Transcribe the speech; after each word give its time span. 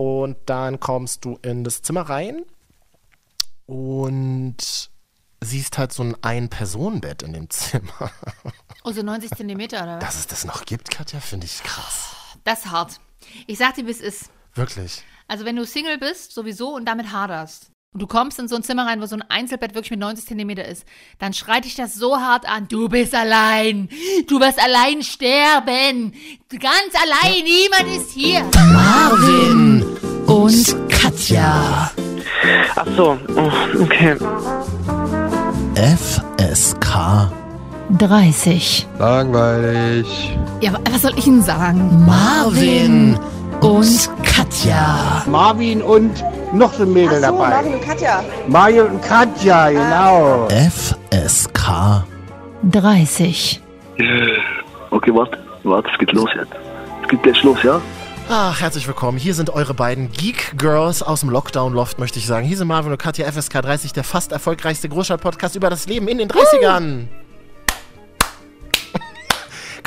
und 0.00 0.38
dann 0.46 0.80
kommst 0.80 1.26
du 1.26 1.38
in 1.42 1.62
das 1.62 1.82
Zimmer 1.82 2.00
rein 2.00 2.46
und 3.66 4.56
siehst 5.42 5.76
halt 5.76 5.92
so 5.92 6.02
ein 6.02 6.16
Ein-Personen-Bett 6.22 7.22
in 7.22 7.34
dem 7.34 7.50
Zimmer. 7.50 8.10
Oh, 8.82 8.92
so 8.92 9.02
90 9.02 9.32
Zentimeter 9.32 9.82
oder 9.82 9.96
was? 9.96 10.04
Dass 10.04 10.18
es 10.20 10.26
das 10.26 10.44
noch 10.46 10.64
gibt, 10.64 10.90
Katja, 10.90 11.20
finde 11.20 11.44
ich 11.44 11.62
krass. 11.62 12.14
Das 12.44 12.60
ist 12.60 12.70
hart. 12.70 12.98
Ich 13.46 13.58
sag 13.58 13.74
dir, 13.74 13.86
wie 13.86 13.90
es 13.90 14.00
ist. 14.00 14.30
Wirklich. 14.54 15.02
Also 15.28 15.44
wenn 15.44 15.54
du 15.56 15.66
Single 15.66 15.98
bist, 15.98 16.32
sowieso 16.32 16.74
und 16.74 16.86
damit 16.86 17.12
haderst. 17.12 17.70
Und 17.92 18.00
du 18.02 18.06
kommst 18.06 18.38
in 18.38 18.46
so 18.46 18.54
ein 18.54 18.62
Zimmer 18.62 18.86
rein, 18.86 19.00
wo 19.00 19.06
so 19.06 19.16
ein 19.16 19.24
Einzelbett 19.28 19.74
wirklich 19.74 19.90
mit 19.90 19.98
90 19.98 20.24
Zentimeter 20.24 20.64
ist, 20.64 20.84
dann 21.18 21.32
schreit 21.32 21.64
dich 21.64 21.74
das 21.74 21.96
so 21.96 22.16
hart 22.18 22.48
an. 22.48 22.68
Du 22.68 22.88
bist 22.88 23.12
allein. 23.16 23.88
Du 24.28 24.38
wirst 24.38 24.62
allein 24.62 25.02
sterben. 25.02 26.12
Ganz 26.50 26.94
allein. 26.94 27.42
Niemand 27.42 27.96
ist 27.96 28.12
hier. 28.12 28.44
Marvin 28.72 29.84
Und 30.24 30.76
Katja. 30.88 31.90
Ach 32.76 32.86
so, 32.96 33.18
oh, 33.36 33.82
okay. 33.82 34.16
FSK 35.74 37.32
30. 37.98 38.86
Langweilig. 39.00 40.38
Ja, 40.60 40.74
wa- 40.74 40.80
was 40.92 41.02
soll 41.02 41.18
ich 41.18 41.24
denn 41.24 41.42
sagen? 41.42 42.04
Marvin 42.06 43.18
und 43.60 44.10
Katja. 44.24 45.22
Marvin 45.26 45.82
und 45.82 46.24
noch 46.52 46.72
so 46.72 46.82
ein 46.82 46.92
Mädel 46.92 47.20
Ach 47.22 47.28
so, 47.28 47.36
dabei. 47.36 47.48
Marvin 47.50 47.74
und 47.74 47.82
Katja. 47.82 48.24
Mario 48.48 48.84
und 48.86 49.02
Katja, 49.02 49.70
genau. 49.70 50.48
FSK 50.48 52.04
30. 52.70 53.62
Okay, 54.90 55.14
warte, 55.14 55.38
warte, 55.64 55.88
es 55.92 55.98
geht 55.98 56.12
los 56.12 56.30
jetzt. 56.34 56.52
Es 57.02 57.08
geht 57.08 57.22
gleich 57.22 57.42
los, 57.42 57.62
ja? 57.62 57.80
Ach, 58.28 58.60
herzlich 58.60 58.86
willkommen. 58.86 59.18
Hier 59.18 59.34
sind 59.34 59.50
eure 59.50 59.74
beiden 59.74 60.12
Geek 60.12 60.56
Girls 60.56 61.02
aus 61.02 61.20
dem 61.20 61.30
Lockdown 61.30 61.72
Loft, 61.72 61.98
möchte 61.98 62.18
ich 62.18 62.26
sagen. 62.26 62.46
Hier 62.46 62.56
sind 62.56 62.68
Marvin 62.68 62.92
und 62.92 62.98
Katja 62.98 63.30
FSK 63.30 63.62
30, 63.62 63.92
der 63.92 64.04
fast 64.04 64.32
erfolgreichste 64.32 64.88
Großstadt-Podcast 64.88 65.56
über 65.56 65.68
das 65.68 65.86
Leben 65.86 66.06
in 66.08 66.18
den 66.18 66.28
30ern. 66.28 67.06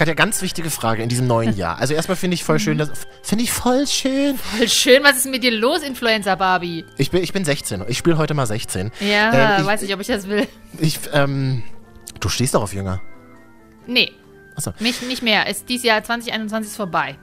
Katja, 0.04 0.16
ganz 0.16 0.42
wichtige 0.42 0.70
Frage 0.70 1.02
in 1.02 1.08
diesem 1.08 1.28
neuen 1.28 1.56
Jahr. 1.58 1.78
Also 1.80 1.94
erstmal 1.94 2.18
finde 2.18 2.36
ich 2.36 2.44
voll 2.44 2.59
schön, 2.59 2.78
dass, 2.78 2.90
finde 3.22 3.46
ich 3.46 3.54
voll 3.54 3.88
schön. 3.88 4.38
Voll 4.38 4.68
schön, 4.68 5.02
was 5.02 5.16
ist 5.16 5.28
mit 5.28 5.44
dir 5.46 5.52
los, 5.52 5.82
Influencer 5.82 6.36
Barbie? 6.36 6.84
Ich 6.98 7.09
bin, 7.09 7.23
ich 7.23 7.32
bin 7.32 7.46
16. 7.46 7.86
Ich 7.88 8.00
spiele 8.00 8.18
heute 8.18 8.34
mal 8.34 8.46
16. 8.46 8.92
Ja, 9.00 9.31
Äh, 9.58 9.62
ich- 9.62 9.66
weiß 9.66 9.81
nicht, 9.81 9.94
ob 9.94 10.02
ich 10.02 10.08
das 10.08 10.28
will. 10.28 10.46
Ich, 10.78 11.00
ähm, 11.14 11.64
du 12.20 12.28
stehst 12.28 12.54
doch 12.54 12.64
auf 12.64 12.74
Jünger. 12.74 13.00
Nee, 13.88 14.12
Achso. 14.58 14.74
mich 14.80 15.02
nicht 15.04 15.22
mehr. 15.24 15.48
Ist 15.48 15.70
dieses 15.70 15.86
Jahr 15.86 16.04
2021 16.04 16.72
ist 16.72 16.76
vorbei. 16.76 17.16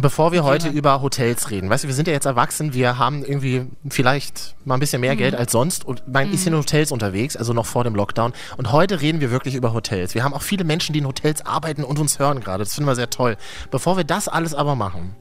Bevor 0.00 0.30
wir 0.30 0.44
heute 0.44 0.68
über 0.68 1.02
Hotels 1.02 1.50
reden, 1.50 1.68
weißt 1.70 1.82
du, 1.82 1.88
wir 1.88 1.94
sind 1.94 2.06
ja 2.06 2.14
jetzt 2.14 2.24
erwachsen, 2.24 2.72
wir 2.72 2.98
haben 2.98 3.24
irgendwie 3.24 3.66
vielleicht 3.90 4.54
mal 4.64 4.74
ein 4.74 4.80
bisschen 4.80 5.00
mehr 5.00 5.14
Mhm. 5.14 5.18
Geld 5.18 5.34
als 5.34 5.50
sonst 5.50 5.84
und 5.84 6.06
man 6.06 6.32
ist 6.32 6.46
in 6.46 6.54
Hotels 6.54 6.92
unterwegs, 6.92 7.36
also 7.36 7.52
noch 7.52 7.66
vor 7.66 7.82
dem 7.82 7.96
Lockdown. 7.96 8.32
Und 8.56 8.70
heute 8.70 9.00
reden 9.00 9.20
wir 9.20 9.32
wirklich 9.32 9.56
über 9.56 9.72
Hotels. 9.72 10.14
Wir 10.14 10.22
haben 10.22 10.34
auch 10.34 10.42
viele 10.42 10.62
Menschen, 10.62 10.92
die 10.92 11.00
in 11.00 11.06
Hotels 11.06 11.44
arbeiten 11.44 11.82
und 11.82 11.98
uns 11.98 12.20
hören 12.20 12.38
gerade. 12.38 12.62
Das 12.62 12.74
finden 12.74 12.88
wir 12.88 12.94
sehr 12.94 13.10
toll. 13.10 13.36
Bevor 13.72 13.96
wir 13.96 14.04
das 14.04 14.28
alles 14.28 14.54
aber 14.54 14.76
machen, 14.76 15.16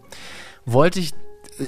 wollte 0.65 0.99
ich 0.99 1.11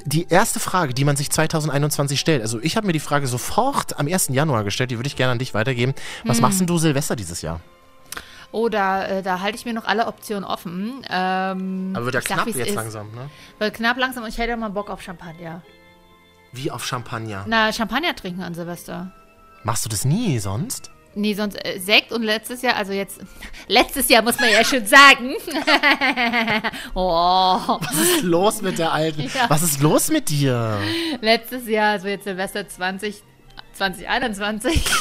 die 0.04 0.28
erste 0.28 0.60
Frage, 0.60 0.94
die 0.94 1.04
man 1.04 1.16
sich 1.16 1.30
2021 1.30 2.20
stellt, 2.20 2.42
also 2.42 2.60
ich 2.62 2.76
habe 2.76 2.86
mir 2.86 2.92
die 2.92 3.00
Frage 3.00 3.26
sofort 3.26 3.98
am 3.98 4.06
1. 4.06 4.28
Januar 4.28 4.62
gestellt, 4.62 4.92
die 4.92 4.98
würde 4.98 5.08
ich 5.08 5.16
gerne 5.16 5.32
an 5.32 5.38
dich 5.40 5.52
weitergeben. 5.52 5.94
Was 6.24 6.36
Mhm. 6.36 6.42
machst 6.42 6.60
denn 6.60 6.68
du 6.68 6.78
Silvester 6.78 7.16
dieses 7.16 7.42
Jahr? 7.42 7.60
Oh, 8.52 8.68
da, 8.68 9.04
äh, 9.06 9.22
da 9.22 9.40
halte 9.40 9.56
ich 9.56 9.64
mir 9.64 9.72
noch 9.72 9.84
alle 9.84 10.06
Optionen 10.06 10.44
offen. 10.44 11.04
Ähm, 11.08 11.92
Aber 11.94 12.04
wird 12.06 12.14
ja 12.16 12.20
sag, 12.20 12.34
knapp 12.34 12.46
wie's 12.46 12.56
jetzt 12.56 12.70
ist. 12.70 12.74
langsam, 12.74 13.10
ne? 13.12 13.30
Wird 13.58 13.74
knapp 13.74 13.96
langsam 13.96 14.24
und 14.24 14.28
ich 14.30 14.38
hätte 14.38 14.56
mal 14.56 14.70
Bock 14.70 14.90
auf 14.90 15.02
Champagner. 15.02 15.62
Wie 16.52 16.70
auf 16.70 16.84
Champagner. 16.84 17.44
Na, 17.46 17.72
Champagner 17.72 18.14
trinken 18.16 18.42
an 18.42 18.54
Silvester. 18.54 19.12
Machst 19.62 19.84
du 19.84 19.88
das 19.88 20.04
nie 20.04 20.38
sonst? 20.40 20.90
Nee, 21.14 21.34
sonst 21.34 21.56
äh, 21.64 21.78
Sekt 21.78 22.12
und 22.12 22.22
letztes 22.22 22.62
Jahr, 22.62 22.76
also 22.76 22.92
jetzt, 22.92 23.20
letztes 23.68 24.08
Jahr 24.08 24.22
muss 24.22 24.38
man 24.40 24.50
ja 24.50 24.64
schon 24.64 24.86
sagen. 24.86 25.34
oh, 26.94 27.78
Was 27.80 27.98
ist 27.98 28.22
los 28.22 28.62
mit 28.62 28.78
der 28.78 28.92
Alten? 28.92 29.22
Ja. 29.22 29.48
Was 29.48 29.62
ist 29.62 29.80
los 29.80 30.08
mit 30.10 30.28
dir? 30.28 30.78
letztes 31.20 31.68
Jahr, 31.68 31.92
also 31.92 32.08
jetzt 32.08 32.24
Silvester 32.24 32.68
20, 32.68 33.22
2021. 33.74 34.84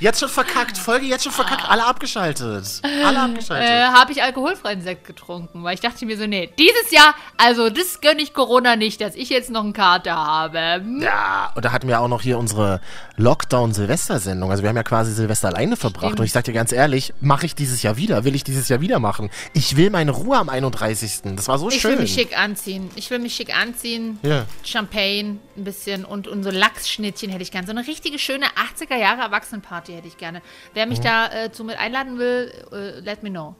Jetzt 0.00 0.20
schon 0.20 0.28
verkackt. 0.28 0.78
Folge 0.78 1.06
jetzt 1.06 1.24
schon 1.24 1.32
verkackt. 1.32 1.68
Alle 1.68 1.84
abgeschaltet. 1.84 2.80
Alle 3.04 3.20
abgeschaltet. 3.20 3.68
äh, 3.68 3.84
habe 3.84 4.12
ich 4.12 4.22
alkoholfreien 4.22 4.80
Sekt 4.82 5.06
getrunken, 5.06 5.62
weil 5.64 5.74
ich 5.74 5.80
dachte 5.80 6.04
mir 6.06 6.16
so, 6.16 6.26
nee, 6.26 6.50
dieses 6.58 6.90
Jahr, 6.90 7.14
also 7.36 7.70
das 7.70 8.00
gönne 8.00 8.22
ich 8.22 8.32
Corona 8.34 8.76
nicht, 8.76 9.00
dass 9.00 9.14
ich 9.14 9.28
jetzt 9.30 9.50
noch 9.50 9.64
einen 9.64 9.72
Kater 9.72 10.14
habe. 10.16 10.58
Hm? 10.76 11.00
ja, 11.02 11.52
und 11.54 11.64
da 11.64 11.72
hatten 11.72 11.88
wir 11.88 12.00
auch 12.00 12.08
noch 12.08 12.22
hier 12.22 12.38
unsere 12.38 12.80
Lockdown-Silvester-Sendung. 13.16 14.50
Also 14.50 14.62
wir 14.62 14.68
haben 14.68 14.76
ja 14.76 14.82
quasi 14.82 15.12
Silvester 15.12 15.48
alleine 15.48 15.76
verbracht. 15.76 16.06
Stimmt. 16.06 16.20
Und 16.20 16.26
ich 16.26 16.32
sag 16.32 16.44
dir 16.44 16.52
ganz 16.52 16.72
ehrlich, 16.72 17.12
mache 17.20 17.46
ich 17.46 17.54
dieses 17.54 17.82
Jahr 17.82 17.96
wieder. 17.96 18.24
Will 18.24 18.34
ich 18.34 18.44
dieses 18.44 18.68
Jahr 18.68 18.80
wieder 18.80 18.98
machen. 18.98 19.30
Ich 19.52 19.76
will 19.76 19.90
meine 19.90 20.10
Ruhe 20.10 20.36
am 20.36 20.48
31. 20.48 21.20
Das 21.36 21.48
war 21.48 21.58
so 21.58 21.68
Ich 21.68 21.80
schön. 21.80 21.92
will 21.92 22.00
mich 22.00 22.12
schick 22.14 22.38
anziehen. 22.38 22.90
Ich 22.96 23.10
will 23.10 23.18
mich 23.18 23.34
schick 23.34 23.56
anziehen. 23.56 24.18
Ja. 24.22 24.44
Champagne 24.64 25.38
ein 25.56 25.64
bisschen 25.64 26.04
und, 26.04 26.28
und 26.28 26.42
so 26.42 26.50
Lachsschnittchen 26.50 27.30
hätte 27.30 27.42
ich 27.42 27.50
gerne. 27.50 27.66
So 27.66 27.72
eine 27.72 27.86
richtige 27.86 28.18
schöne 28.18 28.46
80er 28.46 28.96
Jahre 28.96 29.22
Erwachsenenparty 29.22 29.75
hätte 29.92 30.08
ich 30.08 30.16
gerne. 30.18 30.42
Wer 30.74 30.86
Mhm. 30.86 30.90
mich 30.90 31.00
da 31.00 31.26
äh, 31.32 31.52
zu 31.52 31.64
mit 31.64 31.78
einladen 31.78 32.18
will, 32.18 32.52
äh, 32.72 33.00
let 33.00 33.22
me 33.22 33.30
know. 33.30 33.54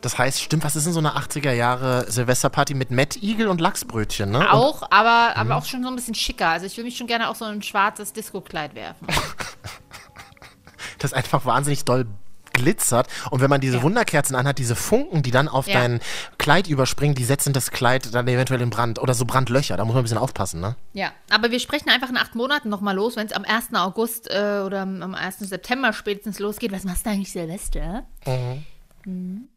Das 0.00 0.18
heißt, 0.18 0.42
stimmt, 0.42 0.64
was 0.64 0.76
ist 0.76 0.84
denn 0.84 0.92
so 0.92 0.98
eine 0.98 1.16
80er 1.16 1.52
Jahre 1.52 2.10
Silvesterparty 2.10 2.74
mit 2.74 2.90
Matt 2.90 3.16
Igel 3.22 3.48
und 3.48 3.60
Lachsbrötchen, 3.60 4.30
ne? 4.30 4.40
Und 4.40 4.46
Auch, 4.48 4.82
aber, 4.90 5.30
Mhm. 5.34 5.40
aber 5.50 5.56
auch 5.56 5.64
schon 5.64 5.82
so 5.82 5.88
ein 5.88 5.96
bisschen 5.96 6.14
schicker. 6.14 6.48
Also 6.48 6.66
ich 6.66 6.76
will 6.76 6.84
mich 6.84 6.96
schon 6.98 7.06
gerne 7.06 7.28
auch 7.30 7.34
so 7.36 7.46
in 7.46 7.52
ein 7.52 7.62
schwarzes 7.62 8.12
Disco-Kleid 8.12 8.74
werfen. 8.74 9.06
das 10.98 11.12
einfach 11.12 11.44
wahnsinnig 11.46 11.84
doll 11.84 12.06
glitzert. 12.54 13.08
Und 13.30 13.42
wenn 13.42 13.50
man 13.50 13.60
diese 13.60 13.76
Ja. 13.76 13.82
Wunderkerzen 13.82 14.34
anhat, 14.34 14.58
diese 14.58 14.74
Funken, 14.76 15.22
die 15.22 15.30
dann 15.30 15.48
auf 15.48 15.66
Ja. 15.68 15.74
dein 15.80 16.00
Kleid 16.38 16.66
überspringen, 16.68 17.14
die 17.14 17.24
setzen 17.24 17.52
das 17.52 17.70
Kleid 17.70 18.14
dann 18.14 18.26
eventuell 18.26 18.62
in 18.62 18.70
Brand. 18.70 18.98
Oder 18.98 19.12
so 19.12 19.26
Brandlöcher. 19.26 19.76
Da 19.76 19.84
muss 19.84 19.92
man 19.94 20.00
ein 20.00 20.04
bisschen 20.04 20.16
aufpassen, 20.18 20.60
ne? 20.60 20.76
Ja, 20.94 21.12
aber 21.30 21.50
wir 21.50 21.60
sprechen 21.60 21.90
einfach 21.90 22.08
in 22.08 22.16
acht 22.16 22.34
Monaten 22.34 22.70
nochmal 22.70 22.94
los, 22.96 23.16
wenn 23.16 23.26
es 23.26 23.32
am 23.32 23.44
1. 23.44 23.74
August 23.74 24.30
äh, 24.30 24.62
oder 24.64 24.80
am 24.82 25.02
am 25.02 25.14
1. 25.14 25.40
September 25.40 25.92
spätestens 25.92 26.38
losgeht. 26.38 26.72
Was 26.72 26.84
machst 26.84 27.04
du 27.04 27.10
eigentlich 27.10 27.32
Silvester? 27.32 28.04
Mhm. 29.04 29.48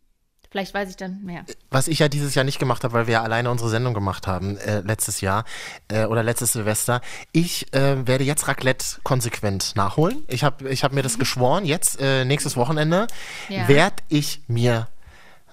Vielleicht 0.58 0.74
weiß 0.74 0.90
ich 0.90 0.96
dann 0.96 1.22
mehr. 1.24 1.46
Was 1.70 1.88
ich 1.88 2.00
ja 2.00 2.08
dieses 2.08 2.34
Jahr 2.34 2.44
nicht 2.44 2.58
gemacht 2.58 2.84
habe, 2.84 2.92
weil 2.96 3.06
wir 3.06 3.14
ja 3.14 3.22
alleine 3.22 3.52
unsere 3.52 3.70
Sendung 3.70 3.94
gemacht 3.94 4.26
haben, 4.26 4.58
äh, 4.58 4.80
letztes 4.80 5.22
Jahr 5.22 5.46
äh, 5.88 6.06
oder 6.06 6.24
letztes 6.24 6.54
Silvester. 6.54 7.02
Ich 7.32 7.72
äh, 7.76 8.08
werde 8.08 8.24
jetzt 8.24 8.48
Raclette 8.48 8.84
konsequent 9.04 9.76
nachholen. 9.76 10.24
Ich 10.28 10.44
habe 10.44 10.68
ich 10.70 10.84
hab 10.84 10.94
mir 10.94 11.04
das 11.04 11.20
geschworen. 11.20 11.64
Jetzt, 11.64 12.02
äh, 12.02 12.26
nächstes 12.26 12.58
Wochenende, 12.58 13.06
Ja. 13.50 13.68
werde 13.68 13.98
ich 14.10 14.42
mir 14.48 14.88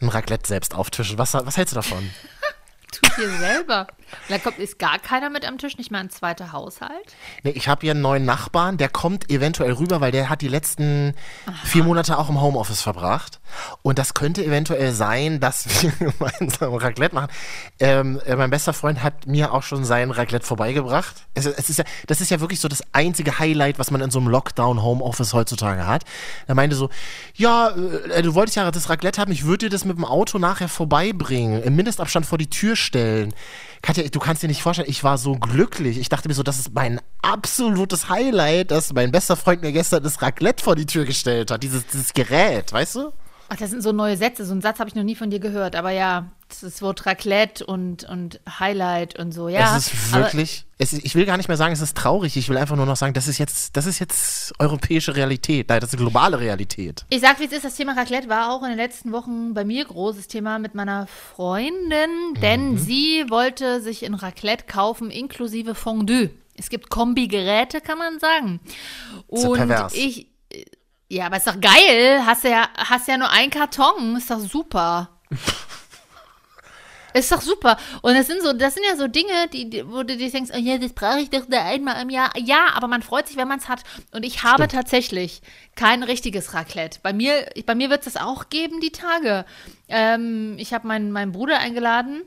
ein 0.01 0.09
Raclette 0.09 0.49
selbst 0.49 0.75
auftischen. 0.75 1.19
Was, 1.19 1.35
was 1.35 1.59
hältst 1.59 1.73
du 1.73 1.77
davon? 1.77 2.09
Tut 2.91 3.19
ihr 3.19 3.37
selber. 3.37 3.87
Da 4.29 4.39
kommt, 4.39 4.59
ist 4.59 4.79
gar 4.79 4.99
keiner 4.99 5.31
mit 5.31 5.47
am 5.47 5.59
Tisch, 5.59 5.77
nicht 5.79 5.91
mal 5.91 5.99
ein 5.99 6.11
zweiter 6.11 6.53
Haushalt. 6.53 7.17
Nee, 7.43 7.51
ich 7.51 7.69
habe 7.69 7.83
hier 7.83 7.93
einen 7.93 8.03
neuen 8.03 8.25
Nachbarn, 8.25 8.77
der 8.77 8.89
kommt 8.89 9.31
eventuell 9.31 9.73
rüber, 9.73 10.01
weil 10.01 10.13
der 10.13 10.31
hat 10.31 10.41
die 10.41 10.49
letzten 10.49 11.15
vier 11.65 11.85
Monate 11.85 12.19
auch 12.19 12.29
im 12.29 12.41
Homeoffice 12.41 12.81
verbracht. 12.81 13.41
Und 13.83 13.99
das 13.99 14.15
könnte 14.15 14.45
eventuell 14.45 14.93
sein, 14.93 15.41
dass 15.41 15.67
wir 15.83 15.93
gemeinsam 15.93 16.75
Raclette 16.75 17.15
machen. 17.15 17.31
Ähm, 17.79 18.21
äh, 18.27 18.37
mein 18.37 18.51
bester 18.51 18.73
Freund 18.73 19.03
hat 19.03 19.27
mir 19.27 19.53
auch 19.53 19.63
schon 19.63 19.85
sein 19.85 20.11
Raclette 20.11 20.47
vorbeigebracht. 20.47 21.27
Es, 21.35 21.47
es 21.47 21.71
ist 21.71 21.79
ja, 21.79 21.85
das 22.07 22.21
ist 22.21 22.31
ja 22.31 22.41
wirklich 22.41 22.61
so 22.61 22.69
das 22.69 22.83
einzige 22.93 23.39
Highlight, 23.39 23.79
was 23.79 23.91
man 23.91 24.01
in 24.01 24.11
so 24.11 24.19
einem 24.19 24.29
Lockdown-Homeoffice 24.29 25.33
heutzutage 25.33 25.87
hat. 25.87 26.05
Er 26.47 26.55
meinte 26.55 26.77
so, 26.77 26.91
ja, 27.35 27.71
äh, 27.71 28.23
du 28.23 28.35
wolltest 28.35 28.57
ja 28.57 28.71
das 28.71 28.89
Raclette 28.89 29.21
haben, 29.21 29.33
ich 29.33 29.45
würde 29.45 29.67
dir 29.67 29.71
das 29.71 29.85
mit 29.85 29.97
dem 29.97 30.05
Auto 30.05 30.39
nachher 30.39 30.69
vorbeibringen, 30.69 31.63
im 31.63 31.77
Mindestabstand 31.77 32.27
vor 32.27 32.39
die 32.39 32.51
Tür 32.51 32.77
stellen. 32.77 33.35
Katja, 33.85 34.09
du 34.09 34.19
kannst 34.19 34.43
dir 34.43 34.47
nicht 34.47 34.63
vorstellen, 34.63 34.89
ich 34.89 35.05
war 35.05 35.19
so 35.19 35.35
glücklich. 35.35 35.99
Ich 35.99 36.09
dachte 36.09 36.27
mir 36.27 36.33
so, 36.33 36.43
das 36.43 36.59
ist 36.59 36.73
mein 36.73 37.03
absolutes 37.21 38.09
Highlight, 38.09 38.71
dass 38.71 38.95
mein 38.95 39.13
bester 39.13 39.37
Freund 39.37 39.61
mir 39.61 39.73
gestern 39.73 40.03
das 40.03 40.23
Raclette 40.23 40.65
vor 40.65 40.75
die 40.75 40.87
Tür 40.87 41.05
gestellt 41.05 41.51
hat. 41.51 41.63
Dieses, 41.63 41.87
dieses 41.89 42.15
Gerät, 42.15 42.73
weißt 42.73 42.95
du? 42.95 43.13
Ach, 43.51 43.57
das 43.59 43.69
sind 43.69 43.83
so 43.83 43.93
neue 43.93 44.17
Sätze. 44.17 44.47
So 44.47 44.53
einen 44.53 44.63
Satz 44.63 44.79
habe 44.79 44.89
ich 44.89 44.95
noch 44.95 45.03
nie 45.03 45.15
von 45.15 45.29
dir 45.29 45.39
gehört. 45.39 45.77
Aber 45.77 45.91
ja, 45.91 46.31
das 46.63 46.81
Wort 46.83 47.07
Raclette 47.07 47.65
und, 47.67 48.05
und 48.05 48.41
Highlight 48.61 49.19
und 49.19 49.33
so. 49.33 49.49
Ja, 49.49 49.77
es 49.77 49.93
ist 49.93 50.13
wirklich, 50.13 50.65
es 50.79 50.93
ist, 50.93 51.05
ich 51.05 51.15
will 51.15 51.27
gar 51.27 51.37
nicht 51.37 51.49
mehr 51.49 51.57
sagen, 51.57 51.73
es 51.73 51.81
ist 51.81 51.97
traurig. 51.97 52.37
Ich 52.37 52.49
will 52.49 52.57
einfach 52.57 52.77
nur 52.77 52.87
noch 52.87 52.97
sagen, 52.97 53.15
das 53.15 53.29
ist 53.29 53.39
jetzt, 53.39 53.77
das 53.77 53.87
ist 53.87 53.99
jetzt 53.99 54.53
europäische 54.59 55.17
Realität. 55.17 55.69
Nein, 55.69 55.81
das 55.81 55.93
ist 55.93 55.99
globale 55.99 56.39
Realität. 56.39 57.05
Ich 57.11 57.21
sag, 57.21 57.41
wie 57.41 57.45
es 57.45 57.53
ist, 57.53 57.65
das 57.65 57.75
Thema 57.77 57.97
Raclette 57.97 58.29
war 58.29 58.53
auch 58.53 58.63
in 58.63 58.69
den 58.71 58.79
letzten 58.79 59.13
Wochen 59.13 59.55
bei 59.55 59.65
mir 59.65 59.85
großes 59.85 60.29
Thema 60.29 60.59
mit 60.59 60.75
meiner 60.75 61.07
Freundin, 61.35 62.35
denn 62.41 62.73
Mhm. 62.73 62.79
sie 62.79 63.25
wollte 63.29 63.81
sich 63.81 64.03
in 64.03 64.15
Raclette 64.15 64.65
kaufen, 64.67 65.11
inklusive 65.11 65.75
Fondue. 65.75 66.31
Es 66.57 66.71
gibt 66.71 66.89
Kombigeräte, 66.91 67.81
kann 67.81 67.99
man 67.99 68.19
sagen. 68.21 68.61
Ja 69.31 69.49
Und 69.49 69.55
pervers. 69.57 69.93
ich, 69.95 70.29
ja, 71.09 71.27
aber 71.27 71.37
ist 71.37 71.47
doch 71.47 71.61
geil. 71.61 72.23
Hast 72.25 72.45
ja, 72.45 72.69
hast 72.77 73.09
ja 73.09 73.19
nur 73.19 73.31
einen 73.31 73.51
Karton, 73.51 74.17
ist 74.17 74.31
doch 74.31 74.39
super. 74.41 75.11
Ist 77.15 77.31
doch 77.31 77.41
super. 77.41 77.77
Und 78.03 78.15
das 78.15 78.27
sind 78.27 78.43
so, 78.43 78.53
das 78.53 78.75
sind 78.75 78.83
ja 78.89 78.97
so 78.97 79.07
Dinge, 79.07 79.49
die, 79.53 79.71
die, 79.71 79.89
wo 79.89 80.03
du 80.03 80.17
dir 80.17 80.31
denkst, 80.31 80.51
oh 80.53 80.59
ja, 80.59 80.79
das 80.79 80.93
brauche 80.93 81.21
ich 81.21 81.31
doch 81.31 81.47
da 81.49 81.65
einmal 81.65 82.03
im 82.03 82.11
Jahr. 82.11 82.33
Ja, 82.37 82.71
aber 82.75 82.89
man 82.89 83.03
freut 83.03 83.29
sich, 83.29 83.37
wenn 83.37 83.47
man 83.47 83.61
es 83.61 83.69
hat. 83.69 83.85
Und 84.13 84.25
ich 84.25 84.43
habe 84.43 84.67
tatsächlich 84.67 85.41
kein 85.77 86.03
richtiges 86.03 86.55
Raclette. 86.55 86.99
Bei 87.03 87.13
mir, 87.13 87.49
bei 87.67 87.77
mir 87.77 87.89
wird 87.89 88.05
es 88.05 88.15
das 88.15 88.23
auch 88.23 88.49
geben, 88.51 88.81
die 88.81 88.91
Tage. 88.91 89.45
Ähm, 89.89 90.57
ich 90.59 90.75
habe 90.75 90.89
meinen, 90.89 91.13
meinen 91.13 91.31
Bruder 91.31 91.61
eingeladen. 91.61 92.23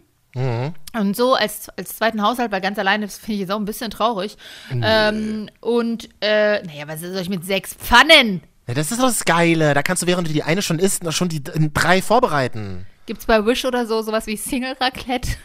Und 0.93 1.17
so 1.17 1.33
als, 1.33 1.67
als 1.77 1.97
zweiten 1.97 2.21
Haushalt, 2.21 2.51
weil 2.51 2.61
ganz 2.61 2.77
alleine 2.77 3.07
das 3.07 3.17
finde 3.17 3.33
ich 3.33 3.39
jetzt 3.41 3.51
auch 3.51 3.59
ein 3.59 3.65
bisschen 3.65 3.89
traurig. 3.89 4.37
Ähm, 4.71 5.49
und, 5.61 6.09
äh, 6.21 6.61
naja, 6.63 6.87
was 6.87 7.01
soll 7.01 7.17
ich 7.17 7.29
mit 7.29 7.43
sechs 7.43 7.73
Pfannen? 7.73 8.41
Ja, 8.67 8.73
das 8.73 8.91
ist 8.91 9.01
doch 9.01 9.07
das 9.07 9.25
Geile. 9.25 9.73
Da 9.73 9.81
kannst 9.81 10.03
du, 10.03 10.07
während 10.07 10.27
du 10.27 10.33
die 10.33 10.43
eine 10.43 10.61
schon 10.61 10.79
isst, 10.79 11.03
noch 11.03 11.11
schon 11.11 11.29
die 11.29 11.41
drei 11.43 12.01
vorbereiten. 12.01 12.85
Gibt's 13.07 13.25
bei 13.25 13.43
Wish 13.45 13.65
oder 13.65 13.87
so 13.87 14.01
sowas 14.01 14.27
wie 14.27 14.37
Single 14.37 14.75
Raclette? 14.79 15.29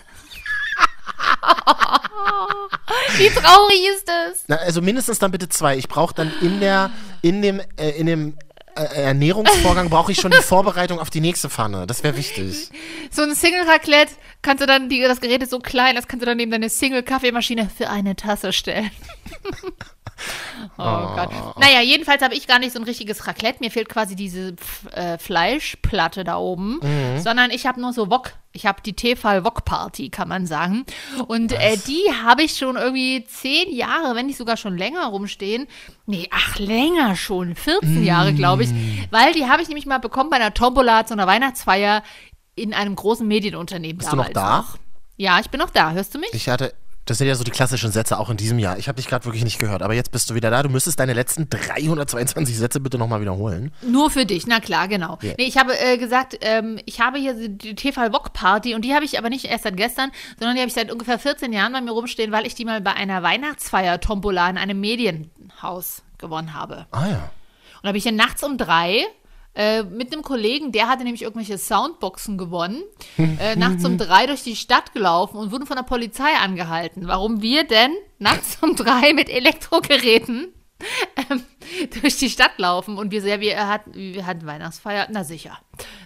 wie 3.17 3.29
traurig 3.31 3.88
ist 3.94 4.09
das? 4.09 4.44
Na, 4.49 4.56
also 4.56 4.82
mindestens 4.82 5.20
dann 5.20 5.31
bitte 5.31 5.49
zwei. 5.49 5.76
Ich 5.76 5.88
brauche 5.88 6.12
dann 6.12 6.32
in 6.41 6.59
der, 6.61 6.91
in 7.23 7.41
dem, 7.41 7.61
äh, 7.76 7.91
in 7.91 8.06
dem 8.06 8.37
äh, 8.75 8.82
Ernährungsvorgang 8.82 9.91
brauche 9.91 10.11
ich 10.11 10.20
schon 10.20 10.32
die 10.32 10.38
Vorbereitung 10.38 10.99
auf 10.99 11.09
die 11.09 11.20
nächste 11.20 11.49
Pfanne. 11.49 11.87
Das 11.87 12.03
wäre 12.03 12.17
wichtig. 12.17 12.70
So 13.12 13.23
ein 13.23 13.37
Single 13.37 13.62
Raclette 13.69 14.12
kannst 14.43 14.61
du 14.61 14.67
dann, 14.67 14.88
die, 14.88 15.00
das 15.00 15.20
Gerät 15.20 15.43
ist 15.43 15.50
so 15.50 15.61
klein, 15.61 15.94
das 15.94 16.08
kannst 16.08 16.23
du 16.23 16.26
dann 16.26 16.38
neben 16.38 16.50
deine 16.50 16.69
Single 16.69 17.05
Kaffeemaschine 17.05 17.70
für 17.70 17.91
eine 17.91 18.17
Tasse 18.17 18.53
stellen. 18.53 18.91
oh, 20.78 21.14
Gott. 21.16 21.30
Naja, 21.58 21.80
jedenfalls 21.82 22.22
habe 22.22 22.34
ich 22.34 22.46
gar 22.46 22.58
nicht 22.58 22.72
so 22.72 22.78
ein 22.78 22.84
richtiges 22.84 23.26
Raclette. 23.26 23.58
Mir 23.60 23.70
fehlt 23.70 23.88
quasi 23.88 24.16
diese 24.16 24.54
äh, 24.92 25.19
Fleischplatte 25.19 26.24
da 26.24 26.36
oben, 26.36 26.80
sondern 27.19 27.50
ich 27.50 27.66
habe 27.66 27.80
nur 27.80 27.92
so 27.92 28.10
Wok. 28.10 28.32
Ich 28.54 28.66
habe 28.66 28.82
die 28.82 28.92
Tefal 28.92 29.44
Wok 29.44 29.64
Party, 29.64 30.10
kann 30.10 30.28
man 30.28 30.46
sagen. 30.46 30.84
Und 31.26 31.52
äh, 31.52 31.76
die 31.86 32.04
habe 32.22 32.42
ich 32.42 32.56
schon 32.56 32.76
irgendwie 32.76 33.24
zehn 33.24 33.74
Jahre, 33.74 34.14
wenn 34.14 34.26
nicht 34.26 34.36
sogar 34.36 34.56
schon 34.56 34.76
länger 34.76 35.06
rumstehen. 35.06 35.66
Nee, 36.06 36.28
ach, 36.30 36.58
länger 36.58 37.16
schon. 37.16 37.54
14 37.54 38.04
Jahre, 38.04 38.34
glaube 38.34 38.64
ich. 38.64 38.70
Weil 39.10 39.32
die 39.32 39.46
habe 39.46 39.62
ich 39.62 39.69
nämlich 39.69 39.86
mal 39.86 39.98
bekommen 39.98 40.28
bei 40.28 40.36
einer 40.36 40.52
Tombola 40.52 41.06
zu 41.06 41.14
einer 41.14 41.26
Weihnachtsfeier 41.26 42.02
in 42.54 42.74
einem 42.74 42.94
großen 42.94 43.26
Medienunternehmen. 43.26 43.98
Bist 43.98 44.12
du 44.12 44.16
noch 44.16 44.28
damals 44.28 44.72
da? 44.72 44.78
Ja, 45.16 45.40
ich 45.40 45.50
bin 45.50 45.60
noch 45.60 45.70
da. 45.70 45.92
Hörst 45.92 46.14
du 46.14 46.19
mich? 46.19 46.30
Ich 46.32 46.48
hatte, 46.48 46.74
das 47.04 47.19
sind 47.19 47.26
ja 47.26 47.34
so 47.34 47.43
die 47.43 47.50
klassischen 47.50 47.90
Sätze 47.90 48.19
auch 48.19 48.31
in 48.31 48.37
diesem 48.37 48.58
Jahr. 48.58 48.78
Ich 48.78 48.88
habe 48.88 48.96
dich 48.96 49.08
gerade 49.08 49.25
wirklich 49.25 49.43
nicht 49.43 49.58
gehört, 49.58 49.82
aber 49.82 49.94
jetzt 49.94 50.12
bist 50.12 50.31
du 50.31 50.34
wieder 50.34 50.50
da. 50.50 50.62
Du 50.62 50.69
müsstest 50.69 51.00
deine 51.00 51.14
letzten 51.14 51.50
322 51.50 52.56
Sätze 52.56 52.81
bitte 52.81 52.99
nochmal 52.99 53.20
wiederholen. 53.20 53.72
Nur 53.82 54.10
für 54.10 54.25
dich, 54.25 54.46
na 54.46 54.60
klar, 54.60 54.87
genau. 54.87 55.19
Ja. 55.22 55.34
Nee, 55.37 55.44
ich 55.44 55.58
habe 55.58 55.78
äh, 55.78 55.99
gesagt, 55.99 56.38
ähm, 56.43 56.78
ich 56.87 57.00
habe 57.00 57.19
hier 57.19 57.49
die 57.49 57.75
Tefal 57.75 58.12
Wok 58.12 58.32
Party 58.32 58.75
und 58.75 58.84
die 58.84 58.94
habe 58.94 59.04
ich 59.04 59.19
aber 59.19 59.31
nicht 59.31 59.46
erst 59.46 59.64
seit 59.64 59.76
gestern, 59.76 60.10
sondern 60.38 60.54
die 60.54 60.60
habe 60.60 60.69
ich 60.69 60.75
seit 60.75 60.93
ungefähr 60.93 61.19
14 61.19 61.52
Jahren 61.52 61.72
bei 61.72 61.81
mir 61.81 61.90
rumstehen, 61.90 62.31
weil 62.31 62.46
ich 62.46 62.54
die 62.54 62.64
mal 62.64 62.81
bei 62.81 62.93
einer 62.94 63.22
Weihnachtsfeier 63.22 64.00
Tombola 64.00 64.48
in 64.48 64.58
einem 64.58 64.81
Medienhaus 64.81 66.02
gewonnen 66.19 66.55
habe. 66.55 66.87
Ah 66.93 67.08
ja. 67.08 67.31
Und 67.82 67.88
da 67.88 67.90
bin 67.90 67.96
ich 67.96 68.05
dann 68.05 68.16
nachts 68.16 68.44
um 68.44 68.56
drei 68.58 69.05
äh, 69.54 69.82
mit 69.82 70.12
einem 70.12 70.22
Kollegen, 70.22 70.72
der 70.72 70.88
hatte 70.88 71.04
nämlich 71.04 71.22
irgendwelche 71.22 71.58
Soundboxen 71.58 72.38
gewonnen, 72.38 72.82
äh, 73.19 73.56
nachts 73.56 73.84
um 73.84 73.99
drei 73.99 74.26
durch 74.26 74.43
die 74.43 74.56
Stadt 74.56 74.93
gelaufen 74.94 75.37
und 75.37 75.52
wurden 75.52 75.66
von 75.66 75.76
der 75.76 75.82
Polizei 75.82 76.31
angehalten. 76.43 77.06
Warum 77.06 77.43
wir 77.43 77.64
denn 77.64 77.93
nachts 78.19 78.58
um 78.62 78.76
drei 78.76 79.12
mit 79.12 79.28
Elektrogeräten 79.28 80.54
ähm, 81.31 81.43
durch 82.00 82.16
die 82.16 82.31
Stadt 82.31 82.58
laufen 82.58 82.99
und 82.99 83.10
wir 83.10 83.20
sehr, 83.20 83.40
wir 83.40 83.69
hatten, 83.69 83.93
wir 83.94 84.26
hatten 84.26 84.46
Weihnachtsfeier, 84.46 85.08
na 85.10 85.25
sicher, 85.25 85.58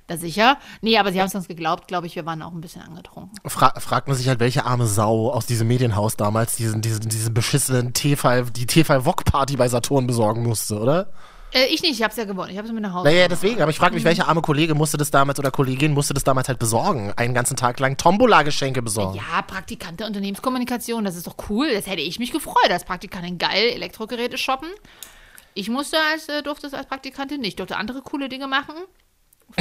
na 0.09 0.17
sicher. 0.17 0.59
Nee, 0.81 0.99
aber 0.99 1.13
sie 1.13 1.21
haben 1.21 1.29
es 1.29 1.35
uns 1.35 1.49
geglaubt, 1.49 1.89
glaube 1.89 2.07
ich, 2.07 2.17
wir 2.17 2.27
waren 2.27 2.43
auch 2.43 2.53
ein 2.53 2.61
bisschen 2.61 2.83
angetrunken. 2.83 3.39
Fra 3.47 3.79
fragt 3.79 4.09
man 4.09 4.17
sich 4.17 4.29
halt, 4.29 4.41
welche 4.41 4.65
arme 4.65 4.87
Sau 4.87 5.31
aus 5.31 5.47
diesem 5.47 5.69
Medienhaus 5.69 6.17
damals 6.17 6.57
diesen, 6.57 6.83
diesen, 6.83 7.09
diesen 7.09 7.33
beschissenen 7.33 7.93
Tefal, 7.93 8.45
die 8.51 8.67
Tefal-Wok-Party 8.67 9.57
bei 9.57 9.69
Saturn 9.69 10.07
besorgen 10.07 10.43
musste, 10.43 10.79
oder? 10.79 11.13
Äh, 11.53 11.67
ich 11.67 11.83
nicht, 11.83 11.93
ich 11.93 12.03
habe 12.03 12.11
es 12.11 12.17
ja 12.17 12.25
gewonnen, 12.25 12.51
ich 12.51 12.59
habe 12.59 12.67
es 12.67 12.73
mit 12.75 12.83
nach 12.83 12.93
Hause. 12.93 13.09
Naja, 13.09 13.29
deswegen, 13.29 13.63
aber 13.63 13.71
ich 13.71 13.79
frage 13.79 13.95
mich, 13.95 14.05
welcher 14.05 14.29
arme 14.29 14.43
Kollege 14.43 14.75
musste 14.75 14.97
das 14.97 15.11
damals 15.11 15.39
oder 15.39 15.51
Kollegin 15.51 15.93
musste 15.93 16.15
das 16.15 16.25
damals 16.25 16.49
halt 16.49 16.59
besorgen? 16.59 17.13
Einen 17.17 17.35
ganzen 17.35 17.57
Tag 17.57 17.79
lang 17.81 17.97
Tombola-Geschenke 17.97 18.83
besorgen. 18.83 19.17
Ja, 19.17 19.43
Praktikant 19.43 20.01
der 20.01 20.07
Unternehmenskommunikation, 20.07 21.05
das 21.05 21.17
ist 21.17 21.27
doch 21.27 21.37
cool. 21.49 21.73
Das 21.73 21.87
hätte 21.87 22.03
ich 22.03 22.19
mich 22.19 22.33
gefreut, 22.33 22.71
als 22.71 22.85
Praktikantin 22.85 23.39
geil 23.39 23.71
Elektrogeräte 23.75 24.39
shoppen. 24.39 24.69
Ich 25.55 25.71
musste 25.71 25.97
als, 26.13 26.29
äh, 26.29 26.43
durfte 26.43 26.67
es 26.67 26.75
als 26.75 26.87
Praktikantin 26.87 27.41
nicht. 27.41 27.51
Ich 27.51 27.57
durfte 27.57 27.77
andere 27.77 28.03
coole 28.03 28.29
Dinge 28.29 28.47
machen, 28.47 28.75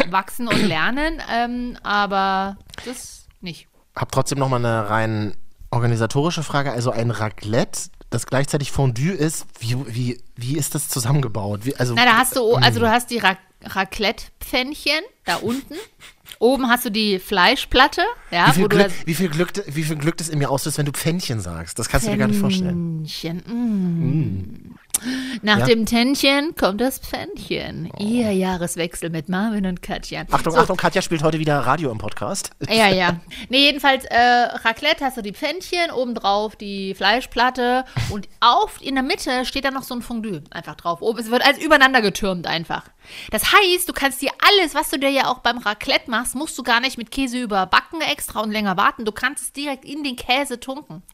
wachsen 0.10 0.48
und 0.48 0.62
lernen, 0.62 1.22
ähm, 1.32 1.78
aber 1.84 2.58
das 2.84 3.28
nicht. 3.42 3.68
Hab 3.96 4.12
trotzdem 4.12 4.40
nochmal 4.40 4.60
eine 4.60 4.90
rein 4.90 5.38
organisatorische 5.72 6.44
Frage. 6.44 6.72
Also 6.72 6.92
ein 6.92 7.12
Raclette, 7.12 7.90
das 8.10 8.26
gleichzeitig 8.26 8.72
Fondue 8.72 9.12
ist, 9.12 9.46
wie, 9.60 9.76
wie, 9.88 10.22
wie 10.36 10.58
ist 10.58 10.76
das 10.76 10.90
zusammengebaut? 10.90 11.66
Wie, 11.66 11.76
also, 11.76 11.94
Na, 11.96 12.06
da 12.06 12.18
hast 12.18 12.36
du, 12.36 12.56
also 12.56 12.80
du 12.80 12.90
hast 12.90 13.10
die 13.10 13.18
Ra 13.18 13.38
Raclette-Pfännchen 13.64 15.02
da 15.26 15.38
unten. 15.38 15.74
Oben 16.38 16.68
hast 16.68 16.86
du 16.86 16.92
die 16.92 17.18
Fleischplatte, 17.18 18.02
ja, 18.30 18.50
wie, 18.50 18.52
viel 18.52 18.68
Glück, 18.68 18.84
das 18.84 18.94
wie, 19.06 19.14
viel 19.16 19.30
Glück, 19.30 19.52
wie 19.68 19.84
viel 19.84 19.96
Glück 19.96 20.18
das 20.18 20.30
in 20.30 20.38
mir 20.38 20.50
auslöst, 20.50 20.78
wenn 20.78 20.86
du 20.86 20.92
Pfännchen 20.92 21.40
sagst. 21.40 21.80
Das 21.80 21.90
kannst 21.90 22.06
du 22.06 22.12
dir 22.12 22.18
gar 22.18 22.28
nicht 22.28 22.40
vorstellen. 22.40 23.06
Pfännchen. 23.08 23.38
Mm. 23.48 24.76
Nach 25.42 25.60
Ja. 25.60 25.66
dem 25.66 25.86
Tännchen 25.86 26.56
kommt 26.56 26.82
das 26.82 27.00
Pfännchen. 27.00 27.92
Ihr 28.00 28.32
Jahreswechsel 28.32 29.10
mit 29.10 29.30
Marvin 29.30 29.66
und 29.66 29.82
Katja. 29.82 30.24
Achtung, 30.32 30.54
So, 30.54 30.60
Achtung, 30.60 30.78
Katja 30.78 31.02
spielt 31.02 31.24
heute 31.24 31.40
wieder 31.40 31.60
Radio 31.60 31.92
im 31.92 31.98
Podcast. 31.98 32.52
Ja, 32.70 32.88
ja. 32.94 33.20
Nee, 33.50 33.60
jedenfalls, 33.66 34.06
äh, 34.06 34.18
Raclette 34.18 35.04
hast 35.06 35.18
du 35.18 35.22
die 35.22 35.34
Pfännchen, 35.34 35.92
obendrauf 35.94 36.56
die 36.56 36.94
Fleischplatte 36.96 37.86
und 38.10 38.28
auf, 38.40 38.82
in 38.82 38.96
der 38.96 39.04
Mitte 39.04 39.46
steht 39.46 39.66
dann 39.66 39.74
noch 39.74 39.84
so 39.84 39.94
ein 39.96 40.02
Fondue 40.02 40.44
einfach 40.52 40.76
drauf. 40.76 41.02
Oben, 41.02 41.20
es 41.20 41.30
wird 41.32 41.46
alles 41.46 41.60
übereinander 41.64 42.02
getürmt 42.02 42.48
einfach. 42.48 42.84
Das 43.32 43.44
heißt, 43.54 43.88
du 43.88 43.94
kannst 43.94 44.22
dir 44.22 44.32
alles, 44.48 44.74
was 44.74 44.90
du 44.90 44.98
dir 44.98 45.10
ja 45.12 45.28
auch 45.28 45.40
beim 45.40 45.60
Raclette 45.60 46.10
machst, 46.10 46.34
musst 46.34 46.58
du 46.58 46.64
gar 46.64 46.80
nicht 46.80 46.98
mit 46.98 47.12
Käse 47.12 47.38
überbacken 47.40 48.02
extra 48.02 48.40
und 48.42 48.52
länger 48.52 48.78
warten. 48.78 49.06
Du 49.06 49.12
kannst 49.12 49.44
es 49.44 49.54
direkt 49.54 49.86
in 49.86 50.04
den 50.04 50.16
Käse 50.16 50.60
tunken. 50.60 51.04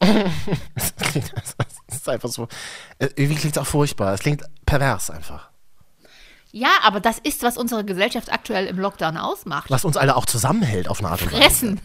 Das 0.74 1.98
ist 1.98 2.08
einfach 2.08 2.30
so. 2.30 2.48
äh, 2.98 3.08
Irgendwie 3.16 3.34
klingt 3.34 3.54
es 3.56 3.62
auch 3.62 3.66
furchtbar. 3.72 4.14
Es 4.14 4.20
klingt 4.20 4.42
pervers 4.66 5.10
einfach. 5.10 5.50
Ja, 6.52 6.68
aber 6.84 7.00
das 7.00 7.18
ist, 7.18 7.42
was 7.42 7.56
unsere 7.56 7.84
Gesellschaft 7.84 8.30
aktuell 8.30 8.66
im 8.66 8.78
Lockdown 8.78 9.16
ausmacht. 9.16 9.70
Was 9.70 9.84
uns 9.84 9.96
alle 9.96 10.14
auch 10.16 10.26
zusammenhält 10.26 10.88
auf 10.88 11.00
eine 11.00 11.08
Art 11.08 11.22
und 11.22 11.32
Weise. 11.32 11.42
Fressen. 11.42 11.80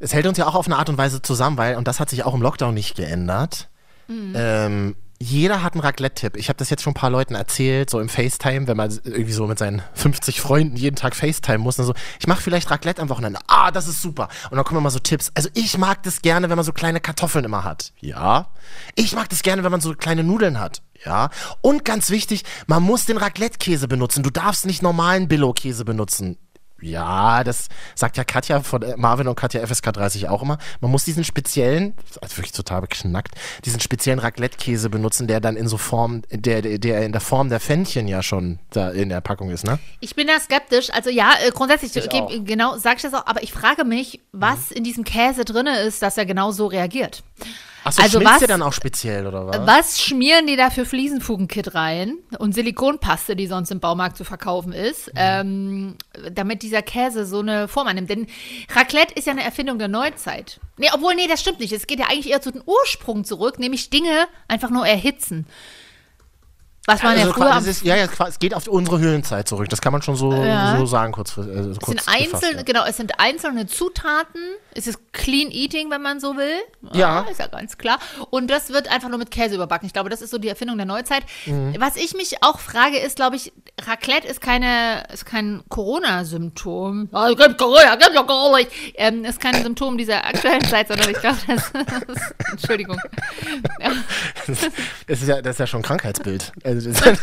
Es 0.00 0.14
hält 0.14 0.26
uns 0.26 0.38
ja 0.38 0.46
auch 0.46 0.54
auf 0.54 0.66
eine 0.66 0.76
Art 0.76 0.88
und 0.88 0.96
Weise 0.96 1.20
zusammen, 1.22 1.58
weil, 1.58 1.76
und 1.76 1.88
das 1.88 1.98
hat 2.00 2.08
sich 2.08 2.24
auch 2.24 2.32
im 2.32 2.40
Lockdown 2.40 2.72
nicht 2.72 2.96
geändert. 2.96 3.68
Ähm, 4.08 4.96
jeder 5.20 5.62
hat 5.62 5.74
einen 5.74 5.80
Raclette-Tipp. 5.80 6.36
Ich 6.36 6.48
habe 6.48 6.56
das 6.58 6.70
jetzt 6.70 6.82
schon 6.82 6.92
ein 6.92 6.94
paar 6.94 7.10
Leuten 7.10 7.34
erzählt, 7.34 7.90
so 7.90 7.98
im 7.98 8.08
FaceTime, 8.08 8.68
wenn 8.68 8.76
man 8.76 8.90
irgendwie 9.04 9.32
so 9.32 9.46
mit 9.46 9.58
seinen 9.58 9.82
50 9.94 10.40
Freunden 10.40 10.76
jeden 10.76 10.94
Tag 10.94 11.16
FaceTime 11.16 11.58
muss. 11.58 11.78
Und 11.78 11.86
so, 11.86 11.94
ich 12.20 12.28
mache 12.28 12.40
vielleicht 12.40 12.70
Raclette 12.70 13.02
am 13.02 13.08
Wochenende. 13.08 13.40
Ah, 13.48 13.72
das 13.72 13.88
ist 13.88 14.00
super. 14.00 14.28
Und 14.50 14.56
dann 14.56 14.64
kommen 14.64 14.78
immer 14.78 14.90
so 14.90 15.00
Tipps. 15.00 15.32
Also 15.34 15.48
ich 15.54 15.76
mag 15.76 16.02
das 16.04 16.22
gerne, 16.22 16.48
wenn 16.50 16.56
man 16.56 16.64
so 16.64 16.72
kleine 16.72 17.00
Kartoffeln 17.00 17.44
immer 17.44 17.64
hat. 17.64 17.92
Ja. 17.98 18.50
Ich 18.94 19.14
mag 19.14 19.28
das 19.28 19.42
gerne, 19.42 19.64
wenn 19.64 19.72
man 19.72 19.80
so 19.80 19.94
kleine 19.94 20.22
Nudeln 20.22 20.60
hat. 20.60 20.82
Ja. 21.04 21.30
Und 21.62 21.84
ganz 21.84 22.10
wichtig, 22.10 22.44
man 22.68 22.82
muss 22.82 23.06
den 23.06 23.16
Raclette-Käse 23.16 23.88
benutzen. 23.88 24.22
Du 24.22 24.30
darfst 24.30 24.66
nicht 24.66 24.82
normalen 24.82 25.26
Billo-Käse 25.26 25.84
benutzen. 25.84 26.38
Ja, 26.80 27.42
das 27.44 27.68
sagt 27.94 28.16
ja 28.16 28.24
Katja 28.24 28.60
von 28.60 28.82
äh, 28.82 28.94
Marvin 28.96 29.26
und 29.28 29.34
Katja 29.34 29.66
FSK 29.66 29.92
30 29.92 30.28
auch 30.28 30.42
immer. 30.42 30.58
Man 30.80 30.90
muss 30.90 31.04
diesen 31.04 31.24
speziellen, 31.24 31.94
also 32.20 32.36
wirklich 32.36 32.52
total 32.52 32.82
beknackt, 32.82 33.34
diesen 33.64 33.80
speziellen 33.80 34.20
Raclette-Käse 34.20 34.88
benutzen, 34.88 35.26
der 35.26 35.40
dann 35.40 35.56
in 35.56 35.66
so 35.68 35.76
Form, 35.76 36.22
der, 36.30 36.62
der- 36.62 37.04
in 37.04 37.12
der 37.12 37.20
Form 37.20 37.48
der 37.48 37.58
Fännchen 37.60 38.06
ja 38.06 38.22
schon 38.22 38.58
da 38.70 38.90
in 38.90 39.08
der 39.08 39.20
Packung 39.20 39.50
ist, 39.50 39.64
ne? 39.66 39.78
Ich 40.00 40.14
bin 40.14 40.26
da 40.28 40.38
skeptisch. 40.38 40.90
Also 40.90 41.10
ja, 41.10 41.32
äh, 41.44 41.50
grundsätzlich. 41.50 41.94
Mhm. 42.12 42.44
genau, 42.44 42.76
sag 42.78 42.96
ich 42.96 43.02
das 43.02 43.14
auch, 43.14 43.26
aber 43.26 43.42
ich 43.42 43.52
frage 43.52 43.84
mich, 43.84 44.20
was 44.32 44.70
in 44.70 44.84
diesem 44.84 45.04
Käse 45.04 45.44
drinne 45.44 45.80
ist, 45.80 46.00
dass 46.02 46.16
er 46.16 46.26
genau 46.26 46.52
so 46.52 46.66
reagiert. 46.66 47.22
Achso, 47.84 48.02
Also 48.02 48.18
schmilzt 48.18 48.32
was- 48.34 48.38
der 48.40 48.48
dann 48.48 48.62
auch 48.62 48.72
speziell, 48.72 49.26
oder 49.26 49.46
was? 49.46 49.66
Was 49.66 50.00
schmieren 50.02 50.46
die 50.46 50.56
da 50.56 50.68
für 50.70 50.84
Fliesenfugenkit 50.84 51.74
rein 51.74 52.18
und 52.38 52.54
Silikonpaste, 52.54 53.36
die 53.36 53.46
sonst 53.46 53.70
im 53.70 53.80
Baumarkt 53.80 54.16
zu 54.16 54.24
verkaufen 54.24 54.72
ist, 54.72 55.10
ähm, 55.14 55.96
damit 56.32 56.62
dieser 56.62 56.82
Käse 56.82 57.24
so 57.24 57.40
eine 57.40 57.68
Form 57.68 57.86
annimmt? 57.86 58.10
Denn 58.10 58.26
Raclette 58.74 59.14
ist 59.14 59.26
ja 59.26 59.32
eine 59.32 59.44
Erfindung 59.44 59.78
der 59.78 59.88
Neuzeit. 59.88 60.60
Nee, 60.76 60.88
obwohl, 60.92 61.14
nee, 61.14 61.28
das 61.28 61.40
stimmt 61.40 61.60
nicht. 61.60 61.72
Es 61.72 61.86
geht 61.86 61.98
ja 62.00 62.06
eigentlich 62.06 62.30
eher 62.30 62.40
zu 62.42 62.50
den 62.52 62.62
Ursprung 62.66 63.24
zurück, 63.24 63.58
nämlich 63.58 63.90
Dinge 63.90 64.26
einfach 64.48 64.70
nur 64.70 64.86
erhitzen. 64.86 65.46
Was 66.86 67.02
man 67.02 67.12
also 67.18 67.26
ja 67.28 67.32
früher 67.34 67.70
ist, 67.70 67.82
ja, 67.82 67.96
es 67.96 68.38
geht 68.38 68.54
auf 68.54 68.66
unsere 68.66 68.98
Höhlenzeit 68.98 69.46
zurück. 69.46 69.68
Das 69.68 69.82
kann 69.82 69.92
man 69.92 70.00
schon 70.00 70.16
so, 70.16 70.32
Ja. 70.32 70.74
so 70.78 70.86
sagen, 70.86 71.12
kurz, 71.12 71.36
äh, 71.36 71.74
kurz 71.82 72.00
Es 72.00 72.04
sind 72.06 72.08
einzelne, 72.08 72.64
genau, 72.64 72.86
es 72.86 72.96
sind 72.96 73.20
einzelne 73.20 73.66
Zutaten. 73.66 74.40
Es 74.78 74.86
ist 74.86 75.12
Clean 75.12 75.50
Eating, 75.50 75.90
wenn 75.90 76.00
man 76.00 76.20
so 76.20 76.36
will. 76.36 76.54
Ja. 76.92 77.22
Ist 77.22 77.40
ja 77.40 77.48
ganz 77.48 77.78
klar. 77.78 77.98
Und 78.30 78.48
das 78.48 78.70
wird 78.72 78.88
einfach 78.88 79.08
nur 79.08 79.18
mit 79.18 79.32
Käse 79.32 79.56
überbacken. 79.56 79.86
Ich 79.86 79.92
glaube, 79.92 80.08
das 80.08 80.22
ist 80.22 80.30
so 80.30 80.38
die 80.38 80.48
Erfindung 80.48 80.76
der 80.76 80.86
Neuzeit. 80.86 81.24
Mhm. 81.46 81.74
Was 81.78 81.96
ich 81.96 82.14
mich 82.14 82.44
auch 82.44 82.60
frage, 82.60 82.98
ist, 82.98 83.16
glaube 83.16 83.34
ich, 83.34 83.52
Raclette 83.86 84.28
ist 84.28 84.40
keine, 84.40 85.02
ist 85.12 85.26
kein 85.26 85.64
Corona-Symptom. 85.68 87.08
Ja, 87.12 87.28
es 87.28 87.36
gibt 87.36 87.58
Corona, 87.58 87.96
gibt 87.96 88.14
gar 88.14 88.56
nicht. 88.56 88.70
Ähm, 88.94 89.24
ist 89.24 89.40
kein 89.40 89.60
Symptom 89.62 89.98
dieser 89.98 90.24
aktuellen 90.24 90.64
Zeit, 90.64 90.86
sondern 90.86 91.10
ich 91.10 91.18
glaube, 91.18 91.38
das, 91.48 91.72
das 92.06 92.34
Entschuldigung. 92.52 93.00
Ja, 93.80 93.90
Das 94.46 95.22
ist 95.22 95.28
ja, 95.28 95.42
das 95.42 95.56
ist 95.56 95.58
ja 95.60 95.66
schon 95.66 95.80
ein 95.80 95.84
Krankheitsbild. 95.84 96.52
Also 96.62 96.90
das, 96.90 97.00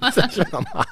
das 0.00 0.16
ist 0.16 0.16
ja 0.16 0.30
schon 0.30 0.50
normal. 0.50 0.86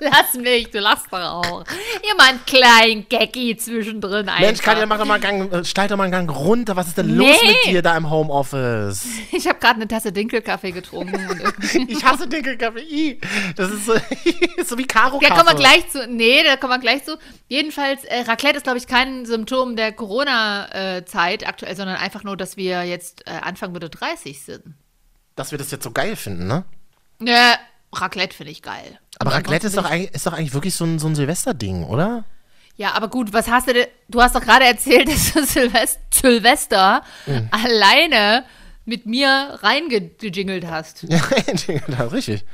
lass 0.00 0.34
mich, 0.34 0.70
du 0.70 0.78
lachst 0.80 1.06
doch 1.10 1.18
auch. 1.18 1.64
Immer 2.12 2.24
ein 2.28 2.40
kleinen 2.46 3.08
Gaggy 3.08 3.56
zwischendrin. 3.56 4.30
Mensch, 4.38 4.62
Katja, 4.68 4.86
mach 4.86 4.98
doch 4.98 5.04
mal 5.06 5.14
einen 5.14 5.48
Gang, 5.48 5.52
äh, 5.52 5.64
steig 5.64 5.88
doch 5.88 5.96
mal 5.96 6.04
einen 6.04 6.12
Gang 6.12 6.30
runter. 6.30 6.76
Was 6.76 6.88
ist 6.88 6.98
denn 6.98 7.16
los 7.16 7.26
Nee. 7.42 7.48
mit 7.48 7.66
dir 7.66 7.82
da 7.82 7.96
im 7.96 8.10
Homeoffice? 8.10 9.04
Ich 9.32 9.46
habe 9.46 9.58
gerade 9.58 9.76
eine 9.76 9.88
Tasse 9.88 10.12
Dinkelkaffee 10.12 10.72
getrunken. 10.72 11.18
Ich 11.88 12.04
hasse 12.04 12.26
Dinkelkaffee. 12.28 13.18
Das 13.56 13.70
ist 13.70 13.86
so, 13.86 13.94
ist 14.56 14.68
so 14.68 14.78
wie 14.78 14.86
karo 14.86 15.20
Da 15.20 15.30
kommen 15.30 15.46
wir 15.48 15.54
gleich 15.54 15.88
zu. 15.90 16.06
Nee, 16.08 16.42
da 16.44 16.56
kommen 16.56 16.72
wir 16.72 16.78
gleich 16.78 17.04
zu. 17.04 17.16
Jedenfalls, 17.48 18.04
äh, 18.04 18.20
Raclette 18.22 18.56
ist, 18.58 18.64
glaube 18.64 18.78
ich, 18.78 18.86
kein 18.86 19.26
Symptom 19.26 19.76
der 19.76 19.92
Corona-Zeit 19.92 21.46
aktuell, 21.46 21.76
sondern 21.76 21.96
einfach 21.96 22.24
nur, 22.24 22.36
dass 22.36 22.56
wir 22.56 22.84
jetzt 22.84 23.26
äh, 23.26 23.30
Anfang 23.40 23.72
Mitte 23.72 23.90
30 23.90 24.42
sind. 24.42 24.62
Dass 25.36 25.50
wir 25.50 25.58
das 25.58 25.70
jetzt 25.70 25.84
so 25.84 25.90
geil 25.90 26.16
finden, 26.16 26.46
ne? 26.46 26.64
Ja, 27.20 27.54
Raclette 27.92 28.36
finde 28.36 28.52
ich 28.52 28.62
geil. 28.62 28.98
Aber 29.18 29.32
Raclette 29.32 29.66
ist 29.66 29.76
doch, 29.76 29.84
eigentlich, 29.84 30.12
ist 30.14 30.26
doch 30.26 30.32
eigentlich 30.32 30.54
wirklich 30.54 30.74
so 30.74 30.84
ein, 30.84 30.98
so 30.98 31.06
ein 31.08 31.14
Silvesterding, 31.14 31.84
oder? 31.84 32.24
Ja, 32.78 32.92
aber 32.94 33.08
gut, 33.08 33.32
was 33.32 33.48
hast 33.48 33.68
du 33.68 33.74
denn? 33.74 33.86
Du 34.08 34.22
hast 34.22 34.34
doch 34.34 34.40
gerade 34.40 34.64
erzählt, 34.64 35.08
dass 35.12 35.32
du 35.34 35.44
Silvester, 35.44 36.00
Silvester 36.14 37.02
Mhm. 37.26 37.48
alleine 37.50 38.44
mit 38.86 39.04
mir 39.04 39.58
reingejingelt 39.62 40.66
hast. 40.66 41.02
Ja, 41.08 41.20
das 41.98 42.12
richtig. 42.12 42.44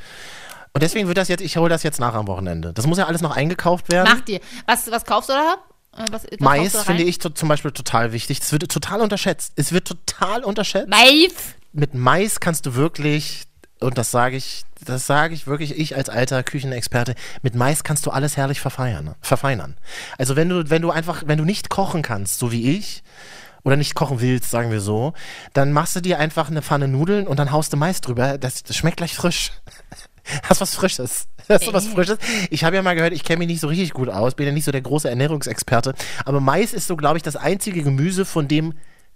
Und 0.72 0.82
deswegen 0.82 1.06
wird 1.06 1.18
das 1.18 1.28
jetzt, 1.28 1.40
ich 1.42 1.56
hole 1.56 1.68
das 1.68 1.84
jetzt 1.84 2.00
nach 2.00 2.14
am 2.14 2.26
Wochenende. 2.26 2.72
Das 2.72 2.86
muss 2.88 2.98
ja 2.98 3.06
alles 3.06 3.20
noch 3.20 3.36
eingekauft 3.36 3.92
werden. 3.92 4.10
Mach 4.12 4.22
dir. 4.22 4.40
Was, 4.66 4.90
was 4.90 5.04
kaufst 5.04 5.28
du 5.28 5.34
da? 5.34 5.56
Äh, 5.96 6.06
Was, 6.10 6.24
was 6.24 6.40
Mais 6.40 6.82
finde 6.82 7.04
ich 7.04 7.20
zum 7.20 7.48
Beispiel 7.48 7.70
total 7.70 8.10
wichtig. 8.12 8.40
Das 8.40 8.50
wird 8.50 8.68
total 8.72 9.00
unterschätzt. 9.00 9.52
Es 9.54 9.70
wird 9.72 9.86
total 9.86 10.42
unterschätzt. 10.42 10.88
Mais. 10.88 11.32
Mit 11.72 11.94
Mais 11.94 12.40
kannst 12.40 12.66
du 12.66 12.74
wirklich, 12.74 13.42
und 13.84 13.98
das 13.98 14.10
sage 14.10 14.36
ich, 14.36 14.64
das 14.84 15.06
sage 15.06 15.34
ich 15.34 15.46
wirklich, 15.46 15.78
ich 15.78 15.96
als 15.96 16.08
alter 16.08 16.42
Küchenexperte, 16.42 17.14
mit 17.42 17.54
Mais 17.54 17.84
kannst 17.84 18.06
du 18.06 18.10
alles 18.10 18.36
herrlich 18.36 18.60
verfeinern. 18.60 19.14
verfeinern. 19.20 19.76
Also 20.18 20.36
wenn 20.36 20.48
du, 20.48 20.70
wenn 20.70 20.82
du 20.82 20.90
einfach, 20.90 21.22
wenn 21.26 21.38
du 21.38 21.44
nicht 21.44 21.70
kochen 21.70 22.02
kannst, 22.02 22.38
so 22.38 22.50
wie 22.50 22.76
ich, 22.76 23.02
oder 23.62 23.76
nicht 23.76 23.94
kochen 23.94 24.20
willst, 24.20 24.50
sagen 24.50 24.70
wir 24.70 24.80
so, 24.80 25.14
dann 25.54 25.72
machst 25.72 25.96
du 25.96 26.00
dir 26.00 26.18
einfach 26.18 26.50
eine 26.50 26.62
Pfanne 26.62 26.86
Nudeln 26.86 27.26
und 27.26 27.38
dann 27.38 27.50
haust 27.50 27.72
du 27.72 27.76
Mais 27.76 28.00
drüber. 28.00 28.38
Das, 28.38 28.62
das 28.62 28.76
schmeckt 28.76 28.98
gleich 28.98 29.14
frisch. 29.14 29.52
Hast 30.42 30.60
was 30.60 30.74
Frisches. 30.74 31.28
Hast 31.48 31.66
du 31.66 31.72
was 31.72 31.86
Frisches? 31.86 32.18
Ich 32.50 32.64
habe 32.64 32.76
ja 32.76 32.82
mal 32.82 32.94
gehört, 32.94 33.12
ich 33.12 33.24
kenne 33.24 33.40
mich 33.40 33.48
nicht 33.48 33.60
so 33.60 33.68
richtig 33.68 33.92
gut 33.92 34.08
aus, 34.08 34.34
bin 34.34 34.46
ja 34.46 34.52
nicht 34.52 34.64
so 34.64 34.72
der 34.72 34.80
große 34.80 35.08
Ernährungsexperte, 35.08 35.94
aber 36.24 36.40
Mais 36.40 36.72
ist 36.72 36.86
so, 36.86 36.96
glaube 36.96 37.18
ich, 37.18 37.22
das 37.22 37.36
einzige 37.36 37.82
Gemüse, 37.82 38.24
von 38.24 38.48
dem 38.48 38.72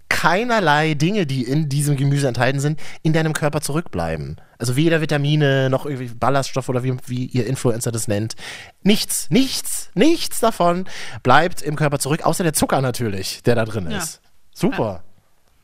keinerlei 0.09 0.95
Dinge, 0.95 1.25
die 1.25 1.43
in 1.43 1.69
diesem 1.69 1.95
Gemüse 1.95 2.27
enthalten 2.27 2.59
sind, 2.59 2.79
in 3.03 3.13
deinem 3.13 3.33
Körper 3.33 3.61
zurückbleiben. 3.61 4.41
Also 4.57 4.75
weder 4.75 4.99
Vitamine 5.01 5.69
noch 5.69 5.85
irgendwie 5.85 6.07
Ballaststoffe 6.13 6.67
oder 6.69 6.83
wie, 6.83 6.95
wie 7.05 7.25
ihr 7.27 7.47
Influencer 7.47 7.91
das 7.91 8.07
nennt. 8.07 8.35
Nichts, 8.83 9.29
nichts, 9.29 9.89
nichts 9.93 10.39
davon 10.39 10.85
bleibt 11.23 11.61
im 11.61 11.75
Körper 11.75 11.99
zurück, 11.99 12.23
außer 12.25 12.43
der 12.43 12.53
Zucker 12.53 12.81
natürlich, 12.81 13.41
der 13.43 13.55
da 13.55 13.65
drin 13.65 13.89
Ja. 13.89 13.99
ist. 13.99 14.19
Super. 14.53 15.03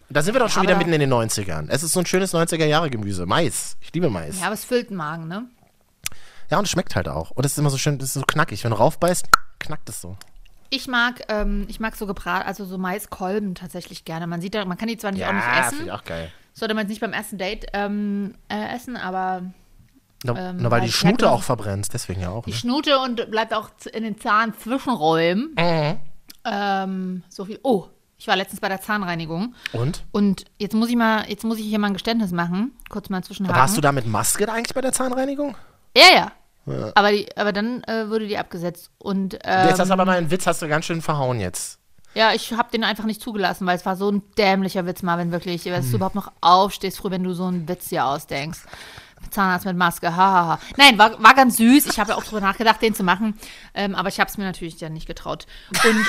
Da 0.10 0.22
sind 0.22 0.36
wir 0.36 0.40
doch 0.40 0.50
schon 0.50 0.64
wieder 0.64 0.74
aber- 0.76 0.80
mitten 0.86 0.94
in 0.94 1.00
den 1.02 1.10
90ern. 1.10 1.68
Es 1.70 1.82
ist 1.84 1.92
so 1.94 2.00
ein 2.00 2.06
schönes 2.06 2.32
90er-Jahre-Gemüse. 2.32 3.26
Mais. 3.26 3.76
Ich 3.82 3.92
liebe 3.94 4.10
Mais. 4.10 4.40
Ja, 4.40 4.46
aber 4.46 4.54
es 4.54 4.64
füllt 4.64 4.92
den 4.92 4.98
Magen, 4.98 5.28
ne? 5.28 5.46
Ja, 6.52 6.60
und 6.60 6.66
es 6.66 6.70
schmeckt 6.70 6.96
halt 6.96 7.08
auch. 7.08 7.32
Und 7.32 7.44
es 7.46 7.54
ist 7.54 7.58
immer 7.58 7.72
so 7.72 7.78
schön, 7.78 7.96
es 7.98 8.04
ist 8.06 8.14
so 8.14 8.22
knackig. 8.22 8.64
Wenn 8.64 8.70
du 8.72 8.78
raufbeißt, 8.78 9.26
knackt 9.60 9.90
es 9.90 10.00
so. 10.00 10.16
Ich 10.70 10.88
mag, 10.88 11.22
ähm, 11.30 11.66
ich 11.70 11.80
mag 11.80 11.96
so 11.96 12.06
gebrat, 12.08 12.46
also 12.46 12.66
so 12.66 12.78
Maiskolben 12.78 13.56
tatsächlich 13.56 14.04
gerne. 14.06 14.28
Man 14.28 14.42
sieht 14.42 14.56
da, 14.56 14.66
man 14.66 14.78
kann 14.78 14.88
die 14.88 14.98
zwar 14.98 15.12
nicht 15.12 15.26
auch 15.26 15.34
nicht 15.34 15.44
finde 15.44 15.68
essen, 15.68 15.86
ich 15.86 15.92
auch 15.92 16.04
geil. 16.04 16.32
sollte 16.54 16.74
man 16.74 16.84
jetzt 16.84 16.90
nicht 16.90 17.02
beim 17.02 17.14
ersten 17.14 17.38
Date 17.38 17.66
ähm, 17.74 18.36
äh, 18.50 18.76
essen, 18.76 18.98
aber 18.98 19.44
Na, 20.24 20.50
Ähm, 20.50 20.58
na, 20.60 20.72
weil 20.72 20.82
die 20.82 20.92
Schnute 20.92 21.26
hätte- 21.26 21.32
auch 21.32 21.44
verbrennst, 21.44 21.94
deswegen 21.94 22.22
ja 22.22 22.30
auch. 22.30 22.46
die 22.46 22.52
Ne? 22.52 22.56
Schnute 22.58 22.98
und 23.00 23.30
bleibt 23.30 23.54
auch 23.54 23.70
in 23.94 24.04
den 24.04 24.20
Zahnzwischenräumen. 24.20 25.56
Mhm. 25.58 25.98
Ähm, 26.46 27.24
so 27.30 27.46
viel. 27.46 27.60
Oh, 27.64 27.88
ich 28.18 28.28
war 28.28 28.36
letztens 28.36 28.60
bei 28.62 28.70
der 28.70 28.82
Zahnreinigung 28.82 29.54
Und? 29.74 30.04
und 30.12 30.46
jetzt 30.58 30.74
muss 30.74 30.90
ich 30.90 30.96
mal, 30.96 31.30
jetzt 31.30 31.44
muss 31.44 31.58
ich 31.60 31.66
hier 31.66 31.80
mal 31.80 31.88
ein 31.88 31.94
Geständnis 31.94 32.32
machen. 32.32 32.72
Kurz 32.90 33.10
mal 33.10 33.24
zwischenhaken. 33.24 33.60
Warst 33.60 33.78
du 33.78 33.82
da 33.82 33.92
mit 33.92 34.08
Maske 34.08 34.52
eigentlich 34.52 34.74
bei 34.74 34.82
der 34.82 34.94
Zahnreinigung? 34.94 35.56
Ja, 35.96 36.04
ja. 36.16 36.32
Aber, 36.96 37.12
die, 37.12 37.28
aber 37.38 37.52
dann 37.54 37.84
äh, 37.84 38.10
wurde 38.10 38.28
die 38.28 38.38
abgesetzt. 38.38 38.90
Und 38.98 39.36
ähm, 39.44 39.68
jetzt 39.70 39.80
hast 39.80 39.90
du 39.90 39.94
aber 39.94 40.06
mal 40.06 40.18
einen 40.18 40.32
Witz, 40.32 40.48
hast 40.48 40.62
du 40.62 40.68
ganz 40.68 40.86
schön 40.86 41.02
verhauen 41.02 41.40
jetzt. 41.40 41.80
ja, 42.16 42.34
ich 42.34 42.54
habe 42.54 42.72
den 42.72 42.84
einfach 42.84 43.04
nicht 43.06 43.22
zugelassen, 43.22 43.68
weil 43.68 43.76
es 43.78 43.86
war 43.86 43.96
so 43.96 44.10
ein 44.12 44.24
dämlicher 44.38 44.86
Witz, 44.86 45.04
Marvin, 45.04 45.32
wirklich. 45.32 45.64
Dass 45.66 45.86
Hm. 45.86 45.92
du 45.92 45.98
überhaupt 45.98 46.16
noch 46.16 46.32
aufstehst, 46.42 46.98
früh, 46.98 47.12
wenn 47.12 47.24
du 47.24 47.34
so 47.34 47.46
einen 47.46 47.68
Witz 47.68 47.90
hier 47.90 48.06
ausdenkst. 48.06 48.60
Zahnarzt 49.32 49.66
mit 49.66 49.76
Maske, 49.76 50.16
hahaha. 50.16 50.48
Ha, 50.48 50.48
ha. 50.54 50.60
Nein, 50.78 50.98
war, 51.00 51.22
war 51.24 51.34
ganz 51.34 51.58
süß. 51.58 51.88
Ich 51.88 52.00
habe 52.00 52.12
ja 52.12 52.16
auch 52.18 52.24
drüber 52.24 52.42
nachgedacht, 52.42 52.82
den 52.82 52.94
zu 52.94 53.04
machen. 53.04 53.34
Ähm, 53.74 53.96
aber 53.96 54.10
ich 54.10 54.20
habe 54.20 54.30
es 54.30 54.38
mir 54.38 54.44
natürlich 54.44 54.78
dann 54.78 54.94
nicht 54.94 55.08
getraut. 55.08 55.48
Und 55.84 56.00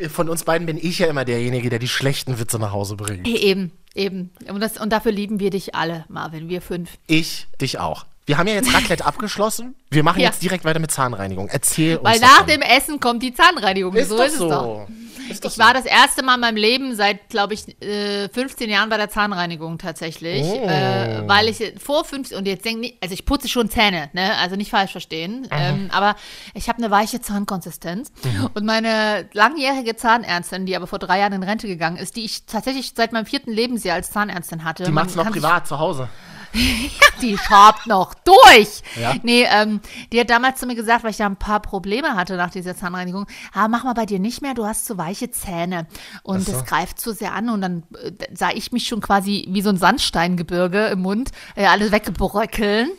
äh, 0.00 0.08
Von 0.08 0.28
uns 0.28 0.44
beiden 0.44 0.66
bin 0.66 0.78
ich 0.78 0.98
ja 1.00 1.06
immer 1.06 1.24
derjenige, 1.24 1.68
der 1.70 1.78
die 1.78 1.88
schlechten 1.88 2.38
Witze 2.38 2.58
nach 2.58 2.72
Hause 2.72 2.96
bringt. 2.96 3.26
eben, 3.28 3.72
eben. 3.94 4.30
Und, 4.48 4.60
das, 4.60 4.78
und 4.78 4.90
dafür 4.90 5.12
lieben 5.12 5.38
wir 5.40 5.50
dich 5.50 5.74
alle, 5.74 6.04
Marvin, 6.08 6.48
wir 6.48 6.62
fünf. 6.62 6.90
Ich, 7.06 7.46
dich 7.60 7.78
auch. 7.78 8.06
Wir 8.26 8.38
haben 8.38 8.48
ja 8.48 8.54
jetzt 8.54 8.74
Raclette 8.74 9.04
abgeschlossen. 9.06 9.74
Wir 9.90 10.02
machen 10.02 10.20
Ja. 10.20 10.26
jetzt 10.28 10.42
direkt 10.42 10.64
weiter 10.64 10.80
mit 10.80 10.90
Zahnreinigung. 10.90 11.48
Erzähl 11.48 11.96
uns 11.96 12.04
Weil 12.04 12.20
nach 12.20 12.40
davon. 12.40 12.46
dem 12.48 12.62
Essen 12.62 13.00
kommt 13.00 13.22
die 13.22 13.32
Zahnreinigung. 13.32 13.94
ist 13.94 14.08
so 14.08 14.20
ist 14.22 14.32
es 14.32 14.38
so. 14.38 14.48
doch. 14.48 14.88
Ist 15.30 15.44
Ich 15.44 15.58
war 15.58 15.74
das 15.74 15.86
erste 15.86 16.22
Mal 16.22 16.34
in 16.34 16.40
meinem 16.40 16.56
Leben 16.56 16.94
seit, 16.94 17.30
glaube 17.30 17.54
ich, 17.54 17.80
äh, 17.82 18.28
15 18.28 18.70
Jahren 18.70 18.88
bei 18.90 18.96
der 18.96 19.10
Zahnreinigung 19.10 19.76
tatsächlich. 19.78 20.44
Oh. 20.44 20.66
Äh, 20.68 21.22
weil 21.26 21.48
ich 21.48 21.72
vor 21.82 22.04
15, 22.04 22.38
und 22.38 22.46
jetzt 22.46 22.64
denke 22.64 22.86
ich, 22.88 22.96
also 23.02 23.12
ich 23.12 23.24
putze 23.24 23.48
schon 23.48 23.68
Zähne, 23.68 24.08
ne? 24.12 24.36
also 24.38 24.54
nicht 24.54 24.70
falsch 24.70 24.92
verstehen. 24.92 25.48
Ähm, 25.50 25.90
aber 25.92 26.14
ich 26.54 26.68
habe 26.68 26.78
eine 26.78 26.92
weiche 26.92 27.20
Zahnkonsistenz. 27.20 28.12
Mhm. 28.22 28.50
Und 28.54 28.64
meine 28.66 29.28
langjährige 29.32 29.96
Zahnärztin, 29.96 30.64
die 30.64 30.76
aber 30.76 30.86
vor 30.86 31.00
drei 31.00 31.18
Jahren 31.18 31.32
in 31.32 31.42
Rente 31.42 31.66
gegangen 31.66 31.96
ist, 31.96 32.14
die 32.14 32.24
ich 32.24 32.46
tatsächlich 32.46 32.92
seit 32.96 33.12
meinem 33.12 33.26
vierten 33.26 33.50
Lebensjahr 33.50 33.96
als 33.96 34.12
Zahnärztin 34.12 34.62
hatte. 34.62 34.84
Die 34.84 34.90
man 34.92 35.04
macht's 35.06 35.16
noch 35.16 35.28
privat 35.30 35.66
zu 35.66 35.78
Hause. 35.80 36.08
die 37.22 37.36
schabt 37.38 37.86
noch 37.86 38.14
durch. 38.14 38.82
Ja. 39.00 39.14
Nee, 39.22 39.46
ähm, 39.50 39.80
die 40.12 40.20
hat 40.20 40.30
damals 40.30 40.60
zu 40.60 40.66
mir 40.66 40.74
gesagt, 40.74 41.04
weil 41.04 41.10
ich 41.10 41.16
da 41.16 41.26
ein 41.26 41.36
paar 41.36 41.60
Probleme 41.60 42.14
hatte 42.14 42.36
nach 42.36 42.50
dieser 42.50 42.76
Zahnreinigung, 42.76 43.26
ah, 43.52 43.68
mach 43.68 43.84
mal 43.84 43.94
bei 43.94 44.06
dir 44.06 44.18
nicht 44.18 44.42
mehr, 44.42 44.54
du 44.54 44.66
hast 44.66 44.86
zu 44.86 44.98
weiche 44.98 45.30
Zähne. 45.30 45.86
Und 46.22 46.40
so. 46.44 46.52
das 46.52 46.64
greift 46.64 47.00
zu 47.00 47.12
sehr 47.12 47.32
an 47.34 47.48
und 47.48 47.60
dann 47.60 47.82
äh, 48.02 48.12
sah 48.34 48.50
ich 48.50 48.72
mich 48.72 48.86
schon 48.86 49.00
quasi 49.00 49.46
wie 49.50 49.62
so 49.62 49.70
ein 49.70 49.76
Sandsteingebirge 49.76 50.86
im 50.86 51.00
Mund, 51.02 51.30
äh, 51.54 51.66
alles 51.66 51.92
weggebröckeln. 51.92 52.90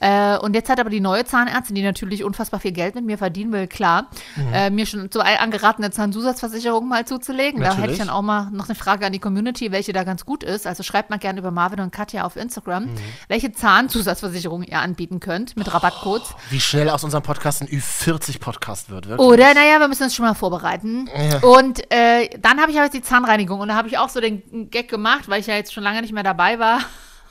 Äh, 0.00 0.38
und 0.38 0.54
jetzt 0.54 0.68
hat 0.70 0.80
aber 0.80 0.90
die 0.90 1.00
neue 1.00 1.24
Zahnärztin, 1.24 1.74
die 1.74 1.82
natürlich 1.82 2.24
unfassbar 2.24 2.60
viel 2.60 2.72
Geld 2.72 2.94
mit 2.94 3.04
mir 3.04 3.18
verdienen 3.18 3.52
will, 3.52 3.66
klar, 3.66 4.08
Mhm. 4.36 4.52
äh, 4.52 4.70
mir 4.70 4.86
schon 4.86 5.10
so 5.12 5.20
angeraten, 5.20 5.82
eine 5.82 5.92
Zahnzusatzversicherung 5.92 6.88
mal 6.88 7.04
zuzulegen. 7.06 7.60
Da 7.60 7.68
hätte 7.68 7.76
Natürlich. 7.80 8.00
ich 8.00 8.06
dann 8.06 8.10
auch 8.14 8.22
mal 8.22 8.50
noch 8.50 8.66
eine 8.68 8.74
Frage 8.74 9.06
an 9.06 9.12
die 9.12 9.18
Community, 9.18 9.72
welche 9.72 9.92
da 9.92 10.04
ganz 10.04 10.24
gut 10.24 10.42
ist. 10.42 10.66
Also 10.66 10.82
schreibt 10.82 11.10
mal 11.10 11.18
gerne 11.18 11.38
über 11.40 11.50
Marvin 11.50 11.80
und 11.80 11.92
Katja 11.92 12.24
auf 12.24 12.36
Instagram, 12.36 12.84
Mhm. 12.84 12.90
Welche 13.28 13.52
Zahnzusatzversicherung 13.52 14.62
ihr 14.62 14.80
anbieten 14.80 15.20
könnt 15.20 15.56
mit 15.56 15.72
Rabattcodes. 15.72 16.34
Wie 16.50 16.60
schnell 16.60 16.88
aus 16.88 17.04
unserem 17.04 17.22
Podcast 17.22 17.62
ein 17.62 17.68
Ü40-Podcast 17.68 18.90
wird, 18.90 19.08
wirklich. 19.08 19.26
Oder, 19.26 19.54
naja, 19.54 19.78
wir 19.78 19.88
müssen 19.88 20.04
uns 20.04 20.14
schon 20.14 20.24
mal 20.24 20.34
vorbereiten. 20.34 21.08
Und 21.42 21.90
äh, 21.92 22.30
dann 22.38 22.60
habe 22.60 22.70
ich 22.70 22.76
aber 22.76 22.86
jetzt 22.86 22.94
die 22.94 23.02
Zahnreinigung 23.02 23.60
und 23.60 23.68
da 23.68 23.74
habe 23.74 23.88
ich 23.88 23.98
auch 23.98 24.08
so 24.08 24.20
den 24.20 24.70
Gag 24.70 24.88
gemacht, 24.88 25.28
weil 25.28 25.40
ich 25.40 25.46
ja 25.46 25.54
jetzt 25.54 25.72
schon 25.72 25.82
lange 25.82 26.02
nicht 26.02 26.12
mehr 26.12 26.22
dabei 26.22 26.58
war. 26.58 26.80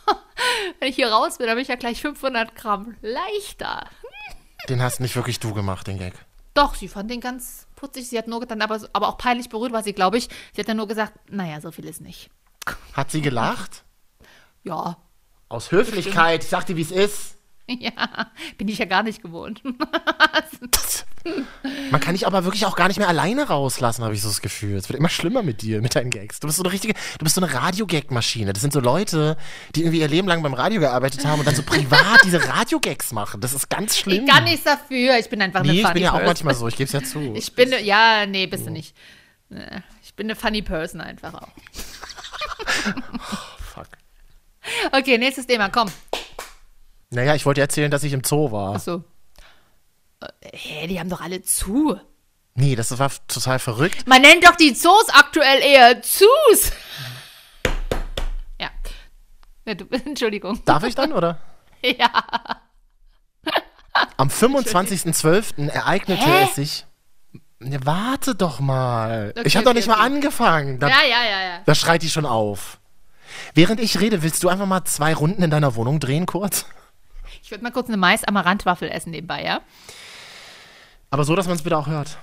Wenn 0.80 0.90
ich 0.90 0.96
hier 0.96 1.12
raus 1.12 1.38
bin, 1.38 1.48
dann 1.48 1.56
bin 1.56 1.64
ich 1.64 1.70
ja 1.70 1.76
gleich 1.76 2.02
500 2.02 2.56
Gramm 2.56 2.96
leichter. 3.02 3.86
Den 4.70 4.82
hast 4.82 5.00
nicht 5.00 5.16
wirklich 5.16 5.40
du 5.40 5.54
gemacht, 5.54 5.88
den 5.88 5.98
Gag. 5.98 6.14
Doch, 6.54 6.76
sie 6.76 6.88
fand 6.88 7.10
den 7.10 7.22
ganz 7.22 7.68
putzig. 7.76 8.10
Sie 8.10 8.18
hat 8.18 8.28
nur 8.28 8.46
dann 8.46 8.62
aber, 8.62 8.80
aber 8.94 9.08
auch 9.08 9.18
peinlich 9.18 9.50
berührt 9.50 9.72
war 9.72 9.84
sie, 9.84 9.94
glaube 9.94 10.18
ich. 10.18 10.28
Sie 10.54 10.62
hat 10.62 10.68
dann 10.68 10.78
nur 10.78 10.88
gesagt, 10.88 11.14
naja, 11.30 11.62
so 11.62 11.72
viel 11.72 11.86
ist 11.86 12.02
nicht. 12.02 12.30
Hat 12.94 13.12
sie 13.12 13.22
gelacht? 13.22 13.84
Ja, 14.64 14.98
Aus 15.52 15.72
Höflichkeit. 15.72 16.44
Ich 16.44 16.50
sag 16.50 16.66
dir, 16.66 16.78
wie 16.78 16.82
es 16.82 16.92
ist. 16.92 17.36
ja, 17.68 17.92
bin 18.58 18.68
ich 18.68 18.78
ja 18.78 18.86
gar 18.86 19.04
nicht 19.04 19.22
gewohnt. 19.22 19.62
Man 21.92 22.02
kann 22.02 22.16
dich 22.16 22.26
aber 22.26 22.46
wirklich 22.46 22.66
auch 22.66 22.76
gar 22.76 22.88
nicht 22.88 22.98
mehr 22.98 23.08
alleine 23.08 23.48
rauslassen, 23.48 24.04
habe 24.04 24.16
ich 24.16 24.24
so 24.24 24.30
das 24.30 24.42
Gefühl. 24.42 24.76
Es 24.78 24.90
wird 24.90 24.98
immer 24.98 25.10
schlimmer 25.10 25.44
mit 25.44 25.62
dir, 25.62 25.82
mit 25.82 25.96
deinen 25.96 26.10
Gags. 26.10 26.40
Du 26.40 26.48
bist 26.48 26.58
so 26.58 26.64
eine 26.64 26.72
richtige, 26.72 26.94
du 26.94 27.24
bist 27.24 27.36
so 27.36 27.42
eine 27.42 27.54
Radio-Gag-Maschine. 27.54 28.54
Das 28.54 28.62
sind 28.62 28.74
so 28.74 28.80
Leute, 28.80 29.38
die 29.76 29.82
irgendwie 29.82 30.00
ihr 30.00 30.08
Leben 30.08 30.28
lang 30.28 30.42
beim 30.42 30.56
Radio 30.56 30.80
gearbeitet 30.80 31.24
haben 31.26 31.40
und 31.40 31.46
dann 31.46 31.54
so 31.56 31.62
privat 31.64 32.24
diese 32.24 32.48
Radio-Gags 32.48 33.12
machen. 33.12 33.42
Das 33.42 33.54
ist 33.54 33.70
ganz 33.70 33.98
schlimm. 33.98 34.26
Ich 34.26 34.32
kann 34.32 34.46
nichts 34.46 34.64
dafür. 34.64 35.20
Ich 35.20 35.30
bin 35.30 35.42
einfach 35.42 35.60
eine 35.60 35.74
Nee, 35.74 35.82
ich 35.82 35.94
bin 35.94 36.02
ja 36.02 36.14
auch 36.14 36.24
manchmal 36.24 36.56
so, 36.56 36.68
ich 36.68 36.76
gebe 36.78 36.88
es 36.88 36.94
ja 36.94 37.04
zu. 37.04 37.20
Ich 37.36 37.54
bin, 37.54 37.72
ja, 37.84 38.26
nee, 38.26 38.48
bist 38.48 38.66
du 38.66 38.72
nicht. 38.72 38.96
Ich 40.02 40.16
bin 40.16 40.28
eine 40.28 40.36
funny 40.36 40.62
person 40.62 41.02
einfach 41.02 41.34
auch. 41.36 41.50
Okay, 44.92 45.18
nächstes 45.18 45.48
Thema, 45.48 45.70
komm. 45.70 45.92
Naja, 47.10 47.36
ich 47.36 47.46
wollte 47.46 47.62
erzählen, 47.62 47.92
dass 47.92 48.04
ich 48.04 48.14
im 48.14 48.24
Zoo 48.24 48.52
war. 48.52 48.76
Achso. 48.76 49.04
Äh, 50.22 50.28
Hä, 50.54 50.88
die 50.88 51.00
haben 51.00 51.10
doch 51.10 51.22
alle 51.22 51.42
zu. 51.42 52.00
Nee, 52.56 52.76
das 52.76 52.98
war 52.98 53.12
total 53.28 53.60
verrückt. 53.60 54.08
Man 54.08 54.22
nennt 54.22 54.46
doch 54.46 54.56
die 54.56 54.74
Zoos 54.74 55.10
aktuell 55.14 55.62
eher 55.62 56.02
Zoos. 56.02 56.72
Ja. 58.60 58.70
ja 59.66 59.74
du, 59.74 59.86
Entschuldigung. 60.06 60.64
Darf 60.66 60.84
ich 60.84 60.96
dann, 60.96 61.14
oder? 61.14 61.40
Ja. 61.84 62.12
Am 64.16 64.28
25.12. 64.28 65.68
ereignete 65.68 66.24
Hä? 66.24 66.44
es 66.44 66.56
sich. 66.56 66.86
Ne, 67.58 67.80
warte 67.84 68.36
doch 68.36 68.60
mal. 68.60 69.34
Okay, 69.36 69.48
ich 69.48 69.56
habe 69.56 69.64
doch 69.64 69.72
okay, 69.72 69.80
nicht 69.80 69.88
mal 69.88 69.96
okay. 69.96 70.06
angefangen. 70.06 70.80
Da, 70.80 70.88
Ja, 70.88 71.02
ja, 71.02 71.24
ja, 71.24 71.42
ja. 71.42 71.60
da 71.66 71.74
schreit 71.74 72.04
die 72.04 72.10
schon 72.10 72.28
auf. 72.28 72.80
Während 73.54 73.80
ich 73.80 74.00
rede, 74.00 74.24
willst 74.24 74.44
du 74.44 74.50
einfach 74.50 74.66
mal 74.66 74.84
zwei 74.86 75.14
Runden 75.14 75.44
in 75.44 75.52
deiner 75.52 75.76
Wohnung 75.76 76.00
drehen, 76.00 76.26
kurz? 76.26 76.66
Ich 77.44 77.52
würde 77.52 77.64
mal 77.64 77.72
kurz 77.72 77.88
eine 77.88 77.98
Mais-Amaranth-Waffel 77.98 78.90
essen 78.90 79.12
nebenbei, 79.12 79.44
ja? 79.44 79.62
Aber 81.10 81.24
so, 81.24 81.36
dass 81.36 81.48
man 81.48 81.58
es 81.58 81.66
wieder 81.66 81.78
auch 81.78 81.88
hört. 81.88 82.18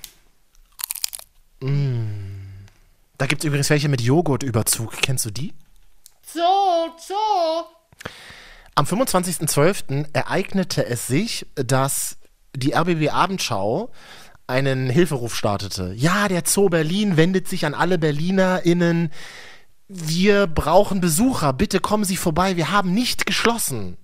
Mm. 1.61 2.29
Da 3.19 3.27
gibt 3.27 3.43
es 3.43 3.47
übrigens 3.47 3.69
welche 3.69 3.89
mit 3.89 4.01
Joghurtüberzug. 4.01 4.93
Kennst 5.03 5.27
du 5.27 5.31
die? 5.31 5.53
So, 6.23 6.41
so. 6.99 7.15
Am 8.75 8.85
25.12. 8.85 10.07
ereignete 10.13 10.87
es 10.87 11.07
sich, 11.07 11.47
dass 11.57 12.17
die 12.55 12.75
RBB 12.75 13.11
Abendschau 13.11 13.91
einen 14.47 14.89
Hilferuf 14.89 15.35
startete. 15.35 15.93
Ja, 15.95 16.29
der 16.29 16.43
Zoo 16.47 16.69
Berlin 16.69 17.17
wendet 17.17 17.49
sich 17.49 17.67
an 17.67 17.75
alle 17.75 17.99
BerlinerInnen. 17.99 19.11
Wir 19.89 20.47
brauchen 20.47 21.01
Besucher. 21.01 21.55
Bitte 21.55 21.81
kommen 21.81 22.05
Sie 22.05 22.19
vorbei. 22.19 22.57
Wir 22.57 22.71
haben 22.71 22.93
nicht 22.93 23.25
geschlossen. 23.25 23.97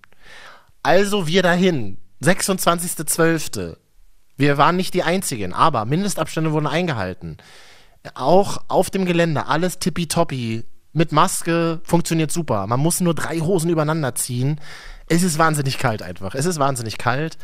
Also 0.83 1.27
wir 1.27 1.43
dahin. 1.43 1.99
26.12. 2.23 3.77
Wir 4.39 4.57
waren 4.57 4.77
nicht 4.77 4.95
die 4.95 5.03
Einzigen, 5.03 5.53
aber 5.53 5.85
Mindestabstände 5.85 6.53
wurden 6.53 6.67
eingehalten. 6.67 7.37
Auch 8.15 8.65
auf 8.69 8.89
dem 8.89 9.05
Gelände, 9.05 9.47
alles 9.47 9.79
tippitoppi. 9.79 10.65
Mit 10.95 11.13
Maske 11.13 11.81
funktioniert 11.85 12.33
super. 12.33 12.67
Man 12.67 12.81
muss 12.81 13.01
nur 13.01 13.15
drei 13.15 13.41
Hosen 13.41 13.69
übereinander 13.69 14.15
ziehen. 14.15 14.61
Es 15.09 15.23
ist 15.23 15.39
wahnsinnig 15.39 15.79
kalt 15.79 16.03
einfach. 16.03 16.35
Es 16.35 16.47
ist 16.47 16.59
wahnsinnig 16.59 16.99
kalt. 16.99 17.37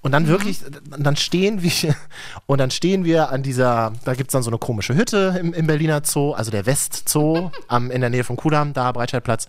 Und 0.00 0.12
dann 0.12 0.26
wirklich, 0.26 0.60
dann 0.98 1.16
stehen 1.16 1.62
wir, 1.62 1.94
und 2.46 2.58
dann 2.58 2.70
stehen 2.70 3.04
wir 3.04 3.30
an 3.30 3.42
dieser, 3.42 3.92
da 4.04 4.14
gibt 4.14 4.30
es 4.30 4.32
dann 4.32 4.42
so 4.42 4.50
eine 4.50 4.58
komische 4.58 4.94
Hütte 4.94 5.36
im, 5.40 5.54
im 5.54 5.66
Berliner 5.66 6.02
Zoo, 6.04 6.32
also 6.32 6.50
der 6.50 6.66
Westzoo, 6.66 7.50
am, 7.68 7.90
in 7.90 8.00
der 8.00 8.10
Nähe 8.10 8.24
vom 8.24 8.36
Kudamm, 8.36 8.72
da 8.72 8.90
Breitscheidplatz. 8.92 9.48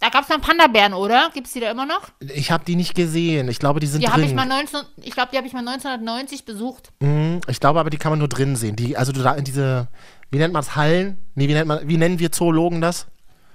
Da 0.00 0.10
gab 0.10 0.24
es 0.24 0.28
noch 0.28 0.40
Panda-Bären, 0.40 0.92
oder? 0.92 1.30
Gibt 1.32 1.46
es 1.46 1.54
die 1.54 1.60
da 1.60 1.70
immer 1.70 1.86
noch? 1.86 2.02
Ich 2.20 2.50
habe 2.50 2.64
die 2.64 2.76
nicht 2.76 2.94
gesehen. 2.94 3.48
Ich 3.48 3.58
glaube, 3.58 3.80
die 3.80 3.86
sind 3.86 4.02
Die 4.02 4.08
habe 4.08 4.20
drin. 4.20 4.28
ich 4.30 4.34
mal 4.36 4.44
19, 4.46 4.80
ich 5.02 5.12
glaube, 5.14 5.30
die 5.32 5.38
habe 5.38 5.46
ich 5.46 5.52
mal 5.54 5.60
1990 5.66 6.44
besucht. 6.44 6.92
Mhm, 7.00 7.40
Ich 7.48 7.58
glaube 7.60 7.80
aber, 7.80 7.88
die 7.90 7.96
kann 7.96 8.10
man 8.12 8.18
nur 8.18 8.28
drin 8.28 8.54
sehen. 8.56 8.76
Die, 8.76 8.96
also 8.98 9.12
du 9.12 9.22
da 9.22 9.32
in 9.34 9.44
diese, 9.44 9.88
wie 10.30 10.38
nennt 10.38 10.52
man 10.52 10.60
das, 10.62 10.76
Hallen? 10.76 11.16
Nee, 11.36 11.48
wie 11.48 11.54
nennt 11.54 11.68
man, 11.68 11.88
wie 11.88 11.96
nennen 11.96 12.18
wir 12.18 12.30
Zoologen 12.32 12.80
das? 12.82 13.06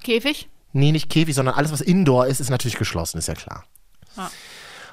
Käfig? 0.02 0.50
Nee, 0.74 0.92
nicht 0.92 1.10
Käfig, 1.10 1.36
sondern 1.36 1.56
alles, 1.56 1.72
was 1.72 1.82
Indoor 1.82 2.28
ist, 2.28 2.40
ist 2.40 2.50
natürlich 2.50 2.78
geschlossen, 2.78 3.18
ist 3.18 3.28
ja 3.28 3.36
klar. 3.36 3.64
Ja. 4.16 4.30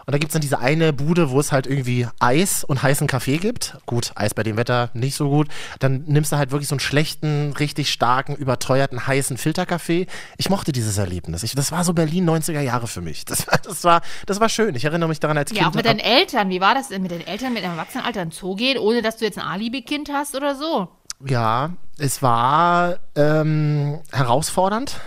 Und 0.06 0.12
da 0.12 0.18
gibt 0.18 0.30
es 0.30 0.34
dann 0.34 0.40
diese 0.40 0.60
eine 0.60 0.92
Bude, 0.92 1.30
wo 1.30 1.40
es 1.40 1.50
halt 1.50 1.66
irgendwie 1.66 2.06
Eis 2.20 2.62
und 2.62 2.80
heißen 2.80 3.08
Kaffee 3.08 3.38
gibt. 3.38 3.76
Gut, 3.86 4.12
Eis 4.14 4.34
bei 4.34 4.44
dem 4.44 4.56
Wetter 4.56 4.90
nicht 4.94 5.16
so 5.16 5.28
gut. 5.28 5.48
Dann 5.80 6.04
nimmst 6.06 6.30
du 6.30 6.36
halt 6.36 6.52
wirklich 6.52 6.68
so 6.68 6.74
einen 6.74 6.80
schlechten, 6.80 7.52
richtig 7.54 7.90
starken, 7.90 8.36
überteuerten, 8.36 9.08
heißen 9.08 9.36
Filterkaffee. 9.36 10.06
Ich 10.36 10.48
mochte 10.48 10.70
dieses 10.70 10.96
Erlebnis. 10.96 11.42
Ich, 11.42 11.56
das 11.56 11.72
war 11.72 11.82
so 11.82 11.92
Berlin 11.92 12.28
90er 12.30 12.60
Jahre 12.60 12.86
für 12.86 13.00
mich. 13.00 13.24
Das 13.36 13.48
war, 13.48 13.58
das 13.58 13.84
war, 13.84 14.02
das 14.26 14.40
war 14.40 14.48
schön. 14.48 14.74
Ich 14.76 14.84
erinnere 14.84 15.08
mich 15.08 15.20
daran 15.20 15.36
als 15.36 15.50
Kind. 15.50 15.60
Ja, 15.60 15.68
auch 15.68 15.74
mit 15.74 15.84
deinen 15.84 15.98
Eltern. 15.98 16.48
Wie 16.48 16.60
war 16.60 16.74
das 16.74 16.88
denn 16.88 17.02
mit 17.02 17.10
den 17.10 17.26
Eltern 17.26 17.52
mit 17.52 17.64
einem 17.64 17.72
Erwachsenenalter 17.72 18.22
in 18.22 18.28
den 18.28 18.32
Zoo 18.32 18.54
geht, 18.54 18.78
ohne 18.78 19.02
dass 19.02 19.16
du 19.16 19.24
jetzt 19.24 19.36
ein 19.36 19.44
Alibi-Kind 19.44 20.10
hast 20.12 20.36
oder 20.36 20.54
so? 20.54 20.88
Ja, 21.26 21.70
es 21.98 22.22
war 22.22 22.98
ähm, 23.14 24.00
herausfordernd, 24.12 25.00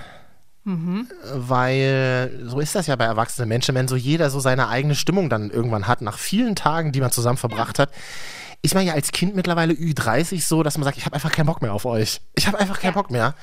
weil 1.33 2.41
so 2.45 2.59
ist 2.59 2.75
das 2.75 2.87
ja 2.87 2.95
bei 2.95 3.05
erwachsenen 3.05 3.49
Menschen, 3.49 3.75
wenn 3.75 3.87
so 3.87 3.95
jeder 3.95 4.29
so 4.29 4.39
seine 4.39 4.67
eigene 4.67 4.95
Stimmung 4.95 5.29
dann 5.29 5.49
irgendwann 5.49 5.87
hat, 5.87 6.01
nach 6.01 6.17
vielen 6.17 6.55
Tagen, 6.55 6.91
die 6.91 7.01
man 7.01 7.11
zusammen 7.11 7.37
verbracht 7.37 7.79
hat. 7.79 7.91
Ist 8.61 8.75
man 8.75 8.85
ja 8.85 8.93
als 8.93 9.13
Kind 9.13 9.37
mittlerweile 9.37 9.73
Ü30 9.73 10.45
so, 10.45 10.63
dass 10.63 10.77
man 10.77 10.83
sagt, 10.83 10.97
ich 10.97 11.05
habe 11.05 11.15
einfach 11.15 11.31
keinen 11.31 11.45
Bock 11.45 11.61
mehr 11.61 11.73
auf 11.73 11.85
euch. 11.85 12.19
Ich 12.35 12.45
habe 12.45 12.59
einfach 12.59 12.81
keinen 12.81 12.93
Bock 12.93 13.09
mehr. 13.09 13.33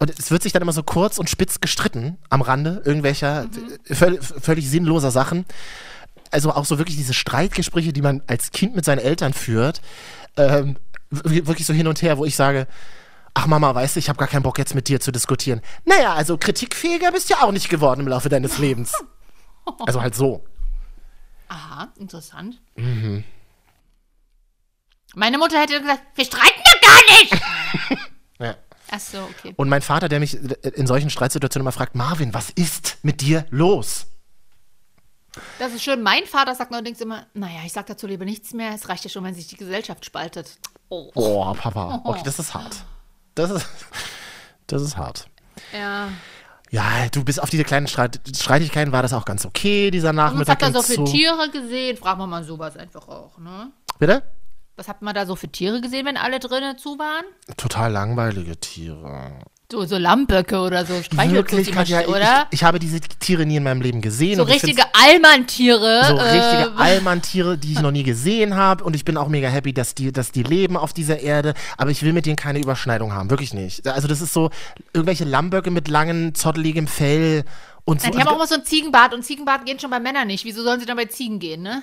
Und 0.00 0.10
es 0.10 0.32
wird 0.32 0.42
sich 0.42 0.52
dann 0.52 0.62
immer 0.62 0.72
so 0.72 0.82
kurz 0.82 1.18
und 1.18 1.30
spitz 1.30 1.60
gestritten 1.60 2.18
am 2.30 2.42
Rande 2.42 2.82
irgendwelcher 2.84 3.46
völ 3.84 4.20
völlig 4.20 4.68
sinnloser 4.68 5.12
Sachen. 5.12 5.44
Also 6.32 6.52
auch 6.52 6.64
so 6.64 6.78
wirklich 6.78 6.96
diese 6.96 7.14
Streitgespräche, 7.14 7.92
die 7.92 8.02
man 8.02 8.22
als 8.26 8.50
Kind 8.50 8.74
mit 8.74 8.84
seinen 8.84 8.98
Eltern 8.98 9.32
führt, 9.32 9.80
ähm, 10.36 10.76
wirklich 11.10 11.64
so 11.64 11.72
hin 11.72 11.86
und 11.86 12.02
her, 12.02 12.18
wo 12.18 12.24
ich 12.24 12.34
sage, 12.34 12.66
ach 13.36 13.46
Mama, 13.46 13.74
weißt 13.74 13.96
du, 13.96 14.00
ich 14.00 14.08
habe 14.08 14.18
gar 14.18 14.28
keinen 14.28 14.42
Bock 14.42 14.58
jetzt 14.58 14.74
mit 14.74 14.88
dir 14.88 14.98
zu 14.98 15.12
diskutieren. 15.12 15.60
Naja, 15.84 16.14
also 16.14 16.38
kritikfähiger 16.38 17.12
bist 17.12 17.28
du 17.28 17.34
ja 17.34 17.42
auch 17.42 17.52
nicht 17.52 17.68
geworden 17.68 18.00
im 18.00 18.08
Laufe 18.08 18.30
deines 18.30 18.58
Lebens. 18.58 18.92
Also 19.86 20.00
halt 20.00 20.14
so. 20.14 20.42
Aha, 21.48 21.92
interessant. 21.98 22.60
Mhm. 22.76 23.24
Meine 25.14 25.38
Mutter 25.38 25.60
hätte 25.60 25.80
gesagt, 25.80 26.02
wir 26.14 26.24
streiten 26.24 26.62
ja 26.64 26.88
gar 26.88 27.00
nicht. 27.20 28.08
Ja. 28.38 28.54
Ach 28.90 29.00
so, 29.00 29.16
okay. 29.22 29.54
Und 29.56 29.70
mein 29.70 29.80
Vater, 29.80 30.10
der 30.10 30.20
mich 30.20 30.34
in 30.34 30.86
solchen 30.86 31.08
Streitsituationen 31.08 31.64
immer 31.64 31.72
fragt, 31.72 31.94
Marvin, 31.94 32.34
was 32.34 32.50
ist 32.50 32.98
mit 33.00 33.22
dir 33.22 33.46
los? 33.48 34.08
Das 35.58 35.72
ist 35.72 35.82
schön. 35.82 36.02
Mein 36.02 36.26
Vater 36.26 36.54
sagt 36.54 36.70
allerdings 36.70 37.00
immer, 37.00 37.26
naja, 37.32 37.60
ich 37.64 37.72
sag 37.72 37.86
dazu 37.86 38.06
lieber 38.06 38.26
nichts 38.26 38.52
mehr. 38.52 38.74
Es 38.74 38.90
reicht 38.90 39.04
ja 39.04 39.10
schon, 39.10 39.24
wenn 39.24 39.34
sich 39.34 39.46
die 39.46 39.56
Gesellschaft 39.56 40.04
spaltet. 40.04 40.58
Oh. 40.90 41.10
Boah, 41.14 41.54
Papa. 41.54 42.02
Okay, 42.04 42.20
das 42.26 42.38
ist 42.38 42.52
hart. 42.52 42.84
Das 43.36 43.50
ist, 43.50 43.68
das 44.66 44.82
ist 44.82 44.96
hart. 44.96 45.28
Ja. 45.72 46.08
Ja, 46.70 47.08
du 47.12 47.24
bist 47.24 47.40
auf 47.40 47.48
diese 47.48 47.62
kleinen 47.62 47.86
Streit 47.86 48.20
Streitigkeiten 48.36 48.90
war 48.90 49.02
das 49.02 49.12
auch 49.12 49.24
ganz 49.24 49.46
okay, 49.46 49.92
dieser 49.92 50.10
Und 50.10 50.16
was 50.16 50.32
Nachmittag 50.32 50.54
habt 50.54 50.62
ihr 50.62 50.66
im 50.68 50.74
so 50.74 50.82
für. 50.82 51.04
Tiere 51.04 51.50
gesehen? 51.50 51.96
Fragen 51.96 52.18
wir 52.18 52.26
mal 52.26 52.42
sowas 52.42 52.76
einfach 52.76 53.06
auch, 53.06 53.38
ne? 53.38 53.70
Bitte? 54.00 54.22
Was 54.74 54.88
habt 54.88 55.02
ihr 55.02 55.12
da 55.12 55.24
so 55.24 55.36
für 55.36 55.48
Tiere 55.48 55.80
gesehen, 55.80 56.04
wenn 56.06 56.16
alle 56.16 56.40
drinnen 56.40 56.76
zu 56.76 56.98
waren? 56.98 57.24
Total 57.56 57.92
langweilige 57.92 58.58
Tiere. 58.58 59.38
So, 59.70 59.84
so 59.84 59.98
Lammböcke 59.98 60.60
oder 60.60 60.86
so 60.86 61.02
Streichelzoo, 61.02 61.72
Katja, 61.72 62.02
ich, 62.02 62.08
oder? 62.08 62.46
ich, 62.50 62.60
ich 62.60 62.64
habe 62.64 62.78
diese 62.78 63.00
Tiere 63.00 63.44
nie 63.44 63.56
in 63.56 63.64
meinem 63.64 63.80
Leben 63.80 64.00
gesehen. 64.00 64.36
so 64.36 64.44
richtige 64.44 64.84
Allmann-Tiere. 64.94 66.04
so 66.06 66.16
äh, 66.16 66.22
richtige 66.22 66.76
Allmann-Tiere, 66.76 67.58
die 67.58 67.72
ich 67.72 67.80
noch 67.80 67.90
nie 67.90 68.04
gesehen 68.04 68.54
habe. 68.54 68.84
Und 68.84 68.94
ich 68.94 69.04
bin 69.04 69.16
auch 69.16 69.26
mega 69.26 69.48
happy, 69.48 69.72
dass 69.72 69.96
die, 69.96 70.12
dass 70.12 70.30
die 70.30 70.44
leben 70.44 70.76
auf 70.76 70.92
dieser 70.92 71.18
Erde. 71.18 71.54
Aber 71.78 71.90
ich 71.90 72.04
will 72.04 72.12
mit 72.12 72.26
denen 72.26 72.36
keine 72.36 72.60
Überschneidung 72.60 73.12
haben. 73.12 73.28
Wirklich 73.28 73.54
nicht. 73.54 73.88
Also 73.88 74.06
das 74.06 74.20
ist 74.20 74.32
so 74.32 74.50
irgendwelche 74.92 75.24
Lammböcke 75.24 75.72
mit 75.72 75.88
langem, 75.88 76.36
zotteligem 76.36 76.86
Fell 76.86 77.44
und 77.84 78.00
so. 78.00 78.06
Ja, 78.06 78.12
die 78.12 78.20
haben 78.20 78.28
auch 78.28 78.36
immer 78.36 78.46
so 78.46 78.54
ein 78.54 78.64
Ziegenbart 78.64 79.14
und 79.14 79.24
Ziegenbart 79.24 79.66
gehen 79.66 79.80
schon 79.80 79.90
bei 79.90 79.98
Männern 79.98 80.28
nicht. 80.28 80.44
Wieso 80.44 80.62
sollen 80.62 80.78
sie 80.78 80.86
dann 80.86 80.96
bei 80.96 81.06
Ziegen 81.06 81.40
gehen, 81.40 81.62
ne? 81.62 81.82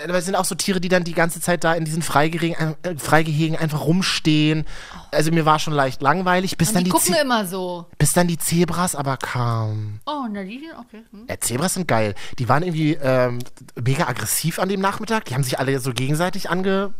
Aber 0.00 0.18
es 0.18 0.24
sind 0.24 0.34
auch 0.34 0.44
so 0.44 0.54
Tiere, 0.54 0.80
die 0.80 0.88
dann 0.88 1.04
die 1.04 1.12
ganze 1.14 1.40
Zeit 1.40 1.64
da 1.64 1.74
in 1.74 1.84
diesen 1.84 2.02
Freigehegen, 2.02 2.76
äh, 2.82 2.96
Freigehegen 2.96 3.56
einfach 3.56 3.84
rumstehen. 3.84 4.64
Also 5.10 5.30
mir 5.30 5.44
war 5.44 5.58
schon 5.58 5.72
leicht 5.72 6.02
langweilig, 6.02 6.56
bis 6.56 6.68
Und 6.68 6.74
dann 6.76 6.84
die 6.84 6.90
die, 6.90 6.96
gucken 6.96 7.14
Ze 7.14 7.20
immer 7.20 7.46
so. 7.46 7.86
bis 7.98 8.12
dann 8.12 8.28
die 8.28 8.38
Zebras 8.38 8.94
aber 8.94 9.16
kamen. 9.16 10.00
Oh, 10.06 10.26
na 10.30 10.42
die, 10.44 10.68
okay. 10.78 11.02
Hm. 11.10 11.26
Ja, 11.28 11.40
Zebras 11.40 11.74
sind 11.74 11.88
geil. 11.88 12.14
Die 12.38 12.48
waren 12.48 12.62
irgendwie 12.62 12.94
ähm, 12.94 13.38
mega 13.80 14.06
aggressiv 14.08 14.58
an 14.58 14.68
dem 14.68 14.80
Nachmittag. 14.80 15.24
Die 15.26 15.34
haben 15.34 15.44
sich 15.44 15.58
alle 15.58 15.78
so 15.80 15.92
gegenseitig 15.92 16.50
ange, 16.50 16.94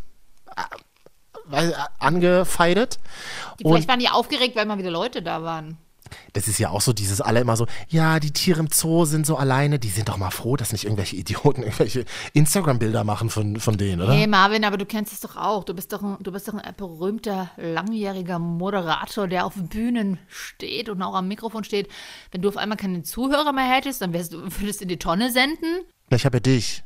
äh, 1.52 1.68
äh, 1.68 1.72
angefeidet. 1.98 2.98
Die, 3.59 3.64
Und 3.64 3.72
vielleicht 3.72 3.88
waren 3.88 4.00
die 4.00 4.09
aufgeregt, 4.09 4.57
weil 4.57 4.66
mal 4.66 4.78
wieder 4.78 4.90
Leute 4.90 5.22
da 5.22 5.42
waren. 5.42 5.78
Das 6.33 6.48
ist 6.48 6.59
ja 6.59 6.70
auch 6.70 6.81
so 6.81 6.92
dieses 6.92 7.20
alle 7.20 7.40
immer 7.40 7.57
so, 7.57 7.66
ja, 7.88 8.20
die 8.20 8.31
Tiere 8.31 8.61
im 8.61 8.68
Zoo 8.72 9.05
sind 9.05 9.27
so 9.27 9.37
alleine. 9.37 9.79
Die 9.79 9.88
sind 9.88 10.09
doch 10.09 10.16
mal 10.16 10.31
froh, 10.31 10.57
dass 10.57 10.72
nicht 10.72 10.85
irgendwelche 10.85 11.16
Idioten 11.16 11.62
irgendwelche 11.62 12.05
Instagram-Bilder 12.33 13.05
machen 13.05 13.31
von, 13.31 13.59
von 13.61 13.77
denen, 13.77 14.03
oder? 14.03 14.12
Hey 14.12 14.27
Marvin, 14.27 14.64
aber 14.64 14.77
du 14.77 14.87
kennst 14.87 15.12
es 15.12 15.20
doch 15.20 15.37
auch. 15.37 15.64
Du 15.64 15.75
bist 15.75 15.92
doch, 15.92 16.03
ein, 16.03 16.16
du 16.20 16.33
bist 16.33 16.48
doch 16.48 16.55
ein 16.55 16.75
berühmter, 16.77 17.51
langjähriger 17.57 18.38
Moderator, 18.38 19.29
der 19.29 19.46
auf 19.46 19.55
Bühnen 19.55 20.18
steht 20.29 20.88
und 20.88 21.03
auch 21.03 21.14
am 21.14 21.29
Mikrofon 21.29 21.64
steht. 21.64 21.88
Wenn 22.31 22.42
du 22.42 22.48
auf 22.48 22.57
einmal 22.57 22.79
keine 22.79 23.03
Zuhörer 23.03 23.53
mehr 23.53 23.70
hättest, 23.70 24.03
dann 24.03 24.12
wärst 24.12 24.33
du, 24.33 24.38
würdest 24.61 24.81
du 24.81 24.85
in 24.85 24.88
die 24.88 24.98
Tonne 24.98 25.31
senden. 25.31 25.81
Ich 26.11 26.25
habe 26.25 26.37
ja 26.37 26.40
dich. 26.40 26.83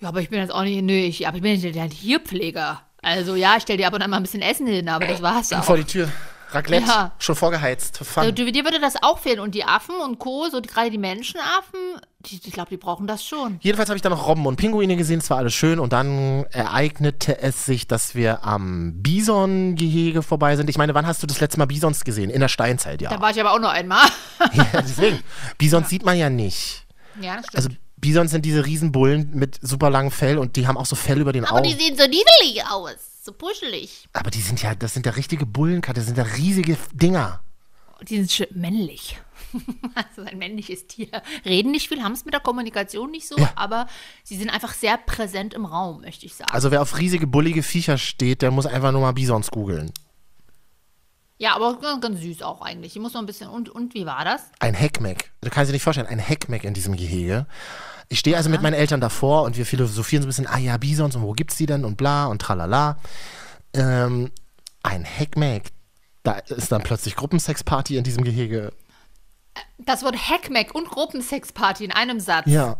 Ja, 0.00 0.08
aber 0.08 0.20
ich 0.20 0.30
bin 0.30 0.40
jetzt 0.40 0.52
auch 0.52 0.64
nicht, 0.64 0.82
nö, 0.82 0.92
ich, 0.92 1.28
aber 1.28 1.36
ich 1.36 1.42
bin 1.42 1.52
nicht 1.52 1.74
der 1.74 1.88
Tierpfleger. 1.88 2.82
Also 3.02 3.34
ja, 3.34 3.56
ich 3.56 3.62
stell 3.62 3.76
dir 3.76 3.86
ab 3.86 3.94
und 3.94 4.02
an 4.02 4.10
mal 4.10 4.16
ein 4.16 4.22
bisschen 4.22 4.42
Essen 4.42 4.66
hin, 4.66 4.88
aber 4.88 5.06
das 5.06 5.22
war's 5.22 5.52
auch. 5.52 5.64
Vor 5.64 5.76
die 5.76 5.84
Tür. 5.84 6.08
Raclette, 6.54 6.86
Ja. 6.86 7.12
schon 7.18 7.36
vorgeheizt. 7.36 7.98
Fun. 7.98 8.22
Also, 8.22 8.32
dir 8.32 8.64
würde 8.64 8.80
das 8.80 8.94
auch 9.02 9.18
fehlen. 9.18 9.40
Und 9.40 9.54
die 9.54 9.64
Affen 9.64 9.94
und 9.96 10.18
Co., 10.18 10.48
so 10.50 10.60
gerade 10.62 10.90
die 10.90 10.98
Menschenaffen, 10.98 11.78
die, 12.20 12.40
ich 12.44 12.52
glaube, 12.52 12.70
die 12.70 12.76
brauchen 12.76 13.06
das 13.06 13.24
schon. 13.24 13.58
Jedenfalls 13.62 13.88
habe 13.88 13.96
ich 13.96 14.02
dann 14.02 14.12
noch 14.12 14.26
Robben 14.28 14.46
und 14.46 14.56
Pinguine 14.56 14.96
gesehen, 14.96 15.18
es 15.18 15.28
war 15.30 15.38
alles 15.38 15.54
schön 15.54 15.78
und 15.78 15.92
dann 15.92 16.44
ereignete 16.50 17.40
es 17.40 17.64
sich, 17.64 17.86
dass 17.88 18.14
wir 18.14 18.44
am 18.44 19.02
Bison-Gehege 19.02 20.22
vorbei 20.22 20.56
sind. 20.56 20.70
Ich 20.70 20.78
meine, 20.78 20.94
wann 20.94 21.06
hast 21.06 21.22
du 21.22 21.26
das 21.26 21.40
letzte 21.40 21.58
Mal 21.58 21.66
Bisons 21.66 22.04
gesehen? 22.04 22.30
In 22.30 22.40
der 22.40 22.48
Steinzeit, 22.48 23.02
ja. 23.02 23.10
Da 23.10 23.20
war 23.20 23.30
ich 23.30 23.40
aber 23.40 23.52
auch 23.52 23.58
nur 23.60 23.70
einmal. 23.70 24.06
ja 24.52 24.66
deswegen. 24.74 25.20
Bisons 25.58 25.88
sieht 25.88 26.04
man 26.04 26.16
ja 26.16 26.30
nicht. 26.30 26.86
Ja, 27.20 27.36
das 27.36 27.46
stimmt. 27.46 27.56
Also 27.56 27.68
Bisons 27.96 28.30
sind 28.32 28.44
diese 28.44 28.66
Riesenbullen 28.66 29.30
mit 29.34 29.58
super 29.62 29.90
langem 29.90 30.10
Fell 30.10 30.38
und 30.38 30.56
die 30.56 30.66
haben 30.66 30.76
auch 30.76 30.86
so 30.86 30.96
Fell 30.96 31.20
über 31.20 31.32
den 31.32 31.44
aber 31.44 31.58
Augen. 31.58 31.68
die 31.68 31.74
sehen 31.74 31.96
so 31.96 32.04
niedelig 32.04 32.64
aus. 32.70 32.96
So 33.24 33.32
puschelig. 33.32 34.08
aber 34.14 34.32
die 34.32 34.40
sind 34.40 34.60
ja, 34.62 34.74
das 34.74 34.94
sind 34.94 35.06
ja 35.06 35.12
richtige 35.12 35.46
Bullenkatte, 35.46 36.00
das 36.00 36.06
sind 36.06 36.18
ja 36.18 36.24
riesige 36.24 36.76
Dinger. 36.92 37.40
Die 38.08 38.16
sind 38.16 38.32
schön 38.32 38.48
männlich. 38.50 39.16
also 39.94 40.22
ein 40.28 40.38
männliches 40.38 40.88
Tier. 40.88 41.06
Reden 41.44 41.70
nicht 41.70 41.86
viel, 41.88 42.02
haben 42.02 42.14
es 42.14 42.24
mit 42.24 42.34
der 42.34 42.40
Kommunikation 42.40 43.12
nicht 43.12 43.28
so, 43.28 43.38
Ja. 43.38 43.52
aber 43.54 43.86
sie 44.24 44.36
sind 44.36 44.50
einfach 44.50 44.72
sehr 44.72 44.96
präsent 44.96 45.54
im 45.54 45.66
Raum, 45.66 46.00
möchte 46.00 46.26
ich 46.26 46.34
sagen. 46.34 46.50
Also 46.50 46.72
wer 46.72 46.82
auf 46.82 46.98
riesige, 46.98 47.28
bullige 47.28 47.62
Viecher 47.62 47.96
steht, 47.96 48.42
der 48.42 48.50
muss 48.50 48.66
einfach 48.66 48.90
nur 48.90 49.02
mal 49.02 49.12
Bisons 49.12 49.52
googeln. 49.52 49.92
ja, 51.38 51.54
aber 51.54 51.78
ganz, 51.78 52.00
ganz 52.02 52.20
süß 52.20 52.42
auch 52.42 52.60
eigentlich. 52.60 52.96
Ich 52.96 53.02
muss 53.02 53.12
noch 53.14 53.20
ein 53.20 53.26
bisschen. 53.26 53.48
Und, 53.50 53.68
und 53.68 53.94
wie 53.94 54.04
war 54.04 54.24
das? 54.24 54.42
Ein 54.58 54.74
Heckmeck. 54.74 55.30
Du 55.42 55.50
kannst 55.50 55.68
dir 55.70 55.74
nicht 55.74 55.84
vorstellen, 55.84 56.08
ein 56.08 56.18
Heckmeck 56.18 56.64
in 56.64 56.74
diesem 56.74 56.96
Gehege. 56.96 57.46
Ich 58.12 58.18
stehe 58.18 58.36
also 58.36 58.50
mit 58.50 58.60
meinen 58.60 58.74
Eltern 58.74 59.00
davor 59.00 59.42
und 59.44 59.56
wir 59.56 59.64
philosophieren 59.64 60.22
so 60.22 60.26
ein 60.26 60.28
bisschen, 60.28 60.46
ah 60.46 60.58
ja, 60.58 60.76
Bisons 60.76 61.16
und 61.16 61.22
wo 61.22 61.32
gibt's 61.32 61.56
die 61.56 61.64
denn 61.66 61.84
und 61.84 61.96
bla 61.96 62.26
und 62.26 62.42
tralala. 62.42 62.98
Ähm, 63.72 64.30
ein 64.82 65.04
Heckmeck. 65.04 65.70
Da 66.22 66.32
ist 66.34 66.70
dann 66.70 66.82
plötzlich 66.82 67.16
Gruppensexparty 67.16 67.96
in 67.96 68.04
diesem 68.04 68.22
Gehege. 68.22 68.72
Das 69.78 70.02
Wort 70.02 70.16
Hackmack 70.28 70.74
und 70.74 70.88
Gruppensexparty 70.90 71.84
in 71.86 71.92
einem 71.92 72.20
Satz. 72.20 72.46
Ja. 72.46 72.76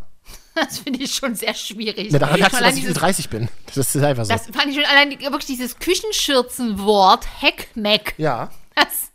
Das 0.54 0.78
finde 0.78 1.02
ich 1.02 1.14
schon 1.14 1.34
sehr 1.34 1.54
schwierig. 1.54 2.12
ja 2.12 2.18
daran 2.18 2.38
merkst 2.38 2.60
du, 2.60 2.62
dass 2.64 2.74
ich 2.74 2.82
dieses- 2.82 2.96
30 2.98 3.30
bin. 3.30 3.48
Das 3.74 3.94
ist 3.94 4.04
einfach 4.04 4.26
so. 4.26 4.32
Das 4.34 4.46
fand 4.48 4.66
ich 4.68 4.74
schon 4.74 4.84
allein 4.84 5.10
wirklich 5.18 5.46
dieses 5.46 5.78
Küchenschürzenwort 5.78 7.26
Heckmeck. 7.40 8.14
ja. 8.18 8.50
Das, 8.74 9.10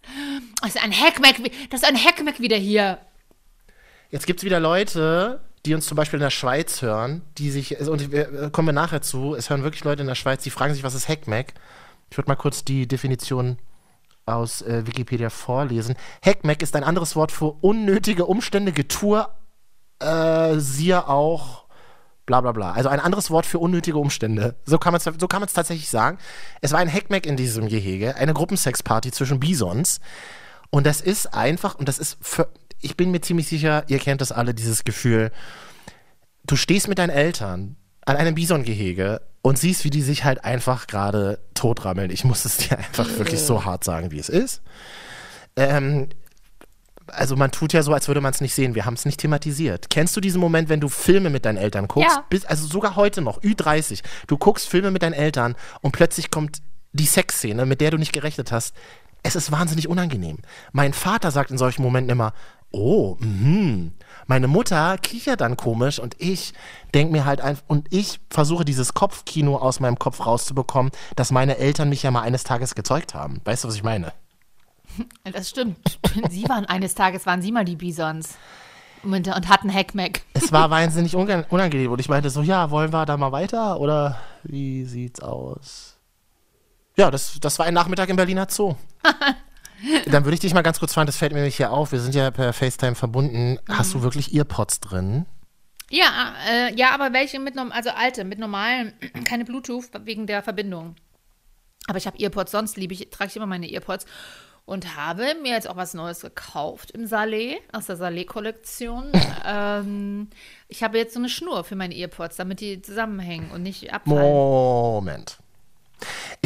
das 0.61 0.75
ist 0.75 0.83
ein 0.83 0.91
Heckmeck. 0.91 1.69
Das 1.69 1.81
ist 1.83 1.87
ein 1.87 1.95
Heckmeck 1.95 2.39
wieder 2.39 2.57
hier. 2.57 2.97
Jetzt 4.09 4.25
gibt's 4.25 4.43
wieder 4.43 4.59
Leute, 4.59 5.41
die 5.67 5.75
uns 5.75 5.85
zum 5.85 5.97
Beispiel 5.97 6.17
in 6.17 6.23
der 6.23 6.29
Schweiz 6.29 6.81
hören, 6.81 7.21
die 7.37 7.51
sich, 7.51 7.79
und 7.79 8.11
wir, 8.11 8.43
äh, 8.43 8.49
kommen 8.49 8.69
wir 8.69 8.73
nachher 8.73 9.01
zu, 9.01 9.35
es 9.35 9.49
hören 9.49 9.63
wirklich 9.63 9.83
Leute 9.83 10.01
in 10.01 10.07
der 10.07 10.15
Schweiz, 10.15 10.43
die 10.43 10.49
fragen 10.49 10.73
sich, 10.73 10.83
was 10.83 10.95
ist 10.95 11.07
Heckmeck? 11.07 11.53
Ich 12.09 12.17
würde 12.17 12.29
mal 12.29 12.35
kurz 12.35 12.63
die 12.63 12.87
Definition 12.87 13.57
aus 14.25 14.61
äh, 14.61 14.87
Wikipedia 14.87 15.29
vorlesen. 15.29 15.95
Heckmeck 16.21 16.61
ist 16.61 16.75
ein 16.75 16.83
anderes 16.83 17.15
Wort 17.15 17.31
für 17.31 17.57
unnötige 17.61 18.25
Umstände, 18.25 18.71
Getue, 18.71 19.27
äh, 19.99 20.55
siehe 20.57 21.07
auch 21.07 21.65
bla 22.25 22.41
bla 22.41 22.51
bla. 22.51 22.71
Also 22.73 22.89
ein 22.89 22.99
anderes 22.99 23.31
Wort 23.31 23.45
für 23.45 23.59
unnötige 23.59 23.97
Umstände. 23.97 24.55
So 24.65 24.77
kann 24.77 24.91
man 24.91 24.99
es 24.99 25.05
so 25.05 25.27
tatsächlich 25.27 25.89
sagen. 25.89 26.17
Es 26.61 26.71
war 26.71 26.79
ein 26.79 26.89
Heckmeck 26.89 27.25
in 27.25 27.37
diesem 27.37 27.67
Gehege, 27.67 28.15
eine 28.15 28.33
Gruppensexparty 28.33 29.11
zwischen 29.11 29.39
Bisons. 29.39 29.99
Und 30.69 30.85
das 30.85 31.01
ist 31.01 31.33
einfach, 31.33 31.75
und 31.75 31.87
das 31.87 31.97
ist 31.99 32.17
ich 32.81 32.97
bin 32.97 33.11
mir 33.11 33.21
ziemlich 33.21 33.47
sicher, 33.47 33.83
ihr 33.87 33.99
kennt 33.99 34.21
das 34.21 34.31
alle, 34.31 34.53
dieses 34.53 34.83
Gefühl, 34.83 35.31
du 36.45 36.55
stehst 36.55 36.87
mit 36.87 36.99
deinen 36.99 37.09
Eltern 37.09 37.75
an 38.05 38.15
einem 38.15 38.35
Bisongehege 38.35 39.21
und 39.41 39.57
siehst, 39.57 39.83
wie 39.83 39.89
die 39.89 40.01
sich 40.01 40.23
halt 40.23 40.43
einfach 40.43 40.87
gerade 40.87 41.39
totrammeln. 41.53 42.09
Ich 42.09 42.23
muss 42.23 42.45
es 42.45 42.57
dir 42.57 42.77
einfach 42.77 43.07
wirklich 43.17 43.41
so 43.41 43.65
hart 43.65 43.83
sagen, 43.83 44.11
wie 44.11 44.19
es 44.19 44.29
ist. 44.29 44.61
Ähm, 45.55 46.09
also 47.07 47.35
man 47.35 47.51
tut 47.51 47.73
ja 47.73 47.83
so, 47.83 47.93
als 47.93 48.07
würde 48.07 48.21
man 48.21 48.33
es 48.33 48.41
nicht 48.41 48.53
sehen. 48.53 48.75
Wir 48.75 48.85
haben 48.85 48.95
es 48.95 49.05
nicht 49.05 49.19
thematisiert. 49.19 49.89
Kennst 49.89 50.15
du 50.15 50.21
diesen 50.21 50.41
Moment, 50.41 50.69
wenn 50.69 50.79
du 50.79 50.89
Filme 50.89 51.29
mit 51.29 51.45
deinen 51.45 51.57
Eltern 51.57 51.87
guckst? 51.87 52.15
Ja. 52.15 52.25
Bis, 52.29 52.45
also 52.45 52.67
sogar 52.67 52.95
heute 52.95 53.21
noch, 53.21 53.41
Ü30. 53.41 54.03
Du 54.27 54.37
guckst 54.37 54.67
Filme 54.67 54.91
mit 54.91 55.03
deinen 55.03 55.13
Eltern 55.13 55.55
und 55.81 55.91
plötzlich 55.91 56.31
kommt 56.31 56.61
die 56.91 57.05
Sexszene, 57.05 57.65
mit 57.65 57.81
der 57.81 57.91
du 57.91 57.97
nicht 57.97 58.13
gerechnet 58.13 58.51
hast. 58.51 58.75
Es 59.23 59.35
ist 59.35 59.51
wahnsinnig 59.51 59.87
unangenehm. 59.87 60.39
Mein 60.71 60.93
Vater 60.93 61.31
sagt 61.31 61.51
in 61.51 61.57
solchen 61.57 61.81
Momenten 61.83 62.11
immer, 62.11 62.33
oh, 62.77 63.17
mhm. 63.19 63.91
Meine 64.27 64.49
Mutter 64.49 64.97
kichert 64.97 65.39
dann 65.39 65.55
komisch 65.55 65.99
und 65.99 66.15
ich 66.19 66.53
denke 66.93 67.13
mir 67.13 67.25
halt 67.25 67.39
einfach, 67.39 67.63
und 67.67 67.87
ich 67.93 68.19
versuche 68.29 68.65
dieses 68.65 68.93
Kopfkino 68.93 69.55
aus 69.55 69.79
meinem 69.79 69.97
Kopf 69.97 70.25
rauszubekommen, 70.25 70.91
dass 71.15 71.31
meine 71.31 71.57
Eltern 71.57 71.87
mich 71.87 72.03
ja 72.03 72.11
mal 72.11 72.21
eines 72.21 72.43
Tages 72.43 72.75
gezeugt 72.75 73.13
haben. 73.13 73.39
Weißt 73.45 73.63
du, 73.63 73.69
was 73.69 73.75
ich 73.75 73.83
meine? 73.83 74.13
Das 75.31 75.49
stimmt. 75.49 75.77
Sie 76.29 76.49
waren 76.49 76.65
eines 76.65 76.95
Tages, 76.95 77.27
waren 77.27 77.41
Sie 77.41 77.51
mal 77.51 77.65
die 77.65 77.75
Bisons. 77.75 78.35
Und, 79.03 79.27
und 79.27 79.47
hatten 79.47 79.71
Hackmack. 79.71 80.21
Es 80.33 80.51
war 80.51 80.69
wahnsinnig 80.71 81.15
unangenehm 81.15 81.91
und 81.91 81.99
ich 81.99 82.09
meinte 82.09 82.31
so, 82.31 82.41
ja, 82.41 82.71
wollen 82.71 82.91
wir 82.91 83.05
da 83.05 83.15
mal 83.15 83.31
weiter 83.31 83.79
oder 83.79 84.17
wie 84.43 84.85
sieht's 84.85 85.19
aus? 85.19 85.97
Ja, 86.95 87.11
das, 87.11 87.37
das 87.39 87.59
war 87.59 87.67
ein 87.67 87.75
Nachmittag 87.75 88.09
im 88.09 88.15
Berliner 88.15 88.47
Zoo. 88.49 88.75
Dann 90.05 90.25
würde 90.25 90.33
ich 90.35 90.39
dich 90.39 90.53
mal 90.53 90.61
ganz 90.61 90.79
kurz 90.79 90.93
fragen, 90.93 91.07
das 91.07 91.17
fällt 91.17 91.31
mir 91.33 91.39
nämlich 91.39 91.57
hier 91.57 91.71
auf, 91.71 91.91
wir 91.91 91.99
sind 91.99 92.15
ja 92.15 92.31
per 92.31 92.53
FaceTime 92.53 92.95
verbunden. 92.95 93.59
Hast 93.69 93.93
du 93.93 94.01
wirklich 94.01 94.33
Earpods 94.33 94.79
drin? 94.79 95.25
Ja, 95.89 96.33
äh, 96.49 96.75
ja, 96.75 96.91
aber 96.93 97.13
welche 97.13 97.39
mit, 97.39 97.55
norm- 97.55 97.71
also 97.71 97.91
alte, 97.91 98.23
mit 98.25 98.39
normalen, 98.39 98.93
keine 99.25 99.45
Bluetooth 99.45 99.85
wegen 100.03 100.27
der 100.27 100.43
Verbindung. 100.43 100.95
Aber 101.87 101.97
ich 101.97 102.07
habe 102.07 102.19
Earpods, 102.19 102.51
sonst 102.51 102.75
liebe 102.75 102.93
ich, 102.93 103.09
trage 103.09 103.29
ich 103.29 103.35
immer 103.37 103.45
meine 103.45 103.71
Earpods 103.71 104.05
und 104.65 104.97
habe 104.97 105.33
mir 105.41 105.53
jetzt 105.53 105.69
auch 105.69 105.77
was 105.77 105.93
Neues 105.93 106.19
gekauft 106.19 106.91
im 106.91 107.05
Salé, 107.05 107.55
aus 107.71 107.85
der 107.85 107.97
Salé-Kollektion. 107.97 109.13
ähm, 109.45 110.29
ich 110.67 110.83
habe 110.83 110.97
jetzt 110.97 111.13
so 111.13 111.19
eine 111.19 111.29
Schnur 111.29 111.63
für 111.63 111.77
meine 111.77 111.95
Earpods, 111.95 112.35
damit 112.35 112.59
die 112.59 112.81
zusammenhängen 112.81 113.51
und 113.51 113.63
nicht 113.63 113.93
abfallen. 113.93 114.21
Moment. 114.33 115.37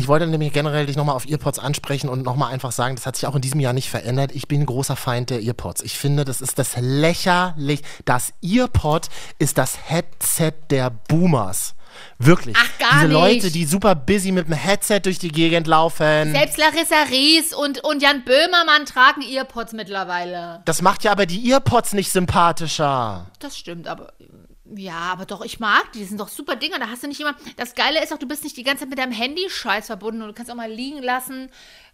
Ich 0.02 0.08
wollte 0.08 0.26
nämlich 0.26 0.52
generell 0.52 0.88
dich 0.88 0.96
nochmal 0.96 1.16
auf 1.16 1.30
Earpods 1.30 1.60
ansprechen 1.60 2.10
und 2.10 2.24
nochmal 2.24 2.52
einfach 2.52 2.72
sagen, 2.72 2.96
das 2.96 3.06
hat 3.06 3.18
sich 3.18 3.28
auch 3.28 3.36
in 3.36 3.42
diesem 3.42 3.60
Jahr 3.60 3.74
nicht 3.74 3.88
verändert. 3.88 4.32
Ich 4.34 4.48
bin 4.48 4.62
ein 4.62 4.66
großer 4.66 4.96
Feind 4.96 5.30
der 5.30 5.44
Earpods. 5.44 5.84
Ich 5.84 5.96
finde, 5.96 6.26
das 6.26 6.42
ist 6.42 6.58
das 6.58 6.76
lächerlich. 6.80 7.84
Das 8.04 8.34
Earpod 8.42 9.10
ist 9.38 9.60
das 9.60 9.78
Headset 9.88 10.54
der 10.72 10.90
Boomers. 10.90 11.76
Wirklich. 12.18 12.58
Ach, 12.60 12.80
gar 12.80 12.90
Diese 12.94 13.08
nicht. 13.10 13.14
Leute, 13.14 13.52
die 13.52 13.64
super 13.64 13.94
busy 13.94 14.32
mit 14.32 14.48
dem 14.48 14.56
Headset 14.56 15.02
durch 15.02 15.20
die 15.20 15.32
Gegend 15.32 15.68
laufen. 15.68 16.32
Selbst 16.32 16.58
Larissa 16.58 17.04
Ries 17.12 17.54
und, 17.54 17.84
und 17.84 18.02
Jan 18.02 18.24
Böhmermann 18.24 18.88
tragen 18.88 19.22
Earpods 19.22 19.74
mittlerweile. 19.74 20.64
Das 20.66 20.82
macht 20.82 21.04
ja 21.04 21.12
aber 21.12 21.28
die 21.28 21.52
Earpods 21.52 21.94
nicht 21.94 22.12
sympathischer. 22.12 23.30
Das 23.38 23.56
stimmt, 23.56 23.88
aber 23.88 24.14
ja, 24.75 24.93
aber 25.12 25.25
doch, 25.25 25.43
ich 25.43 25.60
mag 25.60 25.91
die, 25.93 25.99
die 25.99 26.05
sind 26.05 26.19
doch 26.19 26.27
super 26.29 26.55
Dinger. 26.55 26.79
Da 26.79 26.88
hast 26.89 27.03
du 27.03 27.07
nicht 27.07 27.19
immer. 27.19 27.36
Das 27.57 27.75
Geile 27.75 28.01
ist 28.03 28.13
auch, 28.13 28.17
du 28.17 28.27
bist 28.27 28.43
nicht 28.43 28.57
die 28.57 28.63
ganze 28.63 28.81
Zeit 28.81 28.89
mit 28.89 28.99
deinem 28.99 29.12
Handy-Scheiß 29.12 29.88
verbunden 29.88 30.21
und 30.21 30.27
du 30.29 30.34
kannst 30.34 30.51
auch 30.51 30.55
mal 30.55 30.71
liegen 30.71 31.01
lassen. 31.01 31.49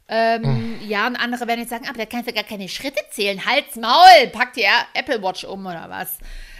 Ähm, 0.07 0.79
Ja, 0.87 1.07
und 1.07 1.15
andere 1.15 1.47
werden 1.47 1.59
jetzt 1.61 1.69
sagen, 1.69 1.87
aber 1.87 1.97
da 1.97 2.05
kannst 2.05 2.29
du 2.29 2.33
gar 2.33 2.43
keine 2.43 2.69
Schritte 2.69 3.01
zählen. 3.11 3.45
Halt's 3.45 3.75
Maul, 3.75 4.27
pack 4.31 4.53
dir 4.53 4.69
Apple 4.93 5.21
Watch 5.21 5.43
um 5.43 5.65
oder 5.65 5.89
was. 5.89 6.17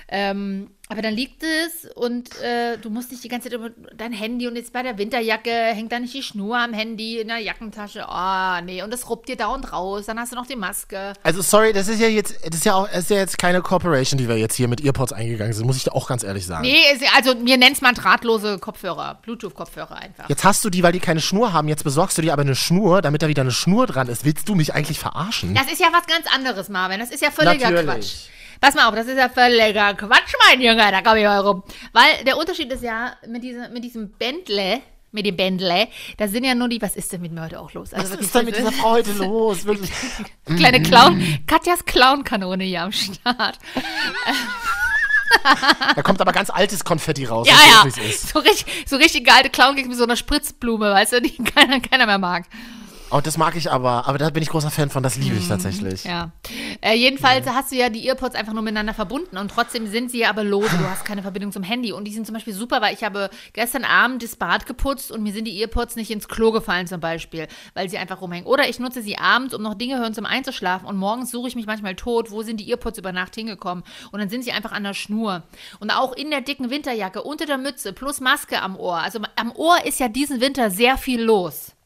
Ähm, 0.10 0.72
aber 0.90 1.02
dann 1.02 1.14
liegt 1.14 1.44
es 1.44 1.86
und 1.96 2.30
äh, 2.42 2.78
du 2.78 2.90
musst 2.90 3.12
nicht 3.12 3.22
die 3.22 3.28
ganze 3.28 3.50
Zeit 3.50 3.58
über 3.60 3.72
dein 3.98 4.14
Handy 4.14 4.48
und 4.48 4.56
jetzt 4.56 4.72
bei 4.72 4.82
der 4.82 4.98
Winterjacke 4.98 5.50
hängt 5.52 5.92
da 5.92 6.00
nicht 6.00 6.14
die 6.14 6.24
Schnur 6.24 6.58
am 6.58 6.72
Handy 6.72 7.20
in 7.20 7.28
der 7.28 7.40
Jackentasche. 7.40 8.06
Oh, 8.10 8.62
nee, 8.64 8.82
und 8.82 8.94
das 8.94 9.10
ruppt 9.10 9.28
dir 9.28 9.36
dauernd 9.36 9.74
raus. 9.74 10.06
Dann 10.06 10.18
hast 10.18 10.32
du 10.32 10.38
noch 10.38 10.48
die 10.48 10.56
Maske. 10.56 11.12
Also 11.24 11.42
sorry, 11.42 11.74
das 11.74 11.90
ist 11.90 12.00
ja 12.00 12.08
jetzt, 12.08 12.36
das 12.46 12.56
ist 12.60 12.66
ja 12.66 12.76
auch, 12.76 12.90
ist 12.90 13.10
ja 13.10 13.18
jetzt 13.18 13.38
keine 13.38 13.62
Corporation, 13.62 14.18
die 14.18 14.30
wir 14.30 14.38
jetzt 14.38 14.56
hier 14.56 14.70
mit 14.70 14.82
Earpods 14.82 15.12
eingegangen 15.12 15.52
sind, 15.52 15.66
muss 15.66 15.76
ich 15.76 15.84
da 15.84 15.92
auch 15.92 16.08
ganz 16.08 16.24
ehrlich 16.24 16.46
sagen. 16.46 16.62
Nee, 16.62 16.78
ist- 16.94 17.04
also 17.18 17.36
mir 17.36 17.58
nennt's 17.58 17.82
mal 17.82 17.92
drahtlose 17.94 18.58
Kopfhörer, 18.60 19.20
Bluetooth-Kopfhörer 19.24 19.98
einfach. 19.98 20.30
Jetzt 20.30 20.46
hast 20.46 20.64
du 20.64 20.70
die, 20.70 20.84
weil 20.84 20.94
die 20.94 21.02
keine 21.02 21.20
Schnur 21.20 21.52
haben, 21.52 21.68
jetzt 21.68 21.84
besorgst 21.84 22.18
du 22.18 22.22
dir 22.22 22.32
aber 22.32 22.44
eine 22.44 22.56
Schnur, 22.56 23.02
damit 23.02 23.24
da 23.24 23.28
wieder 23.28 23.42
eine 23.42 23.52
Schnur 23.52 23.88
dran 23.88 24.08
ist. 24.08 24.24
Willst 24.24 24.48
du 24.48 24.56
mich 24.56 24.74
eigentlich 24.74 25.00
verarschen? 25.00 25.54
Das 25.54 25.70
ist 25.70 25.82
ja 25.82 25.88
was 25.92 26.08
ganz 26.08 26.34
anderes, 26.34 26.70
Marvin. 26.70 27.00
Das 27.02 27.12
ist 27.12 27.22
ja 27.22 27.30
völliger 27.30 27.72
Natürlich. 27.72 27.86
Quatsch. 27.86 28.37
Pass 28.62 28.76
mal 28.76 28.88
auf, 28.88 28.96
das 28.96 29.08
ist 29.08 29.18
ja 29.18 29.30
völliger 29.30 29.94
Quatsch, 29.94 30.34
mein 30.48 30.62
Junge. 30.62 30.92
Da 30.92 31.02
komme 31.02 31.20
ich 31.20 31.26
mal 31.26 31.40
rum. 31.40 31.64
Weil 31.94 32.24
der 32.26 32.38
Unterschied 32.38 32.72
ist 32.72 32.84
ja, 32.84 33.16
mit, 33.28 33.44
diese, 33.44 33.70
mit 33.70 33.84
diesem 33.84 34.12
Bentley, 34.12 34.82
mit 35.12 35.26
dem 35.26 35.38
Bentley, 35.38 35.88
da 36.18 36.28
sind 36.28 36.44
ja 36.44 36.54
nur 36.54 36.70
die, 36.70 36.82
was 36.82 36.96
ist 36.96 37.12
denn 37.14 37.22
mit 37.22 37.32
mir 37.32 37.42
heute 37.42 37.60
auch 37.60 37.74
los? 37.74 37.94
Also 37.94 38.14
Was 38.14 38.20
ist 38.20 38.36
denn 38.36 38.46
mit 38.46 38.56
diese 38.56 38.70
dieser 38.70 38.82
Frau 38.82 38.92
heute 38.92 39.14
los? 39.14 39.66
Wirklich. 39.66 39.92
Kleine 40.46 40.82
Clown, 40.82 41.40
Katjas 41.48 41.86
Clown-Kanone 41.86 42.64
hier 42.64 42.84
am 42.84 42.92
Start. 42.92 43.58
Da 45.96 46.02
kommt 46.04 46.22
aber 46.22 46.32
ganz 46.32 46.50
altes 46.50 46.84
Konfetti 46.84 47.26
raus. 47.26 47.48
Ja, 47.48 47.56
ja. 47.56 47.90
So 47.90 48.40
richtig, 48.40 48.66
so 48.88 48.96
richtig 48.98 49.26
geile 49.26 49.50
Clown 49.50 49.76
mit 49.76 49.96
so 49.96 50.04
einer 50.04 50.16
Spritzblume, 50.16 50.92
weißt 50.92 51.14
du, 51.14 51.22
die 51.22 51.36
keiner, 51.44 51.80
keiner 51.80 52.06
mehr 52.06 52.18
mag. 52.18 52.46
Oh, 53.10 53.22
das 53.24 53.38
mag 53.38 53.56
ich 53.56 53.72
aber. 53.72 54.06
Aber 54.08 54.18
da 54.18 54.30
bin 54.30 54.44
ich 54.44 54.50
großer 54.50 54.70
Fan 54.70 54.90
von. 54.90 55.02
Das 55.02 55.16
liebe 55.16 55.38
ich 55.38 55.48
tatsächlich. 55.48 56.04
Mhm. 56.04 56.10
Ja. 56.10 56.32
Äh, 56.82 56.96
jedenfalls 56.96 57.48
hast 57.48 57.72
du 57.72 57.78
ja 57.78 57.90
die 57.90 58.06
Earpods 58.08 58.36
einfach 58.36 58.52
nur 58.52 58.64
miteinander 58.64 58.94
verbunden 58.94 59.38
und 59.38 59.50
trotzdem 59.50 59.88
sind 59.88 60.12
sie 60.12 60.20
ja 60.20 60.30
aber 60.30 60.44
lose. 60.44 60.78
Du 60.78 60.90
hast 60.90 61.06
keine 61.06 61.22
Verbindung 61.22 61.54
zum 61.54 61.64
Handy. 61.64 61.94
Und 61.94 62.06
die 62.06 62.14
sind 62.14 62.26
zum 62.26 62.34
Beispiel 62.34 62.54
super, 62.54 62.82
weil 62.82 62.94
ich 62.94 63.04
habe 63.04 63.30
gestern 63.54 63.86
Abend 63.86 64.24
das 64.24 64.36
Bad 64.36 64.66
geputzt 64.66 65.12
und 65.12 65.24
mir 65.24 65.32
sind 65.32 65.46
die 65.46 65.58
Earpods 65.62 65.96
nicht 65.96 66.12
ins 66.12 66.28
Klo 66.28 66.52
gefallen 66.52 66.88
zum 66.88 67.00
Beispiel, 67.00 67.48
weil 67.74 67.90
sie 67.90 67.98
einfach 67.98 68.20
rumhängen. 68.20 68.46
Oder 68.46 68.68
ich 68.68 68.80
nutze 68.80 69.02
sie 69.02 69.18
abends, 69.18 69.54
um 69.54 69.62
noch 69.62 69.76
Dinge 69.76 70.00
hören 70.00 70.14
zum 70.14 70.26
Einzuschlafen 70.26 70.88
und 70.88 70.98
morgens 70.98 71.32
suche 71.32 71.48
ich 71.48 71.56
mich 71.56 71.66
manchmal 71.66 71.96
tot, 71.96 72.30
wo 72.32 72.44
sind 72.44 72.60
die 72.60 72.70
Earpods 72.70 72.98
über 72.98 73.14
Nacht 73.14 73.36
hingekommen. 73.36 73.86
Und 74.12 74.20
dann 74.20 74.30
sind 74.30 74.44
sie 74.44 74.52
einfach 74.52 74.74
an 74.74 74.84
der 74.84 74.94
Schnur. 74.94 75.44
Und 75.80 75.92
auch 75.92 76.12
in 76.14 76.30
der 76.30 76.42
dicken 76.42 76.70
Winterjacke, 76.70 77.24
unter 77.24 77.46
der 77.46 77.58
Mütze, 77.58 77.94
plus 77.94 78.20
Maske 78.20 78.62
am 78.62 78.76
Ohr. 78.76 78.98
Also 78.98 79.20
am 79.38 79.54
Ohr 79.54 79.86
ist 79.86 80.00
ja 80.02 80.10
diesen 80.10 80.42
Winter 80.42 80.70
sehr 80.70 80.98
viel 80.98 81.22
los. 81.22 81.77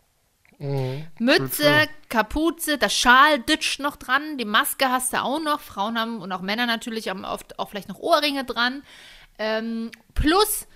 Mütze, 1.18 1.88
Kapuze, 2.10 2.78
das 2.78 2.94
Schal 2.94 3.40
dütscht 3.40 3.80
noch 3.80 3.96
dran, 3.96 4.38
die 4.38 4.46
Maske 4.46 4.90
hast 4.90 5.14
du 5.14 5.22
auch 5.22 5.42
noch. 5.42 5.60
Frauen 5.60 5.98
haben 5.98 6.22
und 6.22 6.32
auch 6.32 6.42
Männer 6.42 6.68
natürlich 6.68 7.10
haben 7.10 7.26
oft 7.26 7.58
auch 7.58 7.70
vielleicht 7.70 7.90
noch 7.90 8.00
Ohrringe 8.00 8.44
dran. 8.46 8.84
Ähm, 9.40 9.90
plus 10.14 10.68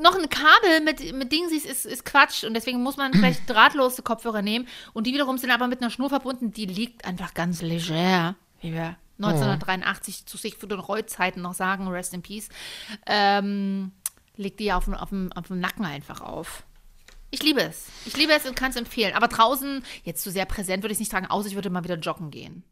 noch 0.00 0.16
ein 0.16 0.28
Kabel 0.28 0.80
mit, 0.84 1.14
mit 1.14 1.32
Dingsies 1.32 1.64
ist, 1.64 1.86
ist 1.86 2.04
Quatsch 2.04 2.44
und 2.44 2.52
deswegen 2.54 2.82
muss 2.82 2.96
man 2.96 3.12
vielleicht 3.12 3.42
drahtlose 3.48 4.02
Kopfhörer 4.02 4.42
nehmen 4.42 4.66
und 4.92 5.06
die 5.06 5.14
wiederum 5.14 5.38
sind 5.38 5.50
aber 5.50 5.68
mit 5.68 5.80
einer 5.80 5.90
Schnur 5.90 6.08
verbunden, 6.08 6.52
die 6.52 6.66
liegt 6.66 7.04
einfach 7.04 7.32
ganz 7.32 7.62
leger, 7.62 8.34
wie 8.60 8.72
wir 8.72 8.96
1983 9.18 10.26
zu 10.26 10.36
Siegfried 10.36 10.72
und 10.72 10.80
Roy 10.80 11.06
Zeiten 11.06 11.42
noch 11.42 11.54
sagen, 11.54 11.88
rest 11.88 12.12
in 12.12 12.22
peace, 12.22 12.48
ähm, 13.06 13.92
liegt 14.36 14.60
die 14.60 14.72
auf 14.72 14.84
dem, 14.84 14.94
auf, 14.94 15.08
dem, 15.08 15.32
auf 15.32 15.46
dem 15.46 15.60
Nacken 15.60 15.84
einfach 15.84 16.20
auf. 16.20 16.64
Ich 17.30 17.42
liebe 17.42 17.60
es. 17.62 17.84
Ich 18.06 18.16
liebe 18.16 18.32
es 18.32 18.46
und 18.46 18.56
kann 18.56 18.70
es 18.70 18.76
empfehlen. 18.76 19.14
Aber 19.14 19.28
draußen, 19.28 19.82
jetzt 20.04 20.22
zu 20.22 20.30
sehr 20.30 20.46
präsent, 20.46 20.82
würde 20.82 20.92
ich 20.92 20.96
es 20.96 21.00
nicht 21.00 21.12
tragen, 21.12 21.26
außer 21.26 21.48
ich 21.48 21.54
würde 21.54 21.68
mal 21.70 21.84
wieder 21.84 21.96
joggen 21.98 22.30
gehen. 22.30 22.62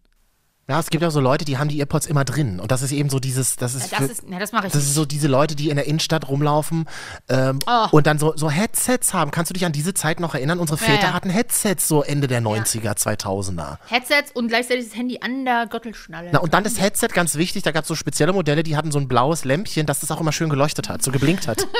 Ja, 0.69 0.81
es 0.81 0.91
gibt 0.91 1.05
auch 1.05 1.11
so 1.13 1.21
Leute, 1.21 1.45
die 1.45 1.59
haben 1.59 1.69
die 1.69 1.79
Earpods 1.79 2.07
immer 2.07 2.25
drin. 2.25 2.59
Und 2.59 2.73
das 2.73 2.83
ist 2.83 2.91
eben 2.91 3.09
so 3.09 3.21
dieses, 3.21 3.55
das 3.55 3.77
ist, 3.77 3.93
Ja, 3.93 3.99
das 3.99 4.07
für- 4.07 4.13
ist, 4.15 4.23
ja, 4.29 4.39
das 4.41 4.51
mache 4.51 4.67
ich 4.67 4.73
das 4.73 4.83
nicht. 4.83 4.89
ist 4.89 4.95
so 4.97 5.05
diese 5.05 5.29
Leute, 5.29 5.55
die 5.55 5.69
in 5.71 5.77
der 5.77 5.87
Innenstadt 5.87 6.27
rumlaufen 6.27 6.89
ähm, 7.29 7.61
Oh. 7.69 7.87
und 7.93 8.09
dann 8.09 8.19
so, 8.19 8.33
so 8.37 8.51
Headsets 8.51 9.15
haben. 9.15 9.31
Kannst 9.31 9.51
du 9.51 9.53
dich 9.55 9.65
an 9.65 9.71
diese 9.71 9.95
Zeit 9.95 10.19
noch 10.19 10.35
erinnern? 10.35 10.59
Unsere 10.59 10.81
Ja, 10.81 10.87
Väter 10.87 11.07
ja. 11.09 11.13
hatten 11.13 11.31
Headsets 11.31 11.87
so 11.87 12.03
Ende 12.03 12.27
der 12.27 12.41
90er, 12.43 12.97
2000er. 12.97 13.79
Headsets 13.87 14.33
und 14.33 14.49
gleichzeitig 14.49 14.87
das 14.89 14.97
Handy 14.97 15.21
an 15.21 15.45
der 15.45 15.67
Gürtelschnalle. 15.69 16.31
Na, 16.33 16.41
und 16.41 16.53
dann 16.53 16.65
das 16.65 16.81
Headset, 16.81 17.09
ganz 17.15 17.37
wichtig, 17.37 17.63
da 17.63 17.71
gab 17.71 17.83
es 17.83 17.89
so 17.89 17.95
spezielle 17.95 18.33
Modelle, 18.33 18.65
die 18.65 18.77
hatten 18.77 18.91
so 18.91 18.99
ein 18.99 19.07
blaues 19.07 19.45
Lämpchen, 19.45 19.87
dass 19.87 20.01
das 20.01 20.11
auch 20.11 20.21
immer 20.21 20.33
schön 20.33 20.49
geleuchtet 20.49 20.89
hat, 20.89 21.01
so 21.01 21.13
geblinkt 21.13 21.47
hat. 21.47 21.65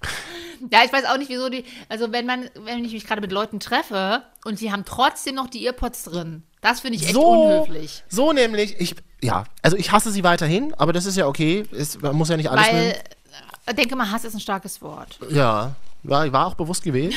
Ja, 0.70 0.80
ich 0.84 0.92
weiß 0.92 1.04
auch 1.06 1.16
nicht, 1.16 1.30
wieso 1.30 1.48
die. 1.48 1.64
Also, 1.88 2.12
wenn 2.12 2.26
man, 2.26 2.50
wenn 2.54 2.84
ich 2.84 2.92
mich 2.92 3.06
gerade 3.06 3.20
mit 3.20 3.32
Leuten 3.32 3.60
treffe 3.60 4.22
und 4.44 4.60
die 4.60 4.72
haben 4.72 4.84
trotzdem 4.84 5.34
noch 5.34 5.48
die 5.48 5.64
Earpods 5.66 6.04
drin, 6.04 6.42
das 6.60 6.80
finde 6.80 6.96
ich 6.96 7.04
echt 7.04 7.14
so, 7.14 7.26
unhöflich. 7.26 8.04
so 8.08 8.32
nämlich, 8.32 8.78
ich, 8.78 8.94
ja, 9.22 9.44
also 9.62 9.76
ich 9.76 9.92
hasse 9.92 10.10
sie 10.10 10.24
weiterhin, 10.24 10.74
aber 10.74 10.92
das 10.92 11.06
ist 11.06 11.16
ja 11.16 11.26
okay, 11.26 11.64
ist, 11.70 12.02
man 12.02 12.14
muss 12.14 12.28
ja 12.28 12.36
nicht 12.36 12.50
alles 12.50 12.66
Weil, 12.66 12.88
nehmen. 12.88 12.94
äh, 13.66 13.74
denke 13.74 13.96
mal, 13.96 14.10
Hass 14.10 14.24
ist 14.24 14.34
ein 14.34 14.40
starkes 14.40 14.82
Wort. 14.82 15.18
Ja, 15.30 15.74
war, 16.02 16.30
war 16.32 16.46
auch 16.46 16.54
bewusst 16.54 16.82
gewählt. 16.82 17.14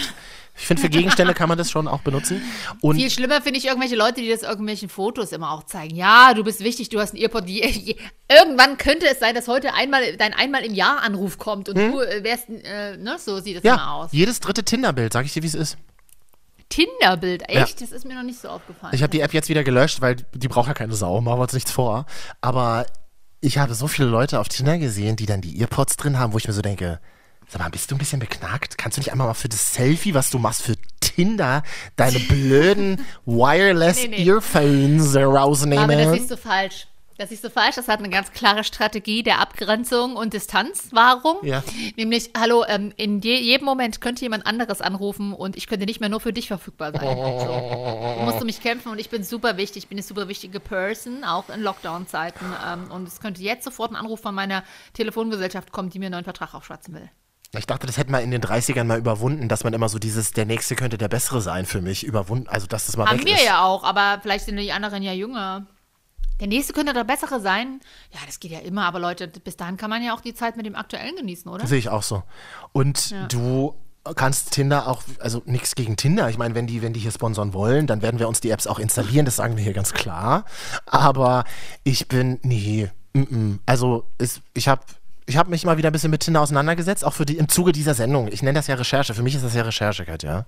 Ich 0.56 0.68
finde, 0.68 0.82
für 0.82 0.89
Gegenstände 0.89 1.34
kann 1.34 1.50
man 1.50 1.58
das 1.58 1.72
schon 1.72 1.88
auch 1.88 2.02
benutzen. 2.02 2.42
Und 2.80 2.98
Viel 2.98 3.10
schlimmer 3.10 3.42
finde 3.42 3.58
ich 3.60 3.66
irgendwelche 3.66 3.96
Leute, 3.96 4.22
die 4.22 4.30
das 4.30 4.44
irgendwelchen 4.44 4.88
Fotos 4.88 5.32
immer 5.32 5.52
auch 5.52 5.63
zeigen. 5.63 5.96
Ja, 5.96 6.34
du 6.36 6.44
bist 6.44 6.60
wichtig, 6.63 6.89
du 6.89 7.00
hast 7.00 7.13
ein 7.13 7.18
Earpod. 7.18 7.46
Irgendwann 7.50 8.78
könnte 8.78 9.08
es 9.08 9.20
sein, 9.20 9.34
dass 9.36 9.48
heute 9.48 9.74
einmal 9.74 10.16
dein 10.18 10.34
einmal 10.34 10.63
im 10.63 10.74
Jahr 10.76 11.02
Anruf 11.02 11.38
kommt 11.39 11.70
und 11.70 11.78
du 11.78 12.00
äh, 12.02 12.24
wärst, 12.24 12.50
äh, 12.50 12.98
ne, 12.98 13.18
so 13.20 13.39
sieht 13.39 13.58
es 13.58 13.63
immer 13.63 13.74
Hm? 13.74 13.80
ja, 13.80 13.92
aus. 13.94 14.10
jedes 14.12 14.39
dritte 14.39 14.63
Tinder-Bild, 14.63 15.12
sag 15.13 15.26
ich 15.26 15.34
dir, 15.34 15.42
wie 15.44 15.48
es 15.48 15.56
ist. 15.56 15.78
Tinderbild, 16.70 17.48
echt? 17.50 17.82
Das 17.82 17.92
ist 17.92 18.06
mir 18.06 18.16
noch 18.16 18.24
nicht 18.24 18.39
so 18.39 18.50
aufgefallen. 18.50 18.94
Ich 18.96 19.04
habe 19.04 19.12
die 19.12 19.20
App 19.22 19.34
jetzt 19.34 19.50
wieder 19.50 19.63
gelöscht, 19.63 20.02
weil 20.02 20.16
die 20.34 20.48
braucht 20.48 20.68
ja 20.68 20.74
keine 20.74 20.94
Sau, 20.94 21.22
machen 21.22 21.38
wir 21.38 21.44
uns 21.44 21.54
nichts 21.54 21.72
vor. 21.72 22.06
Aber 22.42 22.86
ich 23.42 23.58
habe 23.58 23.74
so 23.76 23.88
viele 23.88 24.08
Leute 24.08 24.39
auf 24.39 24.50
Tinder 24.50 24.78
gesehen, 24.80 25.16
die 25.16 25.26
dann 25.26 25.42
die 25.42 25.60
Earpods 25.60 25.98
drin 25.98 26.18
haben, 26.18 26.34
wo 26.34 26.38
ich 26.38 26.48
mir 26.48 26.54
so 26.54 26.62
denke, 26.62 27.00
sag 27.47 27.62
mal, 27.62 27.69
bist 27.69 27.91
du 27.91 27.95
ein 27.95 27.99
bisschen 27.99 28.19
beknackt? 28.19 28.77
Kannst 28.77 28.97
du 28.97 29.01
nicht 29.01 29.12
einmal 29.12 29.27
mal 29.27 29.34
für 29.34 29.49
das 29.49 29.73
Selfie, 29.73 30.13
was 30.13 30.29
du 30.29 30.39
machst 30.39 30.62
für 30.63 30.75
Tinder, 30.99 31.63
deine 31.95 32.19
blöden 32.19 33.06
Wireless 33.25 33.97
Nee, 34.03 34.08
nee. 34.08 34.25
Earphones 34.25 35.15
rausnehmen? 35.15 35.84
Aber 35.84 35.95
das 35.95 36.13
siehst 36.13 36.32
du 36.32 36.38
falsch. 36.38 36.88
Das 37.17 37.29
siehst 37.29 37.43
du 37.43 37.49
falsch. 37.51 37.75
Das 37.75 37.88
hat 37.88 37.99
eine 37.99 38.10
ganz 38.10 38.32
klare 38.32 38.63
Strategie 38.63 39.21
der 39.21 39.39
Abgrenzung 39.39 40.15
und 40.15 40.34
Distanzwahrung. 40.34 41.38
Ja. 41.43 41.63
Nämlich, 41.95 42.32
hallo, 42.36 42.65
ähm, 42.67 42.91
in 42.97 43.21
je, 43.21 43.38
jedem 43.38 43.65
Moment 43.65 44.01
könnte 44.01 44.23
jemand 44.23 44.47
anderes 44.47 44.82
anrufen 44.82 45.32
und 45.34 45.56
ich 45.56 45.67
könnte 45.67 45.86
nicht 45.86 45.99
mehr 45.99 46.10
nur 46.10 46.19
für 46.19 46.34
dich 46.34 46.47
verfügbar 46.47 46.91
sein. 46.91 47.15
So. 47.15 48.15
Du 48.17 48.25
musst 48.25 48.39
um 48.39 48.45
mich 48.47 48.62
kämpfen 48.62 48.91
und 48.91 48.99
ich 48.99 49.10
bin 49.10 49.23
super 49.23 49.58
wichtig. 49.58 49.84
Ich 49.84 49.89
bin 49.89 49.97
eine 49.97 50.03
super 50.03 50.27
wichtige 50.27 50.60
Person, 50.60 51.23
auch 51.23 51.49
in 51.49 51.62
Lockdown-Zeiten. 51.62 52.45
Ähm, 52.67 52.91
und 52.91 53.08
es 53.08 53.19
könnte 53.19 53.43
jetzt 53.43 53.63
sofort 53.63 53.91
ein 53.91 53.95
Anruf 53.95 54.19
von 54.19 54.34
meiner 54.34 54.63
Telefongesellschaft 54.93 55.71
kommen, 55.71 55.89
die 55.91 55.99
mir 55.99 56.08
einen 56.08 56.13
neuen 56.13 56.23
Vertrag 56.23 56.56
aufschwatzen 56.56 56.95
will. 56.95 57.10
Ich 57.56 57.68
dachte, 57.68 57.86
das 57.86 57.98
hätte 57.98 58.12
man 58.12 58.24
in 58.24 58.32
den 58.32 58.42
30ern 58.42 58.86
mal 58.86 58.98
überwunden, 58.98 59.48
dass 59.48 59.63
man 59.63 59.74
immer 59.74 59.88
so 59.88 60.00
dieses, 60.00 60.32
der 60.32 60.46
nächste 60.46 60.76
könnte 60.76 60.98
der 60.98 61.08
bessere 61.08 61.39
sein 61.39 61.66
für 61.66 61.82
mich, 61.82 62.04
überwunden, 62.04 62.48
also 62.48 62.66
dass 62.66 62.88
das 62.88 62.98
mal 62.98 63.06
Haben 63.06 63.20
weg 63.20 63.26
wir 63.26 63.36
ist. 63.36 63.46
ja 63.46 63.63
auch, 63.63 63.84
aber 63.84 64.20
vielleicht 64.22 64.46
sind 64.46 64.58
die 64.58 64.72
anderen 64.72 65.04
ja 65.04 65.13
jünger. 65.13 65.68
Der 66.39 66.48
nächste 66.48 66.74
könnte 66.74 66.94
der 66.94 67.04
bessere 67.04 67.39
sein. 67.39 67.80
Ja, 68.12 68.20
das 68.26 68.39
geht 68.39 68.52
ja 68.52 68.60
immer, 68.60 68.86
aber 68.86 69.00
Leute, 69.00 69.28
bis 69.28 69.56
dahin 69.56 69.78
kann 69.78 69.92
man 69.92 70.04
ja 70.04 70.16
auch 70.16 70.22
die 70.22 70.34
Zeit 70.34 70.58
mit 70.58 70.66
dem 70.66 70.76
aktuellen 70.76 71.16
genießen, 71.16 71.50
oder? 71.50 71.68
Sehe 71.68 71.78
ich 71.78 71.89
auch 71.89 72.02
so. 72.02 72.24
Und 72.72 73.13
du 73.32 73.76
kannst 74.16 74.52
Tinder 74.52 74.88
auch, 74.88 75.04
also 75.20 75.44
nichts 75.46 75.76
gegen 75.76 75.96
Tinder. 75.96 76.30
Ich 76.30 76.39
meine, 76.39 76.56
wenn 76.56 76.66
die, 76.66 76.82
wenn 76.82 76.94
die 76.94 77.00
hier 77.00 77.12
sponsern 77.12 77.54
wollen, 77.54 77.86
dann 77.86 78.02
werden 78.02 78.20
wir 78.20 78.28
uns 78.28 78.42
die 78.42 78.50
Apps 78.50 78.66
auch 78.66 78.80
installieren, 78.80 79.26
das 79.26 79.36
sagen 79.36 79.56
wir 79.58 79.63
hier 79.63 79.74
ganz 79.74 79.94
klar. 79.94 80.46
Aber 80.88 81.46
ich 81.84 82.08
bin, 82.08 82.39
nee, 82.42 82.89
mm 83.13 83.22
-mm. 83.22 83.60
also 83.68 84.06
ist, 84.18 84.42
ich 84.54 84.68
habe 84.68 84.82
ich 85.25 85.38
habe 85.38 85.49
mich 85.49 85.65
mal 85.65 85.77
wieder 85.77 85.89
ein 85.89 85.93
bisschen 85.93 86.12
mit 86.12 86.21
Tinder 86.21 86.41
auseinandergesetzt, 86.41 87.05
auch 87.05 87.13
für 87.13 87.25
die, 87.25 87.38
im 87.38 87.47
Zuge 87.47 87.71
dieser 87.71 87.93
Sendung. 87.93 88.27
Ich 88.31 88.41
nenne 88.41 88.57
das 88.57 88.67
ja 88.67 88.75
Recherche. 88.75 89.13
Für 89.13 89.23
mich 89.23 89.36
ist 89.36 89.43
das 89.43 89.53
ja 89.53 89.63
Recherche, 89.63 90.05
Katja. 90.05 90.45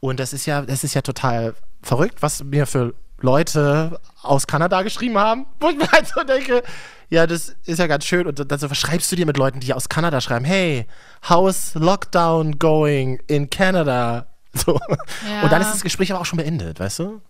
Und 0.00 0.20
das 0.20 0.32
ist 0.32 0.46
ja, 0.46 0.62
das 0.62 0.84
ist 0.84 0.94
ja 0.94 1.02
total 1.02 1.54
verrückt, 1.82 2.20
was 2.20 2.42
mir 2.42 2.66
für 2.66 2.94
Leute 3.20 4.00
aus 4.22 4.46
Kanada 4.46 4.82
geschrieben 4.82 5.18
haben, 5.18 5.46
wo 5.60 5.68
ich 5.68 5.76
mir 5.76 5.90
halt 5.90 6.08
so 6.08 6.22
denke, 6.24 6.62
ja, 7.10 7.26
das 7.26 7.54
ist 7.64 7.78
ja 7.78 7.86
ganz 7.86 8.04
schön. 8.04 8.26
Und 8.26 8.50
dann 8.50 8.58
so, 8.58 8.70
was 8.70 8.78
schreibst 8.78 9.10
du 9.12 9.16
dir 9.16 9.26
mit 9.26 9.36
Leuten, 9.36 9.60
die 9.60 9.72
aus 9.72 9.88
Kanada 9.88 10.20
schreiben? 10.20 10.44
Hey, 10.44 10.86
how's 11.28 11.74
Lockdown 11.74 12.58
going 12.58 13.20
in 13.26 13.50
Canada? 13.50 14.26
So. 14.56 14.78
Ja. 15.28 15.42
Und 15.42 15.50
dann 15.50 15.60
ist 15.62 15.72
das 15.72 15.82
Gespräch 15.82 16.12
aber 16.12 16.20
auch 16.20 16.26
schon 16.26 16.36
beendet, 16.36 16.78
weißt 16.78 17.00
du? 17.00 17.20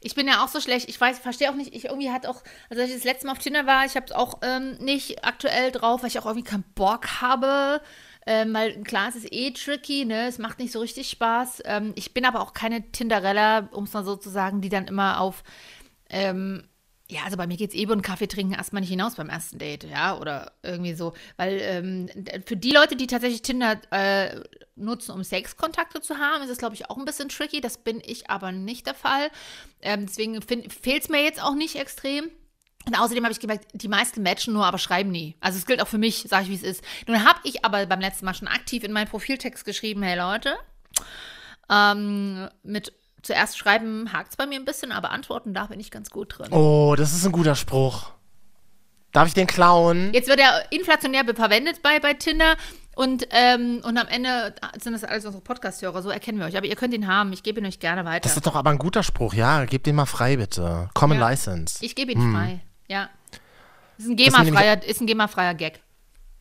Ich 0.00 0.14
bin 0.14 0.28
ja 0.28 0.44
auch 0.44 0.48
so 0.48 0.60
schlecht. 0.60 0.88
Ich 0.88 1.00
weiß, 1.00 1.18
verstehe 1.18 1.50
auch 1.50 1.54
nicht. 1.54 1.74
Ich 1.74 1.86
irgendwie 1.86 2.10
hat 2.10 2.26
auch, 2.26 2.42
also 2.70 2.82
als 2.82 2.90
ich 2.90 2.96
das 2.96 3.04
letzte 3.04 3.26
Mal 3.26 3.32
auf 3.32 3.38
Tinder 3.38 3.66
war, 3.66 3.84
ich 3.84 3.96
habe 3.96 4.06
es 4.06 4.12
auch 4.12 4.38
ähm, 4.42 4.76
nicht 4.78 5.24
aktuell 5.24 5.72
drauf, 5.72 6.02
weil 6.02 6.08
ich 6.08 6.18
auch 6.18 6.26
irgendwie 6.26 6.48
keinen 6.48 6.64
Bock 6.74 7.20
habe. 7.20 7.80
Ähm, 8.26 8.52
weil 8.52 8.82
klar, 8.82 9.08
es 9.08 9.16
ist 9.16 9.32
eh 9.32 9.52
tricky, 9.52 10.04
ne? 10.04 10.26
Es 10.26 10.38
macht 10.38 10.58
nicht 10.58 10.72
so 10.72 10.80
richtig 10.80 11.08
Spaß. 11.08 11.62
Ähm, 11.64 11.92
ich 11.96 12.12
bin 12.12 12.26
aber 12.26 12.40
auch 12.40 12.52
keine 12.52 12.90
Tinderella, 12.92 13.68
um 13.72 13.84
es 13.84 13.92
mal 13.92 14.04
so 14.04 14.16
zu 14.16 14.28
sagen, 14.28 14.60
die 14.60 14.68
dann 14.68 14.86
immer 14.86 15.20
auf 15.20 15.42
ähm, 16.10 16.68
ja, 17.10 17.22
also 17.24 17.38
bei 17.38 17.46
mir 17.46 17.56
geht's 17.56 17.74
eh 17.74 17.82
über 17.82 17.94
einen 17.94 18.02
Kaffee 18.02 18.26
trinken 18.26 18.52
erstmal 18.52 18.80
nicht 18.80 18.90
hinaus 18.90 19.14
beim 19.14 19.30
ersten 19.30 19.58
Date, 19.58 19.84
ja, 19.84 20.18
oder 20.18 20.52
irgendwie 20.62 20.92
so. 20.92 21.14
Weil 21.38 21.58
ähm, 21.62 22.08
für 22.44 22.56
die 22.56 22.72
Leute, 22.72 22.96
die 22.96 23.06
tatsächlich 23.06 23.40
Tinder 23.40 23.80
äh, 23.90 24.40
nutzen, 24.76 25.12
um 25.12 25.24
Sexkontakte 25.24 26.02
zu 26.02 26.18
haben, 26.18 26.44
ist 26.44 26.50
es, 26.50 26.58
glaube 26.58 26.74
ich, 26.74 26.90
auch 26.90 26.98
ein 26.98 27.06
bisschen 27.06 27.30
tricky. 27.30 27.62
Das 27.62 27.78
bin 27.78 28.02
ich 28.04 28.28
aber 28.28 28.52
nicht 28.52 28.86
der 28.86 28.94
Fall. 28.94 29.30
Ähm, 29.80 30.04
deswegen 30.06 30.42
fehlt 30.42 31.02
es 31.02 31.08
mir 31.08 31.22
jetzt 31.22 31.42
auch 31.42 31.54
nicht 31.54 31.76
extrem. 31.76 32.30
Und 32.86 32.94
außerdem 32.94 33.24
habe 33.24 33.32
ich 33.32 33.40
gemerkt, 33.40 33.66
die 33.72 33.88
meisten 33.88 34.22
matchen 34.22 34.52
nur, 34.52 34.66
aber 34.66 34.78
schreiben 34.78 35.10
nie. 35.10 35.34
Also 35.40 35.58
es 35.58 35.66
gilt 35.66 35.80
auch 35.80 35.88
für 35.88 35.98
mich, 35.98 36.26
sage 36.28 36.44
ich, 36.44 36.50
wie 36.50 36.54
es 36.54 36.62
ist. 36.62 36.84
Nun 37.06 37.24
habe 37.24 37.40
ich 37.44 37.64
aber 37.64 37.86
beim 37.86 38.00
letzten 38.00 38.26
Mal 38.26 38.34
schon 38.34 38.48
aktiv 38.48 38.84
in 38.84 38.92
meinen 38.92 39.08
Profiltext 39.08 39.64
geschrieben, 39.64 40.02
hey 40.02 40.18
Leute, 40.18 40.56
ähm, 41.70 42.48
mit 42.62 42.92
zuerst 43.28 43.56
schreiben 43.56 44.12
hakt 44.12 44.30
es 44.30 44.36
bei 44.36 44.46
mir 44.46 44.56
ein 44.56 44.64
bisschen, 44.64 44.90
aber 44.90 45.10
antworten, 45.10 45.54
da 45.54 45.66
bin 45.66 45.78
ich 45.78 45.90
ganz 45.90 46.10
gut 46.10 46.38
drin. 46.38 46.52
Oh, 46.52 46.94
das 46.96 47.12
ist 47.14 47.24
ein 47.24 47.32
guter 47.32 47.54
Spruch. 47.54 48.10
Darf 49.12 49.28
ich 49.28 49.34
den 49.34 49.46
klauen? 49.46 50.12
Jetzt 50.12 50.28
wird 50.28 50.40
er 50.40 50.70
inflationär 50.72 51.24
verwendet 51.34 51.80
bei, 51.82 51.98
bei 52.00 52.14
Tinder 52.14 52.56
und, 52.94 53.28
ähm, 53.30 53.80
und 53.84 53.96
am 53.96 54.08
Ende 54.08 54.54
sind 54.80 54.92
das 54.92 55.04
alles 55.04 55.24
unsere 55.24 55.42
Podcast-Hörer, 55.42 56.02
so 56.02 56.10
erkennen 56.10 56.38
wir 56.38 56.46
euch. 56.46 56.56
Aber 56.56 56.66
ihr 56.66 56.76
könnt 56.76 56.92
ihn 56.94 57.06
haben, 57.06 57.32
ich 57.32 57.42
gebe 57.42 57.60
ihn 57.60 57.66
euch 57.66 57.78
gerne 57.78 58.04
weiter. 58.04 58.28
Das 58.28 58.36
ist 58.36 58.46
doch 58.46 58.56
aber 58.56 58.70
ein 58.70 58.78
guter 58.78 59.02
Spruch, 59.02 59.34
ja. 59.34 59.64
Gebt 59.66 59.86
den 59.86 59.94
mal 59.94 60.06
frei, 60.06 60.36
bitte. 60.36 60.90
Common 60.94 61.18
Ja. 61.18 61.30
License. 61.30 61.78
Ich 61.80 61.94
gebe 61.94 62.12
ihn 62.12 62.32
frei, 62.32 62.60
ja. 62.88 63.08
Ist 63.98 64.08
ein 64.08 64.16
GEMA-freier 64.16 64.82
ist 64.84 65.00
ein 65.00 65.06
GEMA-freier 65.06 65.54
Gag. 65.54 65.80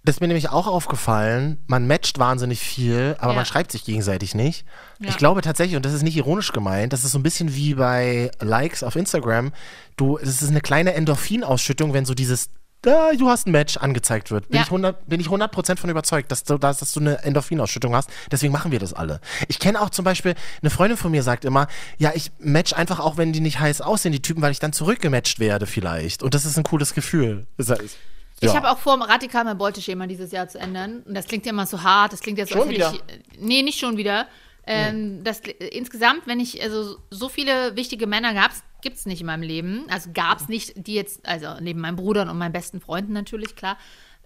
Das 0.08 0.16
ist 0.16 0.22
mir 0.22 0.28
nämlich 0.28 0.50
auch 0.50 0.68
aufgefallen, 0.68 1.58
man 1.68 1.86
matcht 1.86 2.18
wahnsinnig 2.18 2.62
viel, 2.62 3.18
aber 3.20 3.34
Ja. 3.34 3.36
man 3.36 3.46
schreibt 3.46 3.74
sich 3.74 3.84
gegenseitig 3.84 4.34
nicht. 4.36 4.66
Ja. 5.00 5.10
Ich 5.10 5.18
glaube 5.18 5.42
tatsächlich, 5.42 5.76
und 5.76 5.86
das 5.86 5.92
ist 5.92 6.02
nicht 6.02 6.16
ironisch 6.16 6.54
gemeint, 6.54 6.94
das 6.94 7.04
ist 7.04 7.12
so 7.12 7.20
ein 7.20 7.24
bisschen 7.24 7.54
wie 7.56 7.74
bei 7.74 8.32
Likes 8.40 8.84
auf 8.84 8.96
Instagram. 8.96 9.52
Du, 9.98 10.18
es 10.18 10.42
ist 10.42 10.50
eine 10.50 10.62
kleine 10.62 10.94
Endorphinausschüttung, 10.94 11.94
wenn 11.94 12.06
so 12.06 12.14
dieses 12.14 12.50
da, 12.84 13.12
du 13.18 13.28
hast 13.28 13.48
ein 13.48 13.52
Match 13.52 13.76
angezeigt 13.78 14.32
wird. 14.32 14.48
Bin 14.50 14.58
Ja. 14.58 14.62
ich 14.64 14.68
100, 14.72 15.10
bin 15.10 15.20
ich 15.20 15.28
100% 15.28 15.78
von 15.80 15.90
überzeugt, 15.90 16.32
dass 16.32 16.44
du, 16.46 16.58
dass, 16.58 16.78
dass 16.78 16.94
du 16.94 17.00
eine 17.02 17.24
Endorphinausschüttung 17.24 17.94
hast. 17.96 18.10
Deswegen 18.32 18.54
machen 18.54 18.72
wir 18.72 18.80
das 18.80 18.94
alle. 18.94 19.20
Ich 19.50 19.60
kenne 19.60 19.82
auch 19.82 19.90
zum 19.90 20.06
Beispiel, 20.06 20.36
eine 20.62 20.70
Freundin 20.70 20.96
von 20.98 21.12
mir 21.12 21.24
sagt 21.24 21.44
immer, 21.44 21.68
ja, 21.98 22.12
ich 22.14 22.32
match 22.40 22.72
einfach 22.74 23.00
auch, 23.02 23.18
wenn 23.18 23.34
die 23.34 23.42
nicht 23.42 23.60
heiß 23.60 23.82
aussehen, 23.82 24.12
die 24.14 24.22
Typen, 24.22 24.42
weil 24.42 24.52
ich 24.52 24.60
dann 24.60 24.72
zurückgematcht 24.72 25.40
werde 25.40 25.66
vielleicht. 25.66 26.24
Und 26.24 26.34
das 26.34 26.46
ist 26.46 26.56
ein 26.58 26.64
cooles 26.64 26.94
Gefühl. 26.94 27.48
Das 27.58 27.70
heißt, 27.72 27.98
Ich 28.40 28.50
ja. 28.50 28.56
habe 28.56 28.70
auch 28.70 28.78
vor, 28.78 29.00
radikal 29.02 29.44
mein 29.44 29.58
Beuteschema 29.58 30.06
dieses 30.06 30.32
Jahr 30.32 30.48
zu 30.48 30.60
ändern. 30.60 31.04
Und 31.08 31.16
das 31.16 31.26
klingt 31.26 31.46
ja 31.46 31.52
immer 31.52 31.66
so 31.66 31.82
hart. 31.82 32.14
Das 32.14 32.20
klingt 32.20 32.38
ja 32.38 32.46
so, 32.46 32.60
Schon 32.60 32.70
wieder? 32.70 32.94
ich. 32.94 33.40
Nee, 33.40 33.64
nicht 33.64 33.80
schon 33.80 33.98
wieder. 33.98 34.28
Ähm, 34.68 35.24
das, 35.24 35.40
insgesamt, 35.72 36.28
wenn 36.28 36.40
ich, 36.40 36.62
also 36.62 36.98
so 37.10 37.30
viele 37.30 37.76
wichtige 37.76 38.06
Männer 38.06 38.34
gab's, 38.34 38.64
gibt's 38.82 39.06
nicht 39.06 39.22
in 39.22 39.28
meinem 39.28 39.42
Leben. 39.42 39.86
Also 39.90 40.12
gab's 40.14 40.50
nicht, 40.50 40.74
die 40.76 40.94
jetzt, 40.94 41.26
also 41.28 41.56
neben 41.62 41.80
meinen 41.80 41.96
Brudern 41.96 42.30
und 42.30 42.38
meinen 42.38 42.52
besten 42.52 42.82
Freunden 42.82 43.14
natürlich, 43.14 43.56
klar. 43.56 43.78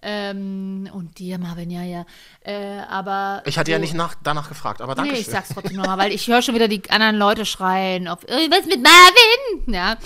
Ähm, 0.02 0.90
und 0.92 1.18
dir, 1.18 1.38
Marvin, 1.38 1.70
ja, 1.70 1.82
ja. 1.82 2.04
Äh, 2.44 2.80
aber. 2.88 3.42
Ich 3.46 3.56
hatte 3.56 3.70
ja 3.70 3.76
so- 3.76 3.82
nicht 3.82 3.94
nach, 3.94 4.16
danach 4.22 4.48
gefragt, 4.48 4.80
aber 4.80 4.94
danke 4.96 5.12
Nee, 5.12 5.20
ich 5.20 5.26
sag's 5.26 5.50
trotzdem 5.54 5.76
nochmal, 5.76 5.96
weil 5.98 6.12
ich 6.12 6.26
höre 6.26 6.42
schon 6.42 6.54
wieder 6.56 6.66
die 6.68 6.82
anderen 6.90 7.16
Leute 7.16 7.46
schreien 7.46 8.08
auf 8.08 8.28
irgendwas 8.28 8.66
mit 8.66 8.82
Marvin. 8.82 9.72
Ja. 9.74 9.96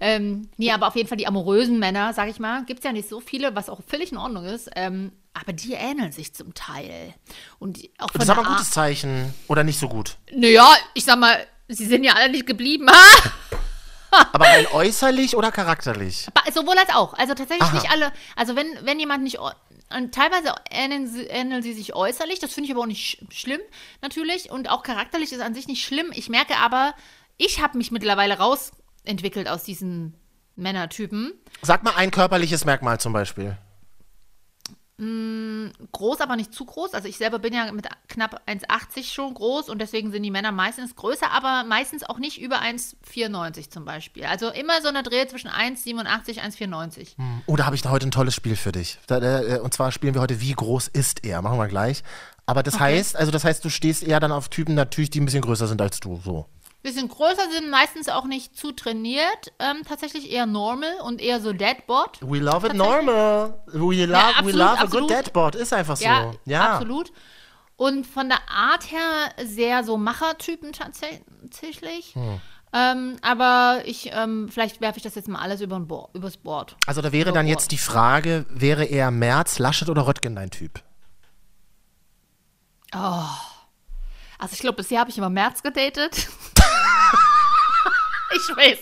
Ähm, 0.00 0.48
nee, 0.56 0.70
aber 0.70 0.86
auf 0.88 0.96
jeden 0.96 1.08
Fall 1.08 1.18
die 1.18 1.26
amorösen 1.26 1.78
Männer, 1.78 2.12
sag 2.14 2.28
ich 2.28 2.38
mal, 2.38 2.64
gibt's 2.64 2.84
ja 2.84 2.92
nicht 2.92 3.08
so 3.08 3.20
viele, 3.20 3.54
was 3.56 3.68
auch 3.68 3.80
völlig 3.86 4.12
in 4.12 4.18
Ordnung 4.18 4.44
ist. 4.44 4.70
Ähm, 4.76 5.12
aber 5.34 5.52
die 5.52 5.72
ähneln 5.72 6.12
sich 6.12 6.34
zum 6.34 6.54
Teil. 6.54 7.14
Und 7.58 7.78
auch 7.98 8.10
von 8.10 8.18
Das 8.20 8.24
ist 8.24 8.30
aber 8.30 8.42
ein 8.42 8.48
gutes 8.54 8.70
Zeichen. 8.70 9.32
Oder 9.48 9.64
nicht 9.64 9.78
so 9.78 9.88
gut. 9.88 10.16
Naja, 10.32 10.68
ich 10.94 11.04
sag 11.04 11.18
mal, 11.18 11.36
sie 11.68 11.86
sind 11.86 12.04
ja 12.04 12.12
alle 12.14 12.30
nicht 12.30 12.46
geblieben. 12.46 12.88
Ha! 12.90 13.30
Aber 14.32 14.44
rein 14.44 14.66
äußerlich 14.72 15.36
oder 15.36 15.50
charakterlich? 15.50 16.26
Sowohl 16.52 16.76
als 16.78 16.90
auch. 16.94 17.14
Also 17.14 17.34
tatsächlich 17.34 17.68
Aha. 17.68 17.74
nicht 17.74 17.90
alle. 17.90 18.12
Also 18.36 18.56
wenn, 18.56 18.66
wenn 18.82 19.00
jemand 19.00 19.22
nicht. 19.24 19.38
Und 19.38 20.14
teilweise 20.14 20.54
ähneln 20.70 21.06
sie, 21.06 21.24
ähneln 21.24 21.62
sie 21.62 21.72
sich 21.72 21.94
äußerlich, 21.94 22.38
das 22.38 22.52
finde 22.54 22.66
ich 22.66 22.72
aber 22.72 22.82
auch 22.82 22.86
nicht 22.86 23.02
sch 23.02 23.18
schlimm, 23.30 23.60
natürlich. 24.00 24.50
Und 24.50 24.70
auch 24.70 24.82
charakterlich 24.82 25.32
ist 25.32 25.40
an 25.40 25.54
sich 25.54 25.66
nicht 25.66 25.84
schlimm. 25.84 26.10
Ich 26.14 26.28
merke 26.28 26.56
aber, 26.56 26.94
ich 27.36 27.60
habe 27.62 27.78
mich 27.78 27.90
mittlerweile 27.90 28.38
rausentwickelt 28.38 29.48
aus 29.48 29.64
diesen 29.64 30.14
Männertypen. 30.56 31.32
Sag 31.62 31.82
mal 31.82 31.94
ein 31.96 32.10
körperliches 32.10 32.64
Merkmal 32.64 33.00
zum 33.00 33.12
Beispiel. 33.12 33.56
Groß, 34.98 36.20
aber 36.20 36.36
nicht 36.36 36.54
zu 36.54 36.64
groß. 36.64 36.94
Also 36.94 37.08
ich 37.08 37.16
selber 37.16 37.38
bin 37.38 37.52
ja 37.52 37.72
mit 37.72 37.88
knapp 38.08 38.42
1,80 38.46 39.12
schon 39.12 39.34
groß 39.34 39.68
und 39.68 39.80
deswegen 39.80 40.12
sind 40.12 40.22
die 40.22 40.30
Männer 40.30 40.52
meistens 40.52 40.94
größer, 40.94 41.30
aber 41.30 41.64
meistens 41.64 42.04
auch 42.04 42.18
nicht 42.18 42.40
über 42.40 42.60
1,94 42.60 43.70
zum 43.70 43.84
Beispiel. 43.84 44.24
Also 44.24 44.50
immer 44.50 44.80
so 44.80 44.88
eine 44.88 45.02
Dreh 45.02 45.26
zwischen 45.26 45.48
1,87, 45.48 46.38
1,94. 46.38 47.16
Oh, 47.46 47.56
da 47.56 47.66
habe 47.66 47.74
ich 47.74 47.82
da 47.82 47.90
heute 47.90 48.06
ein 48.06 48.12
tolles 48.12 48.34
Spiel 48.34 48.54
für 48.54 48.70
dich. 48.70 48.98
Äh, 49.08 49.58
und 49.58 49.74
zwar 49.74 49.90
spielen 49.92 50.14
wir 50.14 50.20
heute, 50.20 50.40
wie 50.40 50.52
groß 50.52 50.88
ist 50.88 51.24
er? 51.24 51.42
Machen 51.42 51.58
wir 51.58 51.68
gleich. 51.68 52.04
Aber 52.46 52.62
das 52.62 52.78
heißt, 52.78 53.16
also 53.16 53.32
das 53.32 53.44
heißt, 53.44 53.64
du 53.64 53.70
stehst 53.70 54.02
eher 54.02 54.20
dann 54.20 54.30
auf 54.30 54.50
Typen 54.50 54.74
natürlich, 54.74 55.10
die 55.10 55.20
ein 55.20 55.24
bisschen 55.24 55.42
größer 55.42 55.66
sind 55.66 55.80
als 55.80 56.00
du. 56.00 56.20
So. 56.22 56.46
Bisschen 56.82 57.08
größer 57.08 57.50
sind, 57.50 57.70
meistens 57.70 58.08
auch 58.08 58.24
nicht 58.24 58.56
zu 58.56 58.72
trainiert, 58.72 59.52
ähm, 59.58 59.82
tatsächlich 59.86 60.30
eher 60.30 60.46
normal 60.46 60.94
und 61.04 61.20
eher 61.20 61.40
so 61.40 61.52
Deadbot. 61.52 62.18
We 62.20 62.38
love 62.38 62.66
it 62.66 62.74
normal. 62.74 63.62
We 63.66 64.04
love, 64.04 64.08
we 64.08 64.16
absolut, 64.16 64.54
love 64.54 64.78
a 64.80 64.86
good 64.86 65.10
deadbot. 65.10 65.54
Ist 65.54 65.72
einfach 65.72 65.96
so. 65.96 66.04
Ja, 66.04 66.32
Ja. 66.44 66.72
absolut. 66.72 67.12
Und 67.76 68.06
von 68.06 68.28
der 68.28 68.38
Art 68.48 68.90
her 68.90 69.32
sehr 69.44 69.82
so 69.84 69.96
Machertypen 69.96 70.72
tatsächlich. 70.72 72.14
Hm. 72.14 72.40
Ähm, 72.74 73.16
aber 73.22 73.82
ich, 73.84 74.10
ähm, 74.12 74.48
vielleicht 74.50 74.80
werfe 74.80 74.96
ich 74.96 75.02
das 75.02 75.14
jetzt 75.14 75.28
mal 75.28 75.40
alles 75.40 75.60
über 75.60 75.78
Bo 75.78 76.08
übers 76.14 76.38
Board. 76.38 76.76
Also 76.86 77.02
da 77.02 77.12
wäre 77.12 77.32
dann 77.32 77.46
jetzt 77.46 77.70
die 77.70 77.78
Frage, 77.78 78.46
wäre 78.48 78.84
eher 78.84 79.10
Merz, 79.10 79.58
Laschet 79.58 79.88
oder 79.90 80.06
Röttgen 80.06 80.34
dein 80.34 80.50
Typ? 80.50 80.82
Also 84.42 84.54
ich 84.54 84.60
glaube, 84.60 84.76
bisher 84.76 84.98
habe 84.98 85.08
ich 85.10 85.16
immer 85.18 85.30
März 85.30 85.62
gedatet. 85.62 86.16
ich 88.34 88.56
weiß. 88.56 88.78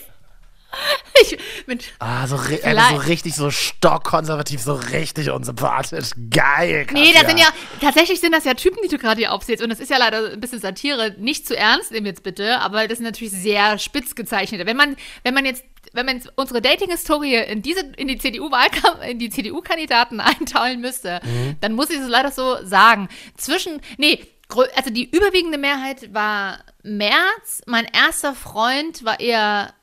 Ich, 1.21 1.37
mit, 1.67 1.83
Ah, 1.99 2.25
so, 2.25 2.37
ri- 2.37 2.57
Vielleicht- 2.63 2.89
so 2.89 2.95
richtig 2.95 3.35
so 3.35 3.51
stockkonservativ, 3.51 4.61
so 4.61 4.73
richtig 4.73 5.29
unsympathisch. 5.29 6.11
Geil, 6.29 6.87
Nee, 6.93 7.11
das 7.11 7.23
Katja. 7.23 7.27
sind 7.29 7.39
ja, 7.39 7.47
tatsächlich 7.81 8.21
sind 8.21 8.33
das 8.33 8.45
ja 8.45 8.53
Typen, 8.53 8.79
die 8.81 8.87
du 8.87 8.97
gerade 8.97 9.19
hier 9.19 9.33
aufzählst. 9.33 9.61
Und 9.61 9.69
das 9.69 9.79
ist 9.81 9.91
ja 9.91 9.97
leider 9.97 10.31
ein 10.31 10.39
bisschen 10.39 10.59
Satire. 10.61 11.13
Nicht 11.19 11.45
zu 11.45 11.55
ernst 11.57 11.91
nehmen 11.91 12.05
jetzt 12.07 12.23
bitte, 12.23 12.59
aber 12.61 12.87
das 12.87 12.97
sind 12.99 13.05
natürlich 13.05 13.33
sehr 13.33 13.77
spitz 13.77 14.15
gezeichnete. 14.15 14.65
Wenn 14.65 14.77
man, 14.77 14.95
wenn 15.23 15.33
man 15.33 15.45
jetzt, 15.45 15.63
wenn 15.93 16.05
man 16.07 16.23
unsere 16.37 16.61
Dating-Historie 16.61 17.35
in 17.35 17.61
diese, 17.61 17.81
in 17.97 18.07
die 18.07 18.17
CDU-Wahlkampf, 18.17 19.03
in 19.05 19.19
die 19.19 19.29
CDU-Kandidaten 19.29 20.19
einteilen 20.21 20.79
müsste, 20.79 21.19
dann 21.59 21.73
muss 21.73 21.89
ich 21.89 21.99
es 21.99 22.07
leider 22.07 22.31
so 22.31 22.65
sagen. 22.65 23.09
Zwischen, 23.35 23.81
nee, 23.97 24.25
also 24.75 24.89
die 24.89 25.09
überwiegende 25.09 25.57
Mehrheit 25.57 26.13
war 26.13 26.59
Merz. 26.83 27.61
Mein 27.65 27.85
erster 27.85 28.33
Freund 28.35 29.03
war 29.03 29.19
eher 29.19 29.73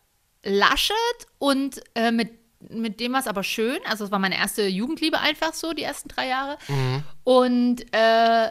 Laschet 0.44 0.96
und 1.38 1.81
äh, 1.94 2.11
mit, 2.11 2.31
mit 2.70 3.00
dem 3.00 3.12
war 3.12 3.20
es 3.20 3.26
aber 3.26 3.42
schön. 3.42 3.78
Also 3.87 4.04
es 4.04 4.11
war 4.11 4.18
meine 4.18 4.37
erste 4.37 4.66
Jugendliebe 4.66 5.18
einfach 5.20 5.54
so, 5.54 5.72
die 5.72 5.83
ersten 5.83 6.09
drei 6.09 6.28
Jahre. 6.28 6.59
Und 7.24 7.83
äh, 7.92 8.50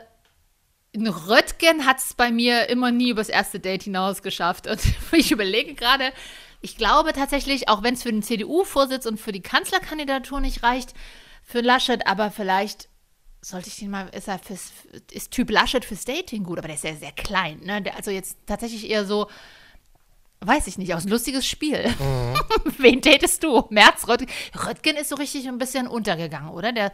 ein 0.96 1.08
Röttgen 1.08 1.86
hat 1.86 2.00
es 2.00 2.14
bei 2.14 2.32
mir 2.32 2.70
immer 2.70 2.92
nie 2.92 3.12
übers 3.12 3.30
erste 3.30 3.60
Date 3.60 3.84
hinaus 3.84 4.22
geschafft. 4.22 4.68
Und 4.68 4.80
ich 5.12 5.32
überlege 5.32 5.76
gerade, 5.76 6.12
ich 6.62 6.78
glaube 6.78 7.14
tatsächlich, 7.14 7.70
auch 7.70 7.84
wenn 7.84 7.94
es 7.94 8.04
für 8.04 8.12
den 8.12 8.24
CDU-Vorsitz 8.24 9.06
und 9.06 9.20
für 9.20 9.32
die 9.32 9.42
Kanzlerkandidatur 9.42 10.40
nicht 10.40 10.64
reicht, 10.64 10.94
für 11.44 11.62
Laschet, 11.62 12.06
aber 12.08 12.32
vielleicht 12.32 12.90
sollte 13.42 13.70
ich 13.70 13.78
den 13.78 13.92
mal, 13.92 14.10
ist 14.10 14.28
er 14.28 14.40
fürs, 14.40 14.72
ist 15.12 15.32
Typ 15.32 15.50
Laschet 15.50 15.84
fürs 15.86 16.06
Dating 16.06 16.44
gut, 16.44 16.58
aber 16.58 16.68
der 16.68 16.76
ist 16.76 16.84
ja 16.84 16.96
sehr 16.96 17.12
klein, 17.12 17.60
ne? 17.60 17.82
Der, 17.82 17.96
also 17.96 18.12
jetzt 18.12 18.38
tatsächlich 18.46 18.90
eher 18.90 19.06
so, 19.06 19.28
weiß 20.42 20.68
ich 20.68 20.78
nicht, 20.78 20.94
aus 20.94 21.06
ein 21.06 21.10
lustiges 21.10 21.46
Spiel. 21.48 21.84
Wen 22.78 23.02
datest 23.02 23.44
du? 23.44 23.66
Merz, 23.70 24.08
Röttgen? 24.08 24.30
Röttgen 24.66 24.96
ist 24.98 25.10
so 25.10 25.16
richtig 25.16 25.48
ein 25.48 25.58
bisschen 25.58 25.88
untergegangen, 25.88 26.50
oder? 26.50 26.72
Der 26.72 26.92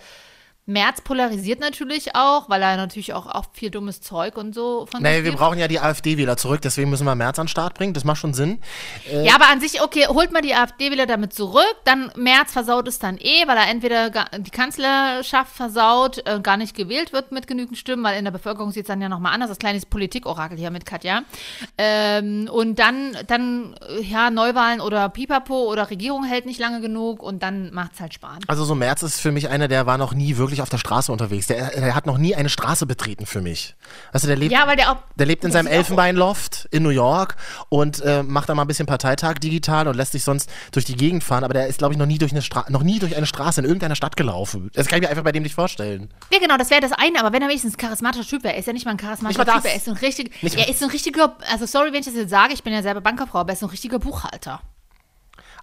Merz 0.66 1.02
polarisiert 1.02 1.60
natürlich 1.60 2.16
auch, 2.16 2.50
weil 2.50 2.62
er 2.62 2.78
natürlich 2.78 3.14
auch, 3.14 3.28
auch 3.28 3.46
viel 3.52 3.70
dummes 3.70 4.00
Zeug 4.00 4.38
und 4.38 4.56
so 4.56 4.86
von 4.90 5.02
Nee, 5.02 5.26
wir 5.26 5.34
brauchen 5.34 5.60
ja 5.60 5.68
die 5.68 5.80
AfD-Wähler 5.80 6.38
zurück, 6.38 6.62
deswegen 6.62 6.90
müssen 6.90 7.06
wir 7.06 7.16
Merz 7.16 7.38
an 7.38 7.46
den 7.46 7.50
Start 7.50 7.74
bringen. 7.74 7.94
Das 7.94 8.06
macht 8.06 8.20
schon 8.20 8.34
Sinn. 8.34 8.60
Ja, 9.12 9.36
aber 9.36 9.50
an 9.50 9.60
sich, 9.60 9.82
okay, 9.82 10.08
holt 10.08 10.32
mal 10.32 10.42
die 10.42 10.56
AfD 10.56 10.92
wieder 10.92 11.06
damit 11.06 11.34
zurück. 11.34 11.76
Dann 11.84 12.12
Merz 12.16 12.54
versaut 12.54 12.88
es 12.88 12.98
dann 13.00 13.18
eh, 13.18 13.46
weil 13.46 13.58
er 13.58 13.70
entweder 13.70 14.10
die 14.10 14.52
Kanzlerschaft 14.52 15.54
versaut, 15.54 16.26
äh, 16.26 16.40
gar 16.42 16.56
nicht 16.56 16.76
gewählt 16.76 17.12
wird 17.12 17.34
mit 17.34 17.46
genügend 17.48 17.78
Stimmen, 17.78 18.04
weil 18.04 18.18
in 18.18 18.24
der 18.24 18.32
Bevölkerung 18.32 18.72
sieht 18.72 18.84
es 18.84 18.88
dann 18.88 19.02
ja 19.02 19.10
nochmal 19.10 19.34
anders. 19.34 19.50
Das 19.50 19.60
kleine 19.60 19.82
Politikorakel 19.82 20.58
hier 20.58 20.72
mit 20.72 20.86
Katja. 20.86 21.24
Ähm, 21.78 22.50
und 22.52 22.80
dann, 22.80 23.18
dann, 23.28 23.76
äh, 23.90 24.02
ja, 24.02 24.30
Neuwahlen 24.30 24.80
oder 24.80 25.10
Pipapo 25.10 25.70
oder 25.70 25.90
Regierung 25.90 26.24
hält 26.24 26.46
nicht 26.46 26.60
lange 26.60 26.80
genug 26.80 27.22
und 27.22 27.44
dann 27.44 27.74
macht's 27.74 28.00
halt 28.00 28.14
Spahn. 28.14 28.40
Also 28.48 28.64
so 28.64 28.76
Merz 28.76 29.04
ist 29.04 29.20
für 29.20 29.32
mich 29.32 29.50
einer, 29.50 29.68
der 29.68 29.86
war 29.86 29.98
noch 29.98 30.14
nie 30.14 30.38
wirklich 30.38 30.53
auf 30.62 30.70
der 30.70 30.78
Straße 30.78 31.12
unterwegs. 31.12 31.48
Der, 31.48 31.70
der 31.72 31.96
hat 31.96 32.06
noch 32.06 32.18
nie 32.18 32.36
eine 32.36 32.50
Straße 32.50 32.86
betreten 32.86 33.26
für 33.26 33.42
mich. 33.42 33.76
Also 34.12 34.28
der 34.28 34.36
lebt, 34.36 34.52
Ja, 34.52 34.68
weil 34.68 34.76
der 34.76 34.92
auch. 34.92 34.98
der 35.16 35.26
lebt 35.26 35.44
in 35.44 35.52
seinem 35.52 35.68
Elfenbeinloft 35.68 36.68
in 36.72 36.84
New 36.84 36.90
York 36.90 37.36
und 37.70 38.02
äh, 38.02 38.24
macht 38.24 38.50
da 38.50 38.56
mal 38.56 38.64
ein 38.64 38.68
bisschen 38.68 38.86
Parteitag 38.86 39.36
digital 39.40 39.88
und 39.88 39.96
lässt 39.96 40.12
sich 40.14 40.24
sonst 40.24 40.50
durch 40.72 40.86
die 40.86 40.96
Gegend 40.96 41.24
fahren. 41.24 41.44
Aber 41.44 41.54
der 41.54 41.68
ist, 41.68 41.78
glaube 41.80 41.94
ich, 41.94 41.98
noch 41.98 42.06
nie, 42.06 42.18
durch 42.18 42.32
eine 42.32 42.42
Stra 42.42 42.66
noch 42.70 42.84
nie 42.84 43.00
durch 43.00 43.16
eine 43.16 43.26
Straße 43.26 43.62
in 43.62 43.66
irgendeiner 43.66 43.96
Stadt 43.96 44.16
gelaufen. 44.16 44.70
Das 44.74 44.88
kann 44.88 44.98
ich 44.98 45.04
mir 45.04 45.10
einfach 45.10 45.24
bei 45.24 45.32
dem 45.32 45.44
nicht 45.44 45.56
vorstellen. 45.56 46.10
Ja, 46.32 46.40
genau, 46.40 46.58
das 46.58 46.70
wäre 46.70 46.82
das 46.82 46.92
eine, 46.94 47.20
aber 47.20 47.34
wenn 47.34 47.42
er 47.42 47.48
wenigstens 47.48 47.74
ein 47.76 47.78
charismatischer 47.78 48.28
Typ 48.28 48.44
wäre, 48.44 48.54
er 48.54 48.60
ist 48.60 48.66
ja 48.68 48.74
nicht 48.74 48.86
mal 48.86 48.92
ein 48.92 48.98
charismatischer 48.98 49.46
Typ, 49.46 49.66
er 49.66 49.76
ist 49.76 49.86
so 49.86 49.92
ein 49.92 49.98
richtig, 49.98 50.32
er 50.42 50.70
ist 50.70 50.80
so 50.80 50.86
ein 50.86 50.92
richtiger, 50.92 51.36
also 51.52 51.66
sorry, 51.66 51.92
wenn 51.94 52.00
ich 52.02 52.06
das 52.06 52.16
jetzt 52.16 52.30
sage, 52.30 52.54
ich 52.54 52.64
bin 52.64 52.74
ja 52.74 52.82
selber 52.82 53.02
Bankerfrau, 53.02 53.40
aber 53.40 53.50
er 53.50 53.54
ist 53.54 53.60
so 53.60 53.68
ein 53.68 53.70
richtiger 53.72 54.00
Buchhalter. 54.00 54.62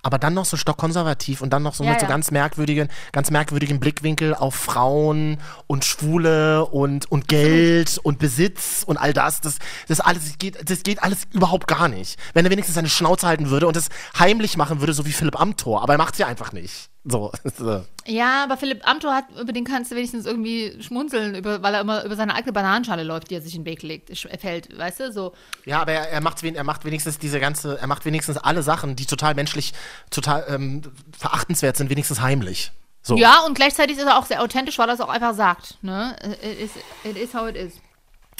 Aber 0.03 0.19
dann 0.19 0.35
noch 0.35 0.45
so 0.45 0.57
stockkonservativ 0.57 1.43
und 1.43 1.51
dann 1.51 1.63
noch 1.63 1.75
so 1.75 1.85
Ja, 1.85 1.91
mit 1.91 2.01
so 2.01 2.07
ja. 2.07 2.11
ganz 2.11 2.31
merkwürdigen, 2.31 2.89
ganz 3.13 3.31
merkwürdigen 3.31 3.81
Blickwinkel 3.81 4.35
auf 4.35 4.55
Frauen 4.55 5.39
und 5.67 5.85
Schwule 5.85 6.65
und, 6.67 7.11
und 7.11 7.29
Geld 7.29 7.99
und 8.03 8.19
Besitz 8.19 8.83
und 8.85 8.97
all 8.97 9.13
das. 9.13 9.41
Das, 9.41 9.59
das 9.89 10.01
alles 10.01 10.25
das 10.25 10.39
geht, 10.39 10.71
das 10.71 10.83
geht 10.83 11.03
alles 11.03 11.27
überhaupt 11.33 11.67
gar 11.67 11.89
nicht. 11.89 12.19
Wenn 12.35 12.45
er 12.45 12.51
wenigstens 12.51 12.75
seine 12.75 12.89
Schnauze 12.89 13.27
halten 13.27 13.51
würde 13.51 13.67
und 13.67 13.77
das 13.77 13.89
heimlich 14.19 14.57
machen 14.57 14.81
würde, 14.81 14.93
so 14.93 15.07
wie 15.07 15.13
Philipp 15.13 15.39
Amthor. 15.41 15.83
Aber 15.83 15.95
er 15.95 15.99
macht's 15.99 16.19
ja 16.19 16.27
einfach 16.27 16.53
nicht. 16.53 16.91
So. 17.05 17.33
so. 17.57 17.85
Ja, 18.07 18.45
aber 18.45 18.57
Philipp 18.57 18.87
Amthor 18.87 19.15
hat, 19.15 19.25
über 19.41 19.53
den 19.53 19.65
kannst 19.65 19.91
du 19.91 19.97
wenigstens 19.97 20.27
irgendwie 20.27 20.77
schmunzeln, 20.83 21.35
über, 21.35 21.63
weil 21.63 21.75
er 21.75 21.81
immer 21.81 22.05
über 22.05 22.17
seine 22.17 22.35
eigene 22.35 22.53
Bananenschale 22.53 23.03
läuft, 23.03 23.31
die 23.31 23.35
er 23.35 23.43
sich 23.43 23.55
in 23.55 23.63
den 23.63 23.67
Weg 23.67 23.83
legt, 23.83 24.17
fällt, 24.41 24.77
weißt 24.77 25.01
du, 25.01 25.13
so. 25.13 25.33
Ja, 25.65 25.81
aber 25.81 25.93
er, 25.93 26.11
er, 26.11 26.21
macht, 26.21 26.43
er 26.43 26.65
macht 26.65 26.85
wenigstens 26.85 27.19
diese 27.19 27.41
ganze, 27.41 27.79
er 27.79 27.87
macht 27.87 28.05
wenigstens 28.05 28.37
alle 28.37 28.63
Sachen, 28.63 28.97
die 28.97 29.07
total 29.07 29.35
menschlich, 29.35 29.73
total 30.11 30.45
ähm, 30.49 30.83
verachtenswert 31.19 31.77
sind, 31.77 31.91
wenigstens 31.91 32.21
heimlich. 32.21 32.73
So. 33.03 33.17
Ja, 33.17 33.41
und 33.47 33.55
gleichzeitig 33.55 33.97
ist 33.97 34.05
er 34.05 34.19
auch 34.19 34.27
sehr 34.27 34.43
authentisch, 34.43 34.79
weil 34.79 34.89
er 34.89 34.95
es 34.95 35.01
auch 35.01 35.09
einfach 35.09 35.35
sagt, 35.35 35.79
ne? 35.83 36.17
It 36.43 36.59
is, 36.61 36.71
it 37.05 37.17
is 37.17 37.33
how 37.35 37.49
it 37.49 37.57
is. 37.57 37.75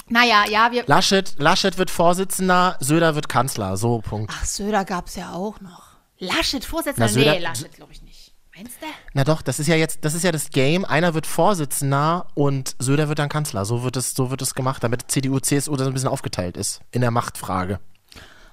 Naja, 0.07 0.43
ja, 0.49 0.71
wir. 0.71 0.83
Laschet, 0.87 1.33
Laschet 1.37 1.77
wird 1.77 1.89
Vorsitzender, 1.89 2.77
Söder 2.79 3.15
wird 3.15 3.29
Kanzler. 3.29 3.77
So, 3.77 4.01
Punkt. 4.01 4.31
Ach, 4.35 4.45
Söder 4.45 4.85
gab's 4.85 5.15
ja 5.15 5.31
auch 5.31 5.61
noch. 5.61 5.83
Laschet, 6.19 6.63
Vorsitzender? 6.63 7.07
Na, 7.07 7.11
Söder- 7.11 7.31
nee, 7.33 7.39
Laschet 7.39 7.73
glaube 7.73 7.93
ich 7.93 8.01
nicht. 8.03 8.30
Meinst 8.55 8.81
du? 8.81 8.85
Na 9.13 9.23
doch, 9.23 9.41
das 9.41 9.59
ist 9.59 9.67
ja 9.67 9.75
jetzt, 9.75 10.03
das 10.03 10.13
ist 10.13 10.23
ja 10.23 10.31
das 10.31 10.49
Game. 10.49 10.83
Einer 10.83 11.13
wird 11.13 11.25
Vorsitzender 11.25 12.27
und 12.33 12.75
Söder 12.79 13.07
wird 13.07 13.19
dann 13.19 13.29
Kanzler. 13.29 13.63
So 13.65 13.83
wird 13.83 13.95
es, 13.95 14.13
so 14.13 14.29
wird 14.29 14.41
es 14.41 14.55
gemacht, 14.55 14.83
damit 14.83 15.09
CDU, 15.09 15.39
CSU 15.39 15.75
das 15.75 15.87
ein 15.87 15.93
bisschen 15.93 16.09
aufgeteilt 16.09 16.57
ist 16.57 16.81
in 16.91 17.01
der 17.01 17.11
Machtfrage. 17.11 17.79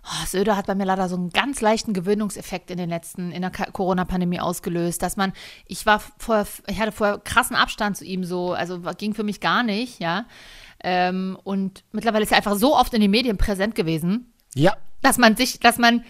Oh, 0.04 0.26
Söder 0.26 0.56
hat 0.56 0.66
bei 0.66 0.74
mir 0.74 0.84
leider 0.86 1.08
so 1.08 1.16
einen 1.16 1.30
ganz 1.30 1.60
leichten 1.60 1.92
Gewöhnungseffekt 1.92 2.70
in 2.70 2.78
den 2.78 2.88
letzten, 2.88 3.32
in 3.32 3.42
der 3.42 3.50
Corona-Pandemie 3.50 4.40
ausgelöst, 4.40 5.02
dass 5.02 5.16
man, 5.16 5.32
ich 5.66 5.84
war 5.84 6.00
vorher, 6.18 6.46
ich 6.66 6.80
hatte 6.80 6.92
vorher 6.92 7.18
krassen 7.18 7.56
Abstand 7.56 7.96
zu 7.96 8.04
ihm 8.04 8.24
so, 8.24 8.52
also 8.52 8.80
ging 8.96 9.14
für 9.14 9.24
mich 9.24 9.40
gar 9.40 9.62
nicht, 9.62 9.98
ja. 9.98 10.24
Ähm, 10.82 11.36
und 11.42 11.84
mittlerweile 11.92 12.22
ist 12.22 12.30
er 12.30 12.38
einfach 12.38 12.56
so 12.56 12.76
oft 12.76 12.94
in 12.94 13.00
den 13.00 13.10
Medien 13.10 13.36
präsent 13.36 13.74
gewesen, 13.74 14.32
Ja, 14.54 14.76
dass 15.02 15.18
man 15.18 15.36
sich, 15.36 15.60
dass 15.60 15.76
man 15.76 16.04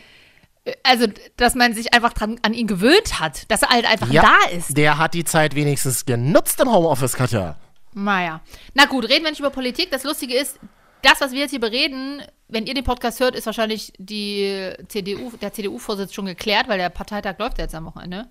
Also, 0.82 1.06
dass 1.36 1.54
man 1.54 1.74
sich 1.74 1.92
einfach 1.94 2.12
dran, 2.12 2.38
an 2.42 2.54
ihn 2.54 2.66
gewöhnt 2.66 3.20
hat, 3.20 3.50
dass 3.50 3.62
er 3.62 3.68
halt 3.70 3.86
einfach 3.86 4.10
Ja, 4.10 4.22
da 4.22 4.50
ist. 4.56 4.76
der 4.76 4.98
hat 4.98 5.14
die 5.14 5.24
Zeit 5.24 5.54
wenigstens 5.54 6.04
genutzt 6.06 6.60
im 6.60 6.70
Homeoffice, 6.72 7.14
Katja. 7.14 7.56
Naja. 7.94 8.40
Na 8.74 8.84
gut, 8.86 9.08
reden 9.08 9.24
wir 9.24 9.30
nicht 9.30 9.40
über 9.40 9.50
Politik. 9.50 9.90
Das 9.90 10.04
Lustige 10.04 10.34
ist, 10.34 10.58
das, 11.02 11.20
was 11.20 11.32
wir 11.32 11.40
jetzt 11.40 11.50
hier 11.50 11.60
bereden, 11.60 12.22
wenn 12.48 12.66
ihr 12.66 12.74
den 12.74 12.84
Podcast 12.84 13.20
hört, 13.20 13.34
ist 13.34 13.46
wahrscheinlich 13.46 13.92
die 13.98 14.72
CDU, 14.88 15.30
der 15.40 15.52
CDU-Vorsitz 15.52 16.12
schon 16.14 16.26
geklärt, 16.26 16.68
weil 16.68 16.78
der 16.78 16.88
Parteitag 16.90 17.38
läuft 17.38 17.58
ja 17.58 17.64
jetzt 17.64 17.74
am 17.74 17.84
Wochenende. 17.86 18.26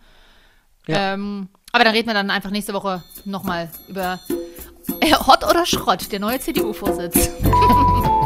Ja. 0.88 1.14
Ähm, 1.14 1.50
aber 1.72 1.84
da 1.84 1.92
reden 1.92 2.08
wir 2.08 2.14
dann 2.14 2.30
einfach 2.32 2.50
nächste 2.50 2.74
Woche 2.74 3.04
nochmal 3.26 3.70
über 3.88 4.20
äh, 5.02 5.14
Hot 5.14 5.44
oder 5.44 5.66
Schrott, 5.66 6.12
der 6.12 6.20
neue 6.20 6.40
CDU-Vorsitz. 6.40 7.30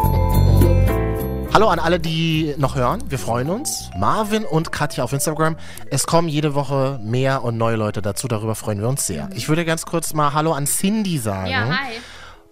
Hallo 1.53 1.67
an 1.67 1.79
alle, 1.79 1.99
die 1.99 2.55
noch 2.57 2.75
hören. 2.75 3.03
Wir 3.09 3.19
freuen 3.19 3.49
uns. 3.49 3.89
Marvin 3.97 4.45
und 4.45 4.71
Katja 4.71 5.03
auf 5.03 5.11
Instagram. 5.11 5.57
Es 5.89 6.07
kommen 6.07 6.29
jede 6.29 6.55
Woche 6.55 6.97
mehr 7.03 7.43
und 7.43 7.57
neue 7.57 7.75
Leute 7.75 8.01
dazu. 8.01 8.29
Darüber 8.29 8.55
freuen 8.55 8.79
wir 8.79 8.87
uns 8.87 9.05
sehr. 9.05 9.29
Ich 9.35 9.49
würde 9.49 9.65
ganz 9.65 9.85
kurz 9.85 10.13
mal 10.13 10.33
Hallo 10.33 10.53
an 10.53 10.65
Cindy 10.65 11.17
sagen. 11.17 11.49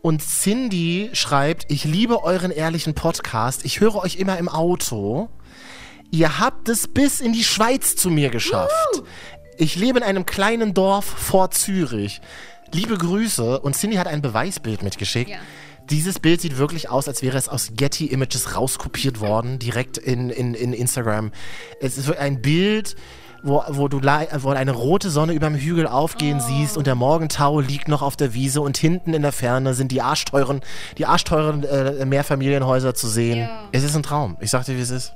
Und 0.01 0.21
Cindy 0.21 1.11
schreibt, 1.13 1.71
ich 1.71 1.85
liebe 1.85 2.23
euren 2.23 2.51
ehrlichen 2.51 2.93
Podcast. 2.93 3.63
Ich 3.63 3.79
höre 3.79 3.95
euch 3.95 4.17
immer 4.17 4.37
im 4.37 4.49
Auto. 4.49 5.29
Ihr 6.11 6.39
habt 6.39 6.67
es 6.67 6.89
bis 6.89 7.21
in 7.21 7.31
die 7.31 7.45
Schweiz 7.45 7.95
zu 7.95 8.09
mir 8.09 8.29
geschafft. 8.29 8.73
Ich 9.57 9.77
lebe 9.77 9.99
in 9.99 10.03
einem 10.03 10.25
kleinen 10.25 10.73
Dorf 10.73 11.05
vor 11.05 11.51
Zürich. 11.51 12.19
Liebe 12.73 12.97
Grüße. 12.97 13.61
Und 13.61 13.77
Cindy 13.77 13.95
hat 13.95 14.07
ein 14.07 14.21
Beweisbild 14.21 14.83
mitgeschickt. 14.83 15.29
Ja. 15.31 15.37
Dieses 15.89 16.19
Bild 16.19 16.41
sieht 16.41 16.57
wirklich 16.57 16.89
aus, 16.89 17.07
als 17.07 17.21
wäre 17.21 17.37
es 17.37 17.49
aus 17.49 17.71
Getty 17.75 18.07
Images 18.07 18.55
rauskopiert 18.55 19.19
worden, 19.19 19.59
direkt 19.59 19.97
in, 19.97 20.29
in, 20.29 20.53
in 20.53 20.73
Instagram. 20.73 21.31
Es 21.79 21.97
ist 21.97 22.15
ein 22.15 22.41
Bild, 22.41 22.95
wo, 23.41 23.63
wo 23.69 23.87
du 23.87 24.01
wo 24.01 24.49
eine 24.49 24.71
rote 24.71 25.09
Sonne 25.09 25.33
über 25.33 25.47
dem 25.47 25.55
Hügel 25.55 25.87
aufgehen 25.87 26.39
siehst 26.39 26.77
und 26.77 26.87
der 26.87 26.95
Morgentau 26.95 27.59
liegt 27.59 27.87
noch 27.87 28.01
auf 28.01 28.15
der 28.15 28.33
Wiese 28.33 28.61
und 28.61 28.77
hinten 28.77 29.13
in 29.13 29.21
der 29.21 29.31
Ferne 29.31 29.73
sind 29.73 29.91
die 29.91 30.01
arschteuren, 30.01 30.61
die 30.97 31.05
arschteuren 31.05 31.63
äh, 31.63 32.05
Mehrfamilienhäuser 32.05 32.93
zu 32.93 33.07
sehen. 33.07 33.39
Ja. 33.39 33.69
Es 33.71 33.83
ist 33.83 33.95
ein 33.95 34.03
Traum. 34.03 34.37
Ich 34.41 34.51
sag 34.51 34.65
dir, 34.65 34.77
wie 34.77 34.81
es 34.81 34.91
ist. 34.91 35.13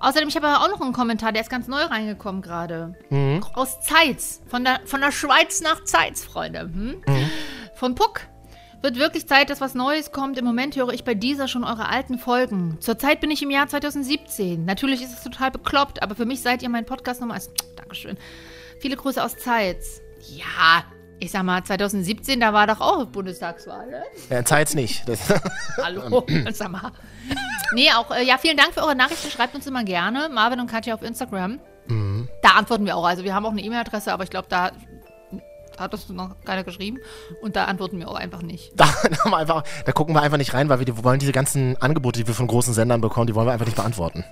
Außerdem, 0.00 0.28
ich 0.30 0.36
habe 0.36 0.48
aber 0.48 0.64
auch 0.64 0.70
noch 0.70 0.80
einen 0.80 0.94
Kommentar, 0.94 1.32
der 1.32 1.42
ist 1.42 1.50
ganz 1.50 1.68
neu 1.68 1.82
reingekommen 1.82 2.40
gerade. 2.40 2.94
Mhm. 3.10 3.44
Aus 3.52 3.80
Zeitz. 3.80 4.40
Von 4.48 4.64
der, 4.64 4.80
von 4.86 5.02
der 5.02 5.12
Schweiz 5.12 5.60
nach 5.60 5.84
Zeitz, 5.84 6.24
Freunde. 6.24 6.60
Hm? 6.60 7.02
Mhm. 7.06 7.30
Von 7.74 7.94
Puck. 7.94 8.22
Wird 8.82 8.96
wirklich 8.96 9.26
Zeit, 9.28 9.50
dass 9.50 9.60
was 9.60 9.74
Neues 9.74 10.10
kommt. 10.10 10.38
Im 10.38 10.44
Moment 10.46 10.74
höre 10.74 10.92
ich 10.92 11.04
bei 11.04 11.14
dieser 11.14 11.48
schon 11.48 11.64
eure 11.64 11.88
alten 11.88 12.18
Folgen. 12.18 12.78
Zurzeit 12.80 13.20
bin 13.20 13.30
ich 13.30 13.42
im 13.42 13.50
Jahr 13.50 13.68
2017. 13.68 14.64
Natürlich 14.64 15.02
ist 15.02 15.12
es 15.12 15.22
total 15.22 15.50
bekloppt, 15.50 16.02
aber 16.02 16.14
für 16.14 16.24
mich 16.24 16.40
seid 16.40 16.62
ihr 16.62 16.70
mein 16.70 16.86
Podcast 16.86 17.20
Nummer 17.20 17.34
1. 17.34 17.50
Dankeschön. 17.76 18.16
Viele 18.80 18.96
Grüße 18.96 19.22
aus 19.22 19.36
Zeitz. 19.36 20.00
Ja, 20.28 20.84
ich 21.18 21.30
sag 21.30 21.42
mal, 21.42 21.62
2017, 21.62 22.40
da 22.40 22.54
war 22.54 22.66
doch 22.66 22.80
auch 22.80 23.04
Bundestagswahl, 23.04 23.86
ne? 23.86 24.02
Ja, 24.30 24.42
Zeit's 24.46 24.74
nicht. 24.74 25.02
Hallo, 25.82 26.24
sag 26.52 26.70
mal. 26.70 26.92
Nee, 27.74 27.90
auch, 27.92 28.10
äh, 28.10 28.24
ja, 28.24 28.38
vielen 28.38 28.56
Dank 28.56 28.72
für 28.72 28.80
eure 28.80 28.96
Nachrichten. 28.96 29.30
Schreibt 29.30 29.54
uns 29.54 29.66
immer 29.66 29.84
gerne. 29.84 30.30
Marvin 30.30 30.58
und 30.58 30.70
Katja 30.70 30.94
auf 30.94 31.02
Instagram. 31.02 31.60
Da 32.42 32.50
antworten 32.50 32.86
wir 32.86 32.96
auch. 32.96 33.04
Also, 33.04 33.24
wir 33.24 33.34
haben 33.34 33.44
auch 33.44 33.50
eine 33.50 33.62
E-Mail-Adresse, 33.62 34.12
aber 34.12 34.22
ich 34.22 34.30
glaube, 34.30 34.46
da 34.48 34.70
hat 35.80 35.92
das 35.92 36.08
noch 36.08 36.36
keiner 36.44 36.62
geschrieben. 36.64 36.98
Und 37.42 37.56
da 37.56 37.64
antworten 37.64 37.98
wir 37.98 38.08
auch 38.08 38.14
einfach 38.14 38.42
nicht. 38.42 38.72
da, 38.76 38.86
wir 39.24 39.36
einfach, 39.36 39.64
da 39.84 39.92
gucken 39.92 40.14
wir 40.14 40.22
einfach 40.22 40.36
nicht 40.38 40.54
rein, 40.54 40.68
weil 40.68 40.78
wir 40.78 40.86
die, 40.86 41.02
wollen 41.04 41.18
diese 41.18 41.32
ganzen 41.32 41.76
Angebote, 41.78 42.20
die 42.20 42.26
wir 42.26 42.34
von 42.34 42.46
großen 42.46 42.72
Sendern 42.74 43.00
bekommen, 43.00 43.26
die 43.26 43.34
wollen 43.34 43.46
wir 43.48 43.52
einfach 43.52 43.66
nicht 43.66 43.76
beantworten. 43.76 44.24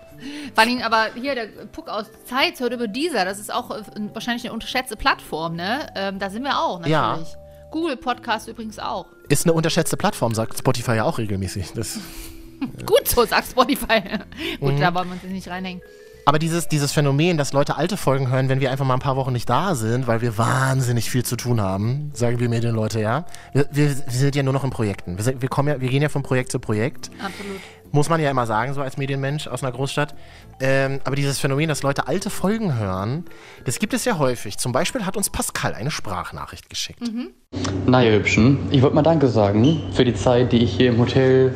Vor 0.55 0.65
allem 0.65 0.83
aber 0.83 1.09
hier, 1.15 1.35
der 1.35 1.47
Puck 1.73 1.89
aus 1.89 2.07
Zeit 2.25 2.61
hört 2.61 2.73
über 2.73 2.87
dieser. 2.89 3.25
Das 3.25 3.39
ist 3.39 3.53
auch 3.53 3.71
äh, 3.71 3.83
ein- 3.97 4.15
wahrscheinlich 4.15 4.45
eine 4.45 4.53
unterschätzte 4.53 4.97
Plattform, 4.97 5.57
ne? 5.57 5.89
Ähm, 5.97 6.19
da 6.19 6.31
sind 6.31 6.43
wir 6.45 6.59
auch, 6.61 6.79
natürlich. 6.81 6.93
Ja. 7.33 7.39
Google 7.71 7.97
Podcast 7.97 8.49
übrigens 8.49 8.79
auch. 8.79 9.07
Ist 9.29 9.45
eine 9.47 9.53
unterschätzte 9.53 9.97
Plattform, 9.97 10.35
sagt 10.35 10.59
Spotify 10.59 10.97
ja 10.97 11.05
auch 11.05 11.19
regelmäßig. 11.19 11.73
Das, 11.75 11.99
Gut 12.87 13.07
so, 13.07 13.25
sagt 13.25 13.49
Spotify. 13.51 14.01
Gut, 14.61 14.75
Mhm. 14.75 14.81
da 14.81 14.95
wollen 14.95 15.09
wir 15.09 15.15
uns 15.15 15.23
nicht 15.25 15.49
reinhängen. 15.49 15.83
Aber 16.29 16.39
dieses, 16.39 16.69
dieses 16.69 16.93
Phänomen, 16.93 17.39
dass 17.39 17.55
Leute 17.55 17.79
alte 17.79 17.97
Folgen 17.97 18.31
hören, 18.31 18.51
wenn 18.51 18.61
wir 18.61 18.71
einfach 18.71 18.85
mal 18.85 18.93
ein 18.93 19.01
paar 19.01 19.17
Wochen 19.17 19.33
nicht 19.33 19.49
da 19.49 19.75
sind, 19.75 20.07
weil 20.07 20.21
wir 20.21 20.37
wahnsinnig 20.37 21.09
viel 21.09 21.25
zu 21.25 21.37
tun 21.37 21.59
haben, 21.59 22.11
sagen 22.13 22.39
wir 22.39 22.51
Medienleute, 22.51 23.01
ja. 23.01 23.25
Wir, 23.55 23.67
wir, 23.73 23.87
wir 23.89 23.97
sind 24.11 24.37
ja 24.37 24.43
nur 24.43 24.53
noch 24.53 24.63
in 24.63 24.69
Projekten. 24.69 25.17
Wir, 25.17 25.25
sind, 25.25 25.41
wir, 25.41 25.49
kommen 25.49 25.71
ja, 25.71 25.81
wir 25.81 25.89
gehen 25.89 26.03
ja 26.03 26.11
von 26.11 26.23
Projekt 26.23 26.53
zu 26.53 26.59
Projekt. 26.59 27.09
Absolut. 27.19 27.61
Muss 27.93 28.11
man 28.11 28.21
ja 28.21 28.31
immer 28.31 28.45
sagen, 28.45 28.75
so 28.75 28.83
als 28.83 28.99
Medienmensch 28.99 29.47
aus 29.49 29.63
einer 29.63 29.73
Großstadt. 29.73 30.15
Ähm, 30.61 31.01
aber 31.05 31.17
dieses 31.17 31.39
Phänomen, 31.39 31.67
dass 31.67 31.83
Leute 31.83 32.09
alte 32.09 32.29
Folgen 32.29 32.77
hören, 32.79 33.25
das 33.65 33.79
gibt 33.79 33.95
es 33.95 34.05
ja 34.05 34.19
häufig. 34.19 34.59
Zum 34.59 34.73
Beispiel 34.73 35.07
hat 35.07 35.17
uns 35.17 35.31
Pascal 35.31 35.73
eine 35.73 35.91
Sprachnachricht 35.91 36.69
geschickt. 36.69 37.11
Na 37.87 38.05
ihr 38.05 38.13
Hübschen, 38.13 38.71
ich 38.71 38.83
wollte 38.83 38.97
mal 38.97 39.03
Danke 39.03 39.29
sagen 39.29 39.81
für 39.95 40.05
die 40.05 40.15
Zeit, 40.15 40.53
die 40.53 40.59
ich 40.59 40.77
hier 40.77 40.91
im 40.91 40.99
Hotel 40.99 41.55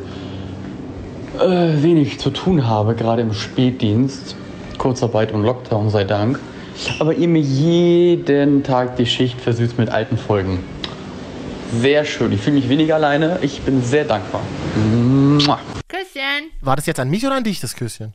äh, 1.39 1.83
wenig 1.83 2.19
zu 2.19 2.31
tun 2.31 2.65
habe, 2.65 2.95
gerade 2.95 3.21
im 3.21 3.35
Spätdienst. 3.35 4.35
Kurzarbeit 4.77 5.31
und 5.31 5.43
Lockdown 5.43 5.89
sei 5.89 6.03
Dank. 6.03 6.39
Aber 6.99 7.13
ihr 7.13 7.27
mir 7.27 7.41
jeden 7.41 8.63
Tag 8.63 8.95
die 8.97 9.05
Schicht 9.05 9.39
versüßt 9.39 9.77
mit 9.77 9.89
alten 9.89 10.17
Folgen. 10.17 10.63
Sehr 11.79 12.05
schön, 12.05 12.31
ich 12.31 12.41
fühle 12.41 12.55
mich 12.57 12.69
weniger 12.69 12.95
alleine, 12.95 13.39
ich 13.41 13.61
bin 13.61 13.83
sehr 13.83 14.05
dankbar. 14.05 14.41
Mua. 14.75 15.59
Küsschen. 15.87 16.51
War 16.61 16.75
das 16.75 16.85
jetzt 16.85 16.99
an 16.99 17.09
mich 17.09 17.25
oder 17.25 17.35
an 17.35 17.43
dich, 17.43 17.59
das 17.59 17.75
Küsschen? 17.75 18.13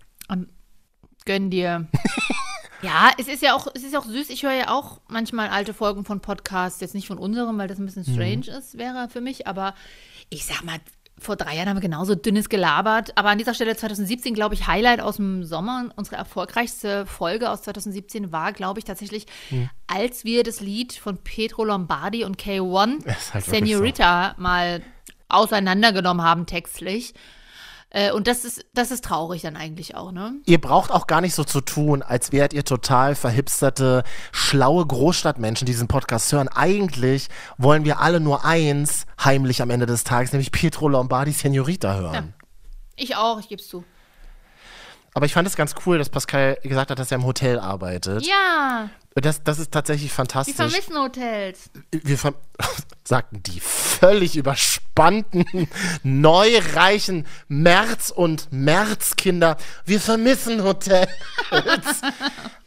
Gönn 1.28 1.50
dir. 1.50 1.86
ja, 2.82 3.10
es 3.18 3.28
ist 3.28 3.42
ja 3.42 3.54
auch, 3.54 3.66
es 3.74 3.82
ist 3.82 3.94
auch 3.94 4.06
süß. 4.06 4.30
Ich 4.30 4.44
höre 4.44 4.54
ja 4.54 4.70
auch 4.70 5.02
manchmal 5.08 5.50
alte 5.50 5.74
Folgen 5.74 6.06
von 6.06 6.20
Podcasts. 6.20 6.80
Jetzt 6.80 6.94
nicht 6.94 7.06
von 7.06 7.18
unserem, 7.18 7.58
weil 7.58 7.68
das 7.68 7.78
ein 7.78 7.84
bisschen 7.84 8.04
strange 8.04 8.46
ist, 8.58 8.78
wäre 8.78 9.10
für 9.10 9.20
mich. 9.20 9.46
Aber 9.46 9.74
ich 10.30 10.46
sag 10.46 10.64
mal, 10.64 10.78
vor 11.20 11.36
drei 11.36 11.56
Jahren 11.56 11.68
haben 11.68 11.76
wir 11.76 11.82
genauso 11.82 12.14
dünnes 12.14 12.48
gelabert. 12.48 13.12
Aber 13.16 13.30
an 13.30 13.38
dieser 13.38 13.54
Stelle 13.54 13.76
2017, 13.76 14.34
glaube 14.34 14.54
ich, 14.54 14.66
Highlight 14.66 15.00
aus 15.00 15.16
dem 15.16 15.44
Sommer. 15.44 15.90
Unsere 15.96 16.16
erfolgreichste 16.16 17.06
Folge 17.06 17.50
aus 17.50 17.62
2017 17.62 18.32
war, 18.32 18.52
glaube 18.52 18.78
ich, 18.78 18.84
tatsächlich, 18.84 19.26
als 19.86 20.24
wir 20.24 20.42
das 20.42 20.60
Lied 20.60 20.92
von 20.92 21.18
Pedro 21.18 21.64
Lombardi 21.64 22.24
und 22.24 22.40
K1 22.40 23.04
Ist 23.06 23.34
halt 23.34 23.44
Senorita 23.44 24.34
mal 24.38 24.82
auseinandergenommen 25.28 26.24
haben 26.24 26.46
textlich. 26.46 27.14
Äh, 27.90 28.12
und 28.12 28.26
das 28.26 28.44
ist, 28.44 28.66
das 28.74 28.90
ist 28.90 29.04
traurig 29.04 29.42
dann 29.42 29.56
eigentlich 29.56 29.94
auch, 29.94 30.12
ne? 30.12 30.34
Ihr 30.44 30.60
braucht 30.60 30.90
auch 30.90 31.06
gar 31.06 31.20
nicht 31.20 31.34
so 31.34 31.44
zu 31.44 31.60
tun, 31.62 32.02
als 32.02 32.32
wärt 32.32 32.52
ihr 32.52 32.64
total 32.64 33.14
verhipsterte, 33.14 34.02
schlaue 34.30 34.86
Großstadtmenschen, 34.86 35.64
die 35.64 35.72
diesen 35.72 35.88
Podcast 35.88 36.30
hören. 36.32 36.48
Eigentlich 36.48 37.28
wollen 37.56 37.84
wir 37.84 38.00
alle 38.00 38.20
nur 38.20 38.44
eins 38.44 39.06
heimlich 39.22 39.62
am 39.62 39.70
Ende 39.70 39.86
des 39.86 40.04
Tages, 40.04 40.32
nämlich 40.32 40.52
Pietro 40.52 40.88
Lombardi 40.88 41.32
Senorita 41.32 41.94
hören. 41.94 42.34
Ich 42.96 43.16
auch, 43.16 43.40
ich 43.40 43.48
geb's 43.48 43.68
zu. 43.68 43.84
Aber 45.14 45.26
ich 45.26 45.32
fand 45.32 45.48
es 45.48 45.56
ganz 45.56 45.74
cool, 45.86 45.98
dass 45.98 46.08
Pascal 46.10 46.58
gesagt 46.62 46.90
hat, 46.90 46.98
dass 46.98 47.10
er 47.10 47.16
im 47.16 47.24
Hotel 47.24 47.58
arbeitet. 47.58 48.26
Ja, 48.26 48.88
Das, 49.14 49.42
das 49.42 49.58
ist 49.58 49.72
tatsächlich 49.72 50.12
fantastisch. 50.12 50.54
vermissen 50.54 50.96
Hotels. 50.96 51.70
wir 51.90 52.18
ver 52.18 52.34
sagten 53.04 53.42
die 53.42 53.58
völlig 53.60 54.36
überspannten, 54.36 55.44
neureichen 56.02 57.26
März- 57.48 58.10
und 58.10 58.52
Märzkinder. 58.52 59.56
Wir 59.84 60.00
vermissen 60.00 60.62
Hotels. 60.62 61.08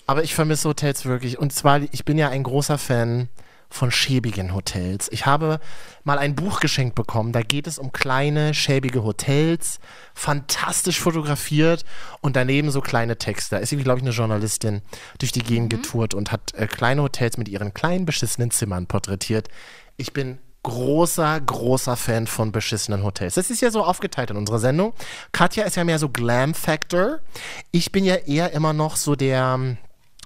Aber 0.08 0.24
ich 0.24 0.34
vermisse 0.36 0.68
Hotels 0.68 1.06
wirklich. 1.06 1.38
Und 1.40 1.54
zwar, 1.54 1.82
ich 1.92 2.04
bin 2.06 2.18
ja 2.18 2.30
ein 2.30 2.44
großer 2.44 2.78
Fan 2.78 3.30
von 3.72 3.90
schäbigen 3.90 4.54
Hotels. 4.54 5.08
Ich 5.12 5.26
habe 5.26 5.60
mal 6.04 6.20
ein 6.20 6.36
Buch 6.36 6.60
geschenkt 6.60 6.94
bekommen. 6.96 7.32
Da 7.32 7.42
geht 7.42 7.68
es 7.68 7.80
um 7.80 7.92
kleine, 7.92 8.54
schäbige 8.54 9.04
Hotels, 9.04 9.80
fantastisch 10.14 11.00
fotografiert 11.00 11.86
und 12.22 12.36
daneben 12.36 12.70
so 12.70 12.82
kleine 12.82 13.18
Texte. 13.18 13.56
Da 13.56 13.62
ist 13.62 13.72
irgendwie, 13.72 13.86
glaube 13.86 14.00
ich, 14.00 14.06
eine 14.06 14.14
Journalistin 14.14 14.82
durch 15.20 15.32
die 15.32 15.44
Gegend 15.44 15.70
getourt 15.72 16.14
und 16.14 16.32
hat 16.32 16.54
äh, 16.54 16.68
kleine 16.68 17.02
Hotels 17.02 17.38
mit 17.38 17.48
ihren 17.48 17.74
kleinen, 17.74 18.06
beschissenen 18.06 18.52
Zimmern 18.52 18.88
porträtiert. 18.88 19.48
Ich 19.98 20.14
bin 20.14 20.40
großer, 20.64 21.40
großer 21.42 21.96
Fan 21.96 22.28
von 22.28 22.52
beschissenen 22.52 23.04
Hotels. 23.04 23.36
Das 23.36 23.50
ist 23.50 23.62
ja 23.62 23.72
so 23.72 23.84
aufgeteilt 23.84 24.32
in 24.32 24.38
unserer 24.38 24.60
Sendung. 24.60 24.94
Katja 25.32 25.64
ist 25.64 25.76
ja 25.76 25.84
mehr 25.84 25.98
so 25.98 26.10
Glam 26.10 26.54
Factor. 26.54 27.20
Ich 27.72 27.92
bin 27.92 28.06
ja 28.06 28.16
eher 28.16 28.52
immer 28.52 28.74
noch 28.74 28.96
so 28.96 29.16
der 29.16 29.56
ähm, 29.56 29.78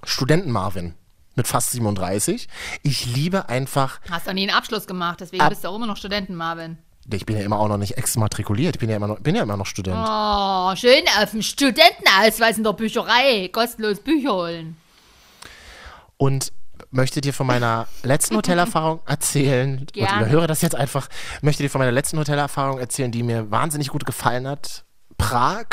Studenten-Marvin 0.04 0.94
mit 1.36 1.46
fast 1.46 1.70
37. 1.70 2.48
Ich 2.82 3.06
liebe 3.06 3.48
einfach, 3.48 4.00
Hast 4.10 4.26
doch 4.26 4.32
nie 4.32 4.48
einen 4.48 4.56
Abschluss 4.58 4.86
gemacht, 4.86 5.20
deswegen 5.20 5.42
Ab- 5.42 5.50
bist 5.50 5.62
du 5.62 5.68
auch 5.68 5.76
immer 5.76 5.86
noch 5.86 5.96
Studenten, 5.96 6.34
Marvin. 6.34 6.78
ich 7.12 7.24
bin 7.24 7.36
ja 7.36 7.44
immer 7.44 7.60
auch 7.60 7.68
noch 7.68 7.76
nicht 7.78 7.96
exmatrikuliert, 7.96 8.74
ich 8.76 8.80
bin 8.80 8.90
ja 8.90 8.96
immer 8.96 9.06
noch, 9.06 9.20
bin 9.20 9.36
ja 9.36 9.42
immer 9.44 9.56
noch 9.56 9.66
Student. 9.66 9.96
Oh, 9.96 10.74
schön 10.74 11.04
auf 11.22 11.30
dem 11.30 11.42
Studentenausweis 11.42 12.58
in 12.58 12.64
der 12.64 12.72
Bücherei. 12.72 13.48
Kostenlos 13.52 14.00
Bücher 14.00 14.32
holen. 14.32 14.76
Und 16.16 16.52
möchte 16.90 17.20
dir 17.20 17.32
von 17.34 17.46
meiner 17.46 17.86
letzten 18.02 18.36
Hotelerfahrung 18.38 19.00
erzählen. 19.06 19.78
Und 19.80 19.92
Gerne. 19.92 20.22
überhöre 20.22 20.46
das 20.46 20.62
jetzt 20.62 20.74
einfach. 20.74 21.08
Möchte 21.42 21.62
dir 21.62 21.68
von 21.70 21.78
meiner 21.80 21.92
letzten 21.92 22.18
Hotelerfahrung 22.18 22.78
erzählen, 22.78 23.12
die 23.12 23.22
mir 23.22 23.50
wahnsinnig 23.50 23.88
gut 23.88 24.06
gefallen 24.06 24.48
hat. 24.48 24.84
Prag. 25.18 25.66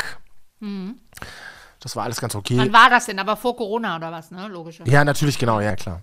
Das 1.84 1.94
war 1.96 2.04
alles 2.04 2.18
ganz 2.18 2.34
okay. 2.34 2.56
Wann 2.56 2.72
war 2.72 2.88
das 2.88 3.04
denn? 3.04 3.18
Aber 3.18 3.36
vor 3.36 3.56
Corona 3.56 3.96
oder 3.96 4.10
was, 4.10 4.30
ne? 4.30 4.48
Logisch. 4.48 4.80
Ja, 4.86 5.04
natürlich, 5.04 5.38
genau, 5.38 5.60
ja, 5.60 5.76
klar. 5.76 6.02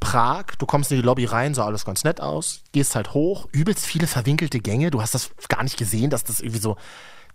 Prag, 0.00 0.46
du 0.58 0.64
kommst 0.64 0.90
in 0.90 0.96
die 0.96 1.02
Lobby 1.02 1.26
rein, 1.26 1.52
sah 1.52 1.66
alles 1.66 1.84
ganz 1.84 2.04
nett 2.04 2.22
aus, 2.22 2.62
gehst 2.72 2.96
halt 2.96 3.12
hoch, 3.12 3.46
übelst 3.52 3.84
viele 3.84 4.06
verwinkelte 4.06 4.60
Gänge, 4.60 4.90
du 4.90 5.02
hast 5.02 5.14
das 5.14 5.30
gar 5.50 5.62
nicht 5.62 5.76
gesehen, 5.76 6.08
dass 6.08 6.24
das 6.24 6.40
irgendwie 6.40 6.58
so 6.60 6.78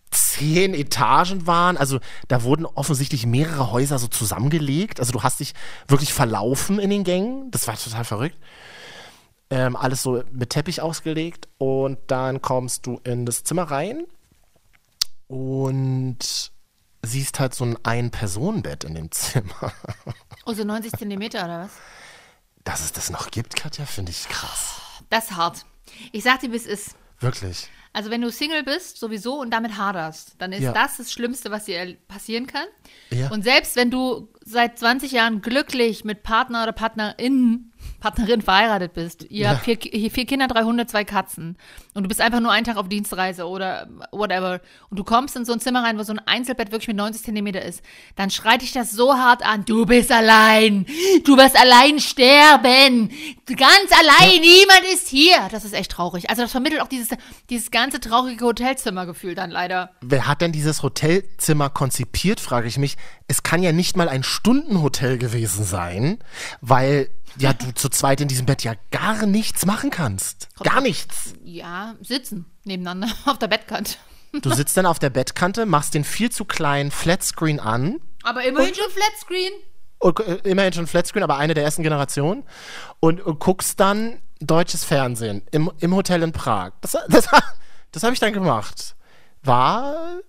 zehn 0.09 0.73
Etagen 0.73 1.45
waren, 1.45 1.77
also 1.77 1.99
da 2.27 2.41
wurden 2.41 2.65
offensichtlich 2.65 3.27
mehrere 3.27 3.71
Häuser 3.71 3.99
so 3.99 4.07
zusammengelegt, 4.07 4.99
also 4.99 5.11
du 5.11 5.21
hast 5.21 5.41
dich 5.41 5.53
wirklich 5.88 6.11
verlaufen 6.11 6.79
in 6.79 6.89
den 6.89 7.03
Gängen, 7.03 7.51
das 7.51 7.67
war 7.67 7.77
total 7.77 8.03
verrückt. 8.03 8.38
Ähm, 9.51 9.75
alles 9.75 10.01
so 10.01 10.23
mit 10.31 10.49
Teppich 10.49 10.81
ausgelegt 10.81 11.47
und 11.59 11.99
dann 12.07 12.41
kommst 12.41 12.88
du 12.88 12.99
in 13.03 13.27
das 13.27 13.43
Zimmer 13.43 13.69
rein 13.69 14.05
und 15.27 16.51
siehst 17.06 17.39
halt 17.39 17.53
so 17.56 17.66
ein 17.66 17.78
Ein-Personen-Bett 17.84 18.84
in 18.84 18.95
dem 18.95 19.12
Zimmer. 19.12 19.72
Oh, 20.45 20.53
so 20.53 20.64
90 20.64 20.91
Zentimeter 20.93 21.43
oder 21.45 21.60
was? 21.66 21.72
Dass 22.64 22.82
es 22.84 22.91
das 22.93 23.10
noch 23.10 23.32
gibt, 23.32 23.56
Katja, 23.56 23.86
finde 23.86 24.12
ich 24.12 24.28
krass. 24.28 24.82
Das 25.10 25.26
ist 25.26 25.36
hart. 25.36 25.66
Ich 26.12 26.24
sag 26.24 26.39
dir, 26.39 26.51
wie 26.51 26.56
es 26.58 26.66
ist. 26.66 26.95
Wirklich. 27.20 27.70
Also 27.93 28.10
wenn 28.10 28.22
du 28.22 28.30
Single 28.30 28.64
bist, 28.64 28.97
sowieso 28.97 29.39
und 29.39 29.51
damit 29.51 29.78
haderst, 29.78 30.36
dann 30.39 30.51
ist 30.51 30.62
Ja. 30.64 30.74
das 30.74 30.97
das 30.97 31.14
Schlimmste, 31.14 31.49
was 31.49 31.64
dir 31.66 31.95
passieren 32.10 32.45
kann. 32.45 32.66
Ja. 33.10 33.30
Und 33.32 33.43
selbst 33.43 33.76
wenn 33.78 33.89
du 33.89 34.28
seit 34.43 34.78
20 34.78 35.14
Jahren 35.14 35.41
glücklich 35.41 36.03
mit 36.03 36.22
Partner 36.22 36.64
oder 36.64 36.74
Partnerin, 36.74 37.72
Partnerin 37.99 38.41
verheiratet 38.41 38.93
bist, 38.93 39.23
ihr 39.29 39.43
Ja. 39.45 39.49
habt 39.51 39.65
vier, 39.65 39.77
vier 39.79 40.25
Kinder, 40.25 40.47
drei 40.47 40.63
Hunde, 40.63 40.85
zwei 40.85 41.03
Katzen 41.03 41.57
und 41.93 42.03
du 42.03 42.07
bist 42.09 42.21
einfach 42.21 42.39
nur 42.39 42.51
einen 42.51 42.65
Tag 42.65 42.77
auf 42.77 42.87
Dienstreise 42.89 43.47
oder 43.47 43.87
whatever 44.11 44.61
und 44.89 44.97
du 44.99 45.03
kommst 45.03 45.35
in 45.35 45.45
so 45.45 45.53
ein 45.53 45.59
Zimmer 45.59 45.83
rein, 45.83 45.97
wo 45.97 46.03
so 46.03 46.13
ein 46.13 46.19
Einzelbett 46.25 46.71
wirklich 46.71 46.87
mit 46.87 46.97
90 46.97 47.23
Zentimeter 47.23 47.61
ist, 47.61 47.81
dann 48.15 48.29
schreit 48.29 48.61
dich 48.61 48.71
das 48.73 48.91
so 48.91 49.13
hart 49.15 49.45
an, 49.45 49.65
du 49.65 49.85
bist 49.85 50.11
allein, 50.11 50.85
du 51.23 51.37
wirst 51.37 51.59
allein 51.59 51.99
sterben, 51.99 53.09
ganz 53.47 53.91
allein, 53.91 54.41
niemand 54.41 54.81
ist 54.93 55.07
hier. 55.07 55.37
Das 55.51 55.65
ist 55.65 55.73
echt 55.73 55.91
traurig. 55.91 56.29
Also 56.29 56.41
das 56.41 56.51
vermittelt 56.51 56.81
auch 56.81 56.87
dieses, 56.87 57.09
dieses 57.49 57.71
ganze 57.71 57.99
traurige 57.99 58.45
Hotelzimmergefühl 58.45 59.35
dann 59.35 59.51
leider. 59.51 59.91
Wer 60.01 60.27
hat 60.27 60.41
denn 60.41 60.51
dieses 60.51 60.83
Hotelzimmer 60.83 61.69
konzipiert, 61.69 62.39
frage 62.39 62.67
ich 62.67 62.77
mich. 62.77 62.97
Es 63.27 63.43
kann 63.43 63.63
ja 63.63 63.71
nicht 63.71 63.97
mal 63.97 64.09
ein 64.09 64.23
Stundenhotel 64.23 65.17
gewesen 65.17 65.63
sein, 65.65 66.19
weil 66.61 67.09
ja 67.38 67.53
du 67.53 67.73
zu 67.73 67.89
zweit 67.89 68.21
in 68.21 68.27
diesem 68.27 68.45
Bett 68.45 68.63
ja 68.63 68.73
gar 68.91 69.25
nichts 69.25 69.65
machen 69.65 69.89
kannst. 69.89 70.49
Gar 70.63 70.81
nichts. 70.81 71.33
Ja, 71.43 71.95
sitzen 72.01 72.45
nebeneinander 72.63 73.07
auf 73.25 73.39
der 73.39 73.47
Bettkante. 73.47 73.95
Du 74.41 74.53
sitzt 74.53 74.75
dann 74.75 74.86
auf 74.86 74.99
der 74.99 75.09
Bettkante, 75.09 75.65
machst 75.65 75.93
den 75.93 76.03
viel 76.03 76.29
zu 76.29 76.43
kleinen 76.45 76.91
Flatscreen 76.91 77.59
an. 77.59 78.01
Aber 78.23 78.43
immerhin 78.43 78.75
schon 78.75 78.91
Flatscreen. 78.91 79.53
Und, 79.99 80.19
äh, 80.19 80.36
immerhin 80.43 80.73
schon 80.73 80.88
Flatscreen, 80.88 81.23
aber 81.23 81.38
eine 81.38 81.53
der 81.53 81.63
ersten 81.63 81.83
Generationen. 81.83 82.43
Und, 82.99 83.21
und 83.21 83.39
guckst 83.39 83.79
dann 83.79 84.21
deutsches 84.41 84.83
Fernsehen 84.83 85.43
im, 85.51 85.71
im 85.79 85.95
Hotel 85.95 86.21
in 86.23 86.31
Prag. 86.33 86.71
Das, 86.81 86.91
das, 87.09 87.29
das 87.91 88.03
habe 88.03 88.13
ich 88.13 88.19
dann 88.19 88.33
gemacht. 88.33 88.95
War, 89.41 90.19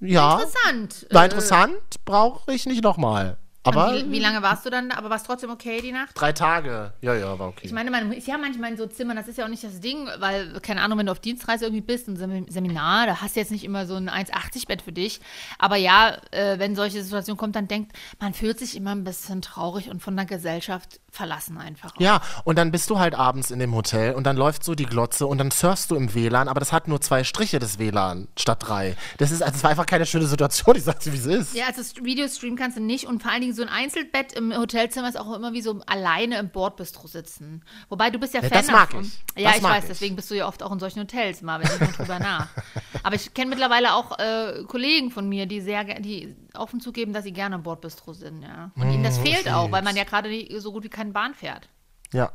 ja, 0.00 0.40
Interessant. 0.40 1.06
war 1.10 1.22
Äh, 1.22 1.26
interessant, 1.26 2.04
brauche 2.04 2.52
ich 2.52 2.66
nicht 2.66 2.82
nochmal. 2.82 3.38
Aber 3.64 3.94
Wie, 3.94 4.10
wie 4.10 4.18
lange 4.18 4.42
warst 4.42 4.66
du 4.66 4.70
dann? 4.70 4.90
Aber 4.90 5.08
war 5.08 5.16
es 5.16 5.22
trotzdem 5.22 5.50
okay 5.50 5.80
die 5.80 5.92
Nacht? 5.92 6.10
drei 6.14 6.32
Tage. 6.32 6.92
Ja, 7.00 7.14
ja, 7.14 7.38
war 7.38 7.48
okay. 7.48 7.60
Ich 7.64 7.72
meine, 7.72 7.90
man 7.92 8.10
ist 8.12 8.26
ja 8.26 8.36
manchmal 8.36 8.72
in 8.72 8.76
so 8.76 8.86
Zimmern, 8.86 9.16
das 9.16 9.28
ist 9.28 9.38
ja 9.38 9.44
auch 9.44 9.48
nicht 9.48 9.62
das 9.62 9.78
Ding, 9.78 10.08
weil, 10.18 10.58
keine 10.60 10.80
Ahnung, 10.82 10.98
wenn 10.98 11.06
du 11.06 11.12
auf 11.12 11.20
Dienstreise 11.20 11.66
irgendwie 11.66 11.80
bist, 11.82 12.08
ein 12.08 12.16
Sem- 12.16 12.48
Seminar, 12.48 13.06
da 13.06 13.20
hast 13.20 13.36
du 13.36 13.40
jetzt 13.40 13.52
nicht 13.52 13.62
immer 13.64 13.86
so 13.86 13.94
ein 13.94 14.08
1,80-Bett 14.10 14.82
für 14.82 14.92
dich. 14.92 15.20
Aber 15.58 15.76
ja, 15.76 16.16
äh, 16.32 16.58
wenn 16.58 16.74
solche 16.74 17.02
Situation 17.04 17.36
kommt, 17.36 17.54
dann 17.54 17.68
denkt, 17.68 17.92
man 18.18 18.34
fühlt 18.34 18.58
sich 18.58 18.76
immer 18.76 18.90
ein 18.94 19.04
bisschen 19.04 19.42
traurig 19.42 19.90
und 19.90 20.02
von 20.02 20.16
der 20.16 20.26
Gesellschaft 20.26 20.98
verlassen 21.12 21.58
einfach. 21.58 21.92
Ja, 21.98 22.22
und 22.44 22.56
dann 22.58 22.70
bist 22.72 22.88
du 22.88 22.98
halt 22.98 23.14
abends 23.14 23.50
in 23.50 23.58
dem 23.58 23.74
Hotel 23.74 24.14
und 24.14 24.24
dann 24.24 24.36
läuft 24.36 24.64
so 24.64 24.74
die 24.74 24.86
Glotze 24.86 25.26
und 25.26 25.36
dann 25.38 25.50
surfst 25.50 25.90
du 25.90 25.94
im 25.96 26.14
WLAN, 26.14 26.48
aber 26.48 26.58
das 26.58 26.72
hat 26.72 26.88
nur 26.88 27.02
zwei 27.02 27.22
Striche, 27.22 27.58
das 27.58 27.78
WLAN, 27.78 28.28
statt 28.38 28.58
drei. 28.66 28.96
Das 29.18 29.30
ist, 29.30 29.42
also, 29.42 29.52
das 29.52 29.62
war 29.62 29.70
einfach 29.70 29.84
keine 29.86 30.06
schöne 30.06 30.26
Situation, 30.26 30.74
ich 30.76 30.84
sag's 30.84 31.04
dir, 31.04 31.12
wie 31.12 31.18
es 31.18 31.26
ist. 31.26 31.54
Ja, 31.54 31.66
also 31.66 31.82
St- 31.82 32.02
Videostream 32.02 32.56
kannst 32.56 32.78
du 32.78 32.82
nicht 32.82 33.06
und 33.06 33.22
vor 33.22 33.30
allen 33.30 33.42
Dingen 33.42 33.54
so 33.54 33.60
ein 33.62 33.68
Einzelbett 33.68 34.32
im 34.32 34.56
Hotelzimmer 34.56 35.08
ist 35.08 35.18
auch 35.18 35.34
immer 35.34 35.52
wie 35.52 35.60
so 35.60 35.80
alleine 35.86 36.38
im 36.38 36.48
Bordbistro 36.48 37.06
sitzen. 37.06 37.62
Wobei 37.90 38.08
du 38.08 38.18
bist 38.18 38.32
ja 38.32 38.40
Ja, 38.40 38.48
Fan 38.48 38.58
das 38.58 38.70
mag 38.70 38.88
davon. 38.90 39.04
ich. 39.04 39.42
Ja, 39.42 39.50
Das 39.50 39.58
ich 39.58 39.62
weiß, 39.64 39.82
ich. 39.84 39.88
deswegen 39.90 40.16
bist 40.16 40.30
du 40.30 40.34
ja 40.34 40.48
oft 40.48 40.62
auch 40.62 40.72
in 40.72 40.78
solchen 40.80 41.00
Hotels 41.00 41.42
mal, 41.42 41.60
wenn 41.60 41.68
ich 41.70 41.78
mal 41.80 41.92
drüber 41.94 42.18
nach. 42.20 42.48
Aber 43.02 43.16
ich 43.16 43.34
kenne 43.34 43.50
mittlerweile 43.50 43.92
auch 43.94 44.18
äh, 44.18 44.64
Kollegen 44.66 45.10
von 45.10 45.28
mir, 45.28 45.44
die 45.46 45.60
sehr, 45.60 45.84
die 46.00 46.34
offen 46.56 46.80
zugeben, 46.80 47.12
dass 47.12 47.24
sie 47.24 47.32
gerne 47.32 47.54
im 47.56 47.62
Bordbistro 47.62 48.12
sind, 48.12 48.42
ja. 48.42 48.70
Und 48.76 48.82
ihnen 48.82 48.96
Hm, 48.96 49.02
das 49.04 49.18
fehlt 49.18 49.48
auch, 49.50 49.70
weil 49.70 49.82
man 49.82 49.96
ja 49.96 50.04
gerade 50.04 50.30
so 50.60 50.72
gut 50.72 50.84
wie 50.84 50.88
keine 50.88 51.12
Bahn 51.12 51.34
fährt. 51.34 51.68
Ja, 52.12 52.30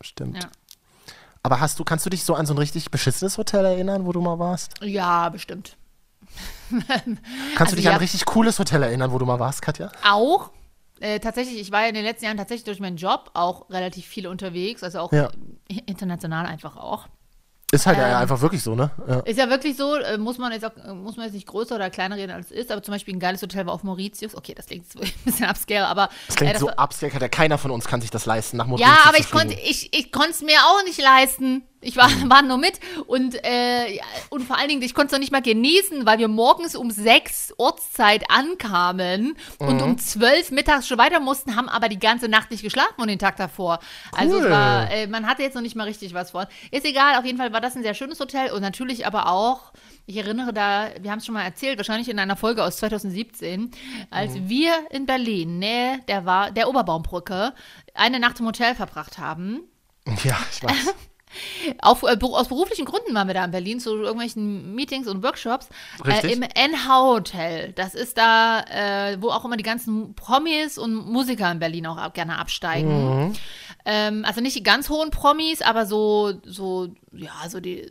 stimmt. 0.00 0.42
Ja. 0.42 0.48
Aber 1.42 1.60
hast 1.60 1.78
du, 1.78 1.84
kannst 1.84 2.06
du 2.06 2.10
dich 2.10 2.24
so 2.24 2.34
an 2.34 2.46
so 2.46 2.54
ein 2.54 2.58
richtig 2.58 2.90
beschissenes 2.90 3.36
Hotel 3.38 3.64
erinnern, 3.64 4.06
wo 4.06 4.12
du 4.12 4.20
mal 4.20 4.38
warst? 4.38 4.74
Ja, 4.82 5.28
bestimmt. 5.28 5.76
Kannst 6.70 7.60
Also 7.60 7.70
du 7.72 7.76
dich 7.76 7.84
ja. 7.84 7.90
an 7.90 7.96
ein 7.96 8.00
richtig 8.00 8.24
cooles 8.24 8.58
Hotel 8.58 8.82
erinnern, 8.82 9.12
wo 9.12 9.18
du 9.18 9.26
mal 9.26 9.38
warst, 9.38 9.60
Katja? 9.60 9.90
Auch. 10.08 10.50
Äh, 11.00 11.18
tatsächlich, 11.18 11.60
ich 11.60 11.72
war 11.72 11.82
ja 11.82 11.88
in 11.88 11.94
den 11.94 12.04
letzten 12.04 12.26
Jahren 12.26 12.36
tatsächlich 12.36 12.64
durch 12.64 12.78
meinen 12.80 12.96
Job 12.96 13.30
auch 13.34 13.68
relativ 13.70 14.06
viel 14.06 14.26
unterwegs, 14.28 14.82
also 14.84 15.00
auch 15.00 15.12
Ja. 15.12 15.30
international 15.86 16.46
einfach 16.46 16.76
auch. 16.76 17.08
Ist 17.74 17.86
halt 17.86 17.96
Ähm. 17.96 18.04
ja 18.04 18.18
einfach 18.18 18.40
wirklich 18.42 18.62
so, 18.62 18.74
ne? 18.74 18.90
Ja. 19.08 19.20
Ist 19.20 19.38
ja 19.38 19.48
wirklich 19.48 19.76
so, 19.78 19.96
äh, 19.96 20.18
muss 20.18 20.36
man 20.36 20.52
jetzt 20.52 20.64
auch, 20.64 20.76
äh, 20.76 20.92
muss 20.92 21.16
man 21.16 21.24
jetzt 21.24 21.32
nicht 21.34 21.46
größer 21.46 21.74
oder 21.74 21.88
kleiner 21.88 22.16
reden 22.16 22.30
als 22.30 22.50
es 22.50 22.52
ist, 22.52 22.70
aber 22.70 22.82
zum 22.82 22.92
Beispiel 22.92 23.14
ein 23.16 23.18
geiles 23.18 23.40
Hotel 23.40 23.64
war 23.64 23.72
auf 23.72 23.82
Mauritius. 23.82 24.36
Okay, 24.36 24.52
das 24.54 24.66
klingt 24.66 24.84
jetzt 24.84 24.96
ein 25.02 25.10
bisschen 25.24 25.48
upscale, 25.48 25.86
aber. 25.86 26.10
Das 26.26 26.36
klingt 26.36 26.54
äh, 26.54 26.58
so 26.58 26.66
war- 26.66 26.78
upscale, 26.84 27.10
Katja. 27.10 27.28
Keiner 27.28 27.56
von 27.56 27.70
uns 27.70 27.86
kann 27.86 28.02
sich 28.02 28.10
das 28.10 28.26
leisten, 28.26 28.58
nach 28.58 28.66
Mauritius 28.66 28.94
Ja, 28.94 29.08
aber 29.08 29.18
ich 29.18 29.30
konnte, 29.30 29.54
ich, 29.54 29.88
ich 29.98 30.12
konnte 30.12 30.30
es 30.32 30.42
mir 30.42 30.58
auch 30.66 30.84
nicht 30.84 31.00
leisten. 31.00 31.62
Ich 31.82 31.96
war, 31.96 32.08
Mhm. 32.08 32.30
war 32.30 32.42
nur 32.42 32.58
mit 32.58 32.80
und, 33.06 33.34
äh, 33.44 33.98
und 34.30 34.42
vor 34.44 34.56
allen 34.56 34.68
Dingen, 34.68 34.82
ich 34.82 34.94
konnte 34.94 35.06
es 35.08 35.12
noch 35.12 35.18
nicht 35.18 35.32
mal 35.32 35.42
genießen, 35.42 36.06
weil 36.06 36.18
wir 36.18 36.28
morgens 36.28 36.74
um 36.76 36.90
sechs 36.90 37.52
Ortszeit 37.58 38.24
ankamen 38.30 39.36
und 39.58 39.76
Mhm. 39.76 39.82
um 39.82 39.98
zwölf 39.98 40.50
mittags 40.50 40.86
schon 40.88 40.98
weiter 40.98 41.20
mussten, 41.20 41.56
haben 41.56 41.68
aber 41.68 41.88
die 41.88 41.98
ganze 41.98 42.28
Nacht 42.28 42.50
nicht 42.50 42.62
geschlafen 42.62 42.94
und 43.00 43.08
den 43.08 43.18
Tag 43.18 43.36
davor. 43.36 43.80
Also 44.12 44.36
Cool. 44.36 44.50
war, 44.50 44.90
äh, 44.90 45.06
man 45.08 45.26
hatte 45.26 45.42
jetzt 45.42 45.54
noch 45.54 45.62
nicht 45.62 45.76
mal 45.76 45.84
richtig 45.84 46.14
was 46.14 46.30
vor. 46.30 46.46
Ist 46.70 46.86
egal, 46.86 47.16
auf 47.18 47.24
jeden 47.24 47.38
Fall 47.38 47.52
war 47.52 47.60
das 47.60 47.74
ein 47.76 47.82
sehr 47.82 47.94
schönes 47.94 48.20
Hotel 48.20 48.52
und 48.52 48.62
natürlich 48.62 49.06
aber 49.06 49.26
auch, 49.28 49.72
ich 50.06 50.16
erinnere 50.16 50.52
da, 50.52 50.88
wir 51.00 51.10
haben 51.10 51.18
es 51.18 51.26
schon 51.26 51.34
mal 51.34 51.42
erzählt, 51.44 51.78
wahrscheinlich 51.78 52.08
in 52.08 52.18
einer 52.18 52.36
Folge 52.36 52.62
aus 52.64 52.76
2017, 52.78 53.70
als 54.10 54.34
Mhm. 54.34 54.48
wir 54.48 54.72
in 54.90 55.06
Berlin, 55.06 55.58
nähe 55.58 55.98
der, 56.08 56.24
war, 56.26 56.50
der 56.52 56.68
Oberbaumbrücke, 56.68 57.52
eine 57.94 58.20
Nacht 58.20 58.38
im 58.40 58.46
Hotel 58.46 58.74
verbracht 58.74 59.18
haben. 59.18 59.60
Ja, 60.24 60.38
ich 60.50 60.62
weiß. 60.62 60.72
Auf, 61.80 62.02
äh, 62.02 62.16
aus 62.20 62.48
beruflichen 62.48 62.84
Gründen 62.84 63.14
waren 63.14 63.26
wir 63.26 63.34
da 63.34 63.44
in 63.44 63.50
Berlin 63.50 63.80
zu 63.80 63.94
irgendwelchen 63.96 64.74
Meetings 64.74 65.06
und 65.08 65.22
Workshops. 65.22 65.68
Äh, 66.04 66.32
Im 66.32 66.42
NH 66.42 67.02
Hotel. 67.02 67.72
Das 67.72 67.94
ist 67.94 68.18
da, 68.18 68.60
äh, 68.60 69.16
wo 69.20 69.28
auch 69.30 69.44
immer 69.44 69.56
die 69.56 69.62
ganzen 69.62 70.14
Promis 70.14 70.78
und 70.78 70.94
Musiker 70.94 71.50
in 71.50 71.58
Berlin 71.58 71.86
auch 71.86 71.96
ab- 71.96 72.14
gerne 72.14 72.38
absteigen. 72.38 73.26
Mhm. 73.28 73.32
Ähm, 73.84 74.24
also 74.26 74.40
nicht 74.40 74.56
die 74.56 74.62
ganz 74.62 74.88
hohen 74.88 75.10
Promis, 75.10 75.62
aber 75.62 75.86
so, 75.86 76.34
so, 76.44 76.88
ja, 77.12 77.32
so 77.48 77.60
die, 77.60 77.90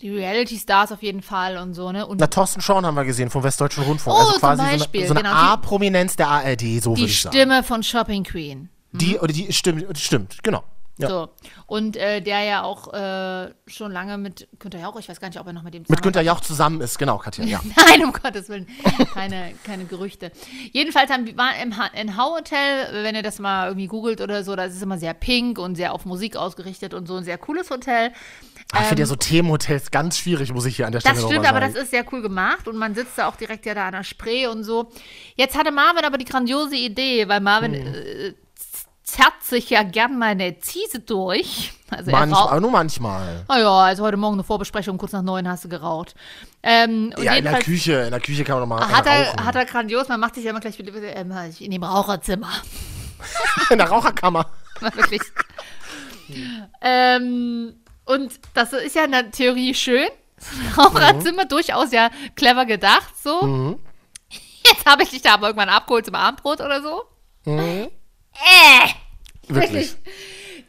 die 0.00 0.10
Reality-Stars 0.10 0.92
auf 0.92 1.02
jeden 1.02 1.20
Fall 1.22 1.56
und 1.58 1.74
so, 1.74 1.90
ne? 1.92 2.06
Und 2.06 2.20
Na, 2.20 2.26
Thorsten 2.26 2.60
Schorn 2.60 2.86
haben 2.86 2.94
wir 2.94 3.04
gesehen 3.04 3.28
vom 3.28 3.42
Westdeutschen 3.42 3.82
Rundfunk. 3.84 4.16
Oh, 4.16 4.20
also 4.20 4.32
zum 4.32 4.40
quasi 4.40 4.62
Beispiel, 4.62 5.06
so 5.06 5.14
eine, 5.14 5.20
so 5.20 5.26
eine 5.26 5.34
genau, 5.34 5.42
die- 5.46 5.48
A-Prominenz 5.52 6.16
der 6.16 6.28
ARD, 6.28 6.80
so 6.82 6.90
würde 6.92 7.00
die 7.02 7.06
ich 7.06 7.20
sagen. 7.22 7.36
Stimme 7.36 7.62
von 7.62 7.82
Shopping 7.82 8.24
Queen. 8.24 8.68
Die, 8.92 9.18
oder 9.18 9.32
die 9.32 9.52
stimmt, 9.52 9.98
stimmt, 9.98 10.38
genau. 10.42 10.62
Ja. 11.00 11.08
So. 11.08 11.28
Und 11.66 11.96
äh, 11.96 12.20
der 12.20 12.42
ja 12.42 12.62
auch 12.62 12.92
äh, 12.92 13.52
schon 13.66 13.92
lange 13.92 14.18
mit 14.18 14.48
Günther 14.58 14.80
Jauch, 14.80 14.98
ich 14.98 15.08
weiß 15.08 15.20
gar 15.20 15.28
nicht, 15.28 15.40
ob 15.40 15.46
er 15.46 15.52
noch 15.52 15.62
mit 15.62 15.74
dem 15.74 15.80
Mit 15.82 15.88
zusammen- 15.88 16.02
Günther 16.02 16.22
Jauch 16.22 16.40
zusammen 16.40 16.80
ist, 16.80 16.98
genau, 16.98 17.18
Katja, 17.18 17.44
ja. 17.44 17.60
Nein, 17.76 18.04
um 18.04 18.12
Gottes 18.12 18.48
Willen. 18.48 18.66
Keine, 19.14 19.52
keine 19.64 19.84
Gerüchte. 19.84 20.32
Jedenfalls 20.72 21.10
haben 21.10 21.26
wir 21.26 21.36
waren 21.36 21.54
im 21.62 21.72
NH-Hotel, 22.08 23.04
wenn 23.04 23.14
ihr 23.14 23.22
das 23.22 23.38
mal 23.38 23.68
irgendwie 23.68 23.86
googelt 23.86 24.20
oder 24.20 24.44
so, 24.44 24.56
das 24.56 24.74
ist 24.74 24.82
immer 24.82 24.98
sehr 24.98 25.14
pink 25.14 25.58
und 25.58 25.74
sehr 25.76 25.92
auf 25.92 26.04
Musik 26.04 26.36
ausgerichtet 26.36 26.94
und 26.94 27.06
so 27.06 27.16
ein 27.16 27.24
sehr 27.24 27.38
cooles 27.38 27.70
Hotel. 27.70 28.12
Ah, 28.72 28.80
Ich 28.82 28.86
finde 28.88 29.02
ja 29.02 29.06
so 29.06 29.16
Themenhotels 29.16 29.90
ganz 29.90 30.18
schwierig, 30.18 30.52
muss 30.52 30.64
ich 30.66 30.76
hier 30.76 30.86
an 30.86 30.92
der 30.92 31.00
Stelle 31.00 31.16
Das 31.16 31.24
stimmt, 31.24 31.46
aber 31.48 31.60
das 31.60 31.74
ist 31.74 31.90
sehr 31.90 32.04
cool 32.12 32.22
gemacht 32.22 32.68
und 32.68 32.76
man 32.76 32.94
sitzt 32.94 33.18
da 33.18 33.26
auch 33.28 33.36
direkt 33.36 33.66
ja 33.66 33.74
da 33.74 33.86
an 33.86 33.92
der 33.92 34.04
Spree 34.04 34.46
und 34.46 34.62
so. 34.64 34.90
Jetzt 35.36 35.56
hatte 35.58 35.72
Marvin 35.72 36.04
aber 36.04 36.18
die 36.18 36.24
grandiose 36.24 36.76
Idee, 36.76 37.26
weil 37.28 37.40
Marvin 37.40 37.74
Hm. 37.74 37.94
äh, 37.94 38.34
zerrt 39.10 39.42
sich 39.42 39.70
ja 39.70 39.82
gern 39.82 40.18
mal 40.18 40.28
eine 40.28 40.58
Ziese 40.60 41.00
durch. 41.00 41.72
Also 41.90 42.10
Manchmal, 42.12 42.60
nur 42.60 42.70
manchmal. 42.70 43.44
Ah 43.48 43.58
ja, 43.58 43.70
also 43.70 44.04
heute 44.04 44.16
Morgen 44.16 44.34
eine 44.34 44.44
Vorbesprechung, 44.44 44.96
kurz 44.98 45.12
nach 45.12 45.22
neun 45.22 45.48
hast 45.48 45.64
du 45.64 45.68
geraucht. 45.68 46.14
Ähm, 46.62 47.12
Ja, 47.18 47.34
in 47.34 47.44
der 47.44 47.58
Küche, 47.58 47.94
in 48.02 48.10
der 48.10 48.20
Küche 48.20 48.44
kann 48.44 48.60
man 48.60 48.68
noch 48.68 48.76
mal 48.76 48.88
Hat 48.88 49.06
er, 49.06 49.28
rauchen. 49.28 49.44
hat 49.44 49.54
er 49.56 49.64
grandios, 49.64 50.08
man 50.08 50.20
macht 50.20 50.36
sich 50.36 50.44
ja 50.44 50.50
immer 50.50 50.60
gleich 50.60 50.78
wieder 50.78 50.92
ähm, 51.16 51.32
in 51.58 51.70
dem 51.72 51.82
Raucherzimmer. 51.82 52.50
in 53.70 53.78
der 53.78 53.88
Raucherkammer. 53.88 54.46
Wirklich. 54.80 55.22
ähm, 56.80 57.74
und 58.04 58.40
das 58.54 58.72
ist 58.72 58.94
ja 58.94 59.04
in 59.04 59.12
der 59.12 59.30
Theorie 59.30 59.74
schön. 59.74 60.08
Raucherzimmer 60.76 61.44
durchaus 61.46 61.92
ja 61.92 62.10
clever 62.36 62.64
gedacht, 62.64 63.12
so. 63.22 63.78
Jetzt 64.64 64.86
habe 64.86 65.02
ich 65.02 65.10
dich 65.10 65.22
da 65.22 65.34
aber 65.34 65.48
irgendwann 65.48 65.68
abgeholt 65.68 66.06
zum 66.06 66.14
Abendbrot 66.14 66.60
oder 66.60 66.80
so. 66.82 67.02
Mhm. 67.44 67.88
Äh, 68.40 68.88
Wirklich. 69.48 69.94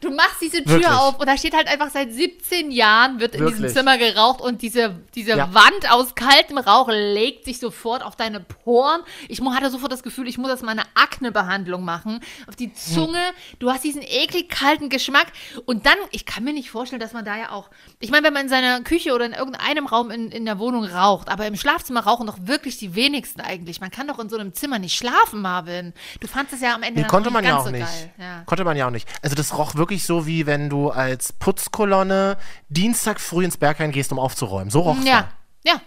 Du 0.02 0.10
machst 0.10 0.40
diese 0.42 0.58
Tür 0.64 0.72
Wirklich. 0.80 0.88
auf 0.90 1.18
und 1.18 1.26
da 1.26 1.36
steht 1.38 1.54
halt 1.54 1.68
einfach 1.68 1.88
seit 1.90 2.12
17 2.12 2.70
Jahren 2.70 3.20
wird 3.20 3.34
in 3.34 3.46
diesem. 3.46 3.68
Zimmer 3.68 3.96
geraucht 3.98 4.40
und 4.40 4.60
diese, 4.60 5.00
diese 5.14 5.30
Ja. 5.36 5.54
Wand 5.54 5.90
aus 5.90 6.14
kaltem 6.14 6.58
Rauch 6.58 6.88
legt 6.90 7.44
sich 7.46 7.58
sofort 7.58 8.02
auf 8.02 8.16
deine 8.16 8.40
Poren. 8.40 9.00
Ich 9.28 9.40
hatte 9.40 9.70
sofort 9.70 9.92
das 9.92 10.02
Gefühl, 10.02 10.28
ich 10.28 10.36
muss 10.38 10.50
jetzt 10.50 10.62
mal 10.62 10.72
eine 10.72 10.82
Aknebehandlung 10.94 11.84
machen. 11.84 12.20
Auf 12.48 12.56
die 12.56 12.72
Zunge. 12.74 13.20
Du 13.58 13.70
hast 13.70 13.84
diesen 13.84 14.02
eklig 14.02 14.48
kalten 14.48 14.88
Geschmack. 14.88 15.26
Und 15.66 15.86
dann, 15.86 15.96
ich 16.10 16.26
kann 16.26 16.44
mir 16.44 16.52
nicht 16.52 16.70
vorstellen, 16.70 17.00
dass 17.00 17.12
man 17.12 17.24
da 17.24 17.36
ja 17.36 17.50
auch. 17.50 17.70
Ich 18.00 18.10
meine, 18.10 18.26
wenn 18.26 18.32
man 18.32 18.42
in 18.42 18.48
seiner 18.48 18.80
Küche 18.82 19.14
oder 19.14 19.24
in 19.26 19.32
irgendeinem 19.32 19.86
Raum 19.86 20.10
in, 20.10 20.30
in 20.30 20.44
der 20.44 20.58
Wohnung 20.58 20.84
raucht, 20.84 21.28
aber 21.28 21.46
im 21.46 21.54
Schlafzimmer 21.56 22.00
rauchen 22.00 22.26
doch 22.26 22.38
wirklich 22.42 22.76
die 22.78 22.94
wenigsten 22.94 23.40
eigentlich. 23.40 23.80
Man 23.80 23.90
kann 23.90 24.08
doch 24.08 24.18
in 24.18 24.28
so 24.28 24.36
einem 24.36 24.52
Zimmer 24.54 24.78
nicht 24.78 24.96
schlafen, 24.96 25.42
Marvin. 25.42 25.92
Du 26.20 26.26
fandest 26.26 26.54
es 26.56 26.60
ja 26.62 26.74
am 26.74 26.82
Ende 26.82 27.02
Nee, 27.02 27.06
konnte 27.06 27.30
man 27.30 27.42
nicht 27.44 27.50
ja 27.50 27.56
ganz 27.56 27.62
auch 27.62 27.66
so 27.66 27.72
nicht. 27.76 27.86
geil. 27.86 28.12
Ja. 28.18 28.42
Konnte 28.46 28.64
man 28.64 28.76
ja 28.76 28.86
auch 28.86 28.90
nicht. 28.90 29.08
Also 29.22 29.36
das 29.36 29.56
roch 29.56 29.74
wirklich 29.74 29.91
so, 29.98 30.26
wie 30.26 30.46
wenn 30.46 30.70
du 30.70 30.90
als 30.90 31.32
Putzkolonne 31.32 32.38
Dienstag 32.68 33.20
früh 33.20 33.44
ins 33.44 33.56
Berghain 33.58 33.92
gehst, 33.92 34.12
um 34.12 34.18
aufzuräumen. 34.18 34.70
So 34.70 34.80
roch 34.80 34.96
Ja, 35.04 35.28
ja. 35.64 35.80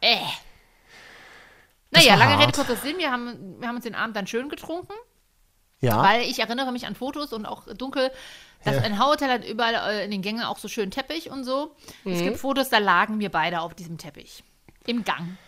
Äh. 0.00 0.16
Das 1.92 2.04
Naja, 2.04 2.14
lange 2.16 2.34
Rede, 2.34 2.46
hart. 2.46 2.54
kurzer 2.54 2.76
Sinn. 2.76 2.98
Wir 2.98 3.10
haben, 3.10 3.60
wir 3.60 3.68
haben 3.68 3.76
uns 3.76 3.84
den 3.84 3.94
Abend 3.94 4.16
dann 4.16 4.26
schön 4.26 4.48
getrunken, 4.48 4.92
Ja. 5.80 6.02
weil 6.02 6.22
ich 6.22 6.38
erinnere 6.38 6.72
mich 6.72 6.86
an 6.86 6.94
Fotos 6.94 7.32
und 7.32 7.46
auch 7.46 7.66
dunkel. 7.74 8.10
Das 8.64 8.76
ein 8.76 9.02
Hotel 9.02 9.30
hat 9.30 9.44
überall 9.44 9.74
äh, 9.74 10.04
in 10.04 10.10
den 10.10 10.20
Gängen 10.22 10.42
auch 10.44 10.58
so 10.58 10.68
schön 10.68 10.90
Teppich 10.90 11.30
und 11.30 11.44
so. 11.44 11.74
Mhm. 12.04 12.12
Es 12.12 12.22
gibt 12.22 12.36
Fotos, 12.36 12.68
da 12.68 12.78
lagen 12.78 13.18
wir 13.18 13.30
beide 13.30 13.60
auf 13.60 13.74
diesem 13.74 13.96
Teppich. 13.96 14.44
Im 14.86 15.02
Gang. 15.04 15.38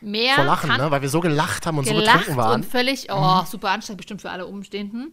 Mehr 0.00 0.36
Vor 0.36 0.44
Lachen, 0.44 0.70
kann 0.70 0.80
ne? 0.80 0.90
Weil 0.90 1.02
wir 1.02 1.08
so 1.08 1.20
gelacht 1.20 1.66
haben 1.66 1.76
und 1.78 1.86
so 1.86 1.92
gelacht 1.92 2.18
betrunken 2.20 2.36
waren. 2.36 2.60
Mhm. 2.60 2.64
und 2.64 2.70
völlig, 2.70 3.08
oh, 3.10 3.42
super 3.44 3.70
anstrengend 3.70 3.98
bestimmt 3.98 4.22
für 4.22 4.30
alle 4.30 4.46
Umstehenden. 4.46 5.12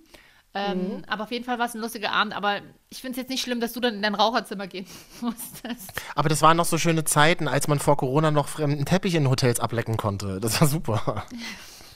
Ähm, 0.56 1.04
Aber 1.08 1.24
auf 1.26 1.32
jeden 1.32 1.44
Fall 1.44 1.60
war 1.60 1.66
es 1.66 1.76
ein 1.76 1.82
lustiger 1.82 2.12
Abend. 2.12 2.34
Aber 2.34 2.62
ich 2.90 3.02
finde 3.02 3.12
es 3.12 3.18
jetzt 3.18 3.30
nicht 3.30 3.42
schlimm, 3.44 3.60
dass 3.60 3.74
du 3.74 3.82
dann 3.82 3.96
in 3.96 4.02
dein 4.02 4.16
Raucherzimmer 4.16 4.68
gehen 4.68 4.88
musstest. 5.22 5.92
Aber 6.16 6.30
das 6.30 6.42
waren 6.42 6.56
noch 6.58 6.66
so 6.66 6.78
schöne 6.78 7.04
Zeiten, 7.04 7.48
als 7.48 7.68
man 7.68 7.80
vor 7.80 7.98
Corona 7.98 8.32
noch 8.32 8.48
fremden 8.48 8.86
Teppich 8.86 9.16
in 9.16 9.30
Hotels 9.30 9.60
ablecken 9.60 9.98
konnte. 9.98 10.40
Das 10.40 10.62
war 10.62 10.68
super. 10.68 11.26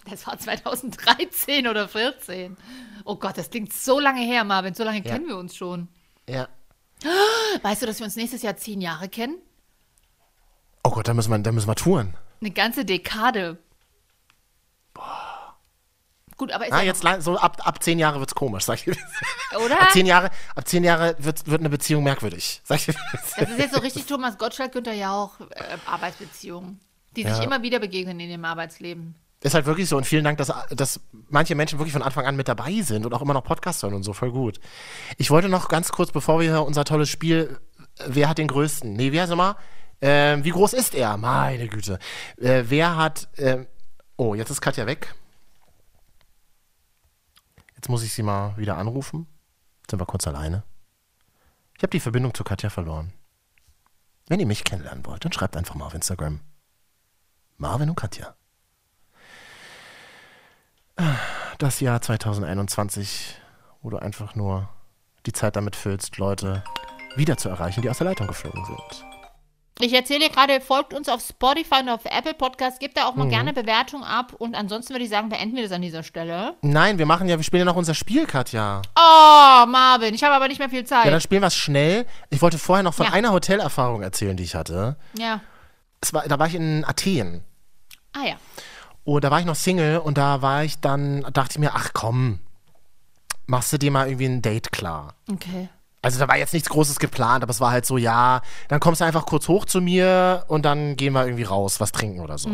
Das 0.09 0.27
war 0.27 0.37
2013 0.37 1.67
oder 1.67 1.87
14. 1.87 2.57
Oh 3.05 3.15
Gott, 3.15 3.37
das 3.37 3.49
klingt 3.49 3.71
so 3.71 3.99
lange 3.99 4.21
her, 4.21 4.43
Marvin. 4.43 4.73
So 4.73 4.83
lange 4.83 5.01
kennen 5.01 5.27
wir 5.27 5.37
uns 5.37 5.55
schon. 5.55 5.87
Ja. 6.27 6.47
Weißt 7.61 7.81
du, 7.81 7.85
dass 7.85 7.99
wir 7.99 8.05
uns 8.05 8.15
nächstes 8.15 8.41
Jahr 8.41 8.57
zehn 8.57 8.81
Jahre 8.81 9.07
kennen? 9.07 9.37
Oh 10.83 10.91
Gott, 10.91 11.07
da 11.07 11.13
müssen 11.13 11.31
wir, 11.31 11.39
da 11.39 11.51
müssen 11.51 11.67
wir 11.67 11.75
touren. 11.75 12.13
Eine 12.41 12.51
ganze 12.51 12.83
Dekade. 12.85 13.57
Gut, 16.39 16.51
aber 16.51 16.65
ist 16.65 16.73
Ah, 16.73 16.79
ja 16.79 16.85
jetzt 16.85 17.03
so 17.23 17.37
ab, 17.37 17.57
ab 17.67 17.83
zehn 17.83 17.99
Jahre 17.99 18.19
wird's 18.19 18.33
komisch, 18.33 18.63
sag 18.63 18.87
ich. 18.87 18.97
oder? 19.63 19.79
Ab 19.79 19.91
zehn 19.91 20.05
Jahre, 20.07 20.31
ab 20.55 20.67
zehn 20.67 20.83
Jahre 20.83 21.15
wird, 21.19 21.45
wird 21.45 21.59
eine 21.59 21.69
Beziehung 21.69 22.03
merkwürdig, 22.03 22.61
sag 22.63 22.79
ich. 22.87 22.95
Das 23.37 23.49
ist 23.49 23.59
jetzt 23.59 23.73
so 23.75 23.81
richtig 23.81 24.05
Thomas 24.07 24.37
Gottschalk, 24.37 24.71
Günther 24.71 24.93
ja 24.93 25.11
auch 25.13 25.39
äh, 25.41 25.45
Arbeitsbeziehungen, 25.85 26.79
die 27.15 27.23
sich 27.23 27.37
Ja. 27.37 27.43
immer 27.43 27.61
wieder 27.61 27.79
begegnen 27.79 28.19
in 28.19 28.29
ihrem 28.31 28.45
Arbeitsleben. 28.45 29.15
Ist 29.41 29.53
halt 29.53 29.65
wirklich 29.65 29.87
so 29.87 29.95
und 29.97 30.05
vielen 30.05 30.23
Dank, 30.23 30.37
dass, 30.37 30.51
dass 30.71 30.99
manche 31.29 31.55
Menschen 31.55 31.77
wirklich 31.79 31.93
von 31.93 32.01
Anfang 32.03 32.25
an 32.25 32.35
mit 32.35 32.47
dabei 32.47 32.81
sind 32.81 33.05
und 33.05 33.13
auch 33.13 33.21
immer 33.21 33.33
noch 33.33 33.43
Podcasts 33.43 33.83
hören 33.83 33.93
und 33.93 34.03
so, 34.03 34.13
voll 34.13 34.31
gut. 34.31 34.59
Ich 35.17 35.31
wollte 35.31 35.47
noch 35.49 35.69
ganz 35.69 35.91
kurz, 35.91 36.11
bevor 36.11 36.39
wir 36.41 36.63
unser 36.63 36.83
tolles 36.85 37.09
Spiel, 37.09 37.57
äh, 37.99 38.03
wer 38.07 38.29
hat 38.29 38.37
den 38.37 38.47
größten? 38.47 38.93
Nee, 38.93 39.11
wer 39.11 39.27
sag 39.27 39.37
mal? 39.37 39.55
Ähm, 40.01 40.43
wie 40.45 40.51
groß 40.51 40.71
ist 40.73 40.95
er? 40.95 41.17
Meine 41.17 41.67
Güte. 41.67 41.99
Äh, 42.37 42.63
wer 42.67 42.95
hat, 42.95 43.27
ähm, 43.37 43.67
oh, 44.17 44.35
jetzt 44.35 44.49
ist 44.49 44.61
Katja 44.61 44.85
weg. 44.85 45.13
Jetzt 47.79 47.87
muss 47.87 48.03
ich 48.03 48.11
sie 48.11 48.23
mal 48.23 48.57
wieder 48.57 48.75
anrufen. 48.75 49.25
Jetzt 49.79 49.91
sind 49.91 50.01
wir 50.01 50.05
kurz 50.05 50.27
alleine. 50.27 50.63
Ich 51.77 51.81
habe 51.81 51.91
die 51.91 52.01
Verbindung 52.01 52.33
zu 52.33 52.43
Katja 52.43 52.69
verloren. 52.69 53.13
Wenn 54.27 54.41
ihr 54.41 54.45
mich 54.45 54.65
kennenlernen 54.65 55.05
wollt, 55.05 55.23
dann 55.23 55.31
schreibt 55.31 55.55
einfach 55.55 55.75
mal 55.75 55.85
auf 55.85 55.93
Instagram. 55.93 56.41
Marvin 57.55 57.89
und 57.89 57.95
Katja. 57.95 58.35
das 61.57 61.79
Jahr 61.79 62.01
2021, 62.01 63.39
wo 63.81 63.89
du 63.89 63.97
einfach 63.97 64.35
nur 64.35 64.67
die 65.25 65.31
Zeit 65.31 65.55
damit 65.55 65.77
füllst, 65.77 66.17
Leute 66.17 66.65
wieder 67.15 67.37
zu 67.37 67.47
erreichen, 67.47 67.81
die 67.81 67.89
aus 67.89 67.99
der 67.99 68.07
Leitung 68.07 68.27
geflogen 68.27 68.65
sind. 68.65 69.18
Ich 69.81 69.93
erzähle 69.93 70.19
dir 70.27 70.29
gerade, 70.29 70.59
folgt 70.59 70.93
uns 70.93 71.07
auf 71.07 71.21
Spotify 71.21 71.79
und 71.81 71.87
auf 71.89 72.01
Apple 72.03 72.33
Podcast, 72.33 72.81
gebt 72.81 72.97
da 72.97 73.05
auch 73.07 73.15
mal 73.15 73.25
Mhm. 73.25 73.29
gerne 73.29 73.53
Bewertung 73.53 74.03
ab 74.03 74.33
und 74.37 74.53
ansonsten 74.53 74.93
würde 74.93 75.05
ich 75.05 75.09
sagen, 75.09 75.29
beenden 75.29 75.55
wir 75.55 75.63
das 75.63 75.71
an 75.71 75.81
dieser 75.81 76.03
Stelle. 76.03 76.55
Nein, 76.61 76.97
wir 76.97 77.05
machen 77.05 77.29
ja, 77.29 77.37
wir 77.37 77.43
spielen 77.45 77.59
ja 77.61 77.65
noch 77.65 77.77
unser 77.77 77.93
Spiel, 77.93 78.25
Katja. 78.25 78.81
Oh, 78.97 79.65
Marvin, 79.67 80.13
ich 80.13 80.21
habe 80.23 80.35
aber 80.35 80.49
nicht 80.49 80.59
mehr 80.59 80.69
viel 80.69 80.83
Zeit. 80.83 81.05
Ja, 81.05 81.11
dann 81.11 81.21
spielen 81.21 81.41
wir 81.41 81.47
es 81.47 81.55
schnell. 81.55 82.05
Ich 82.29 82.41
wollte 82.41 82.57
vorher 82.59 82.83
noch 82.83 82.93
von 82.93 83.05
Ja. 83.05 83.13
einer 83.13 83.31
Hotelerfahrung 83.31 84.01
erzählen, 84.01 84.35
die 84.35 84.43
ich 84.43 84.55
hatte. 84.55 84.97
ja. 85.17 85.39
Es 86.01 86.13
war, 86.13 86.23
da 86.27 86.39
war 86.39 86.47
ich 86.47 86.55
in 86.55 86.85
Athen. 86.85 87.43
Ah 88.13 88.25
ja. 88.25 88.35
Und 89.03 89.21
da 89.23 89.31
war 89.31 89.39
ich 89.41 89.45
noch 89.45 89.55
Single 89.55 89.97
und 89.99 90.17
da 90.17 90.41
war 90.41 90.63
ich 90.63 90.79
dann, 90.79 91.25
dachte 91.33 91.53
ich 91.53 91.59
mir, 91.59 91.71
ach 91.75 91.89
komm, 91.93 92.39
machst 93.47 93.73
du 93.73 93.77
dir 93.77 93.91
mal 93.91 94.07
irgendwie 94.07 94.25
ein 94.27 94.41
Date 94.41 94.71
klar. 94.71 95.15
Okay. 95.29 95.67
Also 96.01 96.17
da 96.19 96.27
war 96.29 96.37
jetzt 96.37 96.53
nichts 96.53 96.69
Großes 96.69 96.99
geplant, 96.99 97.43
aber 97.43 97.51
es 97.51 97.59
war 97.59 97.71
halt 97.71 97.85
so, 97.85 97.97
ja, 97.97 98.41
dann 98.69 98.79
kommst 98.79 99.01
du 99.01 99.05
einfach 99.05 99.25
kurz 99.25 99.47
hoch 99.49 99.65
zu 99.65 99.81
mir 99.81 100.45
und 100.47 100.63
dann 100.63 100.95
gehen 100.95 101.11
wir 101.13 101.25
irgendwie 101.25 101.43
raus, 101.43 101.79
was 101.79 101.91
trinken 101.91 102.21
oder 102.21 102.37
so. 102.37 102.49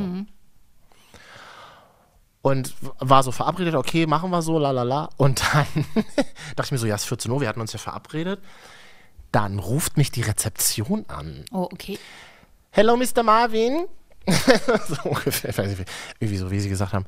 Und 2.42 2.70
w- 2.82 2.90
war 3.00 3.24
so 3.24 3.32
verabredet, 3.32 3.76
okay, 3.76 4.06
machen 4.06 4.30
wir 4.30 4.42
so, 4.42 4.60
la 4.60 4.72
la 4.72 4.84
la. 4.84 5.10
Und 5.18 5.42
dann 5.54 5.66
dachte 6.56 6.66
ich 6.66 6.72
mir 6.72 6.78
so, 6.78 6.86
ja, 6.88 6.96
es 6.96 7.02
ist 7.04 7.08
14 7.08 7.32
Uhr, 7.32 7.42
wir 7.42 7.48
hatten 7.48 7.62
uns 7.62 7.74
ja 7.74 7.80
verabredet. 7.80 8.40
Dann 9.32 9.60
ruft 9.60 9.98
mich 9.98 10.12
die 10.12 10.22
Rezeption 10.22 11.06
an. 11.08 11.46
Oh, 11.52 11.68
okay. 11.72 11.98
Hello, 12.72 12.96
Mr. 12.98 13.24
Marvin. 13.24 13.88
so 14.28 15.10
ungefähr, 15.10 15.54
irgendwie 16.20 16.38
so, 16.38 16.50
wie 16.52 16.60
sie 16.60 16.70
gesagt 16.70 16.94
haben. 16.94 17.06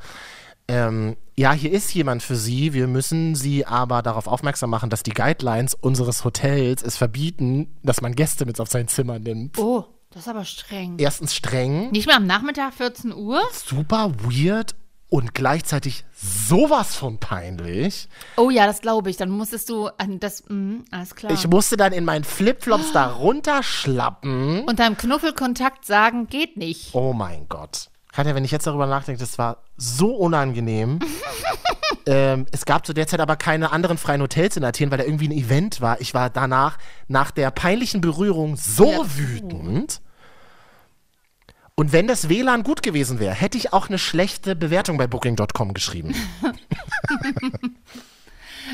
Ähm, 0.70 1.16
ja, 1.38 1.54
hier 1.54 1.72
ist 1.72 1.94
jemand 1.94 2.24
für 2.24 2.36
Sie. 2.36 2.74
Wir 2.74 2.88
müssen 2.88 3.36
Sie 3.36 3.66
aber 3.66 4.02
darauf 4.02 4.28
aufmerksam 4.28 4.70
machen, 4.70 4.90
dass 4.90 5.04
die 5.04 5.12
Guidelines 5.14 5.74
unseres 5.76 6.26
Hotels 6.26 6.82
es 6.84 6.98
verbieten, 6.98 7.78
dass 7.84 8.02
man 8.02 8.16
Gäste 8.16 8.46
mit 8.46 8.60
auf 8.60 8.70
sein 8.70 8.88
Zimmer 8.88 9.18
nimmt. 9.20 9.58
Oh, 9.58 9.86
das 10.10 10.24
ist 10.24 10.28
aber 10.28 10.44
streng. 10.46 10.96
Erstens 10.98 11.36
streng, 11.36 11.92
Nicht 11.92 12.08
mehr 12.08 12.18
am 12.18 12.26
Nachmittag 12.28 12.74
14 12.74 13.14
Uhr? 13.14 13.42
super 13.54 14.12
weird 14.24 14.76
und 15.10 15.34
gleichzeitig 15.34 16.04
sowas 16.14 16.96
von 16.96 17.18
peinlich. 17.18 18.10
Oh 18.36 18.50
ja, 18.50 18.66
das 18.66 18.82
glaube 18.82 19.10
ich. 19.10 19.16
Dann 19.16 19.30
musstest 19.30 19.70
du 19.70 19.88
an 19.98 20.20
das. 20.20 20.44
Mh, 20.50 20.84
alles 20.92 21.16
klar. 21.16 21.32
Ich 21.32 21.48
musste 21.48 21.78
dann 21.78 21.94
in 21.94 22.04
meinen 22.04 22.26
Flipflops 22.26 22.92
da 22.94 23.08
runterschlappen. 23.14 24.66
und 24.66 24.80
deinem 24.80 24.98
Knuffelkontakt 24.98 25.86
sagen, 25.86 26.28
geht 26.28 26.58
nicht. 26.58 26.94
Oh 26.94 27.14
mein 27.14 27.48
Gott. 27.48 27.90
Katja, 28.18 28.34
wenn 28.34 28.44
ich 28.44 28.50
jetzt 28.50 28.66
darüber 28.66 28.88
nachdenke, 28.88 29.20
das 29.20 29.38
war 29.38 29.58
so 29.78 30.16
unangenehm. 30.16 30.98
ähm, 32.08 32.48
es 32.52 32.66
gab 32.66 32.84
zu 32.84 32.94
der 32.94 33.06
Zeit 33.06 33.20
aber 33.20 33.36
keine 33.36 33.72
anderen 33.72 34.00
freien 34.00 34.24
Hotels 34.24 34.58
in 34.58 34.64
Athen, 34.64 34.90
weil 34.90 34.98
da 34.98 35.04
irgendwie 35.04 35.28
ein 35.28 35.32
Event 35.32 35.82
war. 35.82 36.02
Ich 36.02 36.16
war 36.16 36.32
danach, 36.32 36.80
nach 37.08 37.30
der 37.30 37.52
peinlichen 37.52 38.02
Berührung, 38.02 38.56
so 38.56 38.92
Ja. 38.92 39.02
wütend. 39.18 40.02
Und 41.76 41.92
wenn 41.92 42.08
das 42.08 42.28
WLAN 42.28 42.64
gut 42.64 42.82
gewesen 42.82 43.20
wäre, 43.20 43.36
hätte 43.36 43.56
ich 43.56 43.72
auch 43.72 43.88
eine 43.88 44.00
schlechte 44.00 44.56
Bewertung 44.56 44.98
bei 44.98 45.06
Booking.com 45.06 45.76
geschrieben. 45.76 46.16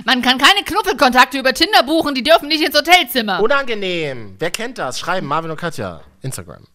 Man 0.05 0.21
kann 0.21 0.37
keine 0.37 0.63
Knuffelkontakte 0.63 1.37
über 1.37 1.53
Tinder 1.53 1.83
buchen, 1.83 2.15
die 2.15 2.23
dürfen 2.23 2.47
nicht 2.47 2.63
ins 2.65 2.77
Hotelzimmer. 2.77 3.41
Unangenehm. 3.41 4.37
Wer 4.39 4.51
kennt 4.51 4.77
das? 4.77 4.99
Schreiben, 4.99 5.27
Marvin 5.27 5.51
und 5.51 5.57
Katja. 5.57 5.99
Instagram. 6.21 6.65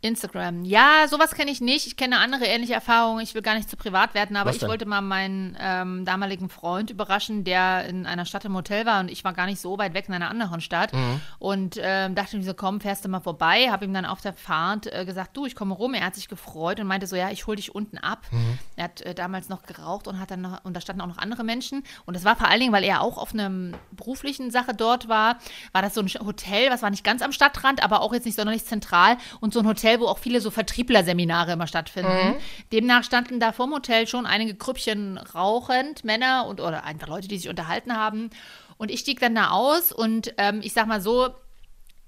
Instagram. 0.00 0.64
Ja, 0.64 1.06
sowas 1.08 1.34
kenne 1.34 1.50
ich 1.50 1.60
nicht. 1.60 1.88
Ich 1.88 1.96
kenne 1.96 2.18
andere 2.18 2.44
ähnliche 2.44 2.74
Erfahrungen. 2.74 3.20
Ich 3.20 3.34
will 3.34 3.42
gar 3.42 3.54
nicht 3.54 3.68
zu 3.68 3.76
privat 3.76 4.14
werden, 4.14 4.36
aber 4.36 4.50
ich 4.50 4.62
wollte 4.62 4.86
mal 4.86 5.00
meinen 5.00 5.56
ähm, 5.60 6.04
damaligen 6.04 6.48
Freund 6.48 6.90
überraschen, 6.90 7.42
der 7.42 7.84
in 7.86 8.06
einer 8.06 8.24
Stadt 8.24 8.44
im 8.44 8.54
Hotel 8.54 8.86
war 8.86 9.00
und 9.00 9.10
ich 9.10 9.24
war 9.24 9.32
gar 9.32 9.46
nicht 9.46 9.60
so 9.60 9.76
weit 9.76 9.94
weg 9.94 10.04
in 10.06 10.14
einer 10.14 10.30
anderen 10.30 10.60
Stadt. 10.60 10.92
Mhm. 10.92 11.20
Und 11.40 11.80
ähm, 11.82 12.14
dachte 12.14 12.36
mir 12.36 12.44
so, 12.44 12.54
komm, 12.54 12.80
fährst 12.80 13.04
du 13.04 13.08
mal 13.08 13.20
vorbei. 13.20 13.70
Habe 13.70 13.86
ihm 13.86 13.92
dann 13.92 14.04
auf 14.04 14.20
der 14.20 14.34
Fahrt 14.34 14.86
äh, 14.86 15.04
gesagt, 15.04 15.36
du, 15.36 15.46
ich 15.46 15.56
komme 15.56 15.74
rum. 15.74 15.94
Er 15.94 16.06
hat 16.06 16.14
sich 16.14 16.28
gefreut 16.28 16.78
und 16.78 16.86
meinte 16.86 17.08
so, 17.08 17.16
ja, 17.16 17.30
ich 17.30 17.48
hole 17.48 17.56
dich 17.56 17.74
unten 17.74 17.98
ab. 17.98 18.24
Mhm. 18.30 18.58
Er 18.76 18.84
hat 18.84 19.00
äh, 19.00 19.14
damals 19.16 19.48
noch 19.48 19.64
geraucht 19.64 20.06
und 20.06 20.20
hat 20.20 20.30
dann 20.30 20.42
noch, 20.42 20.64
und 20.64 20.76
da 20.76 20.80
standen 20.80 21.02
auch 21.02 21.08
noch 21.08 21.18
andere 21.18 21.42
Menschen. 21.42 21.82
Und 22.06 22.14
das 22.14 22.24
war 22.24 22.36
vor 22.36 22.46
allen 22.46 22.60
Dingen, 22.60 22.72
weil 22.72 22.84
er 22.84 23.00
auch 23.00 23.18
auf 23.18 23.34
einer 23.34 23.50
beruflichen 23.90 24.52
Sache 24.52 24.74
dort 24.74 25.08
war, 25.08 25.38
war 25.72 25.82
das 25.82 25.94
so 25.94 26.00
ein 26.00 26.08
Hotel, 26.24 26.70
was 26.70 26.82
war 26.82 26.90
nicht 26.90 27.02
ganz 27.02 27.20
am 27.20 27.32
Stadtrand, 27.32 27.82
aber 27.82 28.00
auch 28.00 28.12
jetzt 28.12 28.26
nicht 28.26 28.36
sonderlich 28.36 28.64
zentral 28.64 29.16
und 29.40 29.52
so 29.52 29.58
ein 29.58 29.66
Hotel, 29.66 29.87
wo 30.00 30.06
auch 30.06 30.18
viele 30.18 30.40
so 30.40 30.50
Vertrieblerseminare 30.50 31.52
immer 31.52 31.66
stattfinden. 31.66 32.36
Demnach 32.72 33.04
standen 33.04 33.40
da 33.40 33.52
vorm 33.52 33.72
Hotel 33.72 34.06
schon 34.06 34.26
einige 34.26 34.54
Grüppchen 34.54 35.18
rauchend, 35.18 36.04
Männer 36.04 36.46
und 36.46 36.60
oder 36.60 36.84
einfach 36.84 37.08
Leute, 37.08 37.28
die 37.28 37.38
sich 37.38 37.48
unterhalten 37.48 37.96
haben. 37.96 38.30
Und 38.76 38.90
ich 38.90 39.00
stieg 39.00 39.18
dann 39.20 39.34
da 39.34 39.50
aus 39.50 39.90
und 39.92 40.34
ähm, 40.38 40.60
ich 40.62 40.72
sag 40.72 40.86
mal 40.86 41.00
so, 41.00 41.30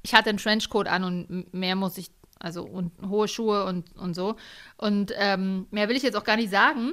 ich 0.02 0.14
hatte 0.14 0.28
einen 0.30 0.38
Trenchcoat 0.38 0.86
an 0.88 1.04
und 1.04 1.52
mehr 1.52 1.76
muss 1.76 1.98
ich 1.98 2.10
Also 2.38 2.62
und 2.64 2.92
hohe 3.06 3.28
Schuhe 3.28 3.64
und, 3.66 3.94
und 3.96 4.14
so. 4.14 4.36
Und 4.76 5.12
ähm, 5.18 5.66
mehr 5.70 5.88
will 5.88 5.96
ich 5.96 6.02
jetzt 6.02 6.16
auch 6.16 6.24
gar 6.24 6.36
nicht 6.36 6.50
sagen. 6.50 6.92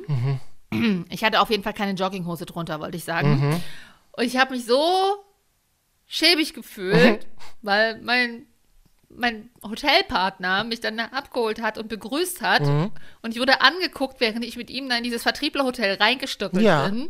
Ich 1.10 1.24
hatte 1.24 1.40
auf 1.40 1.50
jeden 1.50 1.64
Fall 1.64 1.74
keine 1.74 1.94
Jogginghose 1.94 2.46
drunter, 2.46 2.82
wollte 2.82 2.98
ich 2.98 3.06
sagen. 3.06 3.62
Und 4.12 4.24
ich 4.26 4.36
habe 4.36 4.54
mich 4.54 4.66
so 4.66 4.84
schäbig 6.06 6.54
gefühlt, 6.54 7.26
weil 7.62 8.02
mein, 8.02 8.48
mein 9.18 9.50
Hotelpartner 9.64 10.64
mich 10.64 10.80
dann 10.80 11.00
abgeholt 11.00 11.62
hat 11.62 11.78
und 11.78 11.88
begrüßt 11.90 12.42
hat. 12.42 12.62
Und 12.62 13.34
ich 13.34 13.40
wurde 13.40 13.62
angeguckt, 13.62 14.20
während 14.20 14.46
ich 14.46 14.56
mit 14.58 14.70
ihm 14.70 14.90
in 14.92 15.04
dieses 15.04 15.24
Vertrieblerhotel 15.24 15.96
reingestückelt 15.96 16.64
Ja. 16.64 16.88
bin. 16.88 17.10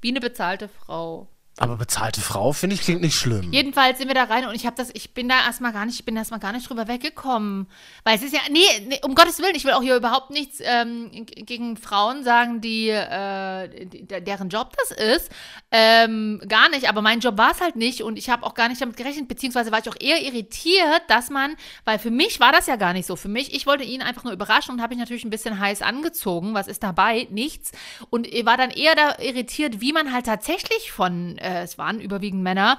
Wie 0.00 0.10
eine 0.10 0.20
bezahlte 0.20 0.68
Frau. 0.68 1.28
Aber 1.60 1.76
bezahlte 1.76 2.20
Frau, 2.20 2.52
finde 2.52 2.74
ich, 2.74 2.82
klingt 2.82 3.00
nicht 3.00 3.16
schlimm. 3.16 3.52
Jedenfalls 3.52 3.98
sind 3.98 4.06
wir 4.06 4.14
da 4.14 4.24
rein 4.24 4.46
und 4.46 4.54
ich 4.54 4.64
habe 4.64 4.76
das, 4.76 4.90
ich 4.94 5.12
bin 5.12 5.28
da 5.28 5.40
erstmal 5.44 5.72
gar 5.72 5.86
nicht, 5.86 5.98
ich 5.98 6.04
bin 6.04 6.14
da 6.14 6.20
erstmal 6.20 6.38
gar 6.38 6.52
nicht 6.52 6.68
drüber 6.68 6.86
weggekommen. 6.86 7.66
Weil 8.04 8.16
es 8.16 8.22
ist 8.22 8.32
ja, 8.32 8.40
nee, 8.48 8.60
nee 8.86 9.00
um 9.02 9.16
Gottes 9.16 9.40
Willen, 9.40 9.56
ich 9.56 9.64
will 9.64 9.72
auch 9.72 9.82
hier 9.82 9.96
überhaupt 9.96 10.30
nichts 10.30 10.60
ähm, 10.62 11.10
gegen 11.10 11.76
Frauen 11.76 12.22
sagen, 12.22 12.60
die, 12.60 12.90
äh, 12.90 13.86
die, 13.86 14.06
deren 14.06 14.50
Job 14.50 14.72
das 14.76 14.96
ist. 14.96 15.30
Ähm, 15.72 16.40
gar 16.48 16.68
nicht, 16.70 16.88
aber 16.88 17.02
mein 17.02 17.18
Job 17.18 17.36
war 17.38 17.50
es 17.50 17.60
halt 17.60 17.74
nicht 17.74 18.02
und 18.02 18.18
ich 18.18 18.30
habe 18.30 18.46
auch 18.46 18.54
gar 18.54 18.68
nicht 18.68 18.80
damit 18.80 18.96
gerechnet, 18.96 19.26
beziehungsweise 19.26 19.72
war 19.72 19.80
ich 19.80 19.88
auch 19.88 20.00
eher 20.00 20.22
irritiert, 20.22 21.02
dass 21.08 21.28
man, 21.28 21.56
weil 21.84 21.98
für 21.98 22.12
mich 22.12 22.38
war 22.38 22.52
das 22.52 22.68
ja 22.68 22.76
gar 22.76 22.92
nicht 22.92 23.06
so. 23.06 23.16
Für 23.16 23.28
mich, 23.28 23.52
ich 23.52 23.66
wollte 23.66 23.82
ihn 23.82 24.00
einfach 24.00 24.22
nur 24.22 24.32
überraschen 24.32 24.74
und 24.74 24.80
habe 24.80 24.94
mich 24.94 25.00
natürlich 25.00 25.24
ein 25.24 25.30
bisschen 25.30 25.58
heiß 25.58 25.82
angezogen. 25.82 26.54
Was 26.54 26.68
ist 26.68 26.84
dabei? 26.84 27.26
Nichts. 27.30 27.72
Und 28.10 28.28
ich 28.28 28.46
war 28.46 28.56
dann 28.56 28.70
eher 28.70 28.94
da 28.94 29.18
irritiert, 29.18 29.80
wie 29.80 29.92
man 29.92 30.12
halt 30.12 30.26
tatsächlich 30.26 30.92
von, 30.92 31.36
äh, 31.38 31.47
es 31.48 31.78
waren 31.78 32.00
überwiegend 32.00 32.42
Männer, 32.42 32.78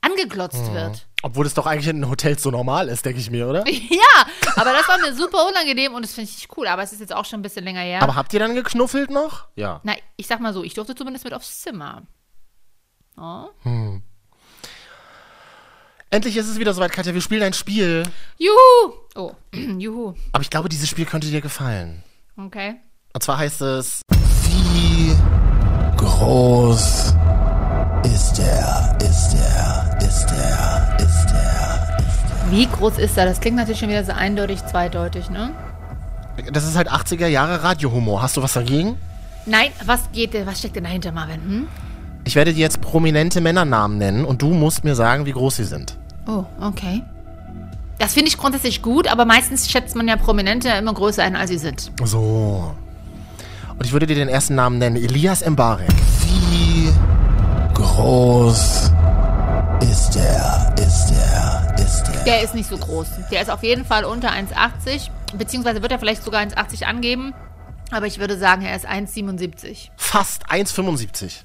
angeglotzt 0.00 0.72
wird. 0.72 1.06
Obwohl 1.22 1.46
es 1.46 1.54
doch 1.54 1.66
eigentlich 1.66 1.88
in 1.88 2.08
Hotels 2.08 2.42
so 2.42 2.50
normal 2.50 2.88
ist, 2.88 3.04
denke 3.04 3.20
ich 3.20 3.30
mir, 3.30 3.48
oder? 3.48 3.64
Ja, 3.68 4.26
aber 4.56 4.72
das 4.72 4.88
war 4.88 4.98
mir 4.98 5.14
super 5.14 5.46
unangenehm 5.48 5.94
und 5.94 6.02
das 6.02 6.14
finde 6.14 6.30
ich 6.30 6.36
nicht 6.36 6.56
cool. 6.56 6.66
Aber 6.66 6.82
es 6.82 6.92
ist 6.92 7.00
jetzt 7.00 7.14
auch 7.14 7.24
schon 7.24 7.40
ein 7.40 7.42
bisschen 7.42 7.64
länger 7.64 7.80
her. 7.80 8.02
Aber 8.02 8.16
habt 8.16 8.32
ihr 8.32 8.40
dann 8.40 8.54
geknuffelt 8.54 9.10
noch? 9.10 9.48
Ja. 9.56 9.80
Na, 9.82 9.94
ich 10.16 10.26
sag 10.26 10.40
mal 10.40 10.54
so, 10.54 10.64
ich 10.64 10.74
durfte 10.74 10.94
zumindest 10.94 11.24
mit 11.24 11.34
aufs 11.34 11.60
Zimmer. 11.60 12.02
Oh. 13.16 13.48
Endlich 16.08 16.36
ist 16.36 16.48
es 16.48 16.58
wieder 16.58 16.72
soweit, 16.72 16.92
Katja. 16.92 17.12
Wir 17.14 17.20
spielen 17.20 17.42
ein 17.42 17.52
Spiel. 17.52 18.02
Juhu! 18.38 18.94
Oh, 19.14 19.32
juhu. 19.54 20.14
Aber 20.32 20.42
ich 20.42 20.50
glaube, 20.50 20.68
dieses 20.68 20.88
Spiel 20.88 21.04
könnte 21.04 21.28
dir 21.28 21.40
gefallen. 21.40 22.02
Okay. 22.36 22.76
Und 23.12 23.22
zwar 23.22 23.38
heißt 23.38 23.60
es. 23.60 24.02
Wie 24.10 25.14
groß 25.96 27.14
ist 28.14 28.38
der, 28.38 28.96
ist 29.00 29.32
der, 29.32 29.98
ist 30.00 30.26
der, 30.26 30.96
ist 30.98 31.26
der. 31.30 32.50
Wie 32.50 32.66
groß 32.66 32.98
ist 32.98 33.16
er? 33.16 33.26
Das 33.26 33.40
klingt 33.40 33.56
natürlich 33.56 33.78
schon 33.80 33.88
wieder 33.88 34.04
so 34.04 34.12
eindeutig, 34.12 34.64
zweideutig, 34.66 35.30
ne? 35.30 35.50
Das 36.52 36.64
ist 36.64 36.76
halt 36.76 36.90
80er 36.90 37.26
Jahre 37.26 37.62
Radiohumor. 37.62 38.22
Hast 38.22 38.36
du 38.36 38.42
was 38.42 38.54
dagegen? 38.54 38.96
Nein, 39.46 39.70
was 39.84 40.10
geht 40.12 40.34
denn, 40.34 40.46
was 40.46 40.58
steckt 40.58 40.76
denn 40.76 40.84
dahinter, 40.84 41.12
Marvin? 41.12 41.40
Hm? 41.40 41.68
Ich 42.24 42.34
werde 42.34 42.52
dir 42.52 42.60
jetzt 42.60 42.80
prominente 42.80 43.40
Männernamen 43.40 43.98
nennen 43.98 44.24
und 44.24 44.42
du 44.42 44.48
musst 44.52 44.84
mir 44.84 44.94
sagen, 44.94 45.26
wie 45.26 45.32
groß 45.32 45.56
sie 45.56 45.64
sind. 45.64 45.96
Oh, 46.26 46.44
okay. 46.60 47.02
Das 47.98 48.14
finde 48.14 48.28
ich 48.28 48.38
grundsätzlich 48.38 48.82
gut, 48.82 49.08
aber 49.08 49.24
meistens 49.24 49.70
schätzt 49.70 49.94
man 49.94 50.08
ja 50.08 50.16
Prominente 50.16 50.68
immer 50.68 50.94
größer 50.94 51.22
ein, 51.22 51.36
als 51.36 51.50
sie 51.50 51.58
sind. 51.58 51.92
So. 52.04 52.74
Und 53.78 53.86
ich 53.86 53.92
würde 53.92 54.06
dir 54.06 54.14
den 54.14 54.28
ersten 54.28 54.54
Namen 54.54 54.78
nennen. 54.78 54.96
Elias 54.96 55.46
Mbarek. 55.46 55.88
Wie 56.22 56.49
groß 57.80 58.90
ist 59.80 60.14
der, 60.14 60.74
ist 60.78 61.06
der, 61.06 61.76
ist 61.78 62.04
der? 62.04 62.24
Der 62.24 62.42
ist 62.42 62.54
nicht 62.54 62.68
so 62.68 62.76
groß. 62.76 63.08
Der 63.30 63.40
ist 63.40 63.50
auf 63.50 63.62
jeden 63.62 63.84
Fall 63.84 64.04
unter 64.04 64.30
1,80, 64.30 65.10
beziehungsweise 65.34 65.80
wird 65.80 65.90
er 65.90 65.98
vielleicht 65.98 66.22
sogar 66.22 66.42
1,80 66.42 66.84
angeben. 66.84 67.34
Aber 67.90 68.06
ich 68.06 68.18
würde 68.18 68.38
sagen, 68.38 68.62
er 68.62 68.76
ist 68.76 68.86
1,77. 68.86 69.88
Fast 69.96 70.48
1,75. 70.50 71.42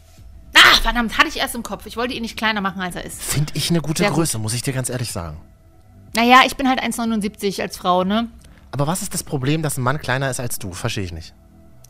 Ah, 0.56 0.82
verdammt, 0.82 1.18
hatte 1.18 1.28
ich 1.28 1.38
erst 1.38 1.56
im 1.56 1.64
Kopf. 1.64 1.86
Ich 1.86 1.98
wollte 1.98 2.14
ihn 2.14 2.22
nicht 2.22 2.38
kleiner 2.38 2.62
machen, 2.62 2.82
als 2.82 2.96
er 2.96 3.06
ist. 3.06 3.22
Finde 3.22 3.54
ich 3.56 3.70
eine 3.70 3.82
gute 3.82 4.04
Sehr 4.04 4.10
gut. 4.10 4.18
Größe, 4.18 4.38
muss 4.38 4.54
ich 4.54 4.62
dir 4.62 4.74
ganz 4.74 4.90
ehrlich 4.90 5.12
sagen. 5.12 5.38
Naja, 6.14 6.42
ich 6.46 6.56
bin 6.56 6.70
halt 6.70 6.82
1,79 6.82 7.62
als 7.62 7.78
Frau, 7.78 8.04
ne? 8.04 8.28
Aber 8.72 8.88
was 8.88 9.02
ist 9.02 9.14
das 9.14 9.24
Problem, 9.24 9.62
dass 9.64 9.78
ein 9.78 9.82
Mann 9.82 10.00
kleiner 10.00 10.30
ist 10.30 10.40
als 10.40 10.60
du? 10.60 10.74
Verstehe 10.74 11.04
ich 11.04 11.14
nicht. 11.14 11.34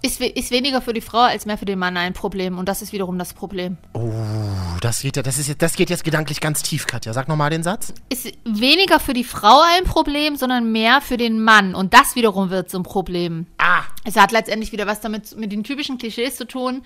Ist, 0.06 0.20
we- 0.20 0.28
ist 0.28 0.52
weniger 0.52 0.82
für 0.82 0.94
die 0.94 1.02
Frau 1.02 1.20
als 1.22 1.46
mehr 1.46 1.58
für 1.58 1.66
den 1.66 1.80
Mann 1.80 1.98
ein 1.98 2.14
Problem. 2.14 2.58
Und 2.58 2.70
das 2.70 2.82
ist 2.82 2.94
wiederum 2.94 3.18
das 3.18 3.34
Problem. 3.34 3.78
Oh, 3.94 4.12
das 4.82 5.02
geht 5.02 5.18
ja, 5.18 5.24
das 5.24 5.38
ist 5.38 5.48
jetzt, 5.48 5.62
das 5.62 5.74
geht 5.74 5.90
jetzt 5.90 6.04
gedanklich 6.04 6.40
ganz 6.42 6.62
tief, 6.62 6.86
Katja. 6.88 7.14
Sag 7.14 7.28
nochmal 7.28 7.50
den 7.50 7.64
Satz. 7.64 7.94
Ist 8.10 8.28
weniger 8.44 9.00
für 9.00 9.14
die 9.14 9.24
Frau 9.24 9.62
ein 9.76 9.84
Problem, 9.86 10.36
sondern 10.36 10.72
mehr 10.72 11.02
für 11.02 11.18
den 11.18 11.44
Mann. 11.44 11.74
Und 11.76 11.94
das 11.94 12.16
wiederum 12.16 12.50
wird 12.50 12.70
zum 12.70 12.84
Problem. 12.84 13.48
Ah. 13.58 13.82
Es 14.04 14.16
hat 14.16 14.32
letztendlich 14.32 14.72
wieder 14.72 14.86
was 14.88 15.02
damit 15.02 15.36
mit 15.38 15.52
den 15.52 15.64
typischen 15.64 15.98
Klischees 15.98 16.36
zu 16.36 16.46
tun, 16.46 16.84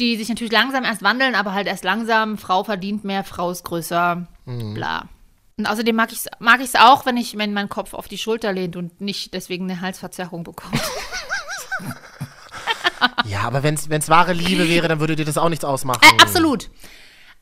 die 0.00 0.16
sich 0.16 0.28
natürlich 0.28 0.52
langsam 0.52 0.84
erst 0.84 1.02
wandeln, 1.02 1.34
aber 1.34 1.52
halt 1.52 1.66
erst 1.66 1.84
langsam. 1.84 2.38
Frau 2.38 2.64
verdient 2.64 3.04
mehr, 3.04 3.24
Frau 3.24 3.50
ist 3.50 3.64
größer, 3.64 4.26
bla. 4.46 5.08
Und 5.58 5.66
außerdem 5.66 5.94
mag 5.96 6.12
ich 6.12 6.18
es 6.18 6.26
mag 6.38 6.60
ich's 6.62 6.76
auch, 6.76 7.04
wenn 7.04 7.16
ich, 7.16 7.36
wenn 7.36 7.52
mein 7.52 7.68
Kopf 7.68 7.92
auf 7.92 8.06
die 8.08 8.16
Schulter 8.16 8.52
lehnt 8.52 8.76
und 8.76 9.00
nicht 9.00 9.34
deswegen 9.34 9.64
eine 9.70 9.80
Halsverzerrung 9.80 10.44
bekommt. 10.44 10.80
Ja, 13.26 13.42
aber 13.42 13.62
wenn 13.62 13.74
es 13.74 14.08
wahre 14.08 14.32
Liebe 14.32 14.68
wäre, 14.68 14.88
dann 14.88 15.00
würde 15.00 15.16
dir 15.16 15.24
das 15.24 15.38
auch 15.38 15.48
nichts 15.48 15.64
ausmachen. 15.64 16.00
Äh, 16.02 16.22
absolut. 16.22 16.70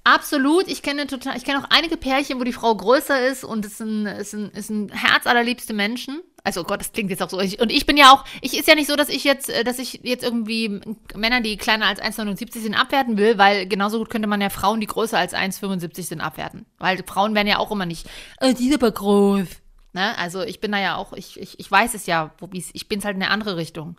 Absolut. 0.06 0.68
Ich 0.68 0.82
kenne 0.82 1.08
total, 1.08 1.36
ich 1.36 1.44
kenne 1.44 1.58
auch 1.58 1.68
einige 1.70 1.96
Pärchen, 1.96 2.38
wo 2.38 2.44
die 2.44 2.52
Frau 2.52 2.72
größer 2.74 3.26
ist 3.26 3.42
und 3.42 3.64
es 3.64 3.78
sind, 3.78 4.06
es 4.06 4.30
sind, 4.30 4.52
es 4.54 4.68
sind 4.68 4.92
herzallerliebste 4.94 5.74
Menschen. 5.74 6.22
Also 6.44 6.60
oh 6.60 6.64
Gott, 6.64 6.78
das 6.78 6.92
klingt 6.92 7.10
jetzt 7.10 7.24
auch 7.24 7.28
so. 7.28 7.40
Ich, 7.40 7.60
und 7.60 7.72
ich 7.72 7.86
bin 7.86 7.96
ja 7.96 8.12
auch, 8.12 8.24
ich 8.40 8.56
ist 8.56 8.68
ja 8.68 8.76
nicht 8.76 8.86
so, 8.86 8.94
dass 8.94 9.08
ich 9.08 9.24
jetzt, 9.24 9.50
äh, 9.50 9.64
dass 9.64 9.80
ich 9.80 10.00
jetzt 10.04 10.22
irgendwie 10.22 10.80
Männer, 11.16 11.40
die 11.40 11.56
kleiner 11.56 11.86
als 11.86 12.00
1,79 12.00 12.60
sind, 12.60 12.74
abwerten 12.74 13.18
will, 13.18 13.36
weil 13.36 13.66
genauso 13.66 13.98
gut 13.98 14.08
könnte 14.08 14.28
man 14.28 14.40
ja 14.40 14.48
Frauen, 14.48 14.80
die 14.80 14.86
größer 14.86 15.18
als 15.18 15.34
1,75 15.34 16.02
sind, 16.04 16.20
abwerten. 16.20 16.66
Weil 16.78 17.02
Frauen 17.04 17.34
werden 17.34 17.48
ja 17.48 17.58
auch 17.58 17.72
immer 17.72 17.84
nicht, 17.84 18.06
äh, 18.38 18.54
die 18.54 18.68
ist 18.68 18.76
aber 18.76 18.92
groß. 18.92 19.48
Ne? 19.92 20.16
Also 20.18 20.42
ich 20.42 20.60
bin 20.60 20.70
da 20.70 20.78
ja 20.78 20.94
auch, 20.94 21.14
ich, 21.14 21.40
ich, 21.40 21.58
ich 21.58 21.68
weiß 21.68 21.94
es 21.94 22.06
ja, 22.06 22.32
ich 22.52 22.88
bin 22.88 23.02
halt 23.02 23.16
in 23.16 23.22
eine 23.24 23.32
andere 23.32 23.56
Richtung. 23.56 23.96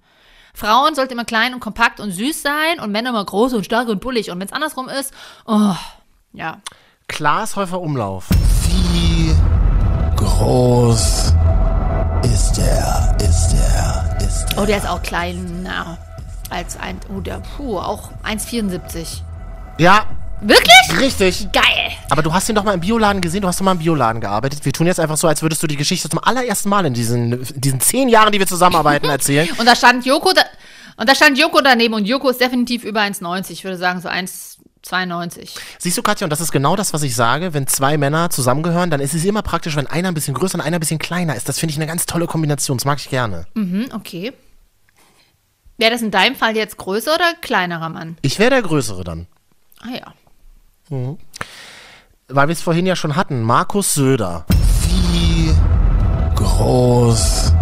Frauen 0.57 0.95
sollten 0.95 1.13
immer 1.13 1.23
klein 1.23 1.53
und 1.53 1.59
kompakt 1.59 1.99
und 1.99 2.11
süß 2.11 2.41
sein 2.41 2.79
und 2.81 2.91
Männer 2.91 3.11
immer 3.11 3.23
groß 3.23 3.53
und 3.53 3.63
stark 3.63 3.89
und 3.89 4.01
bullig. 4.01 4.31
Und 4.31 4.39
wenn 4.39 4.47
es 4.47 4.53
andersrum 4.53 4.89
ist, 4.89 5.13
oh, 5.45 5.75
ja. 6.33 6.61
Klaas 7.07 7.55
Häufer 7.55 7.79
Umlauf. 7.79 8.27
Wie 8.67 9.35
groß 10.15 11.31
ist 12.23 12.53
der, 12.57 13.17
ist 13.19 13.49
der, 13.49 14.17
ist 14.19 14.45
der? 14.47 14.57
Oh, 14.57 14.65
der 14.65 14.77
ist 14.77 14.89
auch 14.89 15.03
kleiner 15.03 15.99
als 16.49 16.75
ein, 16.79 16.99
oh, 17.15 17.19
der, 17.19 17.39
puh, 17.55 17.77
auch 17.77 18.09
1,74. 18.23 19.21
Ja, 19.77 20.07
Wirklich? 20.41 20.77
richtig. 20.99 21.51
Geil. 21.51 21.91
Aber 22.09 22.21
du 22.21 22.33
hast 22.33 22.47
ihn 22.49 22.55
doch 22.55 22.63
mal 22.63 22.73
im 22.73 22.79
Bioladen 22.79 23.21
gesehen, 23.21 23.41
du 23.41 23.47
hast 23.47 23.59
doch 23.59 23.65
mal 23.65 23.73
im 23.73 23.79
Bioladen 23.79 24.21
gearbeitet. 24.21 24.63
Wir 24.65 24.73
tun 24.73 24.87
jetzt 24.87 24.99
einfach 24.99 25.17
so, 25.17 25.27
als 25.27 25.41
würdest 25.41 25.61
du 25.63 25.67
die 25.67 25.77
Geschichte 25.77 26.09
zum 26.09 26.19
allerersten 26.23 26.69
Mal 26.69 26.85
in 26.85 26.93
diesen, 26.93 27.45
diesen 27.55 27.79
zehn 27.79 28.09
Jahren, 28.09 28.31
die 28.31 28.39
wir 28.39 28.47
zusammenarbeiten, 28.47 29.05
erzählen. 29.09 29.49
Und 29.57 29.65
da 29.65 29.75
stand 29.75 30.05
Joko, 30.05 30.31
da, 30.33 30.41
und 30.97 31.09
da 31.09 31.15
stand 31.15 31.37
Joko 31.37 31.61
daneben 31.61 31.93
und 31.93 32.05
Joko 32.05 32.29
ist 32.29 32.39
definitiv 32.41 32.83
über 32.83 33.01
1,90. 33.01 33.51
Ich 33.51 33.63
würde 33.63 33.77
sagen 33.77 34.01
so 34.01 34.09
1,92. 34.09 35.49
Siehst 35.79 35.97
du, 35.97 36.01
Katja, 36.01 36.25
und 36.25 36.31
das 36.31 36.41
ist 36.41 36.51
genau 36.51 36.75
das, 36.75 36.93
was 36.93 37.03
ich 37.03 37.15
sage. 37.15 37.53
Wenn 37.53 37.67
zwei 37.67 37.97
Männer 37.97 38.29
zusammengehören, 38.29 38.89
dann 38.89 38.99
ist 38.99 39.13
es 39.13 39.25
immer 39.25 39.41
praktisch, 39.41 39.75
wenn 39.75 39.87
einer 39.87 40.09
ein 40.09 40.13
bisschen 40.13 40.33
größer 40.33 40.55
und 40.55 40.61
einer 40.61 40.77
ein 40.77 40.81
bisschen 40.81 40.99
kleiner 40.99 41.35
ist. 41.35 41.49
Das 41.49 41.59
finde 41.59 41.71
ich 41.71 41.77
eine 41.77 41.87
ganz 41.87 42.05
tolle 42.05 42.27
Kombination. 42.27 42.77
Das 42.77 42.85
mag 42.85 42.99
ich 42.99 43.09
gerne. 43.09 43.45
Mhm, 43.55 43.89
okay. 43.93 44.33
Wäre 45.77 45.91
das 45.91 46.01
in 46.01 46.09
deinem 46.09 46.35
Fall 46.35 46.55
jetzt 46.55 46.77
größer 46.77 47.13
oder 47.13 47.33
kleinerer 47.41 47.89
Mann? 47.89 48.17
Ich 48.21 48.39
wäre 48.39 48.49
der 48.49 48.61
Größere 48.63 49.03
dann. 49.03 49.27
Ah 49.81 49.93
ja. 49.93 50.13
Weil 50.89 52.47
wir 52.47 52.53
es 52.53 52.61
vorhin 52.61 52.85
ja 52.85 52.95
schon 52.95 53.15
hatten. 53.15 53.41
Markus 53.41 53.93
Söder. 53.93 54.45
Wie 54.87 55.53
groß 56.35 57.53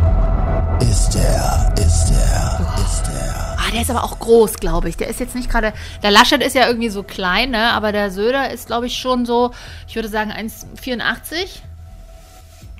ist 0.79 1.13
der, 1.13 1.73
ist 1.77 2.09
der, 2.09 2.75
ist 2.85 3.03
der? 3.07 3.57
Ah, 3.57 3.71
der 3.71 3.81
ist 3.81 3.89
aber 3.89 4.03
auch 4.03 4.19
groß, 4.19 4.55
glaube 4.55 4.89
ich. 4.89 4.97
Der 4.97 5.07
ist 5.07 5.19
jetzt 5.19 5.35
nicht 5.35 5.49
gerade. 5.49 5.73
Der 6.03 6.11
Laschet 6.11 6.41
ist 6.41 6.55
ja 6.55 6.67
irgendwie 6.67 6.89
so 6.89 7.03
klein, 7.03 7.51
ne? 7.51 7.71
Aber 7.71 7.91
der 7.91 8.11
Söder 8.11 8.51
ist, 8.51 8.67
glaube 8.67 8.87
ich, 8.87 8.97
schon 8.97 9.25
so, 9.25 9.51
ich 9.87 9.95
würde 9.95 10.09
sagen, 10.09 10.31
1,84. 10.31 11.61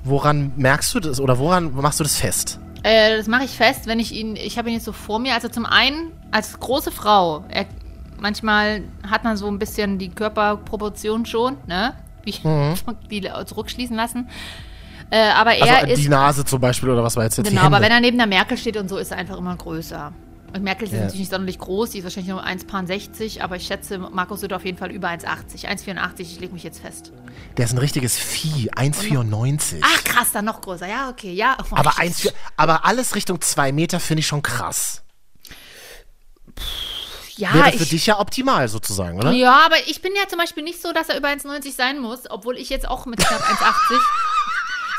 Woran 0.04 0.52
merkst 0.56 0.94
du 0.94 1.00
das 1.00 1.20
oder 1.20 1.38
woran 1.38 1.74
machst 1.74 1.98
du 1.98 2.04
das 2.04 2.16
fest? 2.16 2.60
Äh, 2.84 3.16
das 3.16 3.26
mache 3.26 3.44
ich 3.44 3.50
fest, 3.50 3.86
wenn 3.86 3.98
ich 3.98 4.12
ihn. 4.12 4.36
Ich 4.36 4.58
habe 4.58 4.68
ihn 4.68 4.74
jetzt 4.74 4.84
so 4.84 4.92
vor 4.92 5.18
mir. 5.18 5.34
Also 5.34 5.48
zum 5.48 5.66
einen 5.66 6.12
als 6.30 6.58
große 6.60 6.92
Frau. 6.92 7.44
Er, 7.48 7.66
manchmal 8.18 8.82
hat 9.08 9.24
man 9.24 9.36
so 9.36 9.46
ein 9.48 9.58
bisschen 9.58 9.98
die 9.98 10.08
Körperproportion 10.10 11.26
schon, 11.26 11.56
ne? 11.66 11.94
Wie 12.24 12.32
die 13.20 13.28
zurückschließen 13.46 13.96
lassen. 13.96 14.28
Äh, 15.10 15.30
aber 15.30 15.54
er 15.54 15.66
Mhm. 15.66 15.72
Also 15.82 15.92
ist. 15.92 16.02
die 16.02 16.08
Nase 16.08 16.44
zum 16.44 16.60
Beispiel 16.60 16.90
oder 16.90 17.02
was 17.04 17.14
war 17.16 17.22
jetzt 17.24 17.38
jetzt 17.38 17.48
Genau, 17.48 17.62
aber 17.62 17.80
wenn 17.80 17.92
er 17.92 18.00
neben 18.00 18.18
der 18.18 18.26
Merkel 18.26 18.58
steht 18.58 18.76
und 18.76 18.88
so, 18.88 18.96
ist 18.98 19.12
er 19.12 19.18
einfach 19.18 19.36
immer 19.38 19.54
größer. 19.56 20.12
Und 20.52 20.62
Merkel 20.64 20.86
ist 20.88 20.92
Ja. 20.94 21.00
natürlich 21.00 21.20
nicht 21.20 21.30
sonderlich 21.30 21.58
groß, 21.58 21.90
die 21.90 21.98
ist 21.98 22.04
wahrscheinlich 22.04 22.30
nur 22.32 22.42
1,60, 22.44 23.40
aber 23.42 23.56
ich 23.56 23.66
schätze, 23.66 23.98
Markus 23.98 24.40
Söder 24.40 24.56
auf 24.56 24.64
jeden 24.64 24.78
Fall 24.78 24.90
über 24.90 25.08
1,80. 25.08 25.66
1,84, 25.68 26.20
ich 26.20 26.40
lege 26.40 26.52
mich 26.54 26.62
jetzt 26.64 26.80
fest. 26.80 27.12
Der 27.56 27.66
ist 27.66 27.72
ein 27.72 27.78
richtiges 27.78 28.16
Vieh, 28.18 28.70
1,94. 28.72 29.80
Ach 29.82 30.04
krass, 30.04 30.32
dann 30.32 30.46
noch 30.46 30.60
größer. 30.60 30.88
Ja, 30.88 31.08
okay, 31.10 31.32
ja. 31.32 31.56
Oh, 31.70 31.76
aber, 31.76 31.90
shit. 31.92 32.00
1, 32.00 32.32
aber 32.56 32.84
alles 32.86 33.14
Richtung 33.14 33.40
2 33.40 33.70
Meter 33.72 34.00
finde 34.00 34.20
ich 34.20 34.26
schon 34.26 34.42
krass. 34.42 35.02
Ja, 37.36 37.52
Wäre 37.52 37.72
für 37.72 37.82
ich, 37.82 37.90
dich 37.90 38.06
ja 38.06 38.18
optimal 38.18 38.68
sozusagen, 38.68 39.18
oder? 39.18 39.30
Ja, 39.32 39.66
aber 39.66 39.76
ich 39.86 40.00
bin 40.00 40.12
ja 40.16 40.28
zum 40.28 40.38
Beispiel 40.38 40.62
nicht 40.62 40.80
so, 40.80 40.92
dass 40.92 41.08
er 41.08 41.18
über 41.18 41.28
1,90 41.28 41.74
sein 41.74 41.98
muss, 41.98 42.30
obwohl 42.30 42.56
ich 42.56 42.70
jetzt 42.70 42.88
auch 42.88 43.06
mit 43.06 43.18
knapp 43.18 43.42
1,80. 43.42 43.98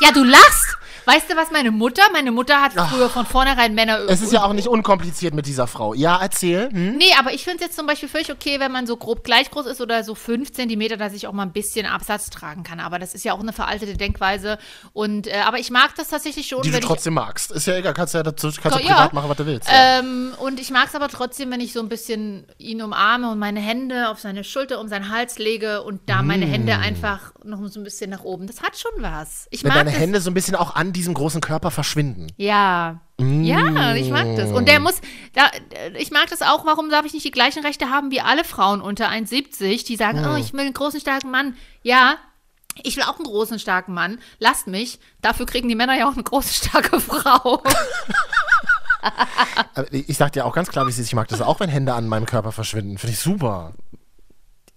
ja, 0.00 0.12
du 0.12 0.24
lachst. 0.24 0.76
Weißt 1.08 1.30
du, 1.30 1.36
was 1.36 1.50
meine 1.50 1.70
Mutter? 1.70 2.02
Meine 2.12 2.30
Mutter 2.32 2.60
hat 2.60 2.72
früher 2.74 3.08
von 3.08 3.24
vornherein 3.24 3.74
Männer. 3.74 4.00
Es 4.10 4.20
ist 4.20 4.30
ja 4.30 4.42
auch 4.44 4.52
nicht 4.52 4.68
unkompliziert 4.68 5.32
mit 5.32 5.46
dieser 5.46 5.66
Frau. 5.66 5.94
Ja, 5.94 6.18
erzähl. 6.20 6.68
Hm? 6.70 6.96
Nee, 6.98 7.14
aber 7.18 7.32
ich 7.32 7.44
finde 7.44 7.60
es 7.60 7.62
jetzt 7.64 7.76
zum 7.76 7.86
Beispiel 7.86 8.10
völlig 8.10 8.30
okay, 8.30 8.60
wenn 8.60 8.70
man 8.70 8.86
so 8.86 8.98
grob 8.98 9.24
gleich 9.24 9.50
groß 9.50 9.64
ist 9.64 9.80
oder 9.80 10.04
so 10.04 10.14
5 10.14 10.52
Zentimeter, 10.52 10.98
dass 10.98 11.14
ich 11.14 11.26
auch 11.26 11.32
mal 11.32 11.44
ein 11.44 11.52
bisschen 11.52 11.86
Absatz 11.86 12.28
tragen 12.28 12.62
kann. 12.62 12.78
Aber 12.78 12.98
das 12.98 13.14
ist 13.14 13.24
ja 13.24 13.32
auch 13.32 13.40
eine 13.40 13.54
veraltete 13.54 13.96
Denkweise. 13.96 14.58
Und, 14.92 15.28
äh, 15.28 15.40
aber 15.46 15.58
ich 15.58 15.70
mag 15.70 15.94
das 15.96 16.08
tatsächlich 16.08 16.46
schon, 16.46 16.60
Die 16.60 16.70
du 16.70 16.78
trotzdem 16.80 17.14
magst. 17.14 17.52
Ist 17.52 17.66
ja 17.66 17.76
egal, 17.76 17.94
kannst 17.94 18.12
ja 18.12 18.22
dazu 18.22 18.50
kannst 18.60 18.78
du 18.78 18.82
Ja. 18.82 18.94
privat 18.96 19.12
machen, 19.14 19.30
was 19.30 19.36
du 19.38 19.46
willst. 19.46 19.66
Ja. 19.70 20.00
Ähm, 20.00 20.34
und 20.38 20.60
ich 20.60 20.70
mag 20.70 20.88
es 20.88 20.94
aber 20.94 21.08
trotzdem, 21.08 21.50
wenn 21.50 21.60
ich 21.60 21.72
so 21.72 21.80
ein 21.80 21.88
bisschen 21.88 22.44
ihn 22.58 22.82
umarme 22.82 23.30
und 23.30 23.38
meine 23.38 23.60
Hände 23.60 24.10
auf 24.10 24.20
seine 24.20 24.44
Schulter 24.44 24.78
um 24.78 24.88
seinen 24.88 25.10
Hals 25.10 25.38
lege 25.38 25.82
und 25.84 26.02
da 26.06 26.22
meine 26.22 26.44
Hände 26.44 26.76
einfach 26.76 27.32
noch 27.44 27.66
so 27.68 27.80
ein 27.80 27.84
bisschen 27.84 28.10
nach 28.10 28.24
oben. 28.24 28.46
Das 28.46 28.60
hat 28.60 28.76
schon 28.78 28.92
was. 28.98 29.46
Ich 29.50 29.64
Wenn 29.64 29.68
mag 29.68 29.78
deine 29.78 29.90
das. 29.92 30.00
Hände 30.00 30.20
so 30.20 30.30
ein 30.30 30.34
bisschen 30.34 30.54
auch 30.54 30.74
an 30.74 30.92
diesem 30.98 31.14
großen 31.14 31.40
Körper 31.40 31.70
verschwinden. 31.70 32.26
Ja. 32.36 33.00
Ja, 33.20 33.94
ich 33.94 34.10
mag 34.10 34.36
das. 34.36 34.52
Und 34.52 34.68
der 34.68 34.80
muss, 34.80 35.00
da, 35.34 35.50
ich 35.96 36.10
mag 36.10 36.28
das 36.30 36.42
auch, 36.42 36.64
warum 36.66 36.90
darf 36.90 37.04
ich 37.04 37.14
nicht 37.14 37.24
die 37.24 37.30
gleichen 37.30 37.64
Rechte 37.64 37.90
haben 37.90 38.10
wie 38.10 38.20
alle 38.20 38.44
Frauen 38.44 38.80
unter 38.80 39.08
1,70, 39.08 39.86
die 39.86 39.96
sagen, 39.96 40.24
oh, 40.24 40.36
ich 40.36 40.52
will 40.52 40.60
einen 40.60 40.74
großen, 40.74 41.00
starken 41.00 41.30
Mann. 41.30 41.56
Ja, 41.82 42.16
ich 42.82 42.96
will 42.96 43.04
auch 43.04 43.16
einen 43.16 43.24
großen, 43.24 43.58
starken 43.58 43.94
Mann. 43.94 44.18
Lasst 44.38 44.66
mich. 44.66 44.98
Dafür 45.20 45.46
kriegen 45.46 45.68
die 45.68 45.74
Männer 45.74 45.96
ja 45.96 46.08
auch 46.08 46.14
eine 46.14 46.22
große, 46.22 46.52
starke 46.54 47.00
Frau. 47.00 47.62
Ich 49.90 50.16
sag 50.16 50.32
dir 50.32 50.44
auch 50.44 50.54
ganz 50.54 50.68
klar, 50.68 50.86
wie 50.86 50.90
es 50.90 50.98
ist. 50.98 51.06
Ich 51.06 51.14
mag 51.14 51.28
das 51.28 51.40
auch, 51.40 51.60
wenn 51.60 51.70
Hände 51.70 51.94
an 51.94 52.08
meinem 52.08 52.26
Körper 52.26 52.52
verschwinden. 52.52 52.98
Finde 52.98 53.14
ich 53.14 53.20
super. 53.20 53.74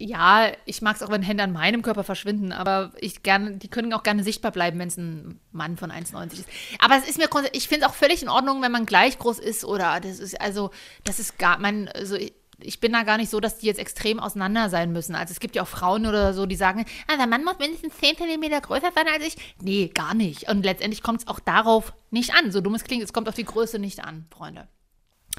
Ja, 0.03 0.51
ich 0.65 0.81
mag 0.81 0.95
es 0.95 1.03
auch, 1.03 1.11
wenn 1.11 1.21
Hände 1.21 1.43
an 1.43 1.51
meinem 1.51 1.83
Körper 1.83 2.03
verschwinden, 2.03 2.51
aber 2.51 2.91
ich 2.99 3.21
gerne, 3.21 3.57
die 3.57 3.67
können 3.67 3.93
auch 3.93 4.01
gerne 4.01 4.23
sichtbar 4.23 4.51
bleiben, 4.51 4.79
wenn 4.79 4.87
es 4.87 4.97
ein 4.97 5.39
Mann 5.51 5.77
von 5.77 5.91
1,90 5.91 6.33
ist. 6.33 6.45
Aber 6.79 6.97
es 6.97 7.07
ist 7.07 7.19
mir, 7.19 7.29
ich 7.53 7.67
finde 7.67 7.85
es 7.85 7.91
auch 7.91 7.95
völlig 7.95 8.23
in 8.23 8.29
Ordnung, 8.29 8.63
wenn 8.63 8.71
man 8.71 8.87
gleich 8.87 9.19
groß 9.19 9.37
ist 9.37 9.63
oder 9.63 9.99
das 9.99 10.19
ist, 10.19 10.41
also, 10.41 10.71
das 11.03 11.19
ist 11.19 11.37
gar, 11.37 11.59
mein, 11.59 11.87
also 11.89 12.15
ich, 12.15 12.33
ich 12.63 12.79
bin 12.79 12.93
da 12.93 13.03
gar 13.03 13.17
nicht 13.17 13.29
so, 13.29 13.39
dass 13.39 13.59
die 13.59 13.67
jetzt 13.67 13.79
extrem 13.79 14.19
auseinander 14.19 14.69
sein 14.69 14.91
müssen. 14.91 15.15
Also 15.15 15.33
es 15.33 15.39
gibt 15.39 15.55
ja 15.55 15.61
auch 15.61 15.67
Frauen 15.67 16.07
oder 16.07 16.33
so, 16.33 16.45
die 16.45 16.55
sagen, 16.55 16.85
ah, 17.07 17.17
der 17.17 17.27
Mann 17.27 17.43
muss 17.43 17.59
mindestens 17.59 17.93
10 17.97 18.17
cm 18.17 18.61
größer 18.61 18.91
sein 18.93 19.05
als 19.13 19.23
ich. 19.23 19.35
Nee, 19.61 19.91
gar 19.93 20.13
nicht. 20.13 20.49
Und 20.49 20.63
letztendlich 20.63 21.03
kommt 21.03 21.21
es 21.21 21.27
auch 21.27 21.39
darauf 21.39 21.93
nicht 22.09 22.33
an. 22.33 22.51
So 22.51 22.61
dumm 22.61 22.75
es 22.75 22.83
klingt, 22.83 23.03
es 23.03 23.13
kommt 23.13 23.29
auf 23.29 23.35
die 23.35 23.45
Größe 23.45 23.79
nicht 23.79 24.03
an, 24.03 24.25
Freunde. 24.35 24.67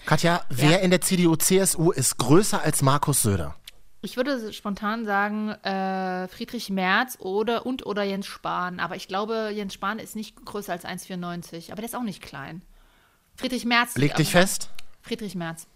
Katja, 0.07 0.45
wer 0.49 0.81
in 0.81 0.91
der 0.91 1.01
CDU-CSU 1.01 1.93
ist 1.93 2.17
größer 2.19 2.63
als 2.63 2.83
Markus 2.83 3.23
Söder? 3.23 3.55
Ich 4.05 4.17
würde 4.17 4.53
spontan 4.53 5.05
sagen, 5.05 5.51
äh, 5.51 6.27
Friedrich 6.27 6.71
Merz 6.71 7.17
oder 7.21 7.65
und 7.65 7.87
oder 7.87 8.03
Jens 8.03 8.27
Spahn. 8.27 8.81
Aber 8.81 8.97
ich 8.97 9.07
glaube, 9.07 9.51
Jens 9.55 9.75
Spahn 9.75 10.01
ist 10.01 10.17
nicht 10.17 10.45
größer 10.45 10.73
als 10.73 10.85
1,94. 10.85 11.71
Aber 11.71 11.77
der 11.77 11.85
ist 11.85 11.95
auch 11.95 12.03
nicht 12.03 12.21
klein. 12.21 12.63
Friedrich 13.37 13.65
Merz. 13.65 13.97
Leg 13.97 14.15
dich 14.17 14.31
fest. 14.31 14.71
Friedrich 15.03 15.37
Merz. 15.37 15.69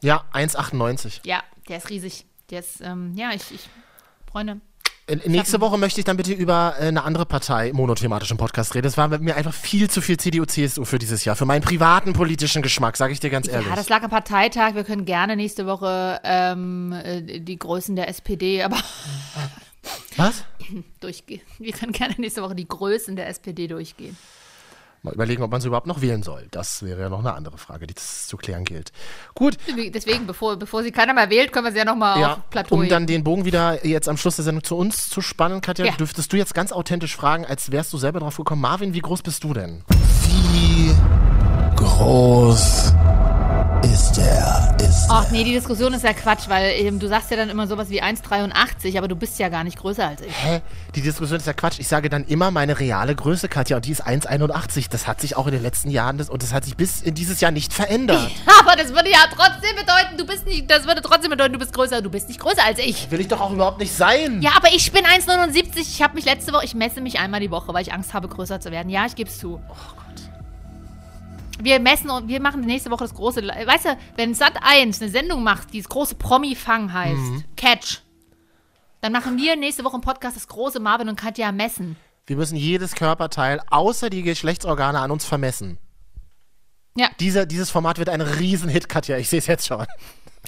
Ja, 0.00 0.24
1,98. 0.32 1.20
Ja, 1.24 1.42
der 1.68 1.76
ist 1.76 1.90
riesig. 1.90 2.24
Der 2.50 2.60
ist, 2.60 2.80
ähm, 2.80 3.14
ja, 3.14 3.32
ich, 3.32 3.52
ich, 3.52 3.68
Freunde. 4.30 4.60
Äh, 5.06 5.16
Nächste 5.28 5.60
Woche 5.60 5.78
möchte 5.78 6.00
ich 6.00 6.04
dann 6.04 6.16
bitte 6.16 6.32
über 6.32 6.74
äh, 6.78 6.86
eine 6.86 7.04
andere 7.04 7.26
Partei 7.26 7.72
monothematisch 7.72 8.30
im 8.30 8.36
Podcast 8.36 8.74
reden. 8.74 8.84
Das 8.84 8.96
war 8.96 9.08
mit 9.08 9.22
mir 9.22 9.36
einfach 9.36 9.54
viel 9.54 9.88
zu 9.88 10.00
viel 10.00 10.16
CDU-CSU 10.16 10.84
für 10.84 10.98
dieses 10.98 11.24
Jahr. 11.24 11.36
Für 11.36 11.46
meinen 11.46 11.62
privaten 11.62 12.12
politischen 12.12 12.62
Geschmack, 12.62 12.96
sage 12.96 13.12
ich 13.12 13.20
dir 13.20 13.30
ganz 13.30 13.48
ehrlich. 13.48 13.68
Ja, 13.68 13.76
das 13.76 13.88
lag 13.88 14.02
am 14.02 14.10
Parteitag. 14.10 14.74
Wir 14.74 14.84
können 14.84 15.04
gerne 15.04 15.36
nächste 15.36 15.66
Woche 15.66 16.20
ähm, 16.24 16.92
äh, 16.92 17.40
die 17.40 17.58
Größen 17.58 17.94
der 17.94 18.08
SPD, 18.08 18.62
aber 18.62 18.78
Was? 20.16 20.44
durchgehen. 21.00 21.42
Wir 21.58 21.72
können 21.72 21.92
gerne 21.92 22.14
nächste 22.18 22.42
Woche 22.42 22.54
die 22.54 22.66
Größen 22.66 23.14
der 23.14 23.28
SPD 23.28 23.68
durchgehen. 23.68 24.16
Mal 25.06 25.14
überlegen, 25.14 25.42
ob 25.44 25.52
man 25.52 25.60
sie 25.60 25.68
überhaupt 25.68 25.86
noch 25.86 26.00
wählen 26.02 26.24
soll. 26.24 26.48
Das 26.50 26.82
wäre 26.82 27.00
ja 27.00 27.08
noch 27.08 27.20
eine 27.20 27.32
andere 27.34 27.58
Frage, 27.58 27.86
die 27.86 27.94
es 27.96 28.26
zu 28.26 28.36
klären 28.36 28.64
gilt. 28.64 28.90
Gut, 29.36 29.56
Deswegen, 29.94 30.26
bevor, 30.26 30.56
bevor 30.56 30.82
sie 30.82 30.90
keiner 30.90 31.14
mehr 31.14 31.30
wählt, 31.30 31.52
können 31.52 31.64
wir 31.66 31.70
sie 31.72 31.78
ja 31.78 31.84
nochmal 31.84 32.20
ja, 32.20 32.32
auf 32.34 32.50
Plateau 32.50 32.74
um 32.74 32.80
heben. 32.82 32.90
dann 32.90 33.06
den 33.06 33.22
Bogen 33.22 33.44
wieder 33.44 33.86
jetzt 33.86 34.08
am 34.08 34.16
Schluss 34.16 34.34
der 34.36 34.44
Sendung 34.44 34.64
zu 34.64 34.76
uns 34.76 35.08
zu 35.08 35.20
spannen, 35.22 35.60
Katja, 35.60 35.84
Ja. 35.86 35.92
dürftest 35.92 36.32
du 36.32 36.36
jetzt 36.36 36.54
ganz 36.54 36.72
authentisch 36.72 37.14
fragen, 37.14 37.46
als 37.46 37.70
wärst 37.70 37.92
du 37.92 37.98
selber 37.98 38.18
drauf 38.18 38.36
gekommen. 38.36 38.60
Marvin, 38.62 38.94
wie 38.94 38.98
groß 39.00 39.22
bist 39.22 39.44
du 39.44 39.54
denn? 39.54 39.84
Wie 40.52 40.92
groß 41.76 42.92
ist 43.92 44.18
er? 44.18 44.76
Ist 44.80 45.06
Ach 45.08 45.30
nee, 45.30 45.44
die 45.44 45.52
Diskussion 45.52 45.92
ist 45.92 46.02
ja 46.02 46.12
Quatsch, 46.12 46.48
weil 46.48 46.72
ähm, 46.72 46.98
du 46.98 47.08
sagst 47.08 47.30
ja 47.30 47.36
dann 47.36 47.48
immer 47.48 47.66
sowas 47.66 47.88
wie 47.88 48.02
1,83, 48.02 48.98
aber 48.98 49.06
du 49.06 49.16
bist 49.16 49.38
ja 49.38 49.48
gar 49.48 49.64
nicht 49.64 49.78
größer 49.78 50.08
als 50.08 50.22
ich. 50.22 50.32
Hä? 50.32 50.60
Die 50.94 51.02
Diskussion 51.02 51.38
ist 51.38 51.46
ja 51.46 51.52
Quatsch. 51.52 51.78
Ich 51.78 51.88
sage 51.88 52.08
dann 52.08 52.24
immer 52.24 52.50
meine 52.50 52.78
reale 52.80 53.14
Größe, 53.14 53.48
Katja, 53.48 53.76
und 53.76 53.84
die 53.84 53.92
ist 53.92 54.06
1,81. 54.06 54.86
Das 54.90 55.06
hat 55.06 55.20
sich 55.20 55.36
auch 55.36 55.46
in 55.46 55.52
den 55.52 55.62
letzten 55.62 55.90
Jahren 55.90 56.18
das, 56.18 56.28
und 56.28 56.42
das 56.42 56.52
hat 56.52 56.64
sich 56.64 56.76
bis 56.76 57.00
in 57.00 57.14
dieses 57.14 57.40
Jahr 57.40 57.52
nicht 57.52 57.72
verändert. 57.72 58.30
Aber 58.60 58.74
das 58.76 58.88
würde 58.88 59.10
ja 59.10 59.18
trotzdem 59.30 59.76
bedeuten, 59.76 60.18
du 60.18 60.26
bist 60.26 60.46
nicht, 60.46 60.70
das 60.70 60.86
würde 60.86 61.02
trotzdem 61.02 61.30
bedeuten, 61.30 61.52
du 61.52 61.58
bist 61.58 61.72
größer, 61.72 62.02
du 62.02 62.10
bist 62.10 62.28
nicht 62.28 62.40
größer 62.40 62.64
als 62.64 62.78
ich. 62.78 63.10
Will 63.10 63.20
ich 63.20 63.28
doch 63.28 63.40
auch 63.40 63.52
überhaupt 63.52 63.78
nicht 63.78 63.92
sein. 63.92 64.42
Ja, 64.42 64.50
aber 64.56 64.68
ich 64.74 64.90
bin 64.90 65.04
1,79. 65.04 65.78
Ich 65.78 66.02
habe 66.02 66.14
mich 66.14 66.24
letzte 66.24 66.52
Woche, 66.52 66.64
ich 66.64 66.74
messe 66.74 67.00
mich 67.00 67.20
einmal 67.20 67.40
die 67.40 67.50
Woche, 67.50 67.72
weil 67.72 67.82
ich 67.82 67.92
Angst 67.92 68.14
habe, 68.14 68.28
größer 68.28 68.60
zu 68.60 68.70
werden. 68.72 68.88
Ja, 68.88 69.06
ich 69.06 69.14
gebe 69.14 69.30
es 69.30 69.38
zu. 69.38 69.60
Oh 69.68 69.74
Gott. 69.96 70.25
Wir 71.62 71.80
messen 71.80 72.10
und 72.10 72.28
wir 72.28 72.40
machen 72.40 72.60
nächste 72.60 72.90
Woche 72.90 73.04
das 73.04 73.14
große. 73.14 73.42
Weißt 73.42 73.86
du, 73.86 73.98
wenn 74.16 74.34
Sat 74.34 74.54
1 74.62 75.00
eine 75.00 75.10
Sendung 75.10 75.42
macht, 75.42 75.72
die 75.72 75.80
das 75.80 75.88
große 75.88 76.16
Promi-Fang 76.16 76.92
heißt, 76.92 77.44
Catch, 77.56 78.02
dann 79.00 79.12
machen 79.12 79.38
wir 79.38 79.56
nächste 79.56 79.84
Woche 79.84 79.96
im 79.96 80.02
Podcast 80.02 80.36
das 80.36 80.48
große 80.48 80.80
Marvin 80.80 81.08
und 81.08 81.16
Katja 81.16 81.52
messen. 81.52 81.96
Wir 82.26 82.36
müssen 82.36 82.56
jedes 82.56 82.94
Körperteil 82.94 83.60
außer 83.70 84.10
die 84.10 84.22
Geschlechtsorgane 84.22 84.98
an 84.98 85.10
uns 85.10 85.24
vermessen. 85.24 85.78
Ja. 86.96 87.08
Dieser, 87.20 87.46
dieses 87.46 87.70
Format 87.70 87.98
wird 87.98 88.08
ein 88.08 88.20
Riesenhit, 88.20 88.88
Katja. 88.88 89.18
Ich 89.18 89.28
sehe 89.28 89.38
es 89.38 89.46
jetzt 89.46 89.66
schon. 89.66 89.86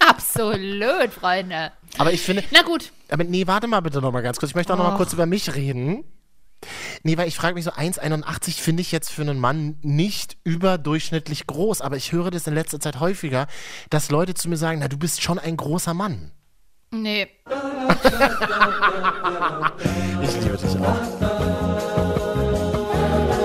Absolut, 0.00 1.12
Freunde. 1.12 1.72
Aber 1.98 2.12
ich 2.12 2.22
finde. 2.22 2.42
Na 2.50 2.62
gut. 2.62 2.92
Aber 3.10 3.24
nee, 3.24 3.46
warte 3.46 3.66
mal 3.66 3.80
bitte 3.80 4.00
noch 4.00 4.12
mal 4.12 4.22
ganz 4.22 4.38
kurz. 4.38 4.50
Ich 4.50 4.56
möchte 4.56 4.72
auch 4.72 4.78
noch 4.78 4.90
mal 4.90 4.96
kurz 4.96 5.12
über 5.12 5.26
mich 5.26 5.54
reden. 5.54 6.04
Nee, 7.02 7.16
weil 7.16 7.28
ich 7.28 7.36
frage 7.36 7.54
mich 7.54 7.64
so, 7.64 7.70
1,81 7.70 8.60
finde 8.60 8.80
ich 8.80 8.92
jetzt 8.92 9.10
für 9.10 9.22
einen 9.22 9.38
Mann 9.38 9.78
nicht 9.82 10.36
überdurchschnittlich 10.44 11.46
groß. 11.46 11.80
Aber 11.80 11.96
ich 11.96 12.12
höre 12.12 12.30
das 12.30 12.46
in 12.46 12.54
letzter 12.54 12.80
Zeit 12.80 13.00
häufiger, 13.00 13.46
dass 13.90 14.10
Leute 14.10 14.34
zu 14.34 14.48
mir 14.48 14.56
sagen, 14.56 14.80
na, 14.80 14.88
du 14.88 14.98
bist 14.98 15.22
schon 15.22 15.38
ein 15.38 15.56
großer 15.56 15.94
Mann. 15.94 16.32
Nee. 16.90 17.28
Ich 20.22 20.34
liebe 20.42 20.56
dich 20.56 20.76
auch. 20.80 20.96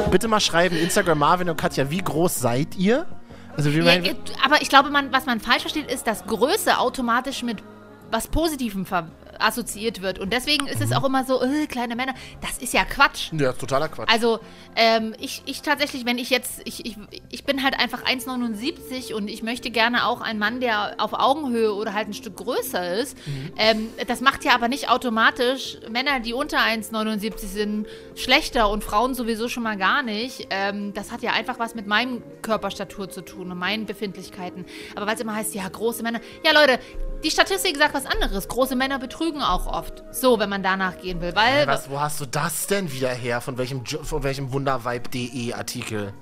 Bitte 0.09 0.27
mal 0.27 0.39
schreiben, 0.39 0.75
Instagram 0.75 1.19
Marvin 1.19 1.49
und 1.49 1.57
Katja, 1.57 1.89
wie 1.89 1.97
groß 1.97 2.39
seid 2.39 2.75
ihr? 2.75 3.05
Also 3.57 3.73
wie 3.73 3.79
Ja, 3.79 4.13
aber 4.43 4.61
ich 4.61 4.69
glaube, 4.69 4.89
man, 4.89 5.11
was 5.11 5.25
man 5.25 5.39
falsch 5.39 5.61
versteht, 5.61 5.91
ist, 5.91 6.07
dass 6.07 6.25
Größe 6.25 6.77
automatisch 6.77 7.43
mit 7.43 7.63
was 8.11 8.27
Positivem 8.27 8.85
ver 8.85 9.07
assoziiert 9.43 10.01
wird. 10.01 10.19
Und 10.19 10.31
deswegen 10.33 10.67
ist 10.67 10.81
es 10.81 10.89
Mhm. 10.89 10.95
auch 10.95 11.03
immer 11.05 11.23
so, 11.25 11.41
äh, 11.43 11.67
kleine 11.67 11.95
Männer. 11.95 12.13
Das 12.41 12.57
ist 12.57 12.73
ja 12.73 12.85
Quatsch. 12.85 13.31
ja, 13.33 13.53
totaler 13.53 13.89
Quatsch. 13.89 14.09
Also, 14.11 14.39
ähm, 14.75 15.13
ich, 15.19 15.41
ich 15.45 15.61
tatsächlich, 15.61 16.05
wenn 16.05 16.17
ich 16.17 16.29
jetzt, 16.29 16.61
ich, 16.65 16.85
ich, 16.85 16.97
ich 17.29 17.43
bin 17.43 17.63
halt 17.63 17.79
einfach 17.79 18.03
1,79 18.03 19.13
und 19.13 19.27
ich 19.27 19.43
möchte 19.43 19.69
gerne 19.71 20.07
auch 20.07 20.21
einen 20.21 20.39
Mann, 20.39 20.59
der 20.59 20.95
auf 20.97 21.13
Augenhöhe 21.13 21.73
oder 21.73 21.93
halt 21.93 22.07
ein 22.07 22.13
Stück 22.13 22.37
größer 22.37 22.95
ist. 22.95 23.17
Mhm. 23.27 23.51
Ähm, 23.57 23.89
das 24.07 24.21
macht 24.21 24.43
ja 24.45 24.53
aber 24.55 24.67
nicht 24.67 24.89
automatisch 24.89 25.77
Männer, 25.89 26.19
die 26.19 26.33
unter 26.33 26.57
1,79 26.59 27.37
sind, 27.47 27.87
schlechter 28.15 28.69
und 28.69 28.83
Frauen 28.83 29.13
sowieso 29.13 29.47
schon 29.49 29.63
mal 29.63 29.77
gar 29.77 30.03
nicht. 30.03 30.47
Ähm, 30.49 30.93
das 30.93 31.11
hat 31.11 31.21
ja 31.21 31.31
einfach 31.31 31.59
was 31.59 31.75
mit 31.75 31.87
meinem 31.87 32.21
Körperstatur 32.41 33.09
zu 33.09 33.21
tun 33.21 33.51
und 33.51 33.57
meinen 33.57 33.85
Befindlichkeiten. 33.85 34.65
Aber 34.95 35.05
weil 35.07 35.15
es 35.15 35.21
immer 35.21 35.35
heißt, 35.35 35.53
ja, 35.55 35.67
große 35.67 36.03
Männer. 36.03 36.19
Ja, 36.45 36.53
Leute, 36.53 36.79
die 37.23 37.31
Statistik 37.31 37.77
sagt 37.77 37.93
was 37.93 38.05
anderes. 38.05 38.47
Große 38.47 38.75
Männer 38.75 38.99
betrügen 38.99 39.41
auch 39.41 39.67
oft. 39.67 40.03
So, 40.11 40.39
wenn 40.39 40.49
man 40.49 40.63
danach 40.63 40.99
gehen 40.99 41.21
will. 41.21 41.35
Weil. 41.35 41.67
Was, 41.67 41.89
wo 41.89 41.99
hast 41.99 42.19
du 42.21 42.25
das 42.25 42.67
denn 42.67 42.91
wieder 42.91 43.09
her? 43.09 43.41
Von 43.41 43.57
welchem, 43.57 43.85
von 43.85 44.23
welchem 44.23 44.51
Wundervibe.de 44.51 45.53
Artikel? 45.53 46.13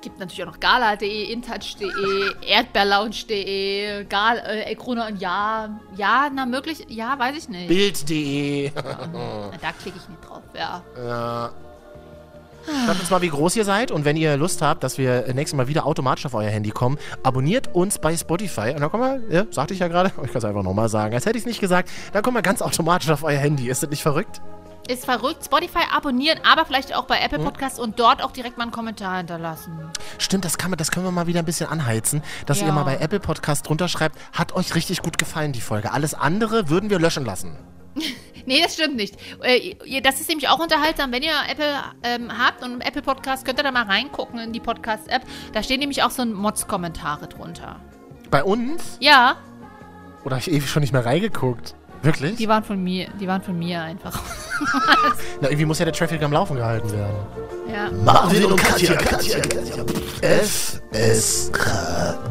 Gibt 0.00 0.18
natürlich 0.18 0.42
auch 0.42 0.52
noch 0.52 0.60
gala.de, 0.60 1.32
intouch.de, 1.32 2.34
erdbeerlounge.de, 2.46 4.04
Gal, 4.04 4.42
äh, 4.46 4.74
Krone 4.74 5.06
und 5.06 5.18
ja, 5.18 5.80
ja, 5.96 6.28
na 6.30 6.44
möglich, 6.44 6.84
ja, 6.88 7.18
weiß 7.18 7.34
ich 7.38 7.48
nicht. 7.48 7.68
Bild.de. 7.68 8.70
Na, 8.74 9.50
da 9.62 9.72
klicke 9.72 9.96
ich 9.96 10.08
nicht 10.08 10.28
drauf, 10.28 10.42
ja. 10.54 10.82
ja. 10.98 11.50
Schreibt 12.86 13.00
uns 13.00 13.10
mal, 13.10 13.20
wie 13.22 13.28
groß 13.28 13.56
ihr 13.56 13.64
seid 13.64 13.90
und 13.90 14.04
wenn 14.04 14.16
ihr 14.16 14.36
Lust 14.36 14.62
habt, 14.62 14.82
dass 14.84 14.98
wir 14.98 15.32
nächstes 15.34 15.56
Mal 15.56 15.68
wieder 15.68 15.86
automatisch 15.86 16.26
auf 16.26 16.34
euer 16.34 16.48
Handy 16.50 16.70
kommen, 16.70 16.98
abonniert 17.22 17.74
uns 17.74 17.98
bei 17.98 18.16
Spotify 18.16 18.70
und 18.74 18.80
dann 18.80 18.90
kommen 18.90 19.28
wir, 19.28 19.36
ja, 19.36 19.44
sagte 19.50 19.74
ich 19.74 19.80
ja 19.80 19.88
gerade, 19.88 20.08
ich 20.24 20.28
kann 20.28 20.36
es 20.36 20.44
einfach 20.44 20.62
nochmal 20.62 20.88
sagen, 20.88 21.14
als 21.14 21.26
hätte 21.26 21.36
ich 21.36 21.42
es 21.42 21.46
nicht 21.46 21.60
gesagt, 21.60 21.90
dann 22.12 22.22
kommen 22.22 22.36
wir 22.36 22.42
ganz 22.42 22.62
automatisch 22.62 23.10
auf 23.10 23.22
euer 23.22 23.38
Handy. 23.38 23.68
Ist 23.68 23.82
das 23.82 23.90
nicht 23.90 24.02
verrückt? 24.02 24.40
Ist 24.86 25.06
verrückt. 25.06 25.44
Spotify 25.46 25.78
abonnieren, 25.96 26.38
aber 26.44 26.66
vielleicht 26.66 26.94
auch 26.94 27.04
bei 27.04 27.18
Apple 27.18 27.38
Podcasts 27.38 27.78
und 27.78 27.98
dort 27.98 28.22
auch 28.22 28.32
direkt 28.32 28.58
mal 28.58 28.64
einen 28.64 28.72
Kommentar 28.72 29.16
hinterlassen. 29.16 29.72
Stimmt, 30.18 30.44
das, 30.44 30.58
kann 30.58 30.70
man, 30.70 30.76
das 30.76 30.90
können 30.90 31.06
wir 31.06 31.10
mal 31.10 31.26
wieder 31.26 31.38
ein 31.38 31.46
bisschen 31.46 31.70
anheizen, 31.70 32.22
dass 32.44 32.60
Ja. 32.60 32.66
ihr 32.66 32.72
mal 32.72 32.82
bei 32.84 32.96
Apple 32.98 33.18
Podcast 33.20 33.66
drunter 33.66 33.88
schreibt, 33.88 34.18
hat 34.34 34.52
euch 34.54 34.74
richtig 34.74 35.00
gut 35.00 35.16
gefallen, 35.16 35.52
die 35.52 35.62
Folge. 35.62 35.90
Alles 35.92 36.12
andere 36.12 36.68
würden 36.68 36.90
wir 36.90 36.98
löschen 36.98 37.24
lassen. 37.24 37.56
Nee, 38.46 38.60
das 38.62 38.74
stimmt 38.74 38.96
nicht. 38.96 39.14
Äh, 39.40 40.00
das 40.02 40.20
ist 40.20 40.28
nämlich 40.28 40.48
auch 40.50 40.58
unterhaltsam. 40.58 41.10
Wenn 41.12 41.22
ihr 41.22 41.32
Apple 41.50 41.76
ähm, 42.02 42.30
habt 42.36 42.62
und 42.62 42.72
einen 42.72 42.80
Apple 42.82 43.00
Podcast, 43.00 43.46
könnt 43.46 43.58
ihr 43.58 43.62
da 43.62 43.72
mal 43.72 43.84
reingucken 43.84 44.38
in 44.38 44.52
die 44.52 44.60
Podcast-App. 44.60 45.22
Da 45.54 45.62
stehen 45.62 45.80
nämlich 45.80 46.02
auch 46.02 46.10
so 46.10 46.20
ein 46.20 46.34
Mods-Kommentare 46.34 47.26
drunter. 47.26 47.80
Bei 48.30 48.44
uns? 48.44 48.98
Ja, 49.00 49.36
Oder 50.24 50.36
habe 50.36 50.40
ich 50.46 50.50
ewig 50.52 50.68
schon 50.68 50.82
nicht 50.82 50.92
mehr 50.92 51.06
reingeguckt? 51.06 51.74
Wirklich? 52.02 52.36
die 52.36 52.46
waren 52.46 52.64
von 52.64 52.82
mir. 52.84 53.08
Die 53.18 53.26
waren 53.26 53.40
von 53.40 53.58
mir 53.58 53.80
einfach. 53.80 54.20
Na, 55.40 55.48
irgendwie 55.48 55.64
muss 55.64 55.78
ja 55.78 55.86
der 55.86 55.94
Traffic 55.94 56.22
am 56.22 56.32
Laufen 56.32 56.56
gehalten 56.56 56.92
werden. 56.92 57.16
ja. 57.72 57.90
Marvin 58.04 58.44
und 58.44 58.62
Katja, 58.62 58.94
Katja, 58.96 59.40
Katja. 59.40 59.84
FSK 60.20 61.58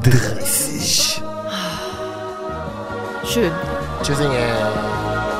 30. 0.03 1.21
Schön. 3.25 3.51
Tschüssingen. 4.03 5.32